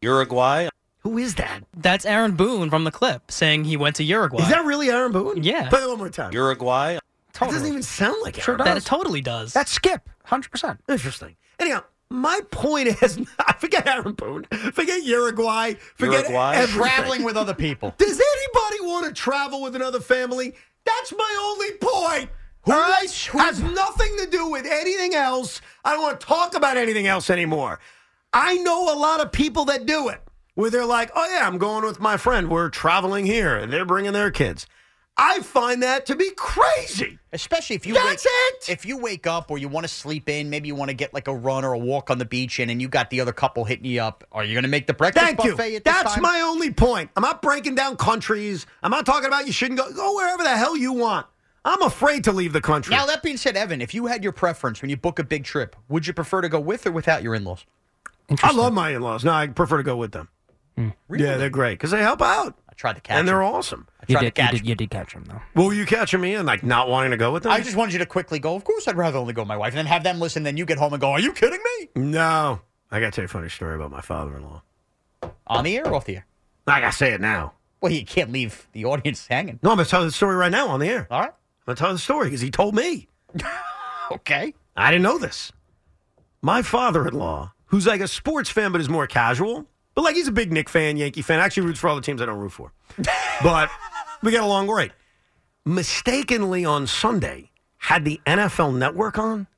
[0.00, 0.68] Uruguay?
[1.00, 1.62] Who is that?
[1.76, 4.42] That's Aaron Boone from the clip saying he went to Uruguay.
[4.42, 5.42] Is that really Aaron Boone?
[5.42, 5.68] Yeah.
[5.68, 6.32] Play it one more time.
[6.32, 6.98] Uruguay?
[7.40, 9.52] That doesn't even sound like Sure Aaron That it totally does.
[9.52, 10.78] That's Skip, 100%.
[10.88, 11.36] Interesting.
[11.58, 16.54] Anyhow, My point is, I forget Aaron Boone, forget Uruguay, forget Uruguay?
[16.56, 16.80] everything.
[16.82, 17.94] Traveling with other people.
[17.98, 20.54] Does anybody want to travel with another family?
[20.84, 22.30] That's my only point.
[22.64, 23.10] Who all right?
[23.10, 25.60] who- has nothing to do with anything else.
[25.84, 27.80] I don't want to talk about anything else anymore.
[28.32, 30.20] I know a lot of people that do it,
[30.54, 32.50] where they're like, "Oh yeah, I'm going with my friend.
[32.50, 34.66] We're traveling here, and they're bringing their kids."
[35.18, 37.18] I find that to be crazy.
[37.32, 38.68] Especially if you That's wake, it.
[38.70, 41.14] If you wake up or you want to sleep in, maybe you want to get
[41.14, 43.32] like a run or a walk on the beach in, and you got the other
[43.32, 44.24] couple hitting you up.
[44.32, 45.52] Are you going to make the breakfast Thank you.
[45.52, 46.22] buffet at this That's time?
[46.22, 47.10] my only point.
[47.16, 48.66] I'm not breaking down countries.
[48.82, 49.90] I'm not talking about you shouldn't go.
[49.92, 51.26] Go wherever the hell you want.
[51.64, 52.94] I'm afraid to leave the country.
[52.94, 55.44] Now that being said, Evan, if you had your preference when you book a big
[55.44, 57.64] trip, would you prefer to go with or without your in-laws?
[58.42, 59.24] I love my in-laws.
[59.24, 60.28] No, I prefer to go with them.
[60.76, 60.90] Hmm.
[61.10, 62.56] Yeah, they're great because they help out.
[62.76, 63.18] I tried to catch them.
[63.20, 63.54] and they're them.
[63.54, 63.88] awesome.
[64.00, 65.40] I You tried did, to catch you, did, you did catch him, though.
[65.54, 67.52] What were you catching me in, like not wanting to go with them?
[67.52, 68.54] I just wanted you to quickly go.
[68.54, 70.42] Of course, I'd rather only go with my wife, and then have them listen.
[70.42, 72.60] Then you get home and go, "Are you kidding me?" no.
[72.90, 74.62] I got to tell you a funny story about my father-in-law.
[75.48, 76.26] On the air or off the air?
[76.68, 77.54] I got to say it now.
[77.80, 79.58] Well, you can't leave the audience hanging.
[79.62, 81.08] No, I'm going to tell you the story right now on the air.
[81.10, 81.30] All right.
[81.30, 81.34] I'm
[81.66, 83.08] going to tell you the story because he told me.
[84.12, 84.54] Okay.
[84.76, 85.50] I didn't know this.
[86.42, 90.32] My father-in-law, who's like a sports fan but is more casual, but like he's a
[90.32, 91.40] big Nick fan, Yankee fan.
[91.40, 92.72] Actually, roots for all the teams I don't root for.
[93.42, 93.68] but
[94.22, 94.92] we get along great.
[95.64, 99.48] Mistakenly on Sunday, had the NFL Network on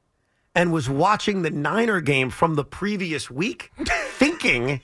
[0.54, 3.70] and was watching the Niner game from the previous week,
[4.12, 4.80] thinking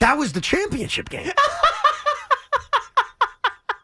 [0.00, 1.26] that was the championship game.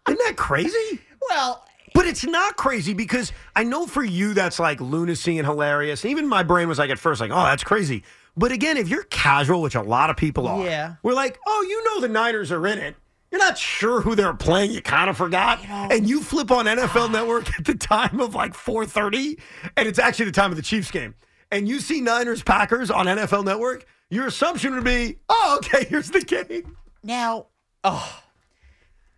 [0.09, 1.01] Isn't that crazy?
[1.31, 6.05] Well, But it's not crazy because I know for you that's like lunacy and hilarious.
[6.05, 8.03] Even my brain was like at first like, oh, that's crazy.
[8.37, 10.95] But again, if you're casual, which a lot of people are, Yeah.
[11.03, 12.97] we're like, oh, you know the Niners are in it.
[13.31, 14.73] You're not sure who they're playing.
[14.73, 18.53] You kind of forgot, and you flip on NFL Network at the time of like
[18.55, 19.39] 4:30,
[19.77, 21.15] and it's actually the time of the Chiefs game,
[21.51, 23.87] and you see Niners Packers on NFL Network.
[24.11, 26.77] Your assumption would be, oh, okay, here's the game.
[27.03, 27.47] Now,
[27.85, 28.22] oh,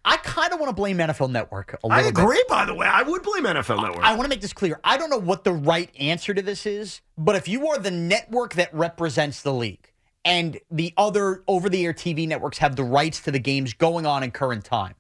[0.05, 2.11] I kind of want to blame NFL Network a little I bit.
[2.11, 2.43] agree.
[2.49, 4.05] By the way, I would blame NFL Network.
[4.05, 4.79] I want to make this clear.
[4.85, 7.91] I don't know what the right answer to this is, but if you are the
[7.91, 9.91] network that represents the league
[10.25, 14.05] and the other over the air TV networks have the rights to the games going
[14.05, 14.95] on in current time,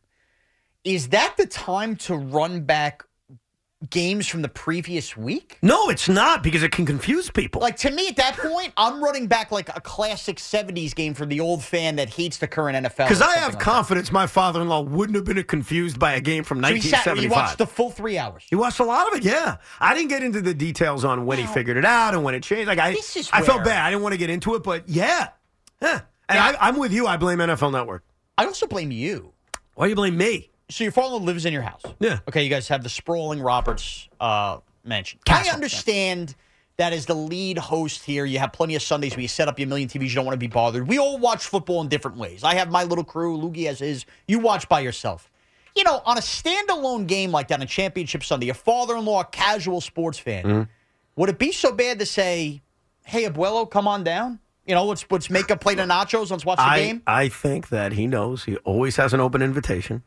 [0.84, 3.04] is that the time to run back
[3.90, 5.58] games from the previous week?
[5.60, 7.60] no, it's not because it can confuse people.
[7.60, 11.26] Like to me at that point, I'm running back like a classic 70s game for
[11.26, 12.96] the old fan that hates the current NFL.
[13.08, 16.20] Because I have like confidence my father in law wouldn't have been confused by a
[16.20, 16.68] game from that.
[16.68, 17.22] So he sat- 1975.
[17.22, 18.44] he watched the full three hours.
[18.48, 19.56] He watched a lot of it, yeah.
[19.80, 22.42] I didn't get into the details on when he figured it out and when it
[22.42, 22.68] changed.
[22.68, 23.84] Like I, This is I felt bad.
[23.84, 25.28] I didn't want to get into it, but yeah,
[25.82, 26.00] yeah.
[26.28, 27.06] And I, I'm with you.
[27.06, 28.02] I blame NFL Network.
[28.38, 29.32] I also blame you.
[29.74, 30.50] Why do you blame me?
[30.70, 31.82] So your father lives in your house.
[32.00, 32.20] Yeah.
[32.28, 35.20] Okay, you guys have the sprawling Roberts uh, mansion.
[35.24, 35.50] Castle.
[35.50, 36.34] I understand
[36.76, 39.58] that as the lead host here, you have plenty of Sundays where you set up
[39.58, 40.08] your million TVs.
[40.08, 40.88] You don't want to be bothered.
[40.88, 42.42] We all watch football in different ways.
[42.42, 43.36] I have my little crew.
[43.38, 44.06] Loogie has his.
[44.26, 45.30] You watch by yourself.
[45.76, 50.18] You know, on a standalone game like that on Championship Sunday, your father-in-law, casual sports
[50.18, 50.62] fan, Mm-hmm.
[51.16, 52.62] would it be so bad to say,
[53.04, 54.38] "Hey, Abuelo, come on down"?
[54.66, 56.30] You know, let's let's make a plate of nachos.
[56.30, 57.02] Let's watch the I, game.
[57.06, 58.44] I think that he knows.
[58.44, 60.02] He always has an open invitation.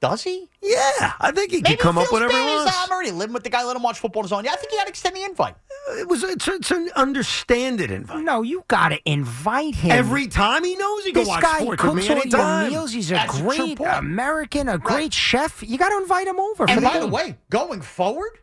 [0.00, 0.48] Does he?
[0.62, 2.72] Yeah, I think he Maybe can come up feels whenever he wants.
[2.76, 3.64] I'm already living with the guy.
[3.64, 4.44] Let him watch football on his own.
[4.44, 5.54] Yeah, I think you got to extend the invite.
[5.98, 8.22] It was it's, it's an understanded invite.
[8.22, 9.90] No, you got to invite him.
[9.90, 12.62] Every time he knows he can this watch guy sports with cooks me all anytime.
[12.64, 12.92] your meals.
[12.92, 13.90] He's a That's great point.
[13.96, 15.62] American, a great chef.
[15.66, 16.68] You got to invite him over.
[16.68, 18.38] And by the the way, going forward,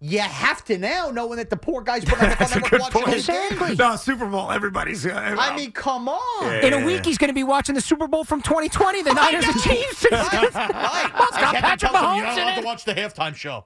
[0.00, 2.80] you have to now, knowing that the poor guy's putting on the That's a network
[2.82, 3.08] good point.
[3.14, 3.76] his game.
[3.78, 4.50] No, Super Bowl.
[4.52, 5.06] Everybody's.
[5.06, 6.64] Uh, I mean, come on.
[6.64, 9.46] in a week, he's going to be watching the Super Bowl from 2020, the Niners
[9.46, 10.06] and Chiefs.
[10.10, 11.12] Right, right.
[11.26, 12.60] It's got I can't Patrick Mahomes You're not in it.
[12.60, 13.64] to watch the halftime show.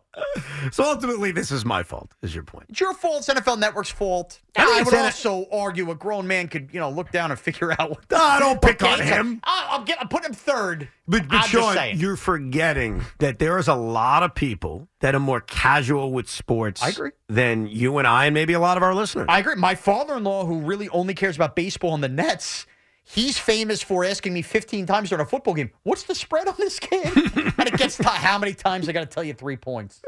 [0.73, 2.13] so ultimately, this is my fault.
[2.23, 2.67] Is your point?
[2.71, 3.29] It's your fault.
[3.29, 4.41] It's NFL Network's fault.
[4.57, 7.39] I I, would N- also argue a grown man could, you know, look down and
[7.39, 8.01] figure out what.
[8.13, 9.41] Ah, don't pick on him.
[9.45, 10.89] I- I'm, get, I'm putting him third.
[11.07, 11.99] But, but I'm Sean, saying.
[11.99, 16.83] you're forgetting that there is a lot of people that are more casual with sports.
[16.83, 17.11] I agree.
[17.29, 19.27] Than you and I, and maybe a lot of our listeners.
[19.29, 19.55] I agree.
[19.57, 22.67] My father-in-law, who really only cares about baseball and the Nets,
[23.05, 26.55] he's famous for asking me 15 times during a football game, "What's the spread on
[26.59, 29.57] this game?" and it gets to how many times I got to tell you three
[29.57, 30.03] points.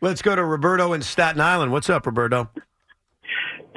[0.00, 1.72] Let's go to Roberto in Staten Island.
[1.72, 2.50] What's up, Roberto?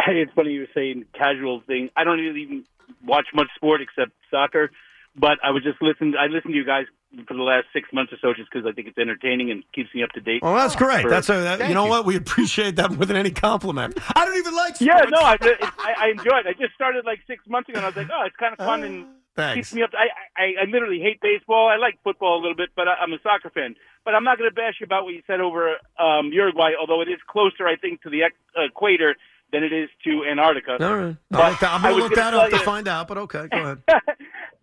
[0.04, 1.90] Hey, it's funny you were saying casual thing.
[1.96, 2.66] I don't even
[3.06, 4.72] watch much sport except soccer,
[5.18, 6.14] but I was just listening.
[6.20, 6.86] I listened to you guys
[7.28, 9.94] for the last six months or so, just because I think it's entertaining and keeps
[9.96, 10.42] me up to date.
[10.44, 11.04] Well, that's great.
[11.04, 13.98] For- That's a that, you know what we appreciate that more than any compliment.
[14.16, 14.82] I don't even like sports.
[14.82, 15.38] Yeah, no, I,
[15.80, 16.46] I, I enjoyed.
[16.46, 16.48] it.
[16.48, 18.60] I just started like six months ago, and I was like, oh, it's kind of
[18.60, 19.56] fun and Thanks.
[19.70, 19.92] keeps me up.
[19.94, 20.08] I,
[20.42, 21.68] I I literally hate baseball.
[21.70, 23.76] I like football a little bit, but I, I'm a soccer fan.
[24.04, 27.02] But I'm not going to bash you about what you said over um, Uruguay, although
[27.02, 28.22] it is closer, I think, to the
[28.56, 29.16] equator
[29.52, 30.78] than it is to Antarctica.
[30.84, 31.16] All right.
[31.32, 33.08] But I'll look that- I'm I going to look that up to you- find out,
[33.08, 33.84] but okay, go ahead.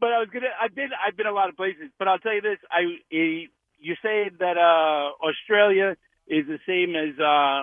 [0.02, 0.50] but I was gonna.
[0.60, 0.90] I've been.
[1.06, 1.88] I've been a lot of places.
[1.98, 2.58] But I'll tell you this.
[2.70, 2.80] I.
[3.14, 3.46] eh,
[3.88, 5.88] You say that uh, Australia
[6.28, 7.62] is the same as uh,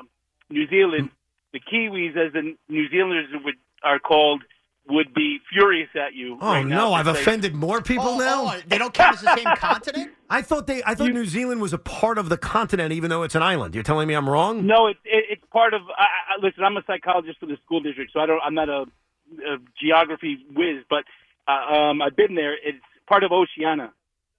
[0.49, 1.09] New Zealand.
[1.53, 4.41] The Kiwis, as the New Zealanders would are called,
[4.87, 6.37] would be furious at you.
[6.41, 8.55] Oh right now no, I've saying- offended more people now.
[8.67, 10.11] they don't count as the same continent.
[10.29, 10.83] I thought they.
[10.85, 13.73] I thought New Zealand was a part of the continent, even though it's an island.
[13.75, 14.65] You're telling me I'm wrong?
[14.65, 15.81] No, it, it, it's part of.
[15.97, 18.41] I, I, listen, I'm a psychologist for the school district, so I don't.
[18.45, 18.81] I'm not a,
[19.53, 21.03] a geography whiz, but
[21.49, 22.53] uh, um, I've been there.
[22.53, 23.91] It's part of Oceania,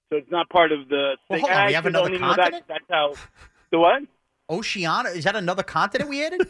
[0.09, 1.17] so it's not part of the.
[1.29, 2.65] Well, hold on, I we have another don't even know that- continent?
[2.69, 3.15] That's how.
[3.73, 4.03] The what?
[4.49, 6.43] Oceania is that another continent we added?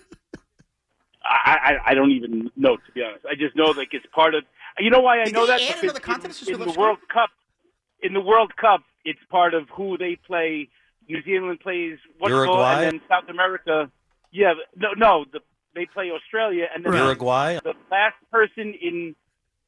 [1.22, 3.26] I, I I don't even know to be honest.
[3.26, 4.44] I just know like it's part of.
[4.78, 5.76] You know why I Did know they that?
[5.78, 7.30] add another continent in, in the World Cup,
[8.02, 10.68] in the World Cup, it's part of who they play.
[11.08, 12.84] New Zealand plays what's it Uruguay?
[12.84, 13.90] and then South America.
[14.32, 15.40] Yeah, no, no, the,
[15.74, 17.58] they play Australia, and then Uruguay.
[17.62, 19.14] the last person in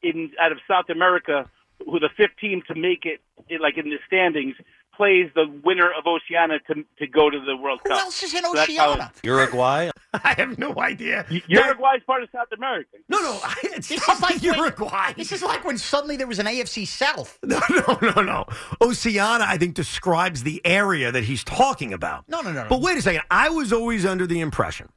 [0.02, 1.48] in out of South America
[1.84, 4.54] who the fifth team to make it, in, like in the standings,
[4.94, 7.92] plays the winner of Oceania to to go to the World Cup.
[7.96, 9.10] Who else is in So Oceania?
[9.22, 9.90] Uruguay.
[10.14, 11.24] I have no idea.
[11.46, 12.90] Uruguay is part of South America.
[13.08, 15.06] No, no, it's This not is like Uruguay.
[15.06, 17.38] When, this is like when suddenly there was an AFC South.
[17.52, 18.44] No, no, no, no.
[18.80, 22.28] Oceania, I think, describes the area that he's talking about.
[22.28, 22.68] No, no, no, no.
[22.68, 23.22] But wait a second.
[23.30, 24.90] I was always under the impression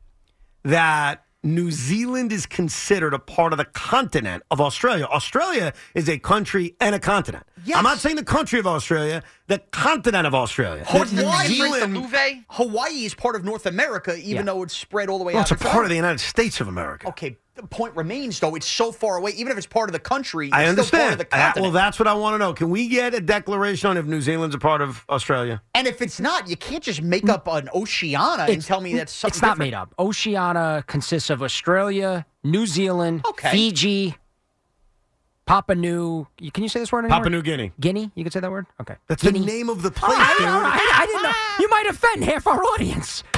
[0.64, 5.06] that New Zealand is considered a part of the continent of Australia.
[5.06, 7.46] Australia is a country and a continent.
[7.74, 10.84] I'm not saying the country of Australia, the continent of Australia.
[10.88, 14.42] Hawaii, Hawaii is part of North America, even Yeah.
[14.44, 15.52] though it's spread all the way well, out.
[15.52, 17.08] it's a part of the United States of America.
[17.10, 19.32] Okay, the point remains though; it's so far away.
[19.32, 21.22] Even if it's part of the country, I it's Still part understand.
[21.22, 22.54] of the Uh, well, that's what I want to know.
[22.54, 25.62] Can we get a declaration on if New Zealand's a part of Australia?
[25.74, 29.12] and if it's not, you can't just make up an Oceania and tell me that's
[29.14, 29.72] something It's not different.
[29.72, 29.94] made up.
[30.00, 34.16] Oceania consists of Australia, New Zealand, Fiji,
[35.46, 36.28] Papua New.
[36.54, 37.18] Can you say this word anymore?
[37.20, 37.72] Papua New Guinea.
[37.80, 38.12] Guinea?
[38.16, 38.66] You can say that word?
[38.82, 38.96] Okay.
[39.08, 39.40] That's Guinea.
[39.40, 40.48] the name of the Oh, place, I, dude.
[40.48, 41.32] all right, I didn't know.
[41.60, 43.24] You might offend half our audience.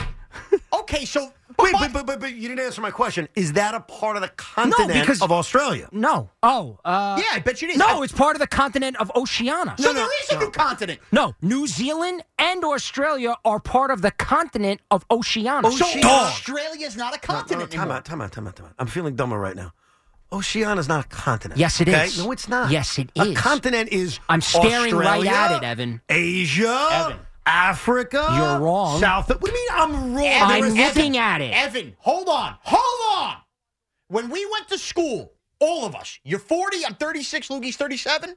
[0.72, 3.27] Okay, so Wait, but, but, but, but you didn't answer my question.
[3.36, 5.90] Is that a part of the continent no, because- of Australia?
[5.92, 6.30] No.
[6.44, 6.80] Oh.
[6.86, 7.77] Uh, yeah, I bet you it is.
[7.77, 9.76] No, it's part of the continent of Oceania.
[9.80, 11.00] So there is a new continent.
[11.11, 15.61] No, New Zealand and Australia are part of the continent of Oceania.
[15.72, 16.06] So Dog.
[16.06, 17.98] Australia is not a No, no, continent time anymore.
[17.98, 18.74] out, time out, time out, time out.
[18.77, 19.74] I'm feeling dumber right now.
[20.32, 21.58] Oceania is not a continent.
[21.60, 22.06] Yes, it okay?
[22.06, 22.18] is.
[22.19, 22.69] No, it's not.
[22.69, 23.38] Yes, it A is.
[23.38, 26.02] continent is I'm staring right at it, Evan.
[26.10, 27.19] Asia, Evan.
[27.48, 28.26] Africa.
[28.35, 29.00] You're wrong.
[29.00, 29.30] South.
[29.30, 30.27] What do you mean I'm wrong?
[30.27, 31.53] I'm There is- looking at it.
[31.53, 33.38] Evan, hold on, hold on.
[34.09, 38.35] When we went to school, all of us, you're 40, I'm 36, Loogie's 37.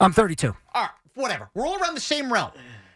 [0.00, 0.54] I'm 32.
[0.74, 1.50] All right, whatever.
[1.54, 2.50] We're all around the same realm.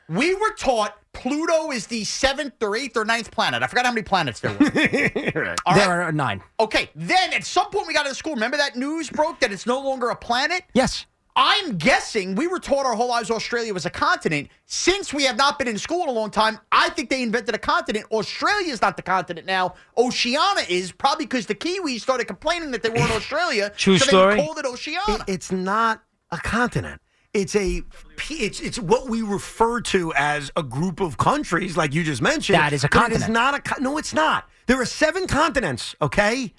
[0.09, 3.63] We were taught Pluto is the seventh or eighth or ninth planet.
[3.63, 4.65] I forgot how many planets there were.
[5.67, 6.05] All there right.
[6.07, 6.41] are nine.
[6.61, 8.35] Okay, then at some point we got to school.
[8.35, 10.63] Remember that news broke that it's no longer a planet?
[10.75, 11.05] Yes.
[11.37, 14.49] I'm guessing we were taught our whole lives Australia was a continent.
[14.67, 17.55] Since we have not been in school in a long time, I think they invented
[17.55, 18.07] a continent.
[18.11, 19.75] Australia is not the continent now.
[19.97, 23.71] Oceania is probably because the Kiwis started complaining that they were in Australia.
[23.77, 24.35] True so story.
[24.37, 25.01] They called it Oceania.
[25.09, 27.01] It- it's not a continent.
[27.35, 27.83] It's a
[28.31, 32.59] it's it's what we refer to as a group of countries, like you just mentioned.
[32.59, 33.99] That is a but It is not a no.
[33.99, 34.49] It's not.
[34.67, 35.95] There are seven continents.
[36.01, 36.55] Okay,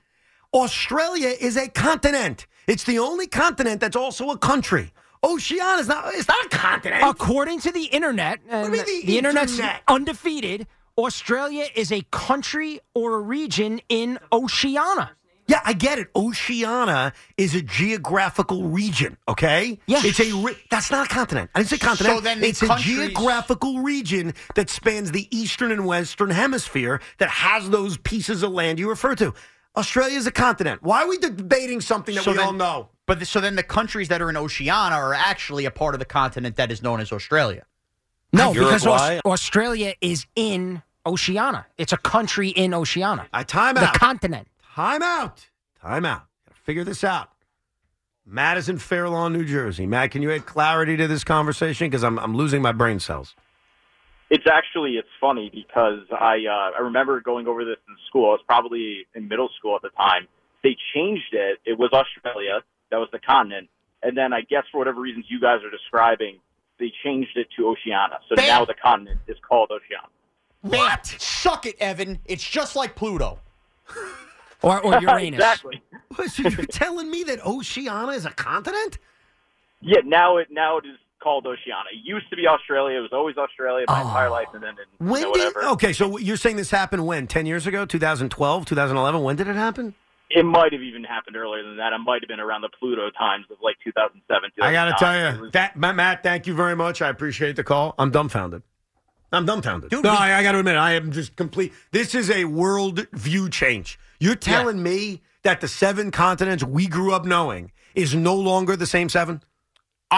[0.53, 2.45] Australia is a continent.
[2.69, 4.93] It's the only continent that's also a country.
[5.23, 6.13] Oceania is not.
[6.13, 7.03] It's not a continent.
[7.03, 9.81] According to the internet, and mean the internet's internet?
[9.87, 15.11] undefeated, Australia is a country or a region in Oceania.
[15.47, 16.09] Yeah, I get it.
[16.15, 19.79] Oceania is a geographical region, okay?
[19.87, 20.01] Yeah.
[20.03, 21.49] It's a re- that's not a continent.
[21.55, 22.17] I didn't say continent.
[22.17, 27.29] So then the it's a geographical region that spans the eastern and western hemisphere that
[27.29, 29.33] has those pieces of land you refer to.
[29.79, 30.83] Australia is a continent.
[30.83, 32.89] Why are we debating something that So we then- all know?
[33.05, 35.99] But the, so then the countries that are in Oceania are actually a part of
[35.99, 37.65] the continent that is known as Australia.
[38.31, 41.65] No, because Aus- Australia is in Oceania.
[41.79, 43.25] It's a country in Oceania.
[43.33, 43.93] I time out.
[43.93, 44.47] the continent.
[44.75, 45.47] Time out.
[45.81, 46.23] Time out.
[46.47, 47.29] Gotta figure this out.
[48.25, 49.87] Madison Fair Lawn, New Jersey.
[49.87, 51.87] Matt, can you add clarity to this conversation?
[51.87, 53.33] Because I'm, I'm losing my brain cells.
[54.29, 58.29] It's actually it's funny because I uh, I remember going over this in school.
[58.29, 60.27] I was probably in middle school at the time.
[60.63, 61.59] They changed it.
[61.65, 62.61] It was Australia.
[62.91, 63.69] That was the continent.
[64.03, 66.37] And then I guess for whatever reasons you guys are describing,
[66.79, 68.19] they changed it to Oceania.
[68.29, 68.47] So Bam.
[68.47, 70.07] now the continent is called Oceania.
[70.61, 71.05] What?
[71.05, 72.19] Suck it, Evan.
[72.25, 73.39] It's just like Pluto.
[74.61, 75.35] Or, or Uranus.
[75.35, 75.81] exactly.
[76.15, 78.97] What, so you're telling me that Oceania is a continent?
[79.79, 80.01] Yeah.
[80.03, 81.83] Now it now it is called Oceania.
[81.91, 82.97] It used to be Australia.
[82.97, 84.07] It was always Australia my oh.
[84.07, 85.55] entire life, and then in, you When know, did?
[85.55, 85.73] whatever.
[85.73, 87.27] Okay, so you're saying this happened when?
[87.27, 87.85] Ten years ago?
[87.85, 88.65] 2012?
[88.65, 89.21] 2011?
[89.21, 89.93] When did it happen?
[90.29, 91.91] It might have even happened earlier than that.
[91.91, 94.51] It might have been around the Pluto times of like 2007.
[94.61, 97.01] I got to tell you, that Matt, Matt, thank you very much.
[97.01, 97.95] I appreciate the call.
[97.97, 98.61] I'm dumbfounded.
[99.31, 99.89] I'm dumbfounded.
[99.89, 101.73] Dude, no, we- I, I got to admit, I am just complete.
[101.91, 103.99] This is a world view change.
[104.19, 108.85] You're telling me that the seven continents we grew up knowing is no longer the
[108.85, 109.41] same seven?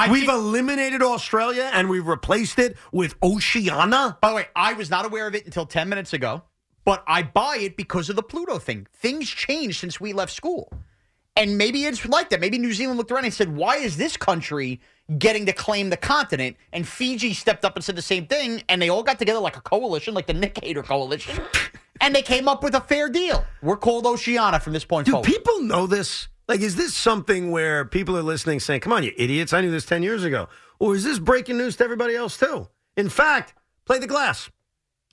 [0.10, 4.18] We've eliminated Australia and we've replaced it with Oceania.
[4.22, 6.44] By the way, I was not aware of it until 10 minutes ago,
[6.86, 8.88] but I buy it because of the Pluto thing.
[8.94, 10.72] Things changed since we left school.
[11.36, 12.40] And maybe it's like that.
[12.40, 14.82] Maybe New Zealand looked around and said, why is this country
[15.18, 16.58] getting to claim the continent?
[16.74, 18.64] And Fiji stepped up and said the same thing.
[18.70, 21.42] And they all got together like a coalition, like the Knick Hater Coalition.
[22.02, 23.46] and they came up with a fair deal.
[23.62, 25.26] We're called Oceania from this point Do forward.
[25.28, 26.28] people know this?
[26.52, 29.72] Like, is this something where people are listening saying, come on, you idiots, I knew
[29.72, 30.50] this 10 years ago?
[30.80, 32.68] Or is this breaking news to everybody else, too?
[32.98, 33.54] In fact,
[33.86, 34.50] play the glass.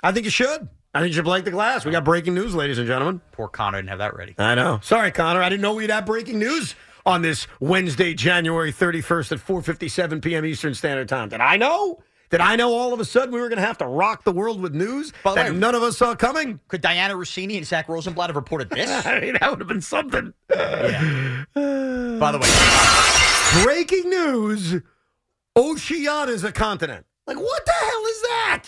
[0.02, 0.68] I think you should.
[0.92, 1.84] I think you should play the glass.
[1.84, 3.20] We got breaking news, ladies and gentlemen.
[3.30, 4.34] Poor Connor didn't have that ready.
[4.36, 4.80] I know.
[4.82, 5.40] Sorry, Connor.
[5.40, 6.74] I didn't know we'd have breaking news
[7.06, 10.44] on this Wednesday, January 31st at 4.57 p.m.
[10.44, 11.28] Eastern Standard Time.
[11.28, 12.02] Did I know?
[12.30, 14.32] Did I know all of a sudden we were going to have to rock the
[14.32, 16.60] world with news By that way- none of us saw coming?
[16.68, 18.90] Could Dianna Russini and Zack Rosenblatt have reported this?
[19.06, 20.34] I mean, that would have been something.
[20.48, 24.82] By the way, Breaking news
[25.56, 27.06] Oceania is a continent.
[27.26, 28.64] Like, what the hell is that?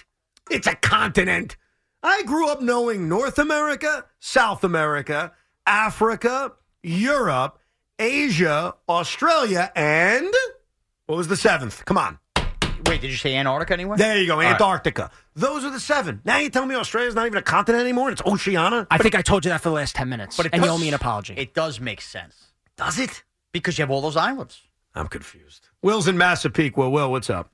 [0.51, 1.57] It's a continent.
[2.03, 5.33] I grew up knowing North America, South America,
[5.67, 7.59] Africa, Europe,
[7.99, 10.33] Asia, Australia, and
[11.07, 11.85] what was the seventh?
[11.85, 12.19] Come on.
[12.91, 13.97] Wait, did you say Antarctica anywhere?
[13.97, 14.53] There you go, All right.
[14.53, 15.11] Antarctica.
[15.35, 16.21] Those are the seven.
[16.25, 18.11] Now you're telling me Australia's not even a continent anymore?
[18.11, 18.87] It's Oceania?
[18.91, 20.37] I think I told you that for the last 10 minutes.
[20.37, 21.35] But it and you does- owe me an apology.
[21.37, 22.53] It does make sense.
[22.77, 23.23] Does it?
[23.53, 24.61] Because you have all those islands.
[24.95, 25.69] I'm confused.
[25.83, 26.85] Will's in Massapequa.
[26.85, 27.51] Will, Will, what's up?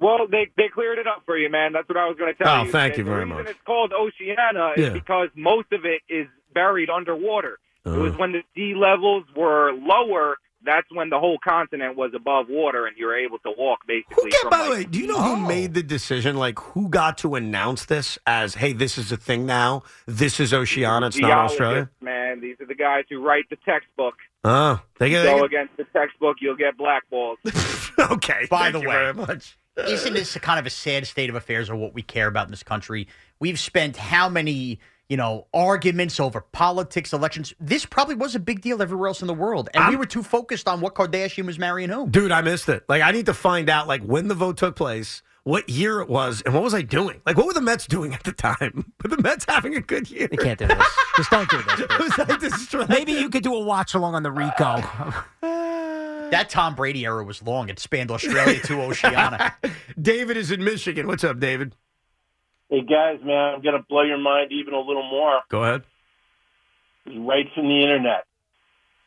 [0.00, 1.72] Well, they they cleared it up for you, man.
[1.72, 2.68] That's what I was going to tell Oh, you.
[2.68, 3.46] Oh, thank The- you the very reason much.
[3.50, 4.84] It's called Oceania Yeah.
[4.88, 7.58] is because most of it is buried underwater.
[7.84, 8.00] It Uh-huh.
[8.00, 10.38] was when the sea levels were lower.
[10.64, 14.30] That's when the whole continent was above water, and you were able to walk basically.
[14.30, 15.46] Yeah, from, by the like- way, do you know who oh.
[15.48, 16.36] made the decision?
[16.36, 19.82] Like, who got to announce this as, hey, this is a thing now?
[20.06, 21.06] This is Oceania.
[21.08, 21.90] It's not Australia?
[22.00, 24.14] Man, these are the guys who write the textbook.
[24.44, 25.24] Oh, they You get.
[25.24, 27.38] go They against the textbook, you'll get blackballed.
[27.98, 28.46] okay.
[28.50, 29.56] By thank the you way, very much.
[29.76, 32.46] isn't this a kind of a sad state of affairs of what we care about
[32.46, 33.06] in this country?
[33.38, 37.54] We've spent how many, you know, arguments over politics, elections.
[37.60, 40.22] This probably was a big deal everywhere else in the world, and we were too
[40.22, 42.10] focused on what Kardashian was marrying whom.
[42.10, 42.84] Dude, I missed it.
[42.88, 46.08] Like, I need to find out, like, when the vote took place, what year it
[46.08, 47.20] was, and what was I doing?
[47.26, 48.92] Like, what were the Mets doing at the time?
[49.02, 50.28] Were the Mets having a good year?
[50.30, 50.86] You can't do this.
[51.16, 51.80] Just don't do this.
[51.98, 52.88] was I distracted?
[52.88, 54.82] Maybe you could do a watch along on the Rico.
[56.32, 57.68] That Tom Brady era was long.
[57.68, 59.54] It spanned Australia to Oceania.
[60.00, 61.06] David is in Michigan.
[61.06, 61.76] What's up, David?
[62.72, 65.42] Hey guys, man, I'm gonna blow your mind even a little more.
[65.50, 65.82] Go ahead.
[67.06, 68.24] Right from the internet.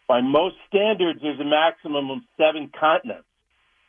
[0.08, 3.26] By most standards, there's a maximum of seven continents: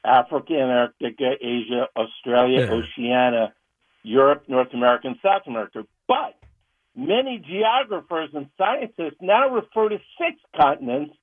[0.02, 2.72] Africa, Antarctica, Asia, Australia, Yeah.
[2.72, 3.54] Oceania,
[4.02, 5.84] Europe, North America, and South America.
[6.08, 6.36] But
[6.94, 11.14] many geographers and scientists now refer to six continents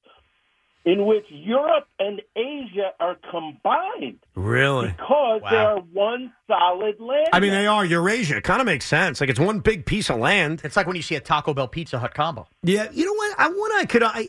[0.86, 4.90] in which Europe and Asia are combined Really?
[4.90, 7.28] because they are one solid land.
[7.32, 8.38] I mean, they are Eurasia.
[8.38, 9.22] It Kind of makes sense.
[9.22, 10.62] Like, it's one big piece of land.
[10.64, 12.48] It's like when you see a Taco Bell Pizza Hut combo.
[12.64, 13.36] Yeah, you know what?
[13.40, 14.04] I one I could.
[14.04, 14.28] I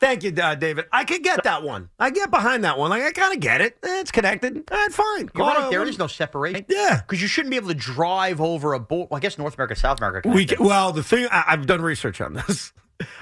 [0.00, 0.86] thank you, uh, David.
[0.92, 1.88] I could get that one.
[2.00, 2.90] I get behind that one.
[2.90, 3.78] Like I kind of get it.
[3.84, 4.64] Eh, it's connected.
[4.70, 5.30] Eh, fine.
[5.36, 5.66] You're right.
[5.66, 6.64] it There one- is no separation.
[6.68, 7.00] Yeah.
[7.06, 9.08] Because you shouldn't be able to drive over a boat.
[9.10, 10.28] Well, I guess North America, South America.
[10.28, 10.60] We connected.
[10.66, 12.72] well, the thing I, I've done research on this.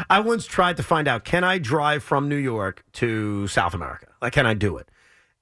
[0.09, 4.07] I once tried to find out can I drive from New York to South America?
[4.23, 4.89] Like, can I do it?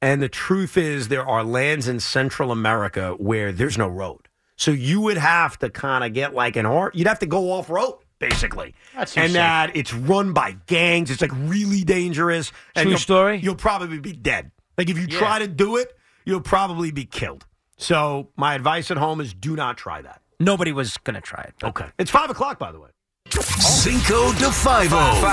[0.00, 4.28] And the truth is, there are lands in Central America where there's no road.
[4.56, 6.94] So you would have to kind of get like an art.
[6.94, 8.74] You'd have to go off road, basically.
[8.96, 9.32] And safe.
[9.32, 11.10] that it's run by gangs.
[11.10, 12.52] It's like really dangerous.
[12.76, 13.36] And True you'll- story?
[13.38, 14.50] You'll probably be dead.
[14.76, 15.18] Like if you Yeah.
[15.18, 17.44] try to do it, you'll probably be killed.
[17.76, 20.20] So my advice at home is do not try that.
[20.40, 21.54] Nobody was going to try it.
[21.64, 21.86] Okay.
[21.98, 22.90] It's five o'clock, by the way.
[23.30, 24.90] Cinco de Five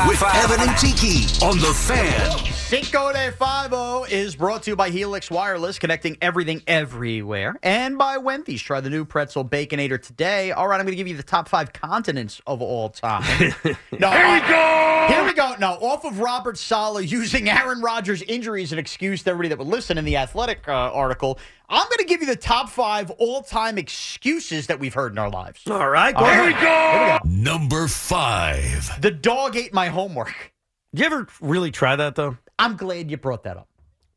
[0.07, 2.55] with Evan and Tiki on the fan.
[2.65, 8.17] Cinco de Five-O is brought to you by Helix Wireless, connecting everything everywhere, and by
[8.17, 8.61] Wendy's.
[8.61, 10.51] Try the new pretzel baconator today.
[10.51, 13.21] All right, I'm going to give you the top five continents of all time.
[13.99, 15.05] no, here we go.
[15.07, 15.55] Here we go.
[15.59, 19.59] Now, off of Robert Saleh using Aaron Rodgers' injury as an excuse to everybody that
[19.59, 21.37] would listen in the Athletic uh, article,
[21.69, 25.29] I'm going to give you the top five all-time excuses that we've heard in our
[25.29, 25.61] lives.
[25.67, 26.15] All right.
[26.15, 26.35] All right.
[26.35, 27.19] Here we go.
[27.25, 29.01] Number five.
[29.01, 30.53] The dog ate my homework.
[30.93, 32.37] Did you ever really try that though?
[32.57, 33.67] I'm glad you brought that up.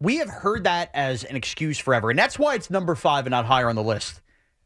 [0.00, 3.32] We have heard that as an excuse forever, and that's why it's number five and
[3.32, 4.20] not higher on the list.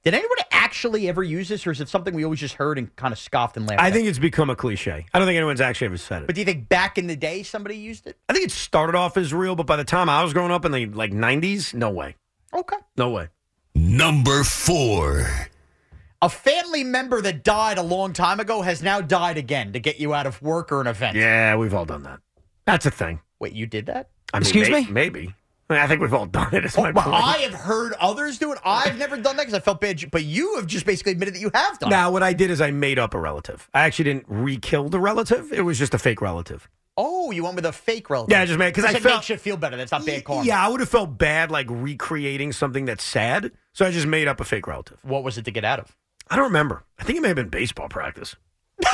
[0.05, 2.95] Did anyone actually ever use this, or is it something we always just heard and
[2.97, 3.93] kind of scoffed and laughed I at?
[3.95, 5.07] think it's become a cliche.
[5.15, 6.27] I don't think anyone's actually ever said it.
[6.27, 8.19] But do you think back in the day somebody used it?
[8.29, 10.65] I think it started off as real, but by the time I was growing up
[10.65, 12.17] in the like '90s, no way,
[12.53, 12.77] Okay.
[12.97, 13.29] no way.
[13.75, 15.49] Number four.
[16.23, 19.99] A family member that died a long time ago has now died again to get
[19.99, 21.17] you out of work or an event.
[21.17, 22.21] Yeah, we've all done that.
[22.65, 23.19] That's a thing.
[23.41, 24.11] Wait, you did that?
[24.33, 24.91] I mean, Excuse may- me?
[24.93, 25.35] Maybe.
[25.69, 26.65] I, mean, I think we've all done it.
[26.65, 27.17] Is my Well, point.
[27.25, 28.61] I have heard others do it.
[28.65, 30.11] I've never done that because I felt bad.
[30.13, 31.91] But you have just basically admitted that you have done it.
[31.91, 33.69] Now, what I did is I made up a relative.
[33.75, 35.53] I actually didn't re-kill the relative.
[35.53, 36.69] It was just a fake relative.
[36.97, 38.31] Oh, you went with a fake relative.
[38.33, 39.77] Yeah, I just made because I felt makes you feel better.
[39.77, 40.45] That's not bad karma.
[40.45, 43.51] yeah, I would have felt bad like recreating something that's sad.
[43.73, 44.99] So I just made up a fake relative.
[45.03, 45.97] What was it to get out of?
[46.33, 46.83] I don't remember.
[46.99, 48.37] I think it may have been baseball practice.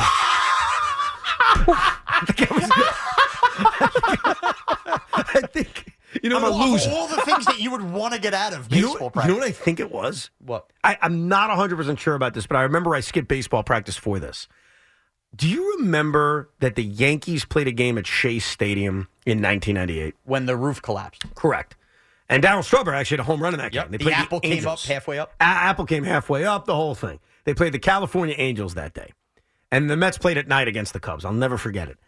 [5.21, 5.93] I think
[6.23, 6.91] you know I'm a loser.
[6.91, 9.13] All the things that you would want to get out of You know, baseball what-
[9.15, 9.29] practice.
[9.29, 10.31] you know what I think it was?
[10.39, 10.67] What?
[10.85, 14.19] I, I'm not 100% sure about this, but I remember I skipped baseball practice for
[14.19, 14.49] this.
[15.37, 20.15] Do you remember that the Yankees played a game at Shea Stadium in 1998?
[20.25, 21.23] When the roof collapsed.
[21.35, 21.77] Correct.
[22.29, 23.87] And Darryl Strawberry actually had a home run in that game.
[23.91, 25.33] They The apple came up halfway up.
[25.41, 27.21] A- Apple came halfway up, the whole thing.
[27.45, 29.13] They played the California Angels that day.
[29.73, 31.25] And the Mets played at night against the Cubs.
[31.25, 31.99] I'll never forget it.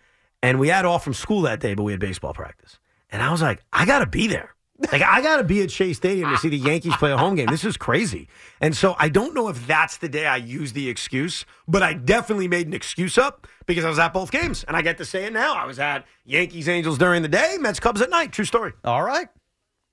[0.42, 2.78] And we had off from school that day, but we had baseball practice.
[3.10, 4.54] And I was like, I got to be there.
[4.92, 7.34] Like, I got to be at Shea Stadium to see the Yankees play a home
[7.34, 7.46] game.
[7.50, 8.28] This is crazy.
[8.62, 11.92] And so I don't know if that's the day I used the excuse, but I
[11.92, 14.64] definitely made an excuse up because I was at both games.
[14.64, 15.54] And I get to say it now.
[15.54, 18.32] I was at Yankees Angels during the day, Mets Cubs at night.
[18.32, 18.72] True story.
[18.82, 19.28] All right.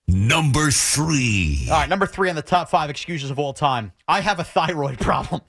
[0.07, 1.67] Number three.
[1.69, 3.91] All right, number three on the top five excuses of all time.
[4.07, 5.41] I have a thyroid problem.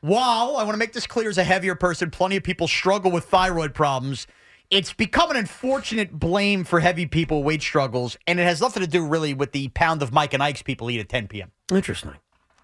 [0.00, 3.10] While I want to make this clear as a heavier person, plenty of people struggle
[3.10, 4.26] with thyroid problems.
[4.70, 8.88] It's become an unfortunate blame for heavy people weight struggles, and it has nothing to
[8.88, 11.50] do really with the pound of Mike and Ike's people eat at 10 p.m.
[11.70, 12.14] Interesting.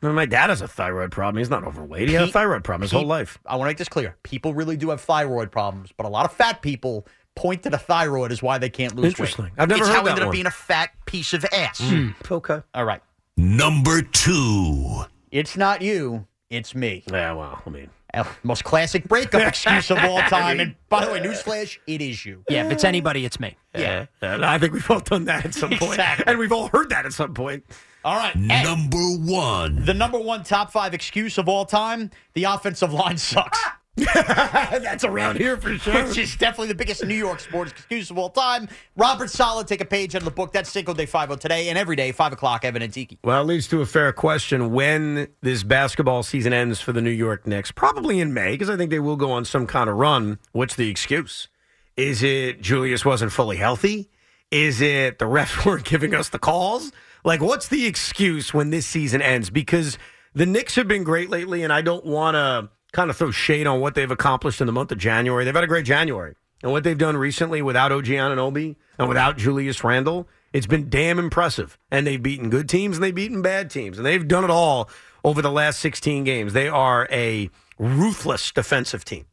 [0.02, 1.39] I mean, my dad has a thyroid problem.
[1.39, 2.08] He's not overweight.
[2.08, 3.39] He had a thyroid problem his whole life.
[3.44, 4.16] I want to make this clear.
[4.23, 7.06] People really do have thyroid problems, but a lot of fat people
[7.36, 9.44] point to the thyroid is why they can't lose Interesting.
[9.44, 9.52] weight.
[9.58, 11.81] I've never it's heard how that ended up being a fat piece of ass.
[12.28, 12.60] Okay.
[12.74, 13.00] All right.
[13.36, 15.05] Number two.
[15.31, 16.26] It's not you.
[16.50, 17.05] It's me.
[17.10, 17.90] Yeah, well, I mean.
[18.15, 20.58] Uh, most classic breakup excuse of all time.
[20.60, 22.42] And by the way, newsflash, it is you.
[22.48, 23.56] Yeah, if it's anybody, it's me.
[23.74, 24.06] Yeah.
[24.23, 25.82] And I think we've all done that at some point.
[25.92, 26.24] Exactly.
[26.26, 27.65] And we've all heard that at some point.
[28.05, 28.34] All right.
[28.34, 29.84] Ed, Number one.
[29.84, 33.58] the number one top five excuse of all time the offensive line sucks.
[34.15, 36.05] That's around here for sure.
[36.05, 38.68] Which is definitely the biggest New York sports excuse of all time.
[38.94, 40.52] Robert Saleh, take a page out of the book.
[40.52, 43.18] That's Cinco de Five today and every day, 5 o'clock, Evan and Tiki.
[43.25, 47.10] Well, it leads to a fair question when this basketball season ends for the New
[47.10, 47.70] York Knicks.
[47.70, 50.39] Probably in May, because I think they will go on some kind of run.
[50.52, 51.49] What's the excuse?
[51.97, 54.10] Is it Julius wasn't fully healthy?
[54.50, 56.92] Is it the refs weren't giving us the calls?
[57.25, 59.49] Like, what's the excuse when this season ends?
[59.49, 59.97] Because
[60.34, 63.66] the Knicks have been great lately, and I don't want to kind of throw shade
[63.66, 65.44] on what they've accomplished in the month of January.
[65.44, 66.34] They've had a great January.
[66.62, 71.18] And what they've done recently without OG Anunoby and without Julius Randle, it's been damn
[71.18, 71.76] impressive.
[71.91, 73.99] And they've beaten good teams and they've beaten bad teams.
[73.99, 74.89] And they've done it all
[75.23, 76.55] over the last 16 games.
[76.55, 79.26] They are a ruthless defensive team.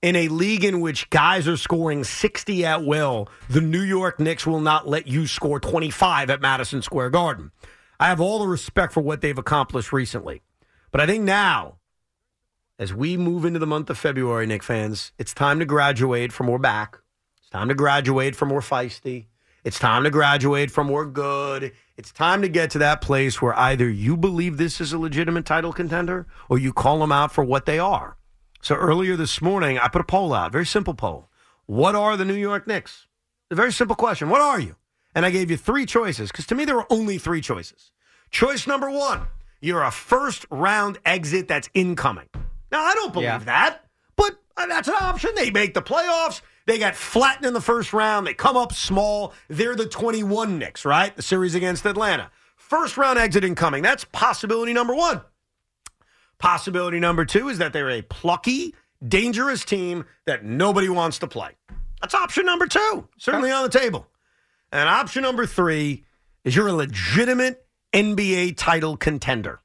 [0.00, 4.46] In a league in which guys are scoring 60 at will, the New York Knicks
[4.46, 7.50] will not let you score 25 at Madison Square Garden.
[8.00, 10.40] I have all the respect for what they've accomplished recently.
[10.90, 11.76] But I think now,
[12.78, 16.48] as we move into the month of February, Knick fans, it's time to graduate from
[16.48, 16.98] we're back.
[17.38, 19.26] It's time to graduate from we're feisty.
[19.62, 21.72] It's time to graduate from we're good.
[21.96, 25.46] It's time to get to that place where either you believe this is a legitimate
[25.46, 28.16] title contender or you call them out for what they are.
[28.60, 31.28] So earlier this morning, I put a poll out, very simple poll.
[31.66, 33.06] What are the New York Knicks?
[33.50, 34.30] A very simple question.
[34.30, 34.74] What are you?
[35.14, 37.92] And I gave you three choices because to me, there were only three choices.
[38.30, 39.22] Choice number one,
[39.60, 42.28] you're a first round exit that's incoming.
[42.74, 43.38] Now, I don't believe Yeah.
[43.38, 43.84] that,
[44.16, 45.30] but uh, that's an option.
[45.36, 46.40] They make the playoffs.
[46.66, 48.26] They got flattened in the first round.
[48.26, 49.32] They come up small.
[49.48, 51.14] They're the 21 Knicks, right?
[51.14, 52.32] The series against Atlanta.
[52.56, 53.84] First round exit incoming.
[53.84, 55.20] That's possibility number one.
[56.38, 58.74] Possibility number two is that they're a plucky,
[59.06, 61.50] dangerous team that nobody wants to play.
[62.00, 64.08] That's option number two, certainly on the table.
[64.72, 66.04] And option number three
[66.42, 69.60] is you're a legitimate NBA title contender.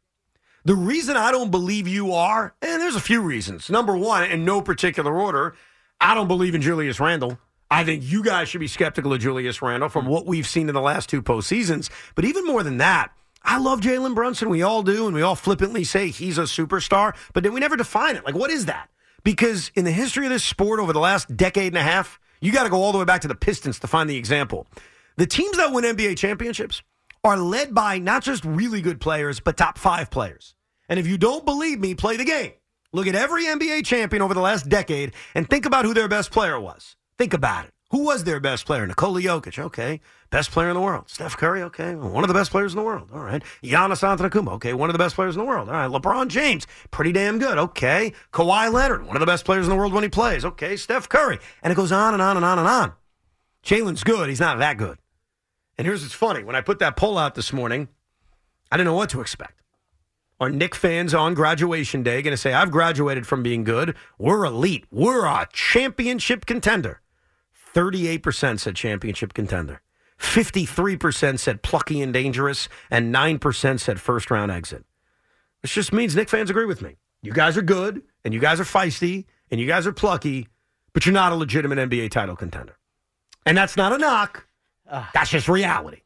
[0.69, 3.72] The reason I don't believe you are, and there's a few reasons.
[3.72, 5.56] Number one, in no particular order,
[5.99, 7.39] I don't believe in Julius Randle.
[7.72, 10.75] I think you guys should be skeptical of Julius Randle from what we've seen in
[10.75, 11.89] the last two postseasons.
[12.14, 14.48] But even more than that, I love Jalen Brunson.
[14.48, 17.75] We all do, and we all flippantly say he's a superstar, but then we never
[17.75, 18.23] define it.
[18.23, 18.91] Like, what is that?
[19.23, 22.51] Because in the history of this sport over the last decade and a half, you
[22.51, 24.67] got to go all the way back to the Pistons to find the example.
[25.15, 26.83] The teams that win NBA championships
[27.23, 30.53] are led by not just really good players, but top five players.
[30.90, 32.51] And if you don't believe me, play the game.
[32.92, 36.32] Look at every NBA champion over the last decade and think about who their best
[36.32, 36.95] player was.
[37.18, 37.72] Think about it.
[37.92, 38.85] Who was their best player?
[38.85, 40.00] Nikola Jokic, okay.
[40.30, 41.09] Best player in the world.
[41.09, 41.95] Steph Curry, okay.
[41.95, 43.09] One of the best players in the world.
[43.11, 43.42] All right.
[43.64, 44.74] Giannis Antetokounmpo, okay.
[44.74, 45.69] One of the best players in the world.
[45.69, 45.90] All right.
[45.90, 47.58] LeBron James, pretty damn good.
[47.58, 48.14] Okay.
[48.32, 50.45] Kawhi Leonard, one of the best players in the world when he plays.
[50.45, 50.76] Okay.
[50.76, 51.40] Steph Curry.
[51.64, 52.93] And it goes on and on and on and on.
[53.64, 54.30] Jalen's good.
[54.30, 55.00] He's not that good.
[55.77, 56.43] And here's what's funny.
[56.43, 57.88] When I put that poll out this morning,
[58.72, 59.59] I didn't know what to expect.
[60.40, 63.93] Are Knick fans on graduation day going to say, I've graduated from being good?
[64.18, 64.85] We're elite.
[64.90, 67.01] We're a championship contender.
[67.76, 69.82] 38% said championship contender.
[70.18, 72.69] 53% said plucky and dangerous.
[72.90, 74.85] And 9% said first round exit.
[75.61, 76.95] This just means Knick fans agree with me.
[77.22, 80.48] You guys are good, and you guys are feisty, and you guys are plucky,
[80.93, 82.77] but you're not a legitimate NBA title contender.
[83.45, 84.45] And that's not a knock.
[84.92, 85.11] Ah.
[85.14, 86.01] that's just reality.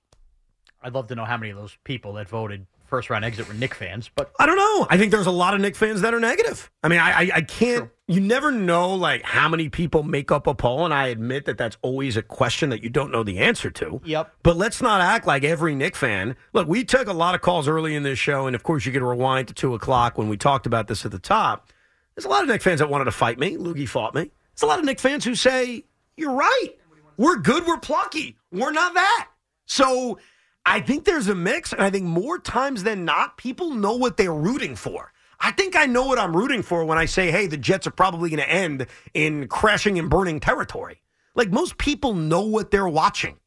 [0.82, 3.56] I'd love to know how many of those people that voted first round exit were
[3.56, 4.86] Knick fans, but I don't know.
[4.88, 6.70] I think there's a lot of Knick fans that are negative.
[6.84, 7.90] I mean, I I, I can't.
[8.08, 11.58] You never know like how many people make up a poll, and I admit that
[11.58, 14.00] that's always a question that you don't know the answer to.
[14.06, 14.32] Yep.
[14.44, 16.36] But let's not act like every Knick fan.
[16.54, 18.92] Look, we took a lot of calls early in this show, and of course, you
[18.92, 21.72] can rewind to two o'clock when we talked about this at the top.
[22.14, 23.58] There's a lot of Knick fans that wanted to fight me.
[23.58, 24.30] Loogie fought me.
[24.54, 26.70] There's a lot of Knick fans who say you're right.
[27.18, 27.66] We're good.
[27.66, 28.38] We're plucky.
[28.52, 29.30] We're not that.
[29.66, 30.20] So
[30.66, 34.18] I think there's a mix, and I think more times than not, people know what
[34.18, 35.12] they're rooting for.
[35.40, 37.92] I think I know what I'm rooting for when I say, hey, the Jets are
[37.92, 41.02] probably going to end in crashing and burning territory.
[41.36, 43.40] Like most people know what they're watching.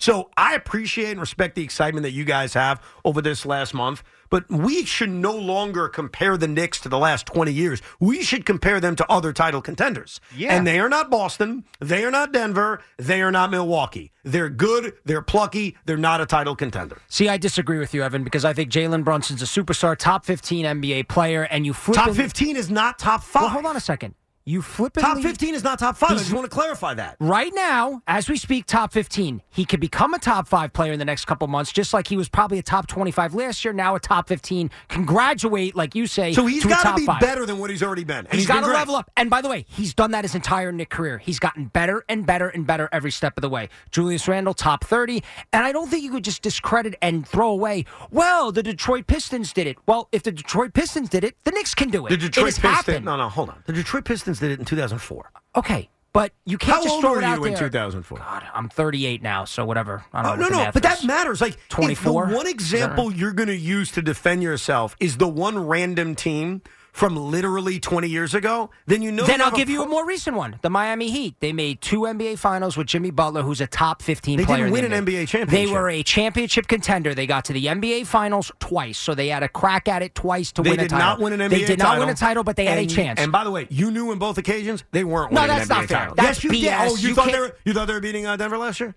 [0.00, 4.02] So I appreciate and respect the excitement that you guys have over this last month,
[4.34, 7.80] but we should no longer compare the Knicks to the last 20 years.
[8.00, 10.20] We should compare them to other title contenders.
[10.36, 10.56] Yeah.
[10.56, 11.62] And they are not Boston.
[11.78, 12.82] They are not Denver.
[12.98, 14.10] They are not Milwaukee.
[14.24, 14.94] They're good.
[15.04, 15.76] They're plucky.
[15.84, 17.00] They're not a title contender.
[17.06, 20.66] See, I disagree with you, Evan, because I think Jalen Brunson's a superstar, top 15
[20.66, 23.42] NBA player, and you flip Top 15 is not top five.
[23.42, 24.16] Well, hold on a second.
[24.46, 26.10] You flippantly Top 15 is not top five.
[26.10, 27.16] I just want to clarify that.
[27.18, 29.40] Right now, as we speak, top 15.
[29.48, 32.18] He could become a top five player in the next couple months, just like he
[32.18, 34.70] was probably a top 25 last year, now a top 15.
[34.88, 36.34] Congratulate, like you say.
[36.34, 37.20] So he's to got to be five.
[37.22, 38.26] better than what he's already been.
[38.26, 39.10] And He's got to level up.
[39.16, 41.16] And by the way, he's done that his entire Knick career.
[41.16, 43.70] He's gotten better and better and better every step of the way.
[43.92, 45.22] Julius Randle, top 30.
[45.54, 49.54] And I don't think you could just discredit and throw away, well, the Detroit Pistons
[49.54, 49.78] did it.
[49.86, 52.10] Well, if the Detroit Pistons did it, the Knicks can do it.
[52.10, 53.04] The Detroit Pistons.
[53.06, 53.62] No, no, hold on.
[53.64, 55.30] The Detroit Pistons did it in 2004.
[55.56, 58.18] Okay, but you can't How just throw it out you in 2004?
[58.18, 60.04] God, I'm 38 now, so whatever.
[60.12, 61.40] I don't Oh, know no, no, but that matters.
[61.40, 62.26] Like, 24?
[62.28, 66.62] the one example you're going to use to defend yourself is the one random team
[66.94, 69.24] from literally 20 years ago, then you know.
[69.26, 70.60] then you I'll give you a more recent one.
[70.62, 71.34] The Miami Heat.
[71.40, 74.58] They made two NBA Finals with Jimmy Butler, who's a top 15 They player.
[74.68, 75.48] didn't win an NBA championship.
[75.48, 77.12] They were a championship contender.
[77.12, 80.52] They got to the NBA Finals twice, so they had a crack at it twice
[80.52, 81.06] to They win a did title.
[81.08, 83.18] not win an NBA They did not win a title, but they had a chance.
[83.18, 85.76] And by the way, you knew in both occasions they weren't No, winning that's an
[85.76, 85.98] NBA not fair.
[85.98, 86.14] title.
[86.14, 86.74] That's yes, you did.
[86.78, 88.78] Oh, you, You thought can't- they were, you thought they were beating uh, Denver last
[88.78, 88.94] year?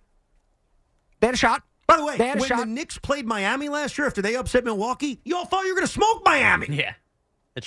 [1.19, 1.63] they had a shot.
[1.87, 2.59] By the way, They had a when shot.
[2.59, 5.87] the Knicks played Miami last year after they upset Milwaukee, y'all thought you were going
[5.87, 6.67] to smoke Miami.
[6.69, 6.93] Yeah.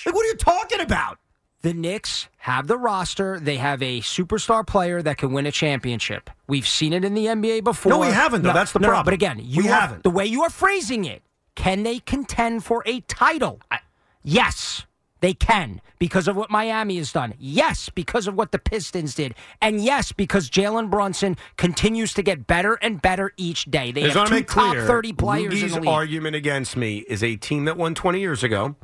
[0.06, 1.18] Like, what are you talking about?
[1.62, 3.38] The Knicks have the roster.
[3.38, 6.30] They have a superstar player that can win a championship.
[6.46, 7.90] We've seen it in the NBA before.
[7.90, 8.52] No, we haven't, though.
[8.54, 9.04] That's the no, no, problem.
[9.04, 10.02] but again, you We are- haven't.
[10.02, 11.22] The way you are phrasing it,
[11.56, 13.60] can they contend for a title?
[14.22, 14.86] yes,
[15.20, 17.34] they can because of what Miami has done.
[17.38, 22.46] Yes, because of what the Pistons did, and yes, because Jalen Brunson continues to get
[22.46, 23.92] better and better each day.
[23.92, 25.88] They I just have two top clear, thirty players Loogie's in the league.
[25.90, 28.76] argument against me is a team that won 20 years ago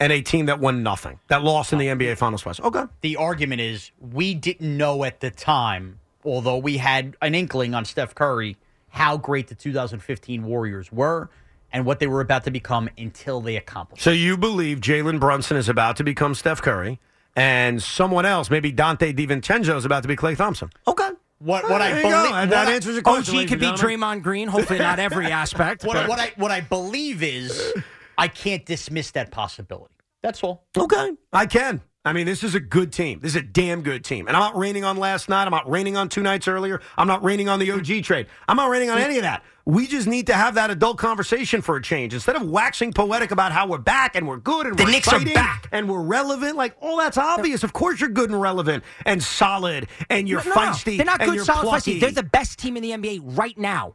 [0.00, 2.58] and a team that won nothing, that lost in the NBA Finals twice.
[2.58, 2.84] Okay.
[3.02, 7.84] The argument is we didn't know at the time, although we had an inkling on
[7.84, 8.56] Steph Curry,
[8.88, 11.30] how great the 2015 Warriors were
[11.72, 14.02] and what they were about to become until they accomplished.
[14.02, 16.98] So you believe Jalen Brunson is about to become Steph Curry
[17.36, 20.70] and someone else, maybe Donte DiVincenzo, is about to be Klay Thompson?
[20.88, 21.10] Okay.
[21.38, 22.28] What what I There you go.
[22.30, 23.36] believe that I- answers your question.
[23.36, 24.00] Oh, OG could be and gentlemen.
[24.00, 24.48] Draymond Green.
[24.48, 25.84] Hopefully, not every aspect.
[25.84, 27.72] What, what I what I believe is
[28.20, 29.94] I can't dismiss that possibility.
[30.22, 30.66] That's all.
[30.76, 31.12] Okay.
[31.32, 31.80] I can.
[32.04, 33.20] I mean, this is a good team.
[33.20, 34.26] This is a damn good team.
[34.26, 35.44] And I'm not raining on last night.
[35.44, 36.80] I'm not raining on two nights earlier.
[36.96, 38.26] I'm not raining on the OG trade.
[38.48, 39.42] I'm not raining on any of that.
[39.66, 42.14] We just need to have that adult conversation for a change.
[42.14, 45.08] Instead of waxing poetic about how we're back and we're good and The we're Knicks
[45.12, 45.68] are back.
[45.72, 47.62] and we're relevant, like all that's obvious.
[47.64, 51.20] Of course you're good and relevant and solid and you're No, no, feisty They're not
[51.20, 51.96] good, solid, plucky.
[51.96, 52.00] feisty.
[52.00, 53.94] They're the best team in the NBA right now.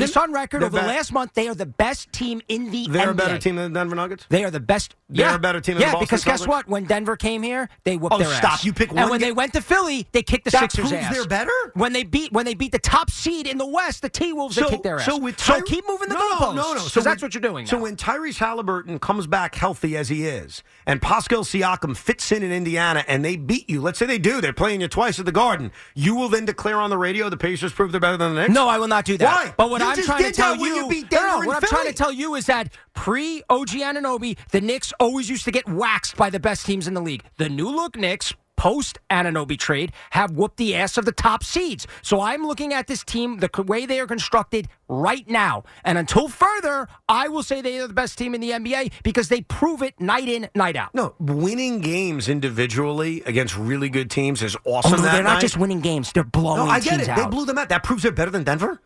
[0.00, 3.08] Based on record over the last month, they are the best team in the They're
[3.08, 3.10] NBA.
[3.10, 4.26] a better team than the Denver Nuggets.
[4.28, 4.94] They are the best.
[5.08, 6.48] They're a better team than Yeah, because guess Celtics?
[6.48, 6.68] what?
[6.68, 8.54] When Denver came here, they whooped Oh, their stop.
[8.54, 8.64] ass.
[8.64, 8.98] You pick one.
[9.02, 11.14] And when ga- they went to Philly, they kicked the That Sixers' proves ass.
[11.14, 11.50] they're better?
[11.74, 14.56] When they beat when they beat the top seed in the West, the T Wolves,
[14.56, 15.04] they kicked their ass.
[15.06, 16.54] so with so keep moving the no, goalposts.
[16.56, 16.84] No, no, no.
[16.84, 17.66] because that's what you're doing.
[17.66, 17.82] So now.
[17.84, 22.50] when Tyrese Halliburton comes back healthy as he is, and Pascal Siakam fits in in
[22.50, 25.32] Indiana, and they beat you, let's say they do, they're playing you twice at the
[25.32, 25.70] Garden.
[25.94, 28.52] You will then declare on the radio the Pacers prove they're better than the Knicks.
[28.54, 29.24] No, I will not do that.
[29.46, 29.54] Why?
[29.56, 31.92] But what I'm trying to tell you, you beat No, no, what I'm trying to
[31.92, 36.30] tell you is that pre OG Anunoby, the Knicks always used to get waxed by
[36.30, 37.22] the best teams in the league.
[37.38, 38.32] The new look Knicks.
[38.58, 41.86] Post Anunoby trade have whooped the ass of the top seeds.
[42.00, 45.64] So I'm looking at this team the way they are constructed right now.
[45.84, 49.28] And until further, I will say they are the best team in the NBA because
[49.28, 50.94] they prove it night in, night out.
[50.94, 54.92] No, winning games individually against really good teams is Oh, awesome.
[54.92, 57.10] no, that they're not just winning games; they're blowing No, I get it.
[57.10, 57.16] out.
[57.18, 57.68] They blew them out.
[57.68, 58.80] That proves they're better than Denver.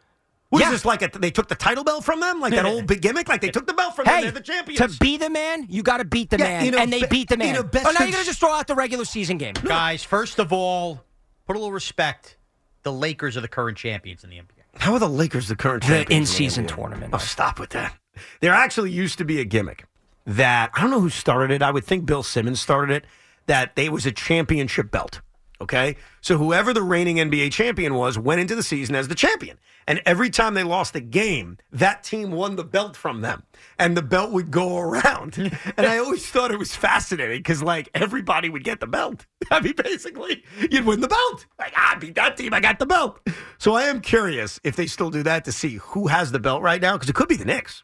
[0.51, 0.71] What is Yeah.
[0.73, 1.03] this like?
[1.03, 3.29] A, they took the title belt from them, like that old big gimmick.
[3.29, 4.21] Like they took the belt from them.
[4.23, 4.79] They're the champions.
[4.95, 7.01] to be the man, you got to beat the Yeah, man, in a and they
[7.03, 7.57] be- beat the man.
[7.57, 9.55] a best oh, now you're going to just throw out the regular season game.
[9.55, 11.03] Guys, first of all,
[11.47, 12.37] put a little respect.
[12.83, 14.81] The Lakers are the current champions in the NBA.
[14.81, 16.75] How are the Lakers the current The champions in-season NBA?
[16.75, 17.15] tournament.
[17.15, 17.95] Oh, stop with that.
[18.41, 19.85] There actually used to be a gimmick
[20.27, 21.63] that I don't know who started it.
[21.63, 23.05] I would think Bill Simmons started it.
[23.47, 25.21] That they was a championship belt.
[25.63, 29.59] Okay, so whoever the reigning NBA champion was went into the season as the champion,
[29.91, 33.43] and every time they lost a game, that team won the belt from them,
[33.77, 35.37] and the belt would go around.
[35.77, 39.27] and I always thought it was fascinating because like everybody would get the belt.
[39.51, 41.47] I mean, basically, you'd win the belt.
[41.59, 43.19] Like ah, I beat that team, I got the belt.
[43.59, 46.63] So I am curious if they still do that to see who has the belt
[46.63, 47.83] right now because it could be the Knicks.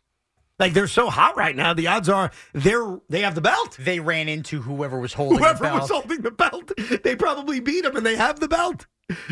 [0.61, 1.75] Like they're so hot right now.
[1.75, 3.77] The odds are they're they have the belt.
[3.81, 5.81] They ran into whoever was holding Whoever the belt.
[5.81, 6.71] was holding the belt,
[7.03, 8.87] they probably beat them, and they have the belt.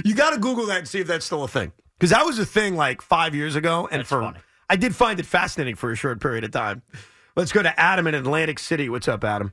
[0.04, 1.70] You got to Google that and see if that's still a thing.
[1.98, 4.34] Because that was a thing like five years ago, and for
[4.68, 6.82] I did find it fascinating for a short period of time.
[7.36, 8.88] Let's go to Adam in Atlantic City.
[8.88, 9.52] What's up, Adam?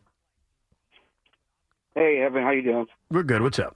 [1.96, 2.88] Hey, Evan, how you doing?
[3.10, 3.42] We're good.
[3.42, 3.76] What's up?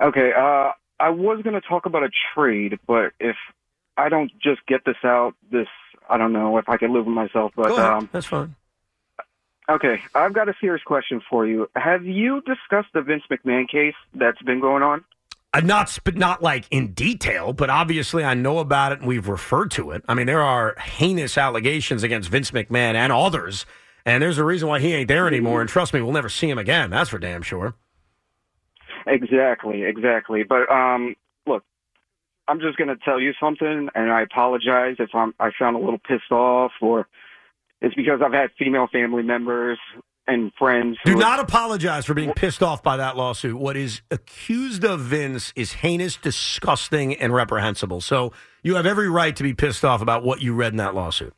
[0.00, 3.36] Okay, uh, I was going to talk about a trade, but if
[3.96, 5.68] I don't just get this out, this
[6.08, 7.52] I don't know if I can live with myself.
[7.54, 7.86] But Go ahead.
[7.92, 8.56] um, that's fine.
[9.68, 11.70] okay, I've got a serious question for you.
[11.76, 15.04] Have you discussed the Vince McMahon case that's been going on?
[15.54, 19.28] Uh, not sp- not like in detail, but obviously I know about it and we've
[19.28, 20.02] referred to it.
[20.08, 23.64] I mean, there are heinous allegations against Vince McMahon and others,
[24.04, 25.60] and there's a reason why he ain't there anymore.
[25.60, 26.90] And trust me, we'll never see him again.
[26.90, 27.74] That's for damn sure.
[29.06, 30.42] Exactly, exactly.
[30.42, 31.14] But um,
[31.46, 31.62] look,
[32.48, 35.78] I'm just going to tell you something, and I apologize if I'm I sound a
[35.78, 37.06] little pissed off, or
[37.80, 39.78] it's because I've had female family members
[40.26, 40.98] and friends.
[41.04, 43.56] Do not apologize for being pissed off by that lawsuit.
[43.56, 48.00] What is accused of Vince is heinous, disgusting, and reprehensible.
[48.00, 50.94] So you have every right to be pissed off about what you read in that
[50.94, 51.34] lawsuit.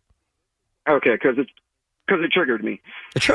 [0.89, 1.49] Okay, because it
[2.07, 2.81] because it triggered me.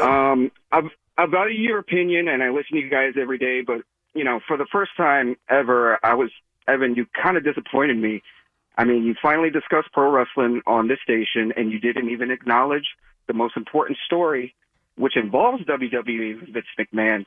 [0.01, 0.85] Um, I've
[1.17, 3.61] I've your opinion, and I listen to you guys every day.
[3.61, 3.81] But
[4.13, 6.31] you know, for the first time ever, I was
[6.67, 6.95] Evan.
[6.95, 8.21] You kind of disappointed me.
[8.77, 12.87] I mean, you finally discussed pro wrestling on this station, and you didn't even acknowledge
[13.27, 14.55] the most important story,
[14.95, 17.25] which involves WWE with Vince McMahon.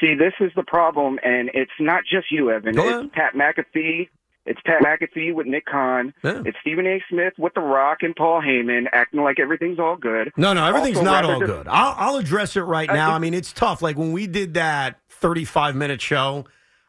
[0.00, 2.74] See, this is the problem, and it's not just you, Evan.
[2.74, 4.08] Go it's Pat McAfee.
[4.46, 6.12] It's Pat McAfee with Nick Khan.
[6.22, 7.02] It's Stephen A.
[7.08, 10.32] Smith with The Rock and Paul Heyman acting like everything's all good.
[10.36, 11.66] No, no, everything's Also, not all good.
[11.68, 13.12] I'll, I'll address it right now.
[13.12, 13.80] I mean, it's tough.
[13.82, 16.46] Like when we did that 35 minute show,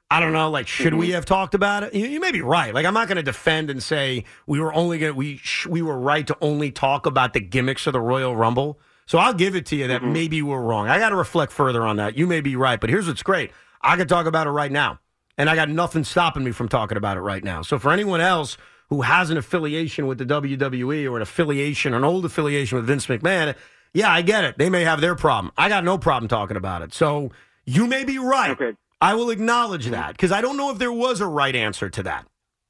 [0.09, 0.49] I don't know.
[0.49, 1.13] Like, should we Mhm.
[1.13, 1.93] have talked about it?
[1.93, 2.73] You, you may be right.
[2.73, 5.67] Like, I'm not going to defend and say we were only going to we sh-
[5.67, 8.79] we were right to only talk about the gimmicks of the Royal Rumble.
[9.05, 10.87] So I'll give it to you that maybe we're wrong.
[10.87, 12.17] I got to reflect further on that.
[12.17, 13.51] You may be right, but here's what's great.
[13.81, 14.99] I can talk about it right now,
[15.37, 17.61] and I got nothing stopping me from talking about it right now.
[17.61, 18.57] So for anyone else
[18.89, 23.07] who has an affiliation with the WWE or an affiliation, an old affiliation with Vince
[23.07, 23.55] McMahon,
[23.93, 24.57] yeah, I get it.
[24.57, 25.51] They may have their problem.
[25.57, 26.93] I got no problem talking about it.
[26.93, 27.31] So
[27.65, 28.57] you may be right.
[29.01, 32.03] I will acknowledge that because I don't know if there was a right answer to
[32.03, 32.25] that.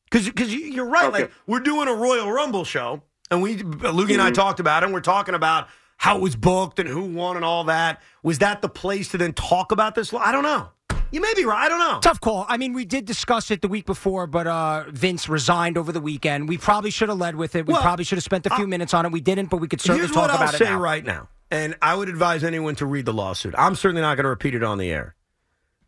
[0.09, 1.11] Because you're right.
[1.11, 4.35] Like we're doing a Royal Rumble show, and we Loogie and I Mhm.
[4.35, 4.87] talked about it.
[4.87, 5.67] and We're talking about
[6.01, 8.01] how it was booked and who won and all that.
[8.23, 10.11] Was that the place to then talk about this?
[10.11, 10.67] I don't know.
[11.11, 11.63] You may be right.
[11.63, 11.99] I don't know.
[11.99, 12.43] Tough call.
[12.49, 16.01] I mean, we did discuss it the week before, but uh, Vince resigned over the
[16.01, 16.49] weekend.
[16.49, 17.67] We probably should have led with it.
[17.67, 19.11] We Well, probably should have spent a few minutes on it.
[19.11, 20.79] We didn't, but we could certainly Here's talk what I'll about it say now.
[20.79, 23.53] right now, and I would advise anyone to read the lawsuit.
[23.55, 25.13] I'm certainly not going to repeat it on the air.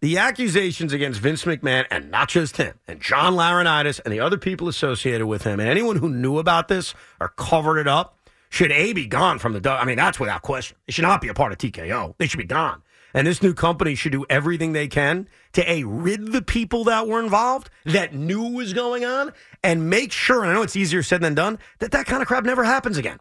[0.01, 4.37] The accusations against Vince McMahon, and not just him, and John Laurinaitis, and the other
[4.37, 8.19] people associated with him, and anyone who knew about this or covered it up,
[8.53, 9.71] should A, be gone from the.
[9.71, 10.77] I mean, that's without question.
[10.85, 12.13] It should not be a part of TKO.
[12.19, 12.83] They should be gone.
[13.15, 17.07] And this new company should do everything they can to A, rid the people that
[17.07, 19.33] were involved, that knew what was going on,
[19.63, 22.27] and make sure, and I know it's easier said than done, that that kind of
[22.27, 23.19] crap never happens again.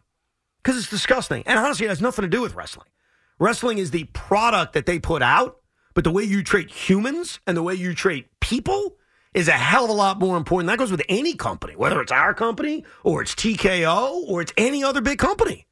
[0.61, 1.41] Because it's disgusting.
[1.47, 2.87] And honestly, it has nothing to do with wrestling.
[3.39, 5.61] Wrestling is the product that they put out,
[5.95, 8.97] but the way you treat humans and the way you treat people
[9.33, 10.67] is a hell of a lot more important.
[10.67, 14.83] That goes with any company, whether it's our company or it's TKO or it's any
[14.83, 15.67] other big company.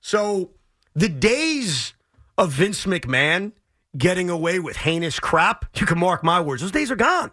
[0.00, 0.50] So
[0.94, 1.94] the days
[2.36, 3.52] of Vince McMahon
[3.96, 7.30] getting away with heinous crap, you can mark my words, those days are gone.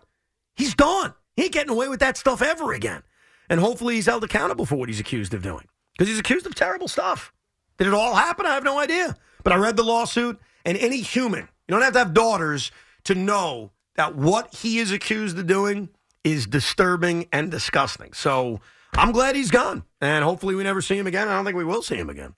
[0.55, 1.13] He's gone.
[1.35, 3.03] He ain't getting away with that stuff ever again.
[3.49, 6.55] And hopefully he's held accountable for what he's accused of doing because he's accused of
[6.55, 7.33] terrible stuff.
[7.77, 8.45] Did it all happen?
[8.45, 9.17] I have no idea.
[9.43, 12.71] But I read the lawsuit, and any human, you don't have to have daughters
[13.05, 13.71] to know
[14.01, 15.87] that what he is accused of doing
[16.23, 18.11] is disturbing and disgusting.
[18.13, 18.59] So
[18.93, 21.27] I'm glad he's gone, and hopefully we never see him again.
[21.27, 22.33] I don't think we will see him again.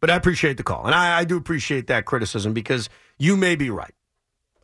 [0.00, 2.88] But I appreciate the call, and I, I do appreciate that criticism because
[3.18, 3.94] you may be right.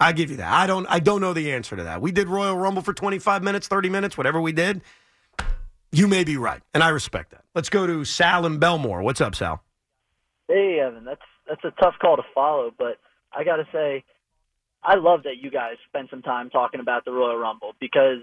[0.01, 0.53] I give you that.
[0.53, 0.85] I don't.
[0.89, 2.03] I don't know the answer to that.
[2.03, 4.83] We did Royal Rumble for 25 minutes, 30 minutes, whatever we did.
[5.93, 7.45] You may be right, and I respect that.
[7.55, 9.03] Let's go to Sal and Bellmore.
[9.03, 9.63] What's up, Sal?
[10.49, 12.99] Hey, Evan, that's that's a tough call to follow, but
[13.33, 14.03] I got to say,
[14.87, 18.23] I love that you guys spend some time talking about the Royal Rumble because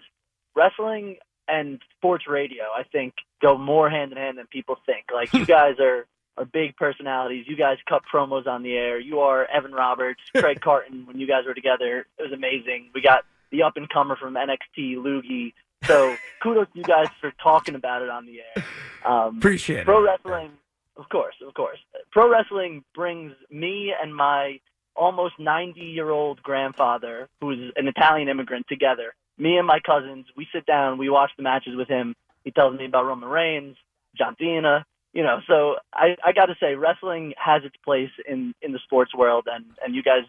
[0.56, 1.18] wrestling
[1.48, 5.08] and sports radio, I think, go more hand in hand than people think.
[5.14, 7.46] Like you guys are are big personalities.
[7.48, 9.00] You guys cut promos on the air.
[9.00, 11.06] You are Evan Roberts, Craig Carton.
[11.06, 12.90] When you guys were together, it was amazing.
[12.96, 15.54] We got the up and comer from NXT, Loogie.
[15.84, 18.66] So kudos to you guys for talking about it on the air.
[19.06, 19.86] Um, Appreciate it.
[19.86, 20.52] Pro wrestling,
[20.96, 21.78] of course, of course.
[22.12, 24.60] Pro wrestling brings me and my
[24.96, 29.14] almost 90 year old grandfather, who's an Italian immigrant, together.
[29.38, 32.16] Me and my cousins, we sit down, we watch the matches with him.
[32.44, 33.76] He tells me about Roman Reigns,
[34.18, 35.40] John Cena, you know.
[35.48, 39.48] So I, I got to say, wrestling has its place in in the sports world,
[39.52, 40.24] and and you guys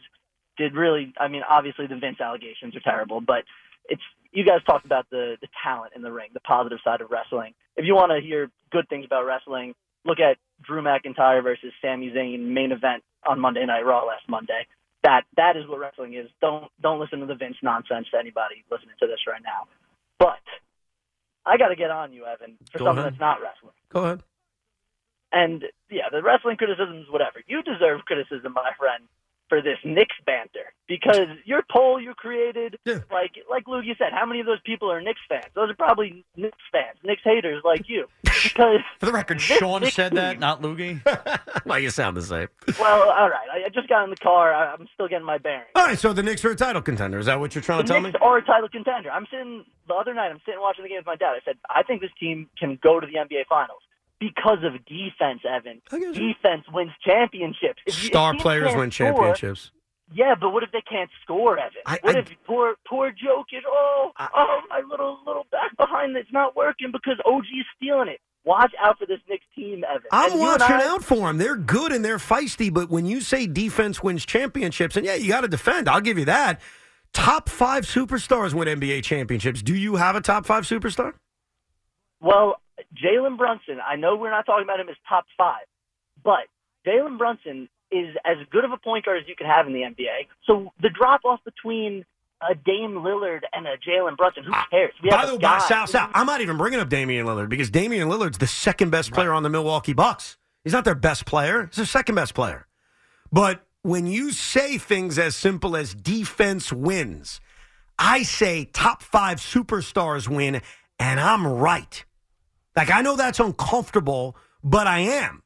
[0.57, 1.13] did really.
[1.19, 3.45] I mean, obviously the Vince allegations are terrible, but
[3.89, 4.03] it's
[4.33, 7.55] you guys talked about the the talent in the ring, the positive side of wrestling.
[7.77, 12.11] If you want to hear good things about wrestling, look at Drew McIntyre versus Sami
[12.11, 14.67] Zayn main event on Monday Night Raw last Monday.
[15.03, 16.29] That that is what wrestling is.
[16.41, 19.69] Don't don't listen to the Vince nonsense to anybody listening to this right now.
[20.19, 20.41] But
[21.45, 23.13] I got to get on you, Evan, for Go something ahead.
[23.13, 23.77] that's not wrestling.
[23.91, 24.23] Go ahead.
[25.33, 27.43] And yeah, the wrestling criticisms, whatever.
[27.47, 29.05] You deserve criticism, my friend,
[29.49, 34.41] for this Knicks banter because your poll you created, like like Luke, said, how many
[34.41, 35.47] of those people are Knicks fans?
[35.55, 38.07] Those are probably Knicks fans, Knicks haters like you.
[38.23, 41.01] Because For the record, Sean Knicks said that, team- not Loogie.
[41.67, 42.49] well, you sound the same.
[42.79, 43.49] Well, all right.
[43.53, 44.53] I I just got in the car.
[44.53, 45.69] I- I'm still getting my bearings.
[45.75, 47.19] All right, so the Knicks are a title contender.
[47.19, 48.21] Is that what you're trying to tell Knicks me?
[48.23, 49.11] are a title contender.
[49.11, 50.31] I'm sitting the other night.
[50.31, 51.35] I'm sitting watching the game with my dad.
[51.37, 53.81] I said, I think this team can go to the NBA Finals
[54.31, 55.41] because of defense.
[55.49, 57.81] Evan, defense wins championships.
[57.87, 59.71] If you- if Star teams players win score- championships.
[60.13, 61.73] Yeah, but what if they can't score, Evan?
[61.87, 63.63] I- what I- if poor poor Jokic?
[63.67, 68.21] Oh, oh, my little little back behind it's not working because OG's stealing it.
[68.45, 70.03] Watch out for this Knicks team, Evan.
[70.13, 71.39] I'm And and watching I- out for them.
[71.39, 75.29] They're good and they're feisty, but when you say defense wins championships, and yeah, you
[75.29, 75.89] got to defend.
[75.89, 76.61] I'll give you that.
[77.15, 79.63] Top five superstars win NBA championships.
[79.63, 81.15] Do you have a top five superstar?
[82.21, 82.61] Well,
[82.95, 85.65] Jalen Brunson, I know we're not talking about him as top five,
[86.23, 86.47] but
[86.87, 89.83] Jalen Brunson is as good of a point guard as you can have in the
[89.83, 90.27] NBA.
[90.47, 92.05] So the drop off between
[92.41, 94.93] a Dame Lillard and a Jalen Brunson, who cares?
[95.03, 95.59] We By have the way, guy.
[95.59, 99.13] Sal, Sal, I'm not even bringing up Damian Lillard because Damian Lillard's the second best
[99.13, 100.37] player on the Milwaukee Bucks.
[100.65, 101.67] He's not their best player.
[101.67, 102.67] He's their second best player.
[103.33, 107.41] But when you say things as simple as defense wins,
[107.99, 110.61] I say top five superstars win,
[110.99, 112.05] and I'm right.
[112.77, 115.43] Like, I know that's uncomfortable, but I am.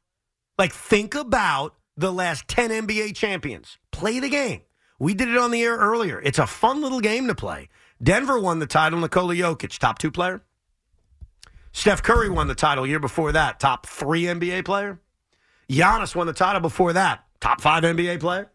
[0.57, 3.77] Like, think about the last 10 NBA champions.
[3.91, 4.61] Play the game.
[4.99, 6.19] We did it on the air earlier.
[6.21, 7.69] It's a fun little game to play.
[8.01, 10.41] Denver won the title, Nikola Jokic, top two player.
[11.71, 14.99] Steph Curry won the title year before that, top three NBA player.
[15.69, 18.51] Giannis won the title before that, top five NBA player.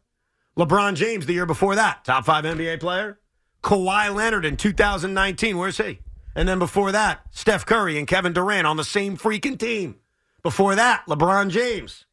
[0.59, 3.21] LeBron James the year before that, top five NBA player.
[3.63, 6.01] Kawhi Leonard in 2019, where's he?
[6.35, 9.97] And then before that, Steph Curry and Kevin Durant on the same freaking team.
[10.43, 12.05] Before that, LeBron James.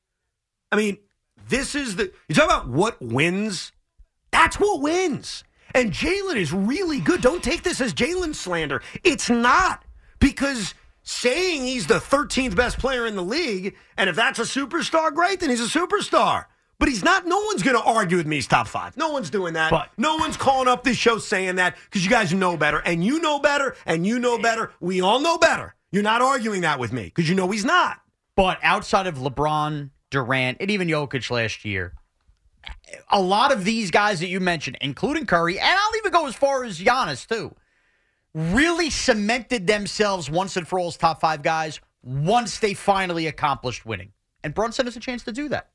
[0.72, 0.98] I mean,
[1.50, 2.12] this is the.
[2.28, 3.72] You talk about what wins?
[4.32, 5.44] That's what wins.
[5.74, 7.22] And Jalen is really good.
[7.22, 8.82] Don't take this as Jalen slander.
[9.04, 9.84] It's not
[10.20, 15.14] because saying he's the 13th best player in the league, and if that's a superstar,
[15.14, 16.46] great, then he's a superstar.
[16.82, 17.28] But he's not.
[17.28, 18.38] No one's going to argue with me.
[18.38, 18.98] He's top five.
[18.98, 19.70] No one's doing that.
[19.70, 23.04] But- no one's calling up this show saying that because you guys know better, and
[23.04, 24.72] you know better, and you know better.
[24.80, 25.76] We all know better.
[25.92, 28.02] You're not arguing that with me because you know he's not.
[28.36, 31.94] But outside of LeBron, Durant, and even Jokic last year,
[33.12, 36.34] a lot of these guys that you mentioned, including Curry, and I'll even go as
[36.34, 37.54] far as Giannis too,
[38.34, 43.86] really cemented themselves once and for all as top five guys once they finally accomplished
[43.86, 44.14] winning.
[44.44, 45.71] And Brunson has a chance to do that.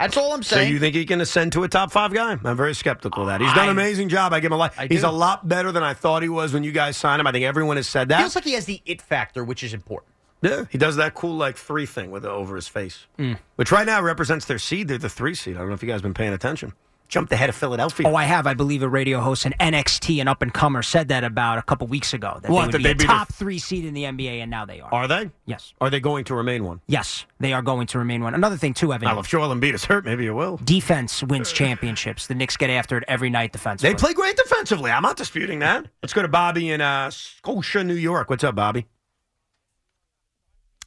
[0.00, 0.68] That's all I'm saying.
[0.68, 2.38] So you think he can ascend to a top five guy?
[2.42, 3.42] I'm very skeptical of that.
[3.42, 4.32] He's done an amazing job.
[4.32, 4.74] I give him a lot.
[4.88, 7.26] He's a lot better than I thought he was when you guys signed him.
[7.26, 8.18] I think everyone has said that.
[8.18, 10.14] Feels like he has the it factor, which is important.
[10.40, 13.38] yeah, he does that cool like three thing with over his face, mm.
[13.56, 14.88] which right now represents their seed.
[14.88, 15.56] They're the three seed.
[15.56, 16.72] I don't know if you guys have been paying attention.
[17.10, 18.06] Jumped ahead of Philadelphia.
[18.08, 18.46] Oh, I have.
[18.46, 21.62] I believe a radio host in NXT, an up and comer, said that about a
[21.62, 22.38] couple weeks ago.
[22.40, 24.40] That What, they that would be they'd a the- top three seed in the NBA,
[24.40, 24.94] and now they are.
[24.94, 25.28] Are they?
[25.44, 25.74] Yes.
[25.80, 26.80] Are they going to remain one?
[26.86, 28.34] Yes, they are going to remain one.
[28.34, 29.08] Another thing too, Evan.
[29.08, 30.58] Now, if Joel Embiid is hurt, maybe it will.
[30.62, 32.28] Defense wins championships.
[32.28, 33.92] The Knicks get after it every night defensively.
[33.92, 34.92] They play great defensively.
[34.92, 35.86] I'm not disputing that.
[36.04, 38.30] Let's go to Bobby in uh, Scotia, New York.
[38.30, 38.86] What's up, Bobby?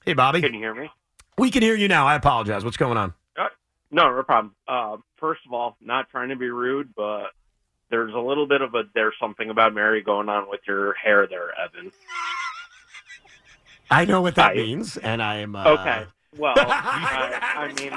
[0.06, 0.42] Hey, Bobby.
[0.42, 0.90] Can you hear me?
[1.38, 2.06] We can hear you now.
[2.08, 2.64] I apologize.
[2.64, 3.14] What's going on?
[3.38, 3.48] Uh,
[3.92, 4.56] no, no problem.
[4.68, 7.28] Uh, first of all, not trying to be rude, but
[7.90, 11.28] there's a little bit of a there's something about Mary going on with your hair
[11.28, 11.94] there, Evan.
[13.90, 16.04] I know what that I- means, and I am uh, Okay.
[16.38, 17.94] Well, I, I mean,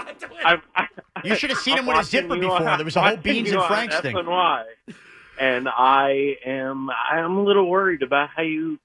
[0.77, 0.87] I,
[1.25, 2.69] You should have seen him I'm with a zipper before.
[2.69, 4.17] on- There was a whole Beans and Franks thing.
[5.39, 8.79] And I am I'm a little worried about how you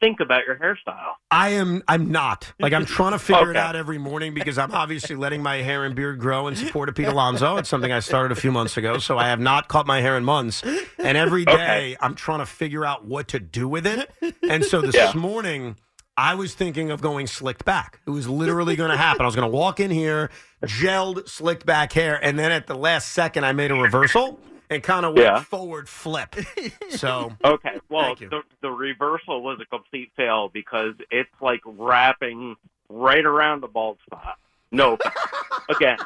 [0.00, 1.12] think about your hairstyle.
[1.30, 1.82] I am.
[1.86, 2.52] I'm not.
[2.58, 5.84] Like I'm trying to figure it out every morning because I'm obviously letting my hair
[5.84, 7.56] and beard grow in support of Pete Alonso.
[7.58, 10.16] It's something I started a few months ago, so I have not cut my hair
[10.16, 10.62] in months.
[10.98, 11.96] And every day Okay.
[12.00, 14.10] I'm trying to figure out what to do with it.
[14.48, 15.12] And so this Yeah.
[15.14, 15.76] morning.
[16.16, 18.00] I was thinking of going slicked back.
[18.06, 19.22] It was literally going to happen.
[19.22, 20.28] I was going to walk in here,
[20.66, 24.38] gelled, slicked back hair, and then at the last second, I made a reversal
[24.70, 25.42] and kind of went Yeah.
[25.42, 26.34] forward flip.
[26.90, 32.56] So Okay, well, the the reversal was a complete fail because it's like wrapping
[32.88, 34.38] right around the bald spot.
[34.72, 34.98] No,
[35.68, 35.98] again.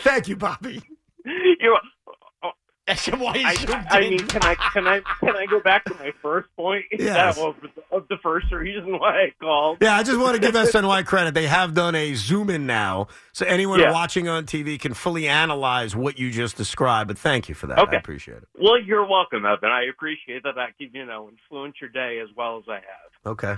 [0.00, 0.82] Thank you, Bobby.
[1.26, 1.76] You.
[2.86, 5.86] That's why you I, zoomed I mean, can I can I can I go back
[5.86, 6.84] to my first point?
[6.92, 7.36] Yes.
[7.36, 7.54] That was
[7.90, 9.78] of the first reason why I called.
[9.80, 11.32] Yeah, I just want to give SNY credit.
[11.32, 13.90] They have done a zoom in now, so anyone Yeah.
[13.92, 17.08] watching on TV can fully analyze what you just described.
[17.08, 17.78] But thank you for that.
[17.78, 18.48] I appreciate it.
[18.60, 19.70] Well, you're welcome, Evan.
[19.70, 20.58] I appreciate that.
[20.58, 23.32] I can you know influence your day as well as I have.
[23.32, 23.54] Okay.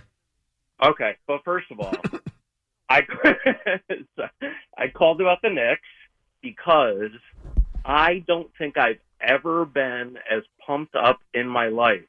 [0.85, 1.95] Okay, but first of all,
[2.89, 3.01] I
[4.79, 5.81] I called about the Knicks
[6.43, 7.11] because
[7.85, 12.01] I don't think I've ever been as pumped up in my life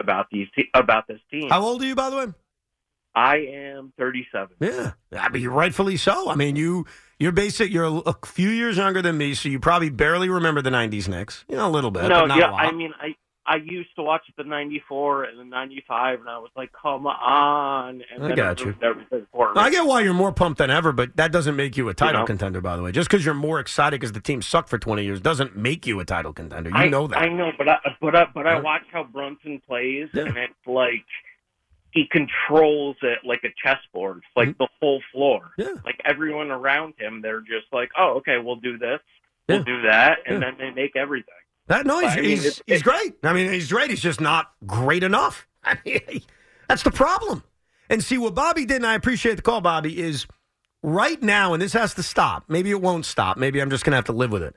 [0.00, 1.48] about these te- about this team.
[1.50, 2.26] How old are you, by the way?
[3.16, 4.56] I am 37.
[4.60, 6.30] Yeah, I mean, rightfully so.
[6.30, 6.84] I mean, you
[7.18, 7.70] you're basic.
[7.70, 11.08] You're a, a few years younger than me, so you probably barely remember the '90s
[11.08, 11.44] Knicks.
[11.48, 12.04] You know, a little bit.
[12.04, 12.60] no, but not yeah, a lot.
[12.66, 13.14] I mean, I
[13.46, 18.02] I used to watch the '94 and the '95, and I was like, come on.
[18.14, 18.74] And I got you.
[19.56, 22.22] I get why you're more pumped than ever, but that doesn't make you a title
[22.22, 22.26] know?
[22.26, 22.60] contender.
[22.60, 25.20] By the way, just because you're more excited because the team sucked for 20 years
[25.20, 26.70] doesn't make you a title contender.
[26.70, 27.18] You I know that.
[27.18, 30.22] I know, but I, but I, but I watch how Brunson plays, Yeah.
[30.24, 31.04] and it's like
[31.90, 35.50] he controls it like a chessboard, like the whole floor.
[35.58, 35.62] Mm-hmm.
[35.76, 35.80] Yeah.
[35.84, 39.00] Like everyone around him, they're just like, oh, okay, we'll do this,
[39.48, 40.50] we'll do that, and Yeah.
[40.50, 41.34] then they make everything.
[41.66, 43.14] That no, he's, I mean, he's great.
[43.22, 43.90] I mean, he's great.
[43.90, 45.48] He's just not great enough.
[45.64, 46.22] I mean,
[46.68, 47.42] that's the problem.
[47.88, 50.26] And see what Bobby did, and I appreciate the call, Bobby, is
[50.82, 52.44] right now, and this has to stop.
[52.48, 53.36] Maybe it won't stop.
[53.36, 54.54] Maybe I'm just going to have to live with it.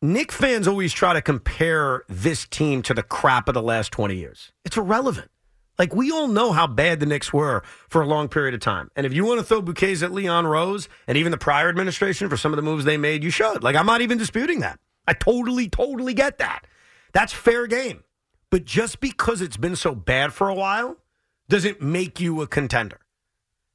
[0.00, 4.16] Knick fans always try to compare this team to the crap of the last 20
[4.16, 4.50] years.
[4.64, 5.30] It's irrelevant.
[5.78, 8.90] Like, we all know how bad the Knicks were for a long period of time.
[8.94, 12.28] And if you want to throw bouquets at Leon Rose and even the prior administration
[12.28, 13.62] for some of the moves they made, you should.
[13.62, 14.78] Like, I'm not even disputing that.
[15.06, 16.66] I totally, totally get that.
[17.12, 18.04] That's fair game.
[18.50, 20.96] But just because it's been so bad for a while
[21.48, 22.98] doesn't make you a contender.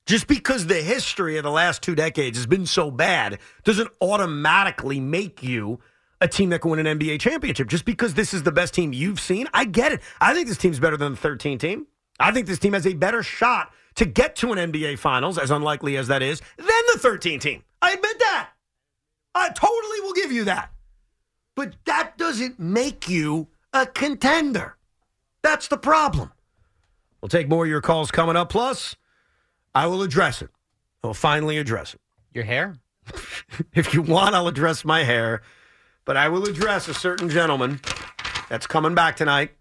[0.06, 4.99] Just because the history of the last two decades has been so bad doesn't automatically
[4.99, 5.80] make you
[6.22, 7.67] a team that can win an NBA championship.
[7.67, 10.01] Just because this is the best team you've seen, I get it.
[10.22, 11.88] I think this team's better than the 13 team.
[12.19, 15.51] I think this team has a better shot to get to an NBA Finals, as
[15.51, 17.64] unlikely as that is, than the 13 team.
[17.81, 18.49] I admit that.
[19.35, 20.72] I totally will give you that.
[21.57, 24.77] But that doesn't make you a contender.
[25.41, 26.31] That's the problem.
[27.19, 28.49] We'll take more of your calls coming up.
[28.49, 28.95] Plus,
[29.73, 30.51] I will address it.
[31.03, 31.99] I'll finally address it.
[32.31, 32.75] Your hair?
[33.73, 35.41] If you want, I'll address my hair.
[36.05, 37.79] But I will address a certain gentleman
[38.49, 39.51] that's coming back tonight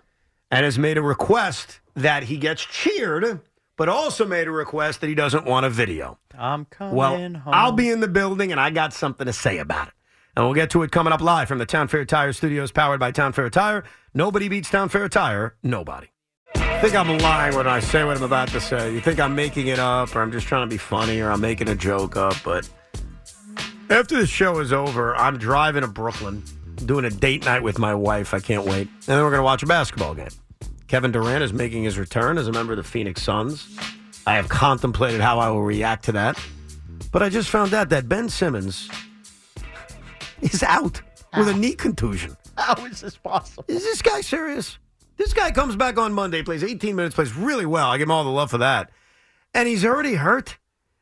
[0.50, 3.40] and has made a request that he gets cheered,
[3.76, 6.18] but also made a request that he doesn't want a video.
[6.36, 7.42] I'm coming Well, home.
[7.46, 9.94] I'll be in the building and I got something to say about it.
[10.36, 13.00] And we'll get to it coming up live from the Town Fair Tire Studios, powered
[13.00, 13.84] by Town Fair Tire.
[14.12, 15.56] Nobody beats Town Fair Tire.
[15.62, 16.08] Nobody.
[16.54, 18.92] I think I'm lying when I say what I'm about to say.
[18.92, 21.40] You think I'm making it up, or I'm just trying to be funny, or I'm
[21.40, 22.34] making a joke up.
[22.44, 22.68] But
[23.88, 26.42] after the show is over, I'm driving to Brooklyn,
[26.84, 28.34] doing a date night with my wife.
[28.34, 28.88] I can't wait.
[28.88, 30.28] And then we're going to watch a basketball game.
[30.86, 33.74] Kevin Durant is making his return as a member of the Phoenix Suns.
[34.26, 36.38] I have contemplated how I will react to that.
[37.10, 38.90] But I just found out that Ben Simmons
[40.42, 41.00] is out
[41.36, 41.56] with a ah.
[41.56, 42.36] knee contusion.
[42.56, 43.64] How is this possible?
[43.68, 44.78] Is this guy serious?
[45.16, 47.88] This guy comes back on Monday, plays 18 minutes, plays really well.
[47.88, 48.90] I give him all the love for that.
[49.54, 50.58] And he's already hurt.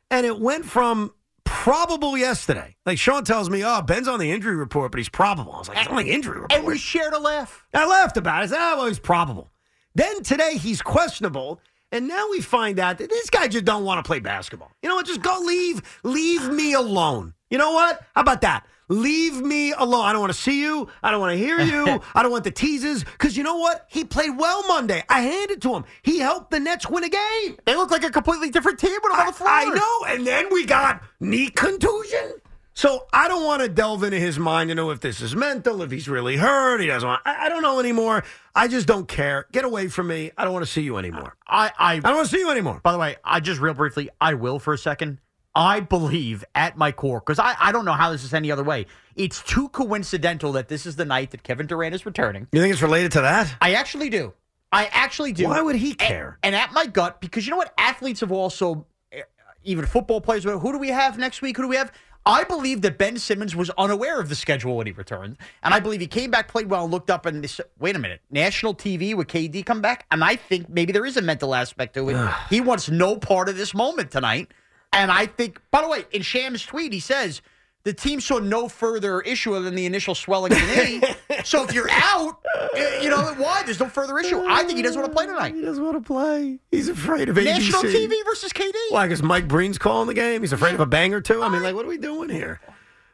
[0.09, 2.75] And it went from probable yesterday.
[2.85, 5.53] Like Sean tells me, oh, Ben's on the injury report, but he's probable.
[5.53, 6.53] I was like, it's on the injury report.
[6.53, 7.65] And we shared a laugh.
[7.73, 8.43] I laughed about it.
[8.43, 9.49] I said, oh, well, he's probable.
[9.95, 11.59] Then today he's questionable.
[11.91, 14.71] And now we find out that this guy just don't want to play basketball.
[14.81, 15.05] You know what?
[15.05, 17.33] Just go leave, leave me alone.
[17.49, 18.01] You know what?
[18.15, 18.65] How about that?
[18.87, 20.05] Leave me alone.
[20.05, 20.87] I don't want to see you.
[21.01, 22.01] I don't want to hear you.
[22.15, 23.03] I don't want the teases.
[23.03, 23.85] Because you know what?
[23.89, 25.03] He played well Monday.
[25.09, 25.85] I handed to him.
[26.03, 27.57] He helped the Nets win a game.
[27.65, 29.49] They look like a completely different team when I'm on the floor.
[29.49, 30.13] I know.
[30.13, 32.33] And then we got knee contusion.
[32.77, 35.81] So I don't want to delve into his mind to know if this is mental,
[35.81, 36.81] if he's really hurt.
[36.81, 37.21] He doesn't want.
[37.25, 38.25] I, I don't know anymore.
[38.53, 39.47] I just don't care.
[39.53, 40.31] Get away from me.
[40.37, 41.37] I don't want to see you anymore.
[41.47, 42.81] I, I, I don't want to see you anymore.
[42.83, 45.19] By the way, I just real briefly, I will for a second.
[45.55, 48.63] I believe at my core, because I, I don't know how this is any other
[48.63, 48.87] way.
[49.15, 52.47] It's too coincidental that this is the night that Kevin Durant is returning.
[52.51, 53.55] You think it's related to that?
[53.61, 54.33] I actually do.
[54.71, 55.45] I actually do.
[55.45, 56.37] Why would he care?
[56.43, 57.73] And, and at my gut, because you know what?
[57.77, 59.21] Athletes have also, eh,
[59.63, 61.55] even football players, who do we have next week?
[61.55, 61.93] Who do we have?
[62.27, 65.37] I believe that Ben Simmons was unaware of the schedule when he returned.
[65.61, 68.21] And I believe he came back, played well, looked up, and said, wait a minute,
[68.31, 70.07] national TV with KD come back?
[70.09, 72.33] And I think maybe there is a mental aspect to it.
[72.49, 74.51] he wants no part of this moment tonight.
[74.95, 77.41] And I think, by the way, in Shams' tweet, he says
[77.83, 81.37] the team saw no further issue than the initial swelling of the knee.
[81.43, 82.39] so if you're out,
[82.73, 83.61] eh, you know why?
[83.63, 84.41] There's no further issue.
[84.47, 85.53] I think he doesn't want to play tonight.
[85.53, 86.59] He doesn't want to play.
[86.71, 87.43] He's afraid of ABC.
[87.43, 88.73] National TV versus KD.
[88.89, 89.05] Why?
[89.05, 90.41] Because Mike Breen's calling the game.
[90.41, 91.43] He's afraid of a bang or two.
[91.43, 92.61] I mean, like, what are we doing here?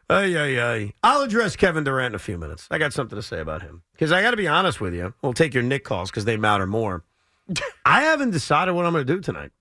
[0.08, 0.94] Ay, ay, ay.
[1.02, 2.68] I'll address Kevin Durant in a few minutes.
[2.70, 3.82] I got something to say about him.
[3.94, 5.16] Because I got to be honest with you.
[5.24, 7.04] We'll take your Knick calls because they matter more.
[7.86, 9.52] I haven't decided what I'm going to do tonight.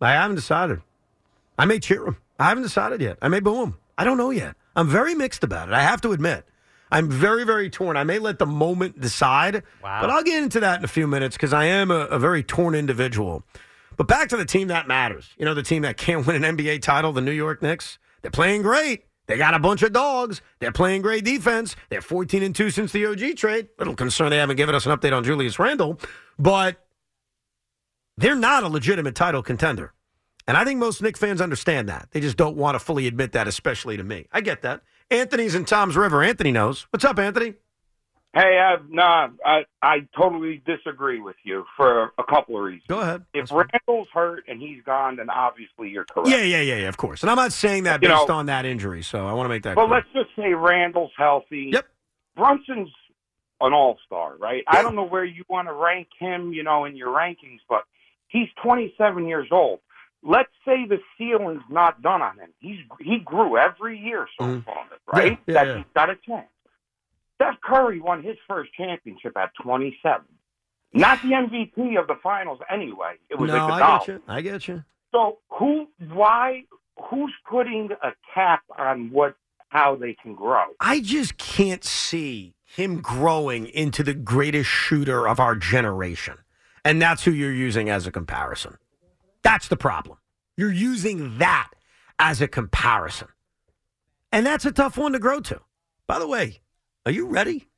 [0.00, 0.82] I haven't decided.
[1.58, 2.16] I may cheer him.
[2.38, 3.18] I haven't decided yet.
[3.22, 3.76] I may boo him.
[3.98, 4.56] I don't know yet.
[4.74, 5.74] I'm very mixed about it.
[5.74, 6.46] I have to admit.
[6.90, 7.96] I'm very, very torn.
[7.96, 10.00] I may let the moment decide, Wow.
[10.00, 12.42] but I'll get into that in a few minutes because I am a, a very
[12.42, 13.44] torn individual.
[13.96, 15.30] But back to the team that matters.
[15.38, 17.98] You know, the team that can't win an NBA title, the New York Knicks.
[18.22, 19.04] They're playing great.
[19.26, 20.42] They got a bunch of dogs.
[20.58, 21.76] They're playing great defense.
[21.90, 23.68] They're 14 and 2 since the OG trade.
[23.78, 25.98] Little concern they haven't given us an update on Julius Randle,
[26.38, 26.84] but
[28.16, 29.92] they're not a legitimate title contender.
[30.46, 32.08] And I think most Knick fans understand that.
[32.10, 34.26] They just don't want to fully admit that, especially to me.
[34.32, 34.82] I get that.
[35.10, 36.22] Anthony's in Toms River.
[36.22, 36.86] Anthony knows.
[36.90, 37.54] What's up, Anthony?
[38.34, 42.84] Hey, uh, nah, I I totally disagree with you for a couple of reasons.
[42.88, 43.26] Go ahead.
[43.34, 46.30] If Randle's hurt and he's gone, then obviously you're correct.
[46.30, 47.22] Yeah, yeah, yeah, yeah, of course.
[47.22, 49.48] And I'm not saying that You based know- on that injury, so I want to
[49.50, 49.98] make that Well, clear.
[49.98, 51.70] let's just say Randle's healthy.
[51.74, 51.86] Yep.
[52.34, 52.88] Brunson's
[53.60, 54.64] an all-star, right?
[54.66, 57.84] I don't know where you want to rank him, you know, in your rankings, but
[58.28, 59.80] he's 27 years old.
[60.22, 62.50] Let's say the ceiling's not done on him.
[62.60, 65.32] He's he grew every year so far, right?
[65.32, 65.50] Mm-hmm.
[65.50, 65.76] Yeah, yeah, that yeah.
[65.78, 66.48] he's got a chance.
[67.36, 70.24] Steph Curry won his first championship at 27.
[70.94, 73.14] Not the MVP of the finals anyway.
[73.30, 73.80] It was no, Iguodala.
[73.80, 74.22] I get you.
[74.28, 74.84] I get you.
[75.10, 76.64] So who, why,
[77.10, 79.34] who's putting a cap on what,
[79.70, 80.66] how they can grow?
[80.80, 86.38] I just can't see him growing into the greatest shooter of our generation.
[86.84, 88.76] And that's who you're using as a comparison.
[89.42, 90.18] That's the problem.
[90.56, 91.70] You're using that
[92.18, 93.28] as a comparison.
[94.30, 95.60] And that's a tough one to grow to.
[96.06, 96.60] By the way,
[97.04, 97.68] are you ready?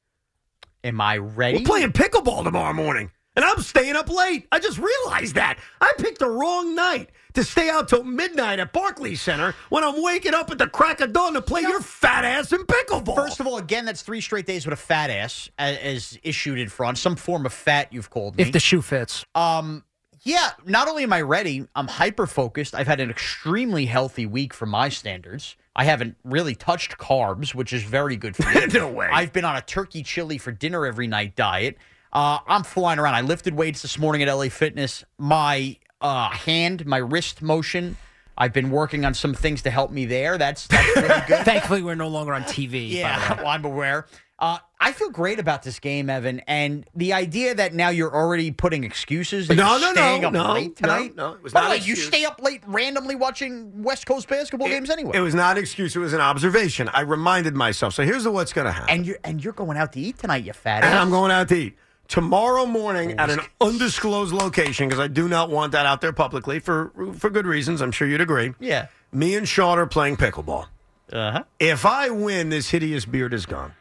[0.83, 1.59] Am I ready?
[1.59, 3.11] We're playing pickleball tomorrow morning.
[3.37, 4.47] And I'm staying up late.
[4.53, 5.59] I just realized that.
[5.81, 10.01] I picked the wrong night to stay out till midnight at Barclays Center when I'm
[10.01, 13.17] waking up at the crack of dawn to play your fat ass in pickleball.
[13.17, 16.61] First of all, again, that's three straight days with a fat ass as, as issued
[16.61, 16.97] in front.
[16.97, 18.45] Some form of fat, you've called me.
[18.45, 19.25] If the shoe fits.
[19.35, 19.83] Um,
[20.25, 22.75] yeah, not only am I ready, I'm hyper focused.
[22.75, 25.57] I've had an extremely healthy week for my standards.
[25.77, 28.67] I haven't really touched carbs, which is very good for me.
[28.73, 29.09] no way.
[29.13, 31.77] I've been on a turkey chili for dinner every night diet.
[32.13, 33.15] Uh, I'm flying around.
[33.15, 35.05] I lifted weights this morning at LA Fitness.
[35.19, 37.97] My uh, hand, my wrist motion.
[38.39, 40.39] I've been working on some things to help me there.
[40.39, 41.45] That's that's really good.
[41.45, 42.73] Thankfully, we're no longer on TV.
[42.73, 43.37] by the Yeah, way.
[43.39, 44.07] well, I'm aware.
[44.39, 48.51] Uh, I feel great about this game, Evan, and the idea that now you're already
[48.51, 49.47] putting excuses.
[49.49, 51.15] That No, no, no, staying up no, late no, tonight.
[51.17, 54.29] no, it was By not the way, you stay up late randomly watching West Coast
[54.29, 55.13] basketball games anyway.
[55.17, 55.95] It was not an excuse.
[55.95, 56.89] It was an observation.
[56.89, 57.95] I reminded myself.
[57.95, 58.91] So here's what's going to happen.
[58.95, 61.01] and you're and you're going out to eat tonight, you fat And ass.
[61.03, 61.77] I'm going out to eat.
[62.09, 66.59] Tomorrow morning at an undisclosed location, because I do not want that out there publicly
[66.59, 67.81] for for good reasons.
[67.81, 68.53] I'm sure you'd agree.
[68.61, 68.89] Yeah.
[69.13, 70.67] Me and Sean are playing pickleball.
[71.13, 71.45] Uh huh.
[71.61, 73.73] If I win, this hideous beard is gone.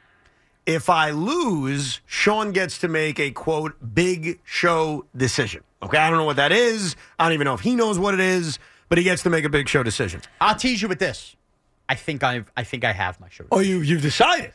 [0.65, 5.63] If I lose, Sean gets to make a quote big show decision.
[5.81, 6.95] Okay, I don't know what that is.
[7.19, 9.43] I don't even know if he knows what it is, but he gets to make
[9.43, 10.21] a big show decision.
[10.39, 11.35] I'll tease you with this.
[11.89, 13.45] I think I've I think I have my show.
[13.51, 14.53] Oh, you you've decided.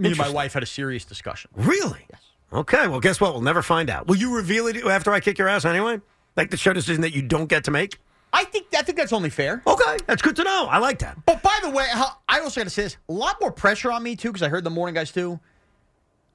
[0.00, 1.50] Me and my wife had a serious discussion.
[1.56, 2.06] Really?
[2.10, 2.20] Yes.
[2.52, 3.32] Okay, well, guess what?
[3.32, 4.06] We'll never find out.
[4.06, 6.00] Will you reveal it after I kick your ass anyway?
[6.36, 7.98] Like the show decision that you don't get to make?
[8.32, 9.62] I think I think that's only fair.
[9.66, 10.66] Okay, that's good to know.
[10.70, 11.16] I like that.
[11.24, 11.86] But by the way,
[12.28, 14.48] I also got to say this: a lot more pressure on me too, because I
[14.48, 15.40] heard the morning guys too.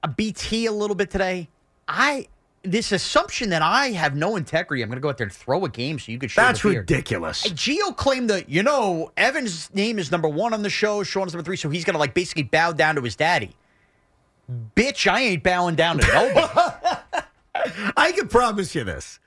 [0.02, 1.50] A BT a little bit today.
[1.88, 2.28] I
[2.64, 4.82] this assumption that I have no integrity.
[4.82, 6.42] I'm going to go out there and throw a game so you could show.
[6.42, 7.44] That's ridiculous.
[7.44, 11.44] Geo claimed that you know Evan's name is number one on the show, Sean's number
[11.44, 13.56] three, so he's going to like basically bow down to his daddy.
[14.76, 17.26] Bitch, I ain't bowing down to nobody.
[17.98, 19.20] I can promise you this.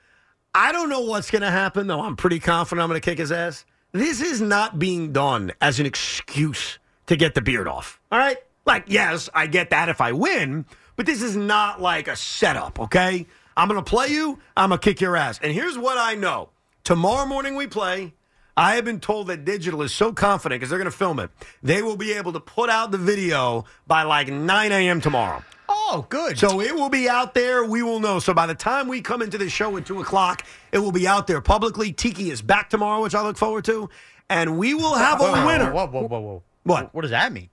[0.53, 2.01] I don't know what's going to happen, though.
[2.01, 3.65] I'm pretty confident I'm going to kick his ass.
[3.91, 7.99] This is not being done as an excuse to get the beard off.
[8.11, 8.37] All right?
[8.65, 12.79] Like, yes, I get that if I win, but this is not like a setup,
[12.81, 13.25] okay?
[13.55, 15.39] I'm going to play you, I'm going to kick your ass.
[15.41, 16.49] And here's what I know
[16.83, 18.13] tomorrow morning we play.
[18.57, 21.29] I have been told that digital is so confident because they're going to film it.
[21.61, 24.99] They will be able to put out the video by like 9 a.m.
[24.99, 25.43] tomorrow.
[25.89, 26.37] Oh, good.
[26.37, 27.63] So it will be out there.
[27.63, 28.19] We will know.
[28.19, 30.43] So by the time we come into the show at 2 o'clock,
[30.73, 31.93] it will be out there publicly.
[31.93, 33.89] Tiki is back tomorrow, which I look forward to.
[34.29, 35.71] And we will have a winner.
[35.71, 36.43] Whoa, whoa, whoa, whoa.
[36.63, 36.93] What?
[36.93, 37.49] What does that mean?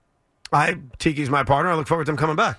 [0.52, 1.70] I Tiki's my partner.
[1.70, 2.58] I look forward to him coming back.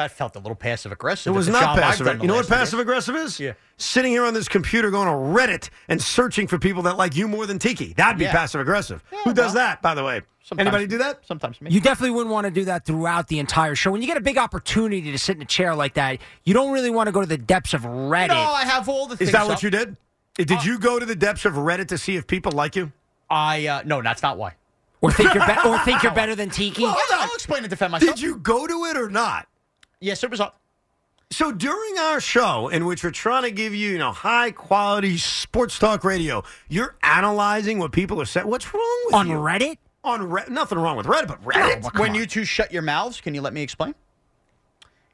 [0.00, 1.32] I felt a little passive aggressive.
[1.32, 2.06] It was not passive.
[2.06, 3.38] done You know what passive aggressive is?
[3.38, 3.52] Yeah.
[3.76, 7.28] Sitting here on this computer going to Reddit and searching for people that like you
[7.28, 7.92] more than Tiki.
[7.94, 8.32] That'd be Yeah.
[8.32, 9.02] passive aggressive.
[9.24, 10.22] Who does well, that, by the way?
[10.42, 11.20] sometimes- Anybody do that?
[11.26, 11.70] Sometimes me.
[11.70, 13.90] You definitely wouldn't want to do that throughout the entire show.
[13.92, 16.72] When you get a big opportunity to sit in a chair like that, you don't
[16.72, 18.28] really want to go to the depths of Reddit.
[18.28, 19.96] No, I have all the Is things that what you did?
[20.36, 22.92] Did you go to the depths of Reddit to see if people like you?
[23.28, 24.54] I uh, no, that's not why.
[25.02, 26.82] Or think you're be- or think you're better than Tiki.
[26.82, 28.16] Well, I'll, I'll explain and defend myself.
[28.16, 29.46] Did you go to it or not?
[30.00, 30.58] Yes, it was up.
[31.30, 35.16] So during our show, in which we're trying to give you, you know, high quality
[35.18, 38.48] sports talk radio, you're analyzing what people are saying.
[38.48, 39.36] What's wrong with On you?
[39.36, 39.76] Reddit?
[40.02, 41.98] On Reddit, nothing wrong with Reddit, but oh, Reddit.
[42.00, 43.94] when you two shut your mouths, can you let me explain?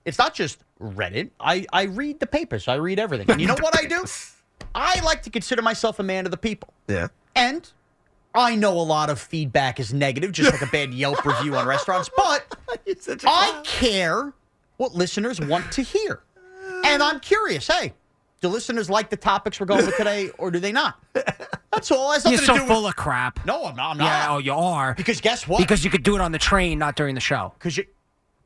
[0.05, 1.31] It's not just Reddit.
[1.41, 2.69] I, I read the papers.
[2.69, 3.29] I read everything.
[3.29, 4.05] And you know what I do?
[4.75, 6.73] I like to consider myself a man of the people.
[6.87, 7.09] yeah.
[7.35, 7.71] And
[8.35, 11.67] I know a lot of feedback is negative, just like a bad Yelp review on
[11.67, 12.57] restaurants, but
[13.27, 14.33] I care
[14.77, 16.23] what listeners want to hear.
[16.85, 17.95] And I'm curious, hey,
[18.41, 21.03] do listeners like the topics we're going with today or do they not?
[21.73, 22.13] That's all.
[22.13, 23.45] It has You're so to do full with, of crap.
[23.47, 23.93] No, I'm not.
[23.93, 24.05] I'm not.
[24.05, 24.95] Yeah, oh, you are.
[24.95, 25.59] Because guess what?
[25.59, 27.53] Because you could do it on the train, not during the show.
[27.59, 27.85] Because you,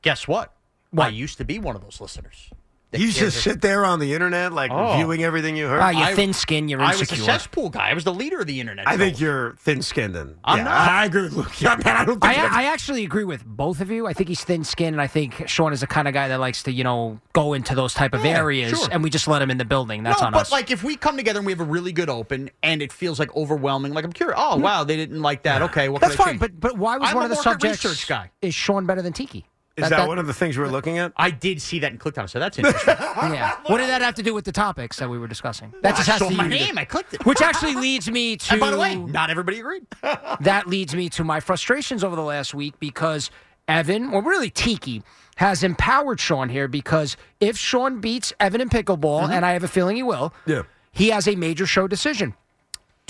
[0.02, 0.54] guess what?
[0.96, 2.50] I used to be one of those listeners.
[2.92, 4.92] That You cared just sit there on the internet, like Oh.
[4.92, 5.80] reviewing everything you heard.
[5.80, 6.96] Ah, you're I- thin skinned, you're insecure.
[6.96, 7.22] I was insecure.
[7.22, 7.90] a cesspool guy.
[7.90, 8.88] I was the leader of the internet.
[8.88, 10.88] I think you're thin skinned and I'm yeah, not.
[10.90, 11.60] I agree with Luke.
[11.60, 14.06] Yeah, man, I don't think I, that's- I actually agree with both of you.
[14.06, 16.40] I think he's thin skinned, and I think Sean is the kind of guy that
[16.40, 18.88] likes to, you know, go into those type of Yeah, areas, sure.
[18.90, 20.02] and we just let him in the building.
[20.02, 20.50] That's no, on but us.
[20.50, 22.92] But like if we come together and we have a really good open, and it
[22.92, 24.38] feels like overwhelming, like I'm curious.
[24.40, 25.62] Oh wow, they didn't like that.
[25.62, 26.40] Okay, what That's can I fine, change?
[26.40, 27.84] but but why was I'm one of the market subjects?
[27.84, 28.30] research guy.
[28.42, 29.46] Is Sean better than Tiki?
[29.84, 31.12] Is that, one of the things we were looking at?
[31.16, 32.94] I did see that and clicked on it, so that's interesting.
[32.98, 33.56] yeah.
[33.66, 35.72] What did that have to do with the topics that we were discussing?
[35.82, 36.78] That just I has saw to my do- name.
[36.78, 37.24] I clicked it.
[37.26, 38.50] Which actually leads me to.
[38.52, 39.86] And by the way, not everybody agreed.
[40.40, 43.30] that leads me to my frustrations over the last week because
[43.68, 45.02] Evan, or really Tiki,
[45.36, 49.32] has empowered Sean here because if Sean beats Evan in pickleball, mm-hmm.
[49.32, 50.62] and I have a feeling he will, Yeah.
[50.92, 52.34] he has a major show decision.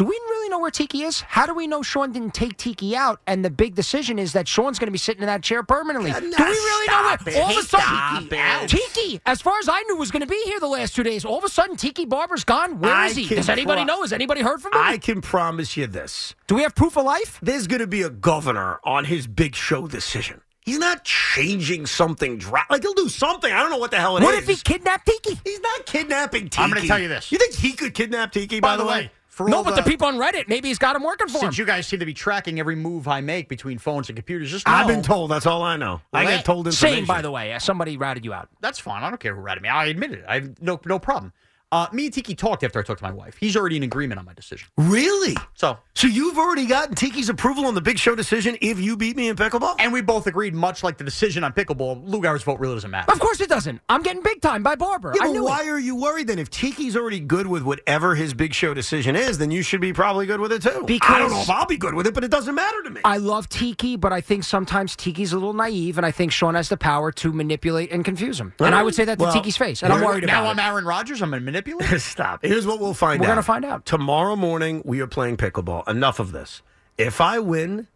[0.00, 1.20] Do we really know where Tiki is?
[1.20, 3.20] How do we know Sean didn't take Tiki out?
[3.26, 6.10] And the big decision is that Sean's going to be sitting in that chair permanently.
[6.10, 7.36] do we really know stop where?
[7.36, 7.42] it.
[7.42, 8.68] All of a sudden, it.
[8.70, 11.26] Tiki, as far as I knew, was going to be here the last two days.
[11.26, 12.80] All of a sudden, Tiki Barber's gone.
[12.80, 13.28] Where I is he?
[13.28, 14.00] Does anybody pro- know?
[14.00, 14.80] Has anybody heard from him?
[14.82, 16.34] I can promise you this.
[16.46, 17.38] do we have proof of life?
[17.42, 20.40] There's going to be a governor on his big show decision.
[20.64, 22.38] He's not changing something.
[22.38, 23.52] Dra- like he'll do something.
[23.52, 24.24] I don't know what the hell it is.
[24.24, 25.38] What if he kidnapped Tiki?
[25.44, 26.62] He's not kidnapping Tiki.
[26.62, 27.30] I'm gonna tell you this.
[27.30, 28.60] You think he could kidnap Tiki?
[28.60, 29.10] By, the way,
[29.44, 31.40] for No, all but the people on Reddit, maybe he's got him working for him.
[31.42, 34.50] since you guys seem to be tracking every move I make between phones and computers,
[34.50, 35.30] just know, I've been told.
[35.30, 36.00] That's all I know.
[36.12, 36.98] I Let- get told information.
[36.98, 37.56] Same, by the way.
[37.58, 38.48] Somebody routed you out.
[38.60, 39.02] That's fine.
[39.02, 39.68] I don't care who routed me.
[39.68, 40.24] I admit it.
[40.28, 41.32] I have no no problem.
[41.72, 43.36] Uh, me and Tiki talked after I talked to my wife.
[43.38, 44.66] He's already in agreement on my decision.
[44.76, 45.36] Really?
[45.54, 49.16] So, So you've already gotten Tiki's approval on the big show decision if you beat
[49.16, 49.76] me in pickleball?
[49.78, 53.12] and we both agreed, much like the decision on pickleball, Lugauer's vote really doesn't matter.
[53.12, 53.80] Of course it doesn't.
[53.88, 55.12] I'm getting big time by Barber.
[55.14, 55.68] Yeah, I knew why it.
[55.68, 56.40] are you worried then?
[56.40, 59.92] If Tiki's already good with whatever his big show decision is, then you should be
[59.92, 60.82] probably good with it too.
[60.86, 62.82] Because I don't Because- know if I'll be good with it, but it doesn't matter
[62.82, 63.00] to me.
[63.04, 66.56] I love Tiki, but I think sometimes Tiki's a little naive, and I think Sean
[66.56, 68.54] has the power to manipulate and confuse him.
[68.58, 70.58] And I would say that to Well, Tiki's face, and I'm here- worried now about
[70.58, 70.72] I'm.
[70.72, 71.22] Aaron Rodgers.
[71.22, 71.98] I'm a manipulator.
[71.98, 72.40] Stop.
[72.44, 73.30] Here's what we'll find We're out.
[73.30, 73.86] gonna find out.
[73.86, 75.88] Tomorrow morning, we are playing pickleball.
[75.88, 76.62] Enough of this.
[76.98, 77.88] If I win,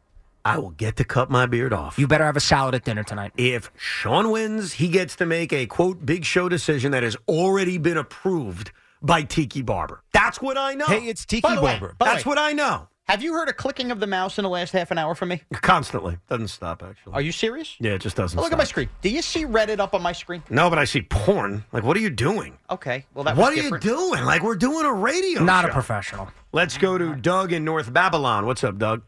[0.45, 1.99] I will get to cut my beard off.
[1.99, 3.33] You better have a salad at dinner tonight.
[3.37, 7.79] If Sean wins, he gets to make a quote big show decision that has already
[7.79, 8.71] been approved
[9.03, 10.03] by Tiki Barber.
[10.13, 10.87] That's what I know.
[10.87, 11.95] Hey, it's Tiki way- Barber.
[11.99, 12.89] by That's way- what I know.
[13.07, 15.29] Have you heard a clicking of the mouse in the last half an hour from
[15.29, 15.43] me?
[15.53, 16.17] Constantly.
[16.31, 17.13] Doesn't stop, actually.
[17.13, 17.77] Are you serious?
[17.79, 18.59] Yeah, it just doesn't oh, look stop.
[18.59, 18.89] at my screen.
[19.03, 20.43] Do you see Reddit up on my screen?
[20.49, 21.65] No, but I see porn.
[21.71, 22.57] Like, what are you doing?
[22.71, 23.05] Okay.
[23.13, 23.85] Well, that what was are different.
[23.85, 24.25] you doing?
[24.25, 26.29] Like, we're doing a radio Not a professional.
[26.53, 28.47] Let's go to Doug in North Babylon.
[28.47, 29.03] What's up, Doug?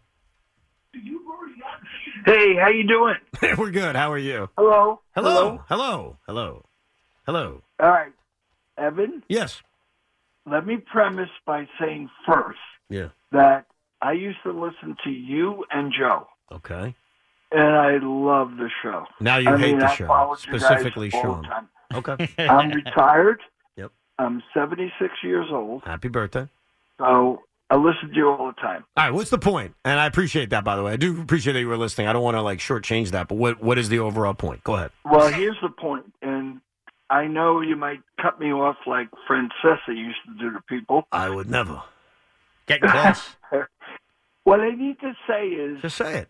[2.26, 3.14] Hey, how you doing?
[3.56, 3.96] we're good.
[3.96, 4.50] How are you?
[4.58, 5.00] Hello.
[5.14, 5.62] Hello.
[5.68, 6.16] Hello.
[6.26, 6.64] Hello.
[7.24, 7.62] Hello.
[7.80, 8.12] All right,
[8.76, 9.22] Evan.
[9.28, 9.62] Yes.
[10.44, 12.58] Let me premise by saying first
[12.90, 13.08] Yeah.
[13.32, 13.66] that
[14.02, 16.94] I used to listen to you and Joe, Okay.
[17.52, 19.04] and I love the show.
[19.20, 21.42] Now you I hate mean, the I show, followed you guys specifically all the Sean.
[21.44, 21.68] time.
[21.94, 22.28] Okay.
[22.48, 23.40] I'm retired.
[23.76, 23.90] Yep.
[24.18, 26.48] I'm 76 years old, Happy birthday.
[26.98, 28.84] so I listen to you all the time.
[28.96, 29.74] All right, what's the point?
[29.84, 30.92] And I appreciate that, by the way.
[30.92, 32.06] I do appreciate that you were listening.
[32.06, 34.62] I don't want to like shortchange that, but what what is the overall point?
[34.62, 34.90] Go ahead.
[35.04, 36.60] Well, here's the point, and
[37.10, 41.06] I know you might cut me off like Francesa used to do to people.
[41.10, 41.82] I would never.
[42.66, 43.36] Get close.
[44.46, 46.28] What I need to say is, just say it.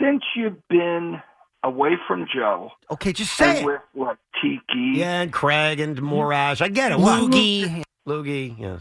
[0.00, 1.20] Since you've been
[1.62, 3.64] away from Joe, okay, just say and it.
[3.66, 4.94] With what Tiki?
[4.98, 6.62] Yeah, and Craig and Morash.
[6.62, 6.98] I get it.
[6.98, 7.82] Loogie.
[8.08, 8.80] Loogie, yes.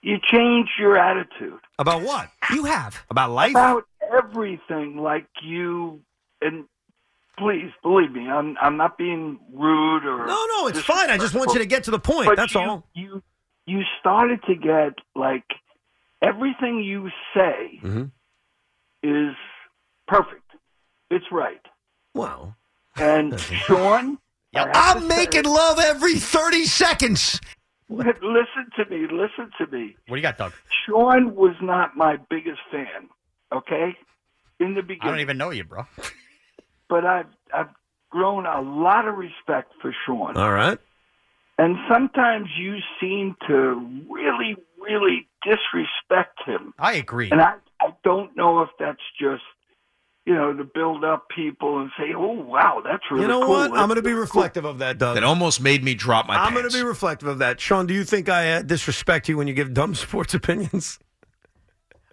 [0.00, 2.30] You changed your attitude About what?
[2.52, 3.04] You have.
[3.10, 3.50] About life?
[3.50, 3.84] about
[4.16, 4.96] everything.
[4.96, 6.00] Like you,
[6.40, 6.64] and
[7.36, 11.10] please believe me, I'm I'm not being rude or No, no, it's fine.
[11.10, 12.26] I just want you to get to the point.
[12.28, 12.86] But That's you- all.
[12.94, 13.22] You
[13.66, 15.44] you started to get like
[16.22, 18.04] everything you say Mm-hmm.
[19.02, 19.34] is
[20.06, 20.42] perfect.
[21.10, 21.60] It's right.
[22.14, 22.54] Wow.
[22.96, 24.18] And Sean,
[24.54, 27.40] I have I'm making say- love every 30 seconds.
[27.90, 29.06] Listen to me.
[29.10, 29.96] Listen to me.
[30.08, 30.52] What do you got, Doug?
[30.86, 33.08] Sean was not my biggest fan.
[33.50, 33.96] Okay,
[34.60, 35.00] in the beginning.
[35.04, 35.86] I don't even know you, bro.
[36.90, 37.68] But I've I've
[38.10, 40.36] grown a lot of respect for Sean.
[40.36, 40.78] All right.
[41.56, 46.74] And sometimes you seem to really, really disrespect him.
[46.78, 47.30] I agree.
[47.30, 49.42] And I, I don't know if that's just,
[50.26, 53.50] you know, to build up people and say, oh, wow, that's really You know cool.
[53.50, 53.68] what?
[53.68, 55.14] That's I'm going to be really reflective of that, Doug.
[55.14, 57.60] That almost made me drop my I'm going to be reflective of that.
[57.60, 60.98] Sean, do you think I uh, disrespect you when you give dumb sports opinions?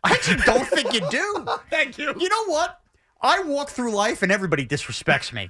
[0.03, 1.47] I actually don't think you do.
[1.69, 2.13] Thank you.
[2.17, 2.79] You know what?
[3.21, 5.49] I walk through life and everybody disrespects me.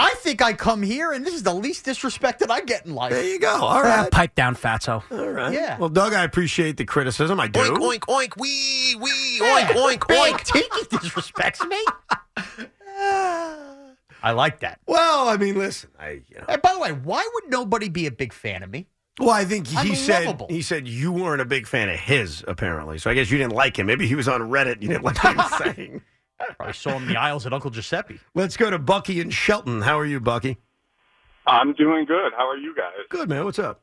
[0.00, 2.94] I think I come here and this is the least disrespect that I get in
[2.94, 3.10] life.
[3.10, 3.50] There you go.
[3.50, 4.10] All ah, right.
[4.10, 5.02] Pipe down, fatso.
[5.10, 5.52] All right.
[5.52, 5.76] Yeah.
[5.76, 7.40] Well, Doug, I appreciate the criticism.
[7.40, 7.58] I do.
[7.58, 9.66] Oink, oink, oink, wee, wee, Yeah.
[9.72, 10.44] oink, oink, Big oink.
[10.44, 11.84] Tiki disrespects me.
[14.22, 14.80] I like that.
[14.86, 16.44] Well, I mean, listen, I you know.
[16.48, 18.86] Hey, by the way, why would nobody be a big fan of me?
[19.18, 20.46] Well, I think he I'm said lovable.
[20.48, 22.98] he said you weren't a big fan of his apparently.
[22.98, 23.86] So I guess you didn't like him.
[23.86, 24.80] Maybe he was on Reddit.
[24.80, 26.02] You didn't like what he was saying.
[26.56, 28.20] Probably saw him in the aisles at Uncle Giuseppe.
[28.34, 29.82] Let's go to Bucky and Shelton.
[29.82, 30.58] How are you, Bucky?
[31.46, 32.32] I'm doing good.
[32.36, 32.92] How are you guys?
[33.10, 33.44] Good, man.
[33.44, 33.80] What's up?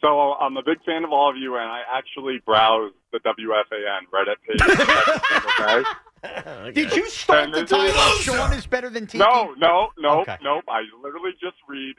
[0.00, 4.08] So I'm a big fan of all of you, and I actually browse the WFAN
[4.12, 6.72] Reddit page every single day.
[6.72, 9.18] Did you start And the it is- title Sean is better than Tiki?
[9.18, 10.36] No, no, no, Okay.
[10.42, 10.64] nope.
[10.68, 11.96] I literally just read,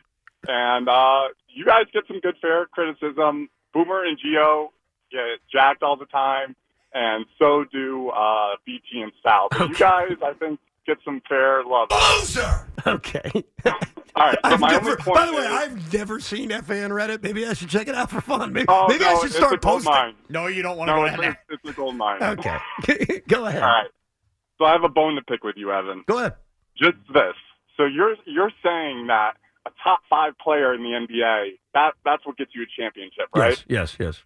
[0.48, 3.50] and uh, you guys get some good fair criticism.
[3.74, 4.72] Boomer and Geo
[5.12, 6.56] get jacked all the time,
[6.94, 9.48] and so do uh, BT and Sal.
[9.52, 11.90] But you guys, I think, get some fair love.
[12.20, 12.68] Loser.
[12.86, 13.32] Okay.
[13.66, 13.74] All
[14.28, 14.38] right.
[14.50, 17.24] So my never, only by the way, is, I've never seen FAN Reddit.
[17.24, 18.52] Maybe I should check it out for fun.
[18.52, 19.92] Maybe, Oh, maybe no, I should start posting.
[19.92, 20.16] mine.
[20.30, 21.40] No, you don't want no, to go it's, down there.
[21.50, 22.22] it's, it's a gold mine.
[22.22, 23.22] Okay.
[23.28, 23.64] go ahead.
[23.64, 23.88] All right.
[24.58, 26.04] So I have a bone to pick with you, Evan.
[26.08, 26.34] Go ahead.
[26.78, 27.34] Just this.
[27.78, 29.34] So you're you're saying that
[29.66, 33.64] a top five player in the NBA that that's what gets you a championship, right?
[33.68, 34.24] Yes, yes, yes.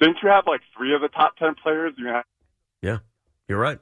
[0.00, 0.06] Yeah.
[0.06, 1.94] Didn't you have like three of the top ten players?
[1.96, 2.24] You have
[2.82, 2.98] Yeah,
[3.48, 3.78] you're right.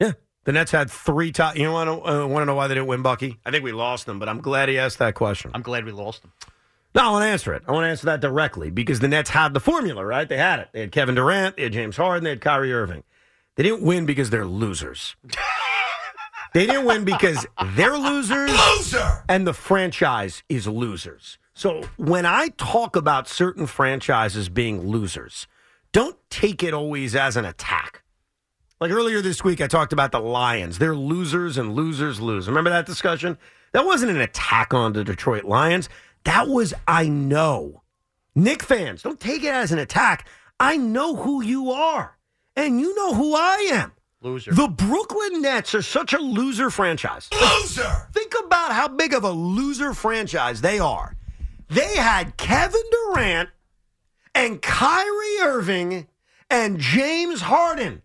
[0.00, 0.12] Yeah,
[0.44, 1.56] the Nets had three top.
[1.56, 3.38] You know, want to uh, want to know why they didn't win, Bucky?
[3.44, 5.50] I think we lost them, but I'm glad he asked that question.
[5.54, 6.32] I'm glad we lost them.
[6.96, 7.62] No, I want to answer it.
[7.68, 10.26] I want to answer that directly because the Nets had the formula, right?
[10.26, 10.68] They had it.
[10.72, 13.02] They had Kevin Durant, they had James Harden, they had Kyrie Irving.
[13.56, 15.14] They didn't win because they're losers.
[16.54, 18.50] they didn't win because they're losers.
[18.50, 19.24] Loser!
[19.28, 21.36] And the franchise is losers.
[21.56, 25.46] So when I talk about certain franchises being losers,
[25.90, 28.02] don't take it always as an attack.
[28.78, 30.76] Like earlier this week, I talked about the Lions.
[30.76, 32.46] They're losers and losers lose.
[32.46, 33.38] Remember that discussion?
[33.72, 35.88] That wasn't an attack on the Detroit Lions.
[36.24, 37.82] That was, I know.
[38.34, 40.28] Knick fans, don't take it as an attack.
[40.60, 42.18] I know who you are,
[42.54, 43.92] and you know who I am.
[44.20, 44.52] Loser.
[44.52, 47.30] The Brooklyn Nets are such a loser franchise.
[47.32, 48.08] Loser.
[48.12, 51.16] Think about how big of a loser franchise they are.
[51.68, 53.48] They had Kevin Durant
[54.34, 56.06] and Kyrie Irving
[56.50, 58.02] and James Harden.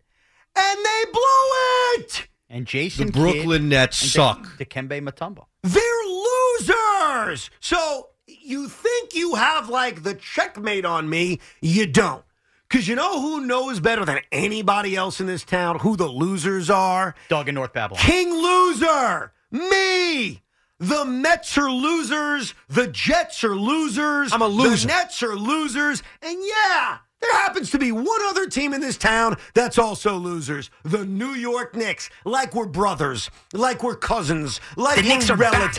[0.56, 2.28] and they blew it.
[2.50, 4.58] And Jason The Brooklyn Kidd Nets and suck.
[4.58, 5.46] Dikembe Mutombo.
[5.64, 7.50] They're losers.
[7.60, 11.40] So you think you have like the checkmate on me?
[11.62, 12.24] You don't.
[12.68, 16.70] Because you know who knows better than anybody else in this town who the losers
[16.70, 17.16] are?
[17.30, 18.02] Doug in North Babylon.
[18.02, 19.34] King loser.
[19.52, 20.42] Me.
[20.82, 22.56] The Mets are losers.
[22.68, 24.34] The Jets are losers.
[24.34, 24.88] I'm a loser.
[24.88, 26.02] The Nets are losers.
[26.24, 30.72] And yeah, there happens to be one other team in this town that's also losers.
[30.82, 32.10] The New York Knicks.
[32.26, 33.30] Like we're brothers.
[33.54, 34.60] Like we're cousins.
[34.76, 35.76] Like The Knicks we're are back.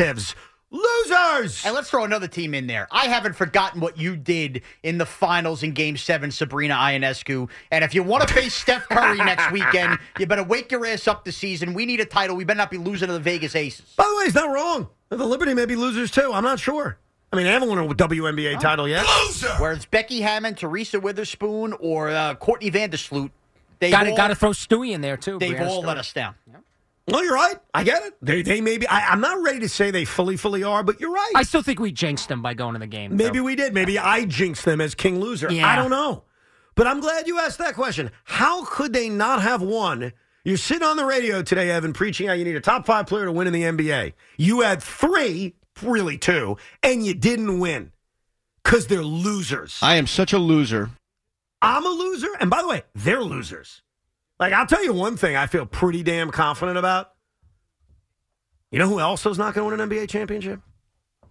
[0.72, 1.10] Relatives.
[1.10, 1.66] Losers.
[1.66, 2.88] And let's throw another team in there.
[2.90, 7.48] I haven't forgotten what you did in the finals in Game Seven, Sabrina Ionescu.
[7.70, 11.06] And if you want to face Steph Curry next weekend, you better wake your ass
[11.06, 11.74] up this season.
[11.74, 12.36] We need a title.
[12.36, 13.94] We better not be losing to the Vegas Aces.
[13.96, 14.88] By the way, he's not wrong.
[15.10, 16.30] The Liberty may be losers too.
[16.32, 16.98] I'm not sure.
[17.32, 19.06] I mean, they haven't won a WNBA title yet.
[19.58, 23.30] Whether it's Becky Hammon, Teresa Weatherspoon, or uh, Courtney Vandersloot,
[23.78, 25.38] they Got to all, got to throw Stewie in there too.
[25.38, 25.86] they've Breanna all Stewie.
[25.86, 26.34] let us down.
[27.08, 27.56] No, you're right.
[27.74, 28.16] I get it.
[28.22, 28.86] They, they may be.
[28.86, 31.32] I, I'm not ready to say they fully, fully are, but you're right.
[31.34, 33.16] I still think we jinxed them by going to the game.
[33.16, 33.44] Maybe though.
[33.44, 33.74] we did.
[33.74, 35.50] Maybe I jinxed them as king loser.
[35.50, 35.66] Yeah.
[35.66, 36.24] I don't know.
[36.74, 38.10] But I'm glad you asked that question.
[38.24, 40.12] How could they not have won?
[40.44, 43.26] You're sitting on the radio today, Evan, preaching how you need a top five player
[43.26, 44.14] to win in the NBA.
[44.36, 47.92] You had three, really two, and you didn't win
[48.64, 49.78] because they're losers.
[49.82, 50.90] I am such a loser.
[51.60, 52.28] I'm a loser.
[52.40, 53.82] And by the way, they're losers.
[54.42, 57.12] Like, I'll tell you one thing I feel pretty damn confident about.
[58.72, 60.58] You know who else is not going to win an NBA championship?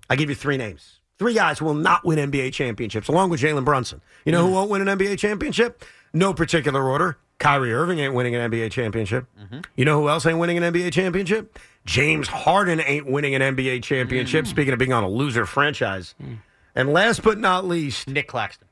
[0.09, 1.01] I give you three names.
[1.19, 3.99] Three guys who will not win NBA championships, along with Jalen Brunson.
[4.23, 4.53] You know who mm.
[4.53, 5.83] won't win an NBA championship?
[6.13, 7.17] No particular order.
[7.37, 9.25] Kyrie Irving ain't winning an NBA championship.
[9.37, 9.59] Mm-hmm.
[9.75, 11.59] You know who else ain't winning an NBA championship?
[11.85, 14.45] James Harden ain't winning an NBA championship.
[14.45, 14.47] Mm.
[14.47, 16.15] Speaking of being on a loser franchise.
[16.23, 16.37] Mm.
[16.75, 18.69] And last but not least, Nic Claxton.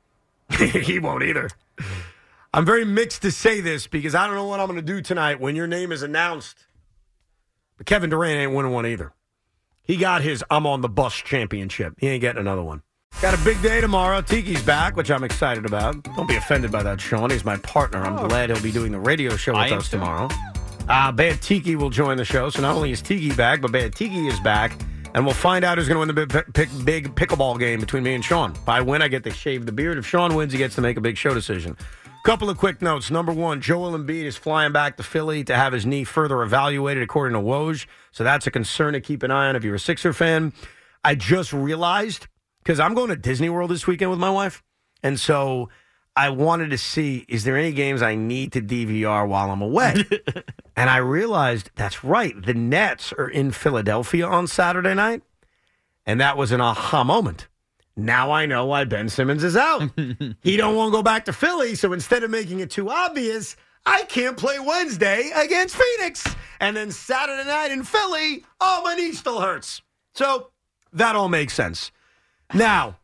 [0.58, 1.50] he won't either.
[2.54, 5.02] I'm very mixed to say this because I don't know what I'm going to do
[5.02, 6.66] tonight when your name is announced.
[7.78, 9.14] But Kevin Durant ain't winning one either.
[9.84, 11.96] He got his I'm on the bus championship.
[12.00, 12.82] He ain't getting another one.
[13.22, 14.22] Got a big day tomorrow.
[14.22, 16.04] Tiki's back, which I'm excited about.
[16.16, 17.30] Don't be offended by that, Sean.
[17.30, 18.04] He's my partner.
[18.04, 20.30] I'm glad he'll be doing the radio show with I us tomorrow.
[20.88, 22.50] Uh, Bad Tiki will join the show.
[22.50, 24.74] So not only is Tiki back, but Bad Tiki is back.
[25.14, 28.04] And we'll find out who's going to win the big, pick, big pickleball game between
[28.04, 28.52] me and Sean.
[28.52, 29.98] If I win, I get to shave the beard.
[29.98, 31.76] If Sean wins, he gets to make a big show decision.
[32.24, 33.10] Couple of quick notes.
[33.10, 37.02] Number one, Joel Embiid is flying back to Philly to have his knee further evaluated,
[37.02, 37.88] according to Woj.
[38.12, 40.54] So that's a concern to keep an eye on if you're a Sixer fan.
[41.04, 42.28] I just realized
[42.62, 44.62] because I'm going to Disney World this weekend with my wife,
[45.02, 45.70] and so
[46.16, 50.04] I wanted to see is there any games I need to DVR while I'm away.
[50.76, 52.40] and I realized that's right.
[52.40, 55.24] The Nets are in Philadelphia on Saturday night,
[56.06, 57.48] and that was an aha moment.
[58.00, 59.90] Now I know why Ben Simmons is out.
[60.42, 63.56] he don't want to go back to Philly, so instead of making it too obvious,
[63.86, 66.26] I can't play Wednesday against Phoenix.
[66.60, 69.82] And then Saturday night in Philly, oh, my knee still hurts.
[70.14, 70.52] So
[70.94, 71.92] that all makes sense.
[72.54, 72.98] Now,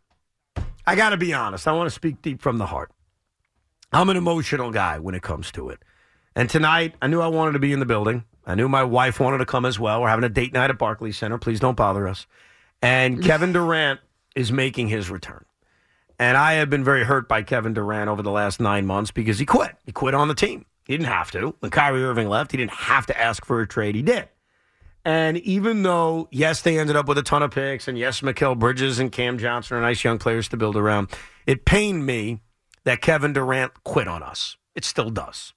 [0.87, 1.67] I got to be honest.
[1.67, 2.91] I want to speak deep from the heart.
[3.91, 5.79] I'm an emotional guy when it comes to it.
[6.35, 8.25] And tonight, I knew I wanted to be in the building.
[8.45, 10.01] I knew my wife wanted to come as well.
[10.01, 11.37] We're having a date night at Barclays Center.
[11.37, 12.27] Please don't bother us.
[12.81, 13.99] And Kevin Durant
[14.35, 15.45] is making his return.
[16.19, 19.39] And I have been very hurt by Kevin Durant over the last nine months because
[19.39, 19.75] he quit.
[19.85, 20.65] He quit on the team.
[20.85, 21.55] He didn't have to.
[21.59, 23.95] When Kyrie Irving left, he didn't have to ask for a trade.
[23.95, 24.29] He did.
[25.03, 28.57] And even though, yes, they ended up with a ton of picks, and yes, Mikal
[28.57, 31.09] Bridges and Cam Johnson are nice young players to build around,
[31.45, 32.41] it pained me
[32.85, 34.57] that Kevin Durant quit on us.
[34.73, 35.53] It still does.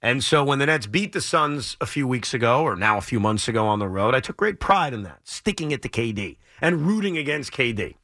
[0.00, 3.02] And so when the Nets beat the Suns a few weeks ago, or now a
[3.02, 5.88] few months ago on the road, I took great pride in that, sticking it to
[5.88, 7.94] KD and rooting against KD.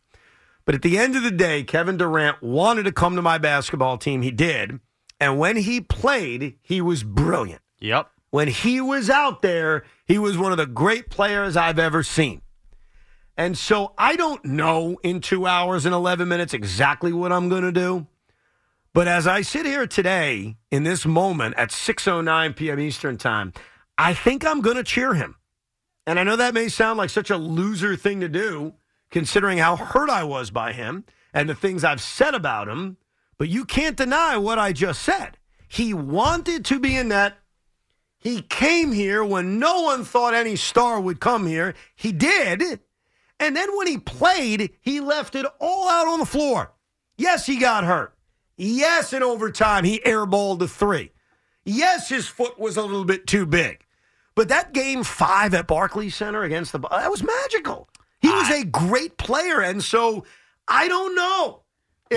[0.64, 3.98] But at the end of the day, Kevin Durant wanted to come to my basketball
[3.98, 4.22] team.
[4.22, 4.78] He did.
[5.20, 7.62] And when he played, he was brilliant.
[7.81, 8.08] Yep.
[8.31, 12.42] When he was out there, he was one of the great players I've ever seen.
[13.36, 17.62] And so I don't know in two hours and 11 minutes exactly what I'm going
[17.62, 18.06] to do.
[18.94, 22.78] But as I sit here today in this moment at 6:09 p.m.
[22.78, 23.52] Eastern Time,
[23.97, 25.36] I think I'm going to cheer him.
[26.06, 28.74] And I know that may sound like such a loser thing to do
[29.10, 32.97] considering how hurt I was by him and the things I've said about him,
[33.39, 35.39] but you can't deny what I just said.
[35.68, 37.39] He wanted to be in net.
[38.18, 41.74] He came here when no one thought any star would come here.
[41.94, 42.81] He did.
[43.40, 46.72] And then when he played, he left it all out on the floor.
[47.16, 48.14] Yes, he got hurt.
[48.56, 51.10] Yes, in overtime, he airballed the three.
[51.64, 53.84] Yes, his foot was a little bit too big.
[54.35, 57.89] But that game five at Barclays Center against the that was magical.
[58.20, 60.25] He was a great player, and so
[60.69, 61.62] I don't know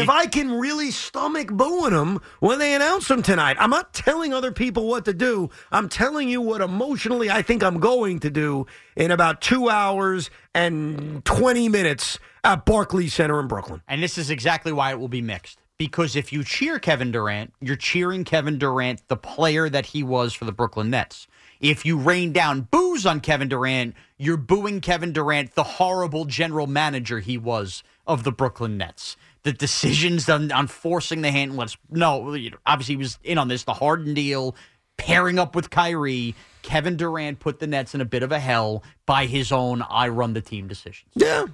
[0.02, 3.58] if I can really stomach booing him when they announce him tonight.
[3.60, 5.50] I'm not telling other people what to do.
[5.72, 10.30] I'm telling you what emotionally I think I'm going to do in about two hours
[10.54, 13.82] and 20 minutes at Barclays Center in Brooklyn.
[13.88, 15.60] And this is exactly why it will be mixed.
[15.78, 20.34] Because if you cheer Kevin Durant, you're cheering Kevin Durant, the player that he was
[20.34, 21.28] for the Brooklyn Nets.
[21.60, 26.68] If you rain down boos on Kevin Durant, you're booing Kevin Durant, the horrible general
[26.68, 29.18] manager he was of the Brooklyn Nets.
[29.44, 32.36] The decisions on, on forcing the hand, let's no,
[32.66, 34.56] obviously he was in on this, the Harden deal,
[34.98, 36.36] pairing up with Kyrie.
[36.64, 40.08] Kevin Durant put the Nets in a bit of a hell by his own I
[40.08, 41.12] run the team decisions.
[41.14, 41.46] Yeah.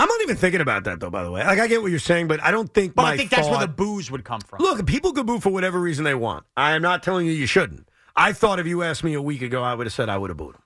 [0.00, 1.10] I'm not even thinking about that though.
[1.10, 2.94] By the way, like I get what you're saying, but I don't think.
[2.94, 4.60] But I think that's where the thought- boos would come from.
[4.60, 6.44] Look, people could boo for whatever reason they want.
[6.56, 7.87] I am not telling you you shouldn't.
[8.18, 10.28] I thought if you asked me a week ago, I would have said I would
[10.28, 10.62] have booed him.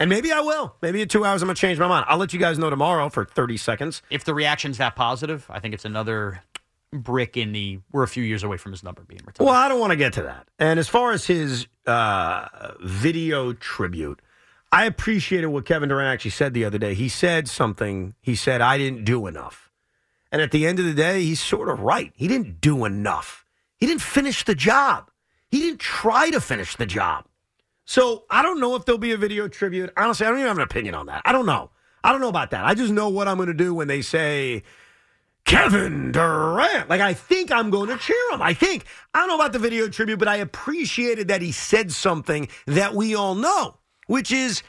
[0.00, 0.74] And maybe I will.
[0.80, 2.06] Maybe in two hours I'm gonna change my mind.
[2.08, 4.02] I'll let you guys know tomorrow for 30 seconds.
[4.08, 6.42] If the reaction's that positive, I think it's another
[6.92, 7.80] brick in the.
[7.92, 9.44] We're a few years away from his number being retired.
[9.46, 10.48] Well, I don't want to get to that.
[10.58, 14.20] And as far as his uh, video tribute,
[14.72, 16.94] I appreciated what Kevin Durant actually said the other day.
[16.94, 18.14] He said something.
[18.22, 19.70] He said, I didn't do enough.
[20.32, 22.12] And at the end of the day, he's sort of right.
[22.16, 23.44] He didn't do enough.
[23.76, 25.10] He didn't finish the job.
[25.54, 27.26] He didn't try to finish the job.
[27.84, 29.92] So I don't know if there'll be a video tribute.
[29.96, 31.22] Honestly, I don't even have an opinion on that.
[31.24, 31.70] I don't know.
[32.02, 32.64] I don't know about that.
[32.64, 34.64] I just know what I'm going to do when they say
[35.44, 36.90] Kevin Durant.
[36.90, 38.42] Like, I think I'm going to cheer him.
[38.42, 38.84] I think.
[39.14, 42.92] I don't know about the video tribute, but I appreciated that he said something that
[42.96, 43.76] we all know,
[44.08, 44.64] which is,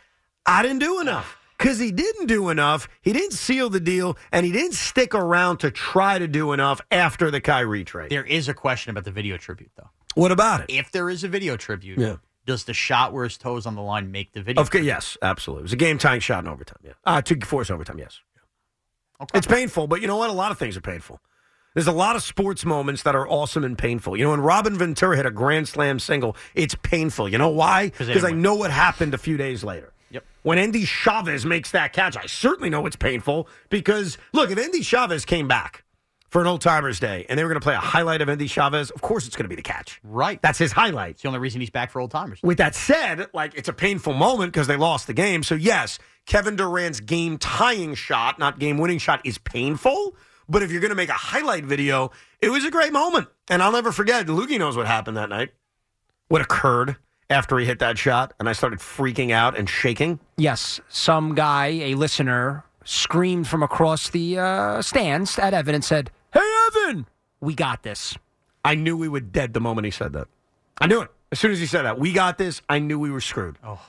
[0.45, 1.35] I didn't do enough.
[1.57, 2.87] Because he didn't do enough.
[3.01, 6.79] He didn't seal the deal, and he didn't stick around to try to do enough
[6.91, 8.11] after the Kyrie trade.
[8.11, 9.89] There is a question about the video tribute, though.
[10.15, 10.65] What about it?
[10.69, 12.15] If there is a video tribute, Yeah.
[12.45, 14.61] does the shot where his toes on the line make the video?
[14.61, 15.61] Of course, yes, absolutely.
[15.61, 16.79] It was a game tying shot in overtime.
[16.83, 17.99] Yeah, uh, to force overtime.
[17.99, 18.19] Yes,
[19.33, 20.29] it's painful, but you know what?
[20.29, 21.21] A lot of things are painful.
[21.73, 24.15] There's a lot of sports moments that are awesome and painful.
[24.15, 27.27] You know, when Robin Ventura hit a grand slam single, it's painful.
[27.27, 27.89] You know why?
[27.97, 29.91] Because I know what happened a few days later.
[30.11, 30.23] Yep.
[30.43, 34.81] When Endy Chavez makes that catch, I certainly know it's painful because look, if Endy
[34.83, 35.83] Chavez came back
[36.35, 38.47] for an old timers day and they were going to play a highlight of Endy
[38.47, 40.01] Chavez, of course it's going to be the catch.
[40.03, 40.41] Right.
[40.41, 41.11] That's his highlight.
[41.11, 42.41] It's the only reason he's back for old timers.
[42.43, 45.43] With that said, like it's a painful moment because they lost the game.
[45.43, 50.17] So yes, Kevin Durant's game tying shot, not game winning shot, is painful.
[50.49, 53.63] But if you're going to make a highlight video, it was a great moment, and
[53.63, 54.27] I'll never forget.
[54.27, 55.53] Loogie knows what happened that night.
[56.27, 56.97] What occurred
[57.29, 60.19] after he hit that shot, and I started freaking out and shaking.
[60.35, 66.11] Yes, some guy, a listener, screamed from across the uh, stands at Evan and said,
[66.35, 67.07] "Hey, Evan,
[67.41, 68.15] we got this."
[68.63, 70.27] I knew we were dead the moment he said that.
[70.79, 71.97] I knew it as soon as he said that.
[71.99, 72.61] We got this.
[72.69, 73.57] I knew we were screwed.
[73.63, 73.79] Oh.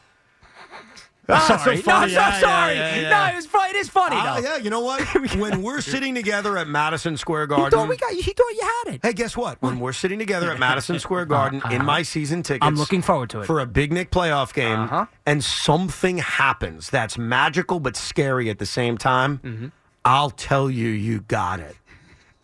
[1.28, 1.78] Ah, sorry.
[1.78, 2.12] so funny.
[2.12, 2.74] No, I'm Yeah, sorry.
[2.76, 3.08] yeah, yeah.
[3.10, 3.70] No, it was funny.
[3.70, 4.48] It is funny though.
[4.48, 5.00] yeah, you know what?
[5.36, 8.12] when we're sitting together at Madison Square He Garden, thought we got.
[8.12, 9.00] He thought you had it.
[9.02, 9.60] Hey, guess what?
[9.60, 13.30] When we're sitting together at Madison Square Garden in my season tickets, I'm looking forward
[13.30, 13.46] to it.
[13.46, 15.06] for a Big Knick playoff game, Uh-huh.
[15.26, 19.38] and something happens that's magical but scary at the same time.
[19.38, 19.66] Mm-hmm.
[20.04, 21.74] I'll tell you, you got it.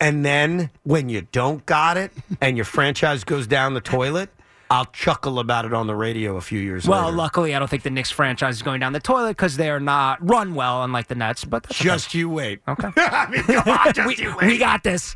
[0.03, 4.29] And then when you don't got it, and your franchise goes down the toilet,
[4.69, 7.07] I'll chuckle about it on the radio a few years Well, later.
[7.11, 9.79] Well, luckily, I don't think the Knicks franchise is going down the toilet because they're
[9.79, 11.45] not run well, unlike the Nets.
[11.45, 11.83] But that's okay.
[11.89, 12.59] Just you wait.
[12.67, 12.89] Okay.
[12.97, 14.47] I mean, come on, just we, you wait.
[14.47, 15.15] we got this.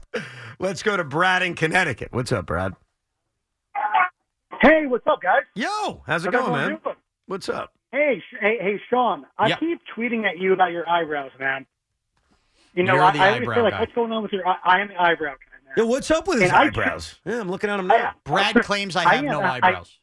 [0.59, 2.09] Let's go to Brad in Connecticut.
[2.11, 2.73] What's up, Brad?
[4.61, 5.41] Hey, what's up, guys?
[5.55, 6.79] Yo, how's it How's going, man?
[6.83, 6.95] doing?
[7.27, 7.73] What's up?
[7.91, 9.25] Hey, sh- hey, hey, Sean.
[9.37, 9.57] I Yeah.
[9.57, 11.65] keep tweeting at you about your eyebrows, man.
[12.77, 13.79] You know, You're I, the I always eyebrow say like, guy.
[13.79, 14.47] what's going on with your?
[14.47, 15.73] eye- I am the eyebrow guy.
[15.77, 17.19] Yeah, what's up with his And I- eyebrows?
[17.25, 18.13] yeah, I'm looking at him now.
[18.23, 19.99] Brad claims I have I, no I- eyebrows.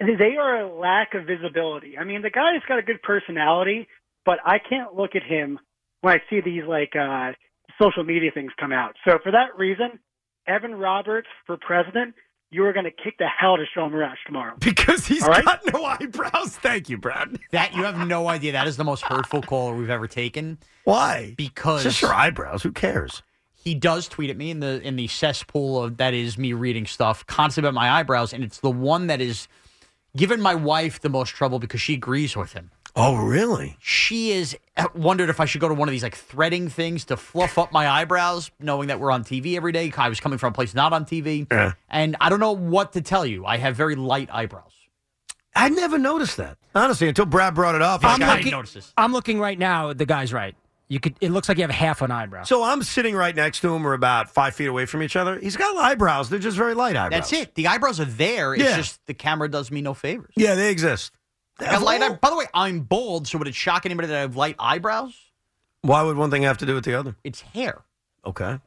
[0.00, 1.98] They are a lack of visibility.
[1.98, 3.86] I mean, the guy's got a good personality,
[4.24, 5.58] but I can't look at him
[6.00, 7.32] when I see these like uh
[7.80, 8.96] social media things come out.
[9.06, 10.00] So for that reason,
[10.46, 12.14] Evan Roberts for president,
[12.50, 14.54] you are going to kick the hell out of Sean Rush tomorrow.
[14.60, 15.44] Because he's All right?
[15.44, 16.56] got no eyebrows.
[16.56, 17.38] Thank you, Brad.
[17.52, 18.52] That you have no idea.
[18.52, 20.58] That is the most hurtful call we've ever taken.
[20.84, 21.34] Why?
[21.36, 22.62] Because It's just your eyebrows.
[22.62, 23.22] Who cares?
[23.62, 26.86] he does tweet at me in the in the cesspool of that is me reading
[26.86, 29.48] stuff constantly about my eyebrows, and it's the one that is
[30.16, 32.70] given my wife the most trouble because she agrees with him.
[32.96, 33.76] Oh, really?
[33.80, 37.04] She is uh, wondered if I should go to one of these like threading things
[37.06, 39.92] to fluff up my eyebrows, knowing that we're on TV every day.
[39.96, 41.72] I was coming from a place not on TV, Yeah.
[41.88, 43.46] and I don't know what to tell you.
[43.46, 44.72] I have very light eyebrows.
[45.54, 46.58] I never noticed that.
[46.74, 48.04] Honestly, until Brad brought it up.
[48.04, 48.54] I'm I- looking,
[48.96, 49.92] I'm looking right now.
[49.92, 50.54] The guy's right.
[50.88, 51.14] You could.
[51.20, 52.42] It looks like you have half an eyebrow.
[52.42, 53.84] So I'm sitting right next to him.
[53.84, 55.38] We're about five feet away from each other.
[55.38, 56.28] He's got eyebrows.
[56.30, 57.30] They're just very light eyebrows.
[57.30, 57.54] That's it.
[57.54, 58.54] The eyebrows are there.
[58.54, 58.76] It's Yeah.
[58.76, 60.32] just the camera does me no favors.
[60.36, 61.12] Yeah, they exist.
[61.60, 64.16] I have light eye- By the way, I'm bald, so would it shock anybody that
[64.16, 65.14] I have light eyebrows?
[65.82, 67.16] Why would one thing have to do with the other?
[67.24, 67.82] It's hair.
[68.26, 68.58] Okay.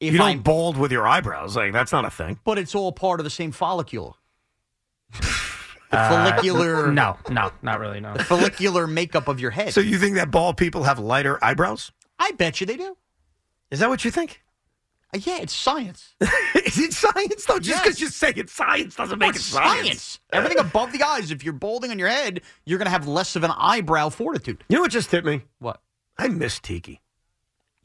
[0.00, 1.56] If you don't I'm- bald with your eyebrows.
[1.56, 2.38] Like that's not a thing.
[2.44, 4.16] But it's all part of the same follicle.
[5.88, 6.90] The Uh, follicular.
[6.90, 8.00] no, no, not really.
[8.00, 8.12] No.
[8.14, 9.72] The follicular makeup of your head.
[9.72, 11.92] So you think that bald people have lighter eyebrows?
[12.18, 12.96] I bet you they do.
[13.70, 14.42] Is that what you think?
[15.16, 16.14] Uh, yeah, it's science.
[16.20, 17.58] Is it science though?
[17.58, 20.20] Just because you say it's science doesn't make Well, it it's science.
[20.32, 21.30] Everything above the eyes.
[21.30, 24.64] If you're balding on your head, you're going to have less of an eyebrow fortitude.
[24.68, 25.42] You know what just hit me?
[25.58, 25.80] What?
[26.18, 27.00] I miss Tiki.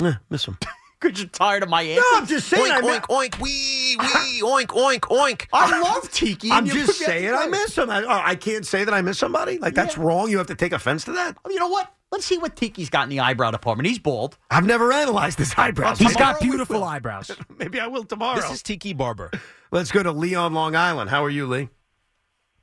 [0.02, 0.58] Yeah, miss him.
[1.02, 2.04] Because you're tired of my answer.
[2.12, 2.64] No, I'm just saying.
[2.64, 3.02] Oink, I oink,
[3.34, 5.48] oink, wee, wee, oink, oink, oink.
[5.52, 6.52] I love Tiki.
[6.52, 7.90] I'm just put me on saying I miss him.
[7.90, 9.58] I, oh, I can't say that I miss somebody.
[9.58, 10.30] Like that's wrong.
[10.30, 11.38] You have to take offense to that.
[11.44, 11.92] Oh, You know what?
[12.12, 13.88] Let's see what Tiki's got in the eyebrow department.
[13.88, 14.38] He's bald.
[14.50, 15.98] I've never analyzed his eyebrows.
[15.98, 17.32] He's Maybe got beautiful eyebrows.
[17.58, 18.36] Maybe I will tomorrow.
[18.42, 19.32] This is Tiki Barber.
[19.72, 21.10] Let's go to Lee on Long Island.
[21.10, 21.70] How are you, Lee?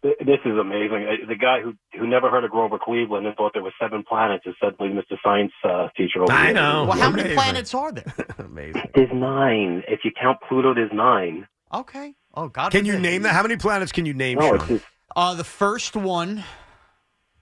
[0.03, 1.09] This is amazing.
[1.27, 4.45] The guy who who never heard of Grover Cleveland and thought there were seven planets
[4.47, 5.17] is suddenly Mr.
[5.25, 6.23] Science uh, teacher.
[6.23, 6.55] Over I here.
[6.55, 6.85] know.
[6.89, 8.15] Well, how many planets are there?
[8.39, 8.91] Amazing.
[8.95, 9.83] There's nine.
[9.89, 11.49] If you count Pluto, there's nine.
[11.75, 12.15] Okay.
[12.35, 12.71] Oh God.
[12.71, 13.33] Can you name that?
[13.35, 14.39] How many planets can you name?
[14.39, 14.85] No, just
[15.17, 16.45] Uh, the first one.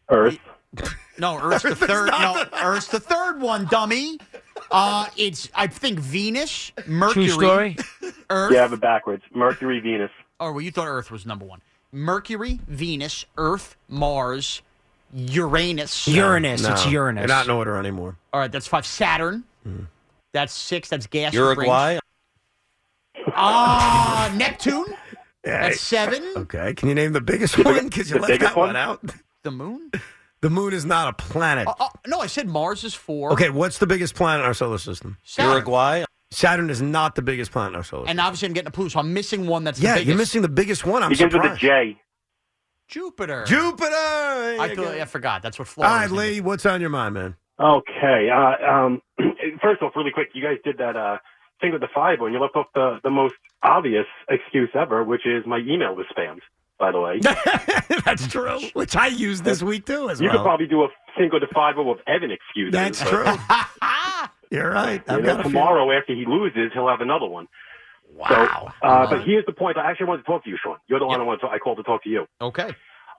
[0.09, 0.39] Earth.
[1.19, 2.07] No, Earth's the Earth is third.
[2.09, 4.19] not No, Earth's the third one, dummy.
[4.71, 7.77] Uh, it's I think Venus, Mercury, True story.
[8.31, 8.51] Earth.
[8.53, 9.23] You have it backwards.
[9.35, 10.11] Mercury, Venus.
[10.41, 11.61] Oh, well, you thought Earth was number one.
[11.93, 14.63] Mercury, Venus, Earth, Mars,
[15.15, 16.09] Uranus.
[16.09, 16.63] Uranus.
[16.63, 17.21] No, It's Uranus.
[17.23, 18.17] You're not in order anymore.
[18.33, 18.85] All right, that's five.
[18.85, 19.45] Saturn.
[19.63, 19.85] Hmm.
[20.33, 20.89] That's six.
[20.89, 21.33] That's gas.
[21.33, 21.99] Uruguay.
[23.29, 24.87] Ah, Neptune.
[25.45, 26.23] Yeah, That's seven.
[26.37, 26.75] Okay.
[26.75, 27.85] Can you name the biggest one?
[27.89, 28.77] Because you the left that one one?
[28.77, 29.01] out.
[29.45, 29.91] The moon.
[30.47, 31.67] The moon is not a planet.
[31.67, 33.33] Uh, uh, no, I said Mars is four.
[33.33, 35.19] Okay, what's the biggest planet in our solar system?
[35.25, 35.51] Saturn.
[35.55, 36.05] Uruguay.
[36.31, 38.11] Saturn is not the biggest planet in our solar system.
[38.11, 40.07] And obviously, I'm getting a Pluto, so I'm missing one that's the Yeah, biggest.
[40.07, 41.03] you're missing the biggest one.
[41.03, 41.61] I'm Begins with a surprised.
[41.63, 42.01] J.
[42.87, 43.43] Jupiter.
[43.49, 43.91] Jupiter.
[43.91, 44.87] I, you thought.
[44.87, 45.43] I forgot.
[45.43, 45.97] That's what All Florida.
[45.97, 47.35] right, Lee, what's on your mind, man?
[47.59, 48.29] Okay.
[48.33, 49.03] Uh, um,
[49.61, 51.19] first off, really quick, you guys did that uh,
[51.61, 53.35] thing with the five and you left off the, the most
[53.65, 56.39] obvious excuse ever, which is my email was spammed.
[56.79, 57.21] By the way,
[58.05, 58.61] That's true.
[58.75, 60.39] Which I used this week too, as you well.
[60.39, 60.89] could probably do a
[61.19, 62.73] Cinco de Five with Evan excuses.
[62.73, 63.25] That's but, true.
[64.51, 65.03] You're right.
[65.09, 65.53] You know, got few.
[65.53, 67.49] tomorrow after he loses, he'll have another one.
[68.15, 68.73] Wow.
[68.81, 69.77] So, uh, but here's the point.
[69.77, 70.77] I actually wanted to talk to you, Sean.
[70.87, 72.27] You're the one I wanted to, I called to talk to you.
[72.41, 72.75] Okay.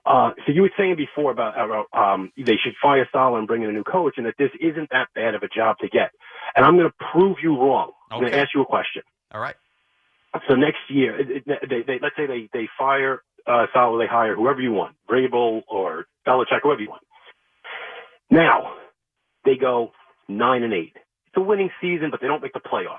[0.06, 3.62] Uh, so you were saying before about, about um, they should fire Saleh and bring
[3.62, 6.10] in a new coach, and that this isn't that bad of a job to get.
[6.56, 7.92] And I'm going to prove you wrong.
[8.10, 9.02] I'm going to ask you a question.
[9.32, 9.56] All right.
[10.48, 13.66] So next year, it, it, they, they, let's say they, they fire uh,
[13.98, 17.02] they hire whoever you want, Vrabel or Belichick, whoever you want.
[18.30, 18.74] Now
[19.44, 19.92] they go
[20.28, 20.92] nine and eight.
[21.28, 22.98] It's a winning season, but they don't make the playoffs.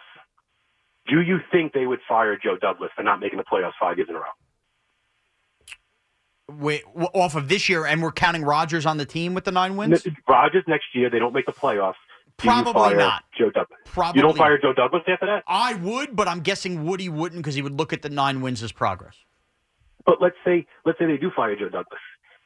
[1.07, 4.09] Do you think they would fire Joe Douglas for not making the playoffs five years
[4.09, 4.25] in a row?
[6.51, 9.77] Wait, off of this year, and we're counting Rodgers on the team with the nine
[9.77, 10.05] wins.
[10.27, 11.93] Rodgers next year, they don't make the playoffs.
[12.39, 13.23] Do Probably not.
[13.37, 13.79] Joe Douglas.
[13.85, 14.57] Probably you don't fire.
[14.57, 15.43] Joe Douglas after that.
[15.47, 18.63] I would, but I'm guessing Woody wouldn't because he would look at the nine wins
[18.63, 19.15] as progress.
[20.05, 21.99] But let's say let's say they do fire Joe Douglas.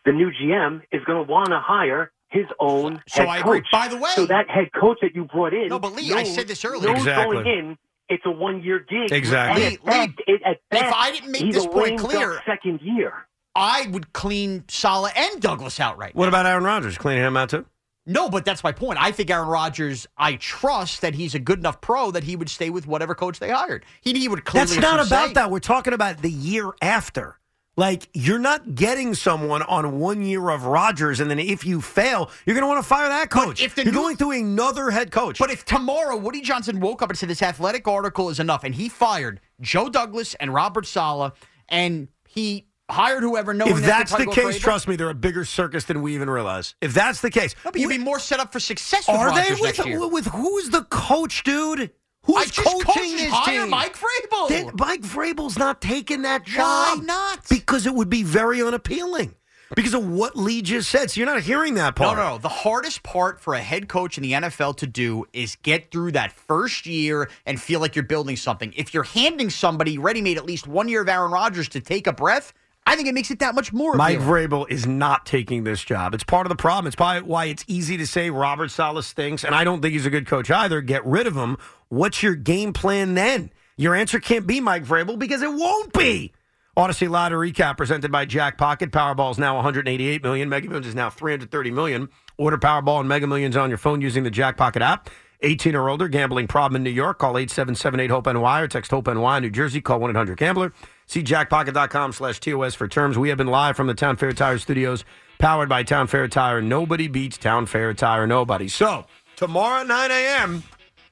[0.05, 3.59] The new GM is going to want to hire his own So head I agree.
[3.61, 3.67] coach.
[3.71, 6.23] By the way- so that head coach that you brought in, No, but Lee, I
[6.23, 6.89] said this earlier.
[6.89, 7.35] knows Exactly.
[7.43, 7.77] going in,
[8.09, 9.11] it's a one-year gig.
[9.11, 9.63] Exactly.
[9.65, 12.81] And at Lee, Lee, best- it- at if I didn't make this point clear- second
[12.81, 13.13] year.
[13.55, 16.29] I would clean Saleh and Douglas out right What now.
[16.29, 16.97] about Aaron Rodgers?
[16.97, 17.65] Cleaning him out too?
[18.05, 18.99] No, but that's my point.
[19.01, 20.07] I think Aaron Rodgers.
[20.17, 23.39] I trust that he's a good enough pro that he would stay with whatever coach
[23.39, 23.85] they hired.
[24.01, 24.67] He, he would clearly.
[24.75, 25.33] That's not about say.
[25.35, 25.51] that.
[25.51, 27.37] We're talking about the year after.
[27.75, 32.29] Like you're not getting someone on one year of Rodgers, and then if you fail,
[32.45, 33.63] you're going to want to fire that coach.
[33.63, 35.39] if you're new- going through another head coach.
[35.39, 38.75] But if tomorrow Woody Johnson woke up and said this athletic article is enough, and
[38.75, 41.33] he fired Joe Douglas and Robert Saleh,
[41.67, 45.43] and he hired whoever, knowing if that that's the case, trust me, they're a bigger
[45.43, 46.75] circus than we even realize.
[46.79, 49.33] If that's the case, No, but you'd be more set up for success with are
[49.33, 50.07] they with, next year.
[50.07, 51.89] with who's the coach, dude?
[52.25, 53.69] Who's I just coaching this hire team?
[53.69, 54.47] Mike Vrabel.
[54.49, 56.99] Then Mike Vrabel's not taking that job.
[56.99, 57.49] Why not?
[57.49, 59.35] Because it would be very unappealing.
[59.75, 61.09] Because of what Lee just said.
[61.09, 62.17] So you're not hearing that part.
[62.17, 62.37] no, no.
[62.37, 66.11] The hardest part for a head coach in the NFL to do is get through
[66.11, 68.71] that first year and feel like you're building something.
[68.75, 72.05] If you're handing somebody ready made at least one year of Aaron Rodgers to take
[72.05, 72.53] a breath,
[72.85, 73.95] I think it makes it that much more.
[73.95, 74.49] Mike appealing.
[74.49, 76.13] Vrabel is not taking this job.
[76.13, 76.87] It's part of the problem.
[76.87, 80.05] It's probably why it's easy to say Robert Saleh stinks, and I don't think he's
[80.05, 80.81] a good coach either.
[80.81, 81.57] Get rid of him.
[81.89, 83.51] What's your game plan then?
[83.77, 86.33] Your answer can't be Mike Vrabel because it won't be.
[86.75, 88.91] Audacy Lottery Recap presented by Jack Pocket.
[88.91, 90.49] Powerball is now 188 million.
[90.49, 92.09] Mega Millions is now 330 million.
[92.37, 95.09] Order Powerball and Mega Millions on your phone using the Jack Pocket app.
[95.41, 97.19] 18 or older, gambling problem in New York.
[97.19, 99.81] Call 8778 HOPE NY or text HOPE NY New Jersey.
[99.81, 100.73] Call 1 800 Gambler.
[101.07, 103.17] See jackpocket.com slash TOS for terms.
[103.17, 105.03] We have been live from the Town Fair Tire studios,
[105.37, 106.61] powered by Town Fair Tire.
[106.61, 108.25] Nobody beats Town Fair Tire.
[108.25, 108.67] Nobody.
[108.67, 110.63] So, tomorrow at 9 a.m.,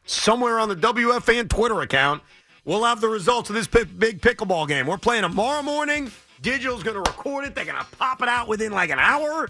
[0.05, 2.23] somewhere on the WFAN Twitter account,
[2.65, 4.87] we'll have the results of this big pickleball game.
[4.87, 6.11] We're playing tomorrow morning.
[6.41, 7.53] Digital's going to record it.
[7.53, 9.49] They're going to pop it out within like an hour.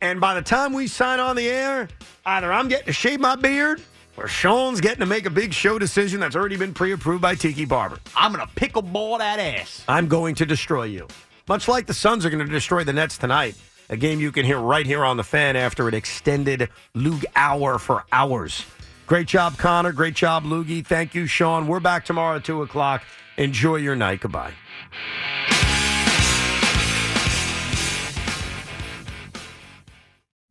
[0.00, 1.88] And by the time we sign on the air,
[2.26, 3.80] either I'm getting to shave my beard
[4.16, 7.34] or Sean's getting to make a big show decision that's already been pre approved by
[7.34, 7.98] Tiki Barber.
[8.16, 9.84] I'm going to pickleball that ass.
[9.88, 11.08] I'm going to destroy you.
[11.48, 13.54] Much like the Suns are going to destroy the Nets tonight.
[13.90, 17.78] A game you can hear right here on the fan after an extended Lug hour
[17.78, 18.64] for hours.
[19.06, 19.92] Great job, Connor.
[19.92, 20.84] Great job, Loogie.
[20.84, 21.66] Thank you, Sean.
[21.66, 23.02] We're back tomorrow at 2 o'clock.
[23.36, 24.20] Enjoy your night.
[24.20, 24.54] Goodbye.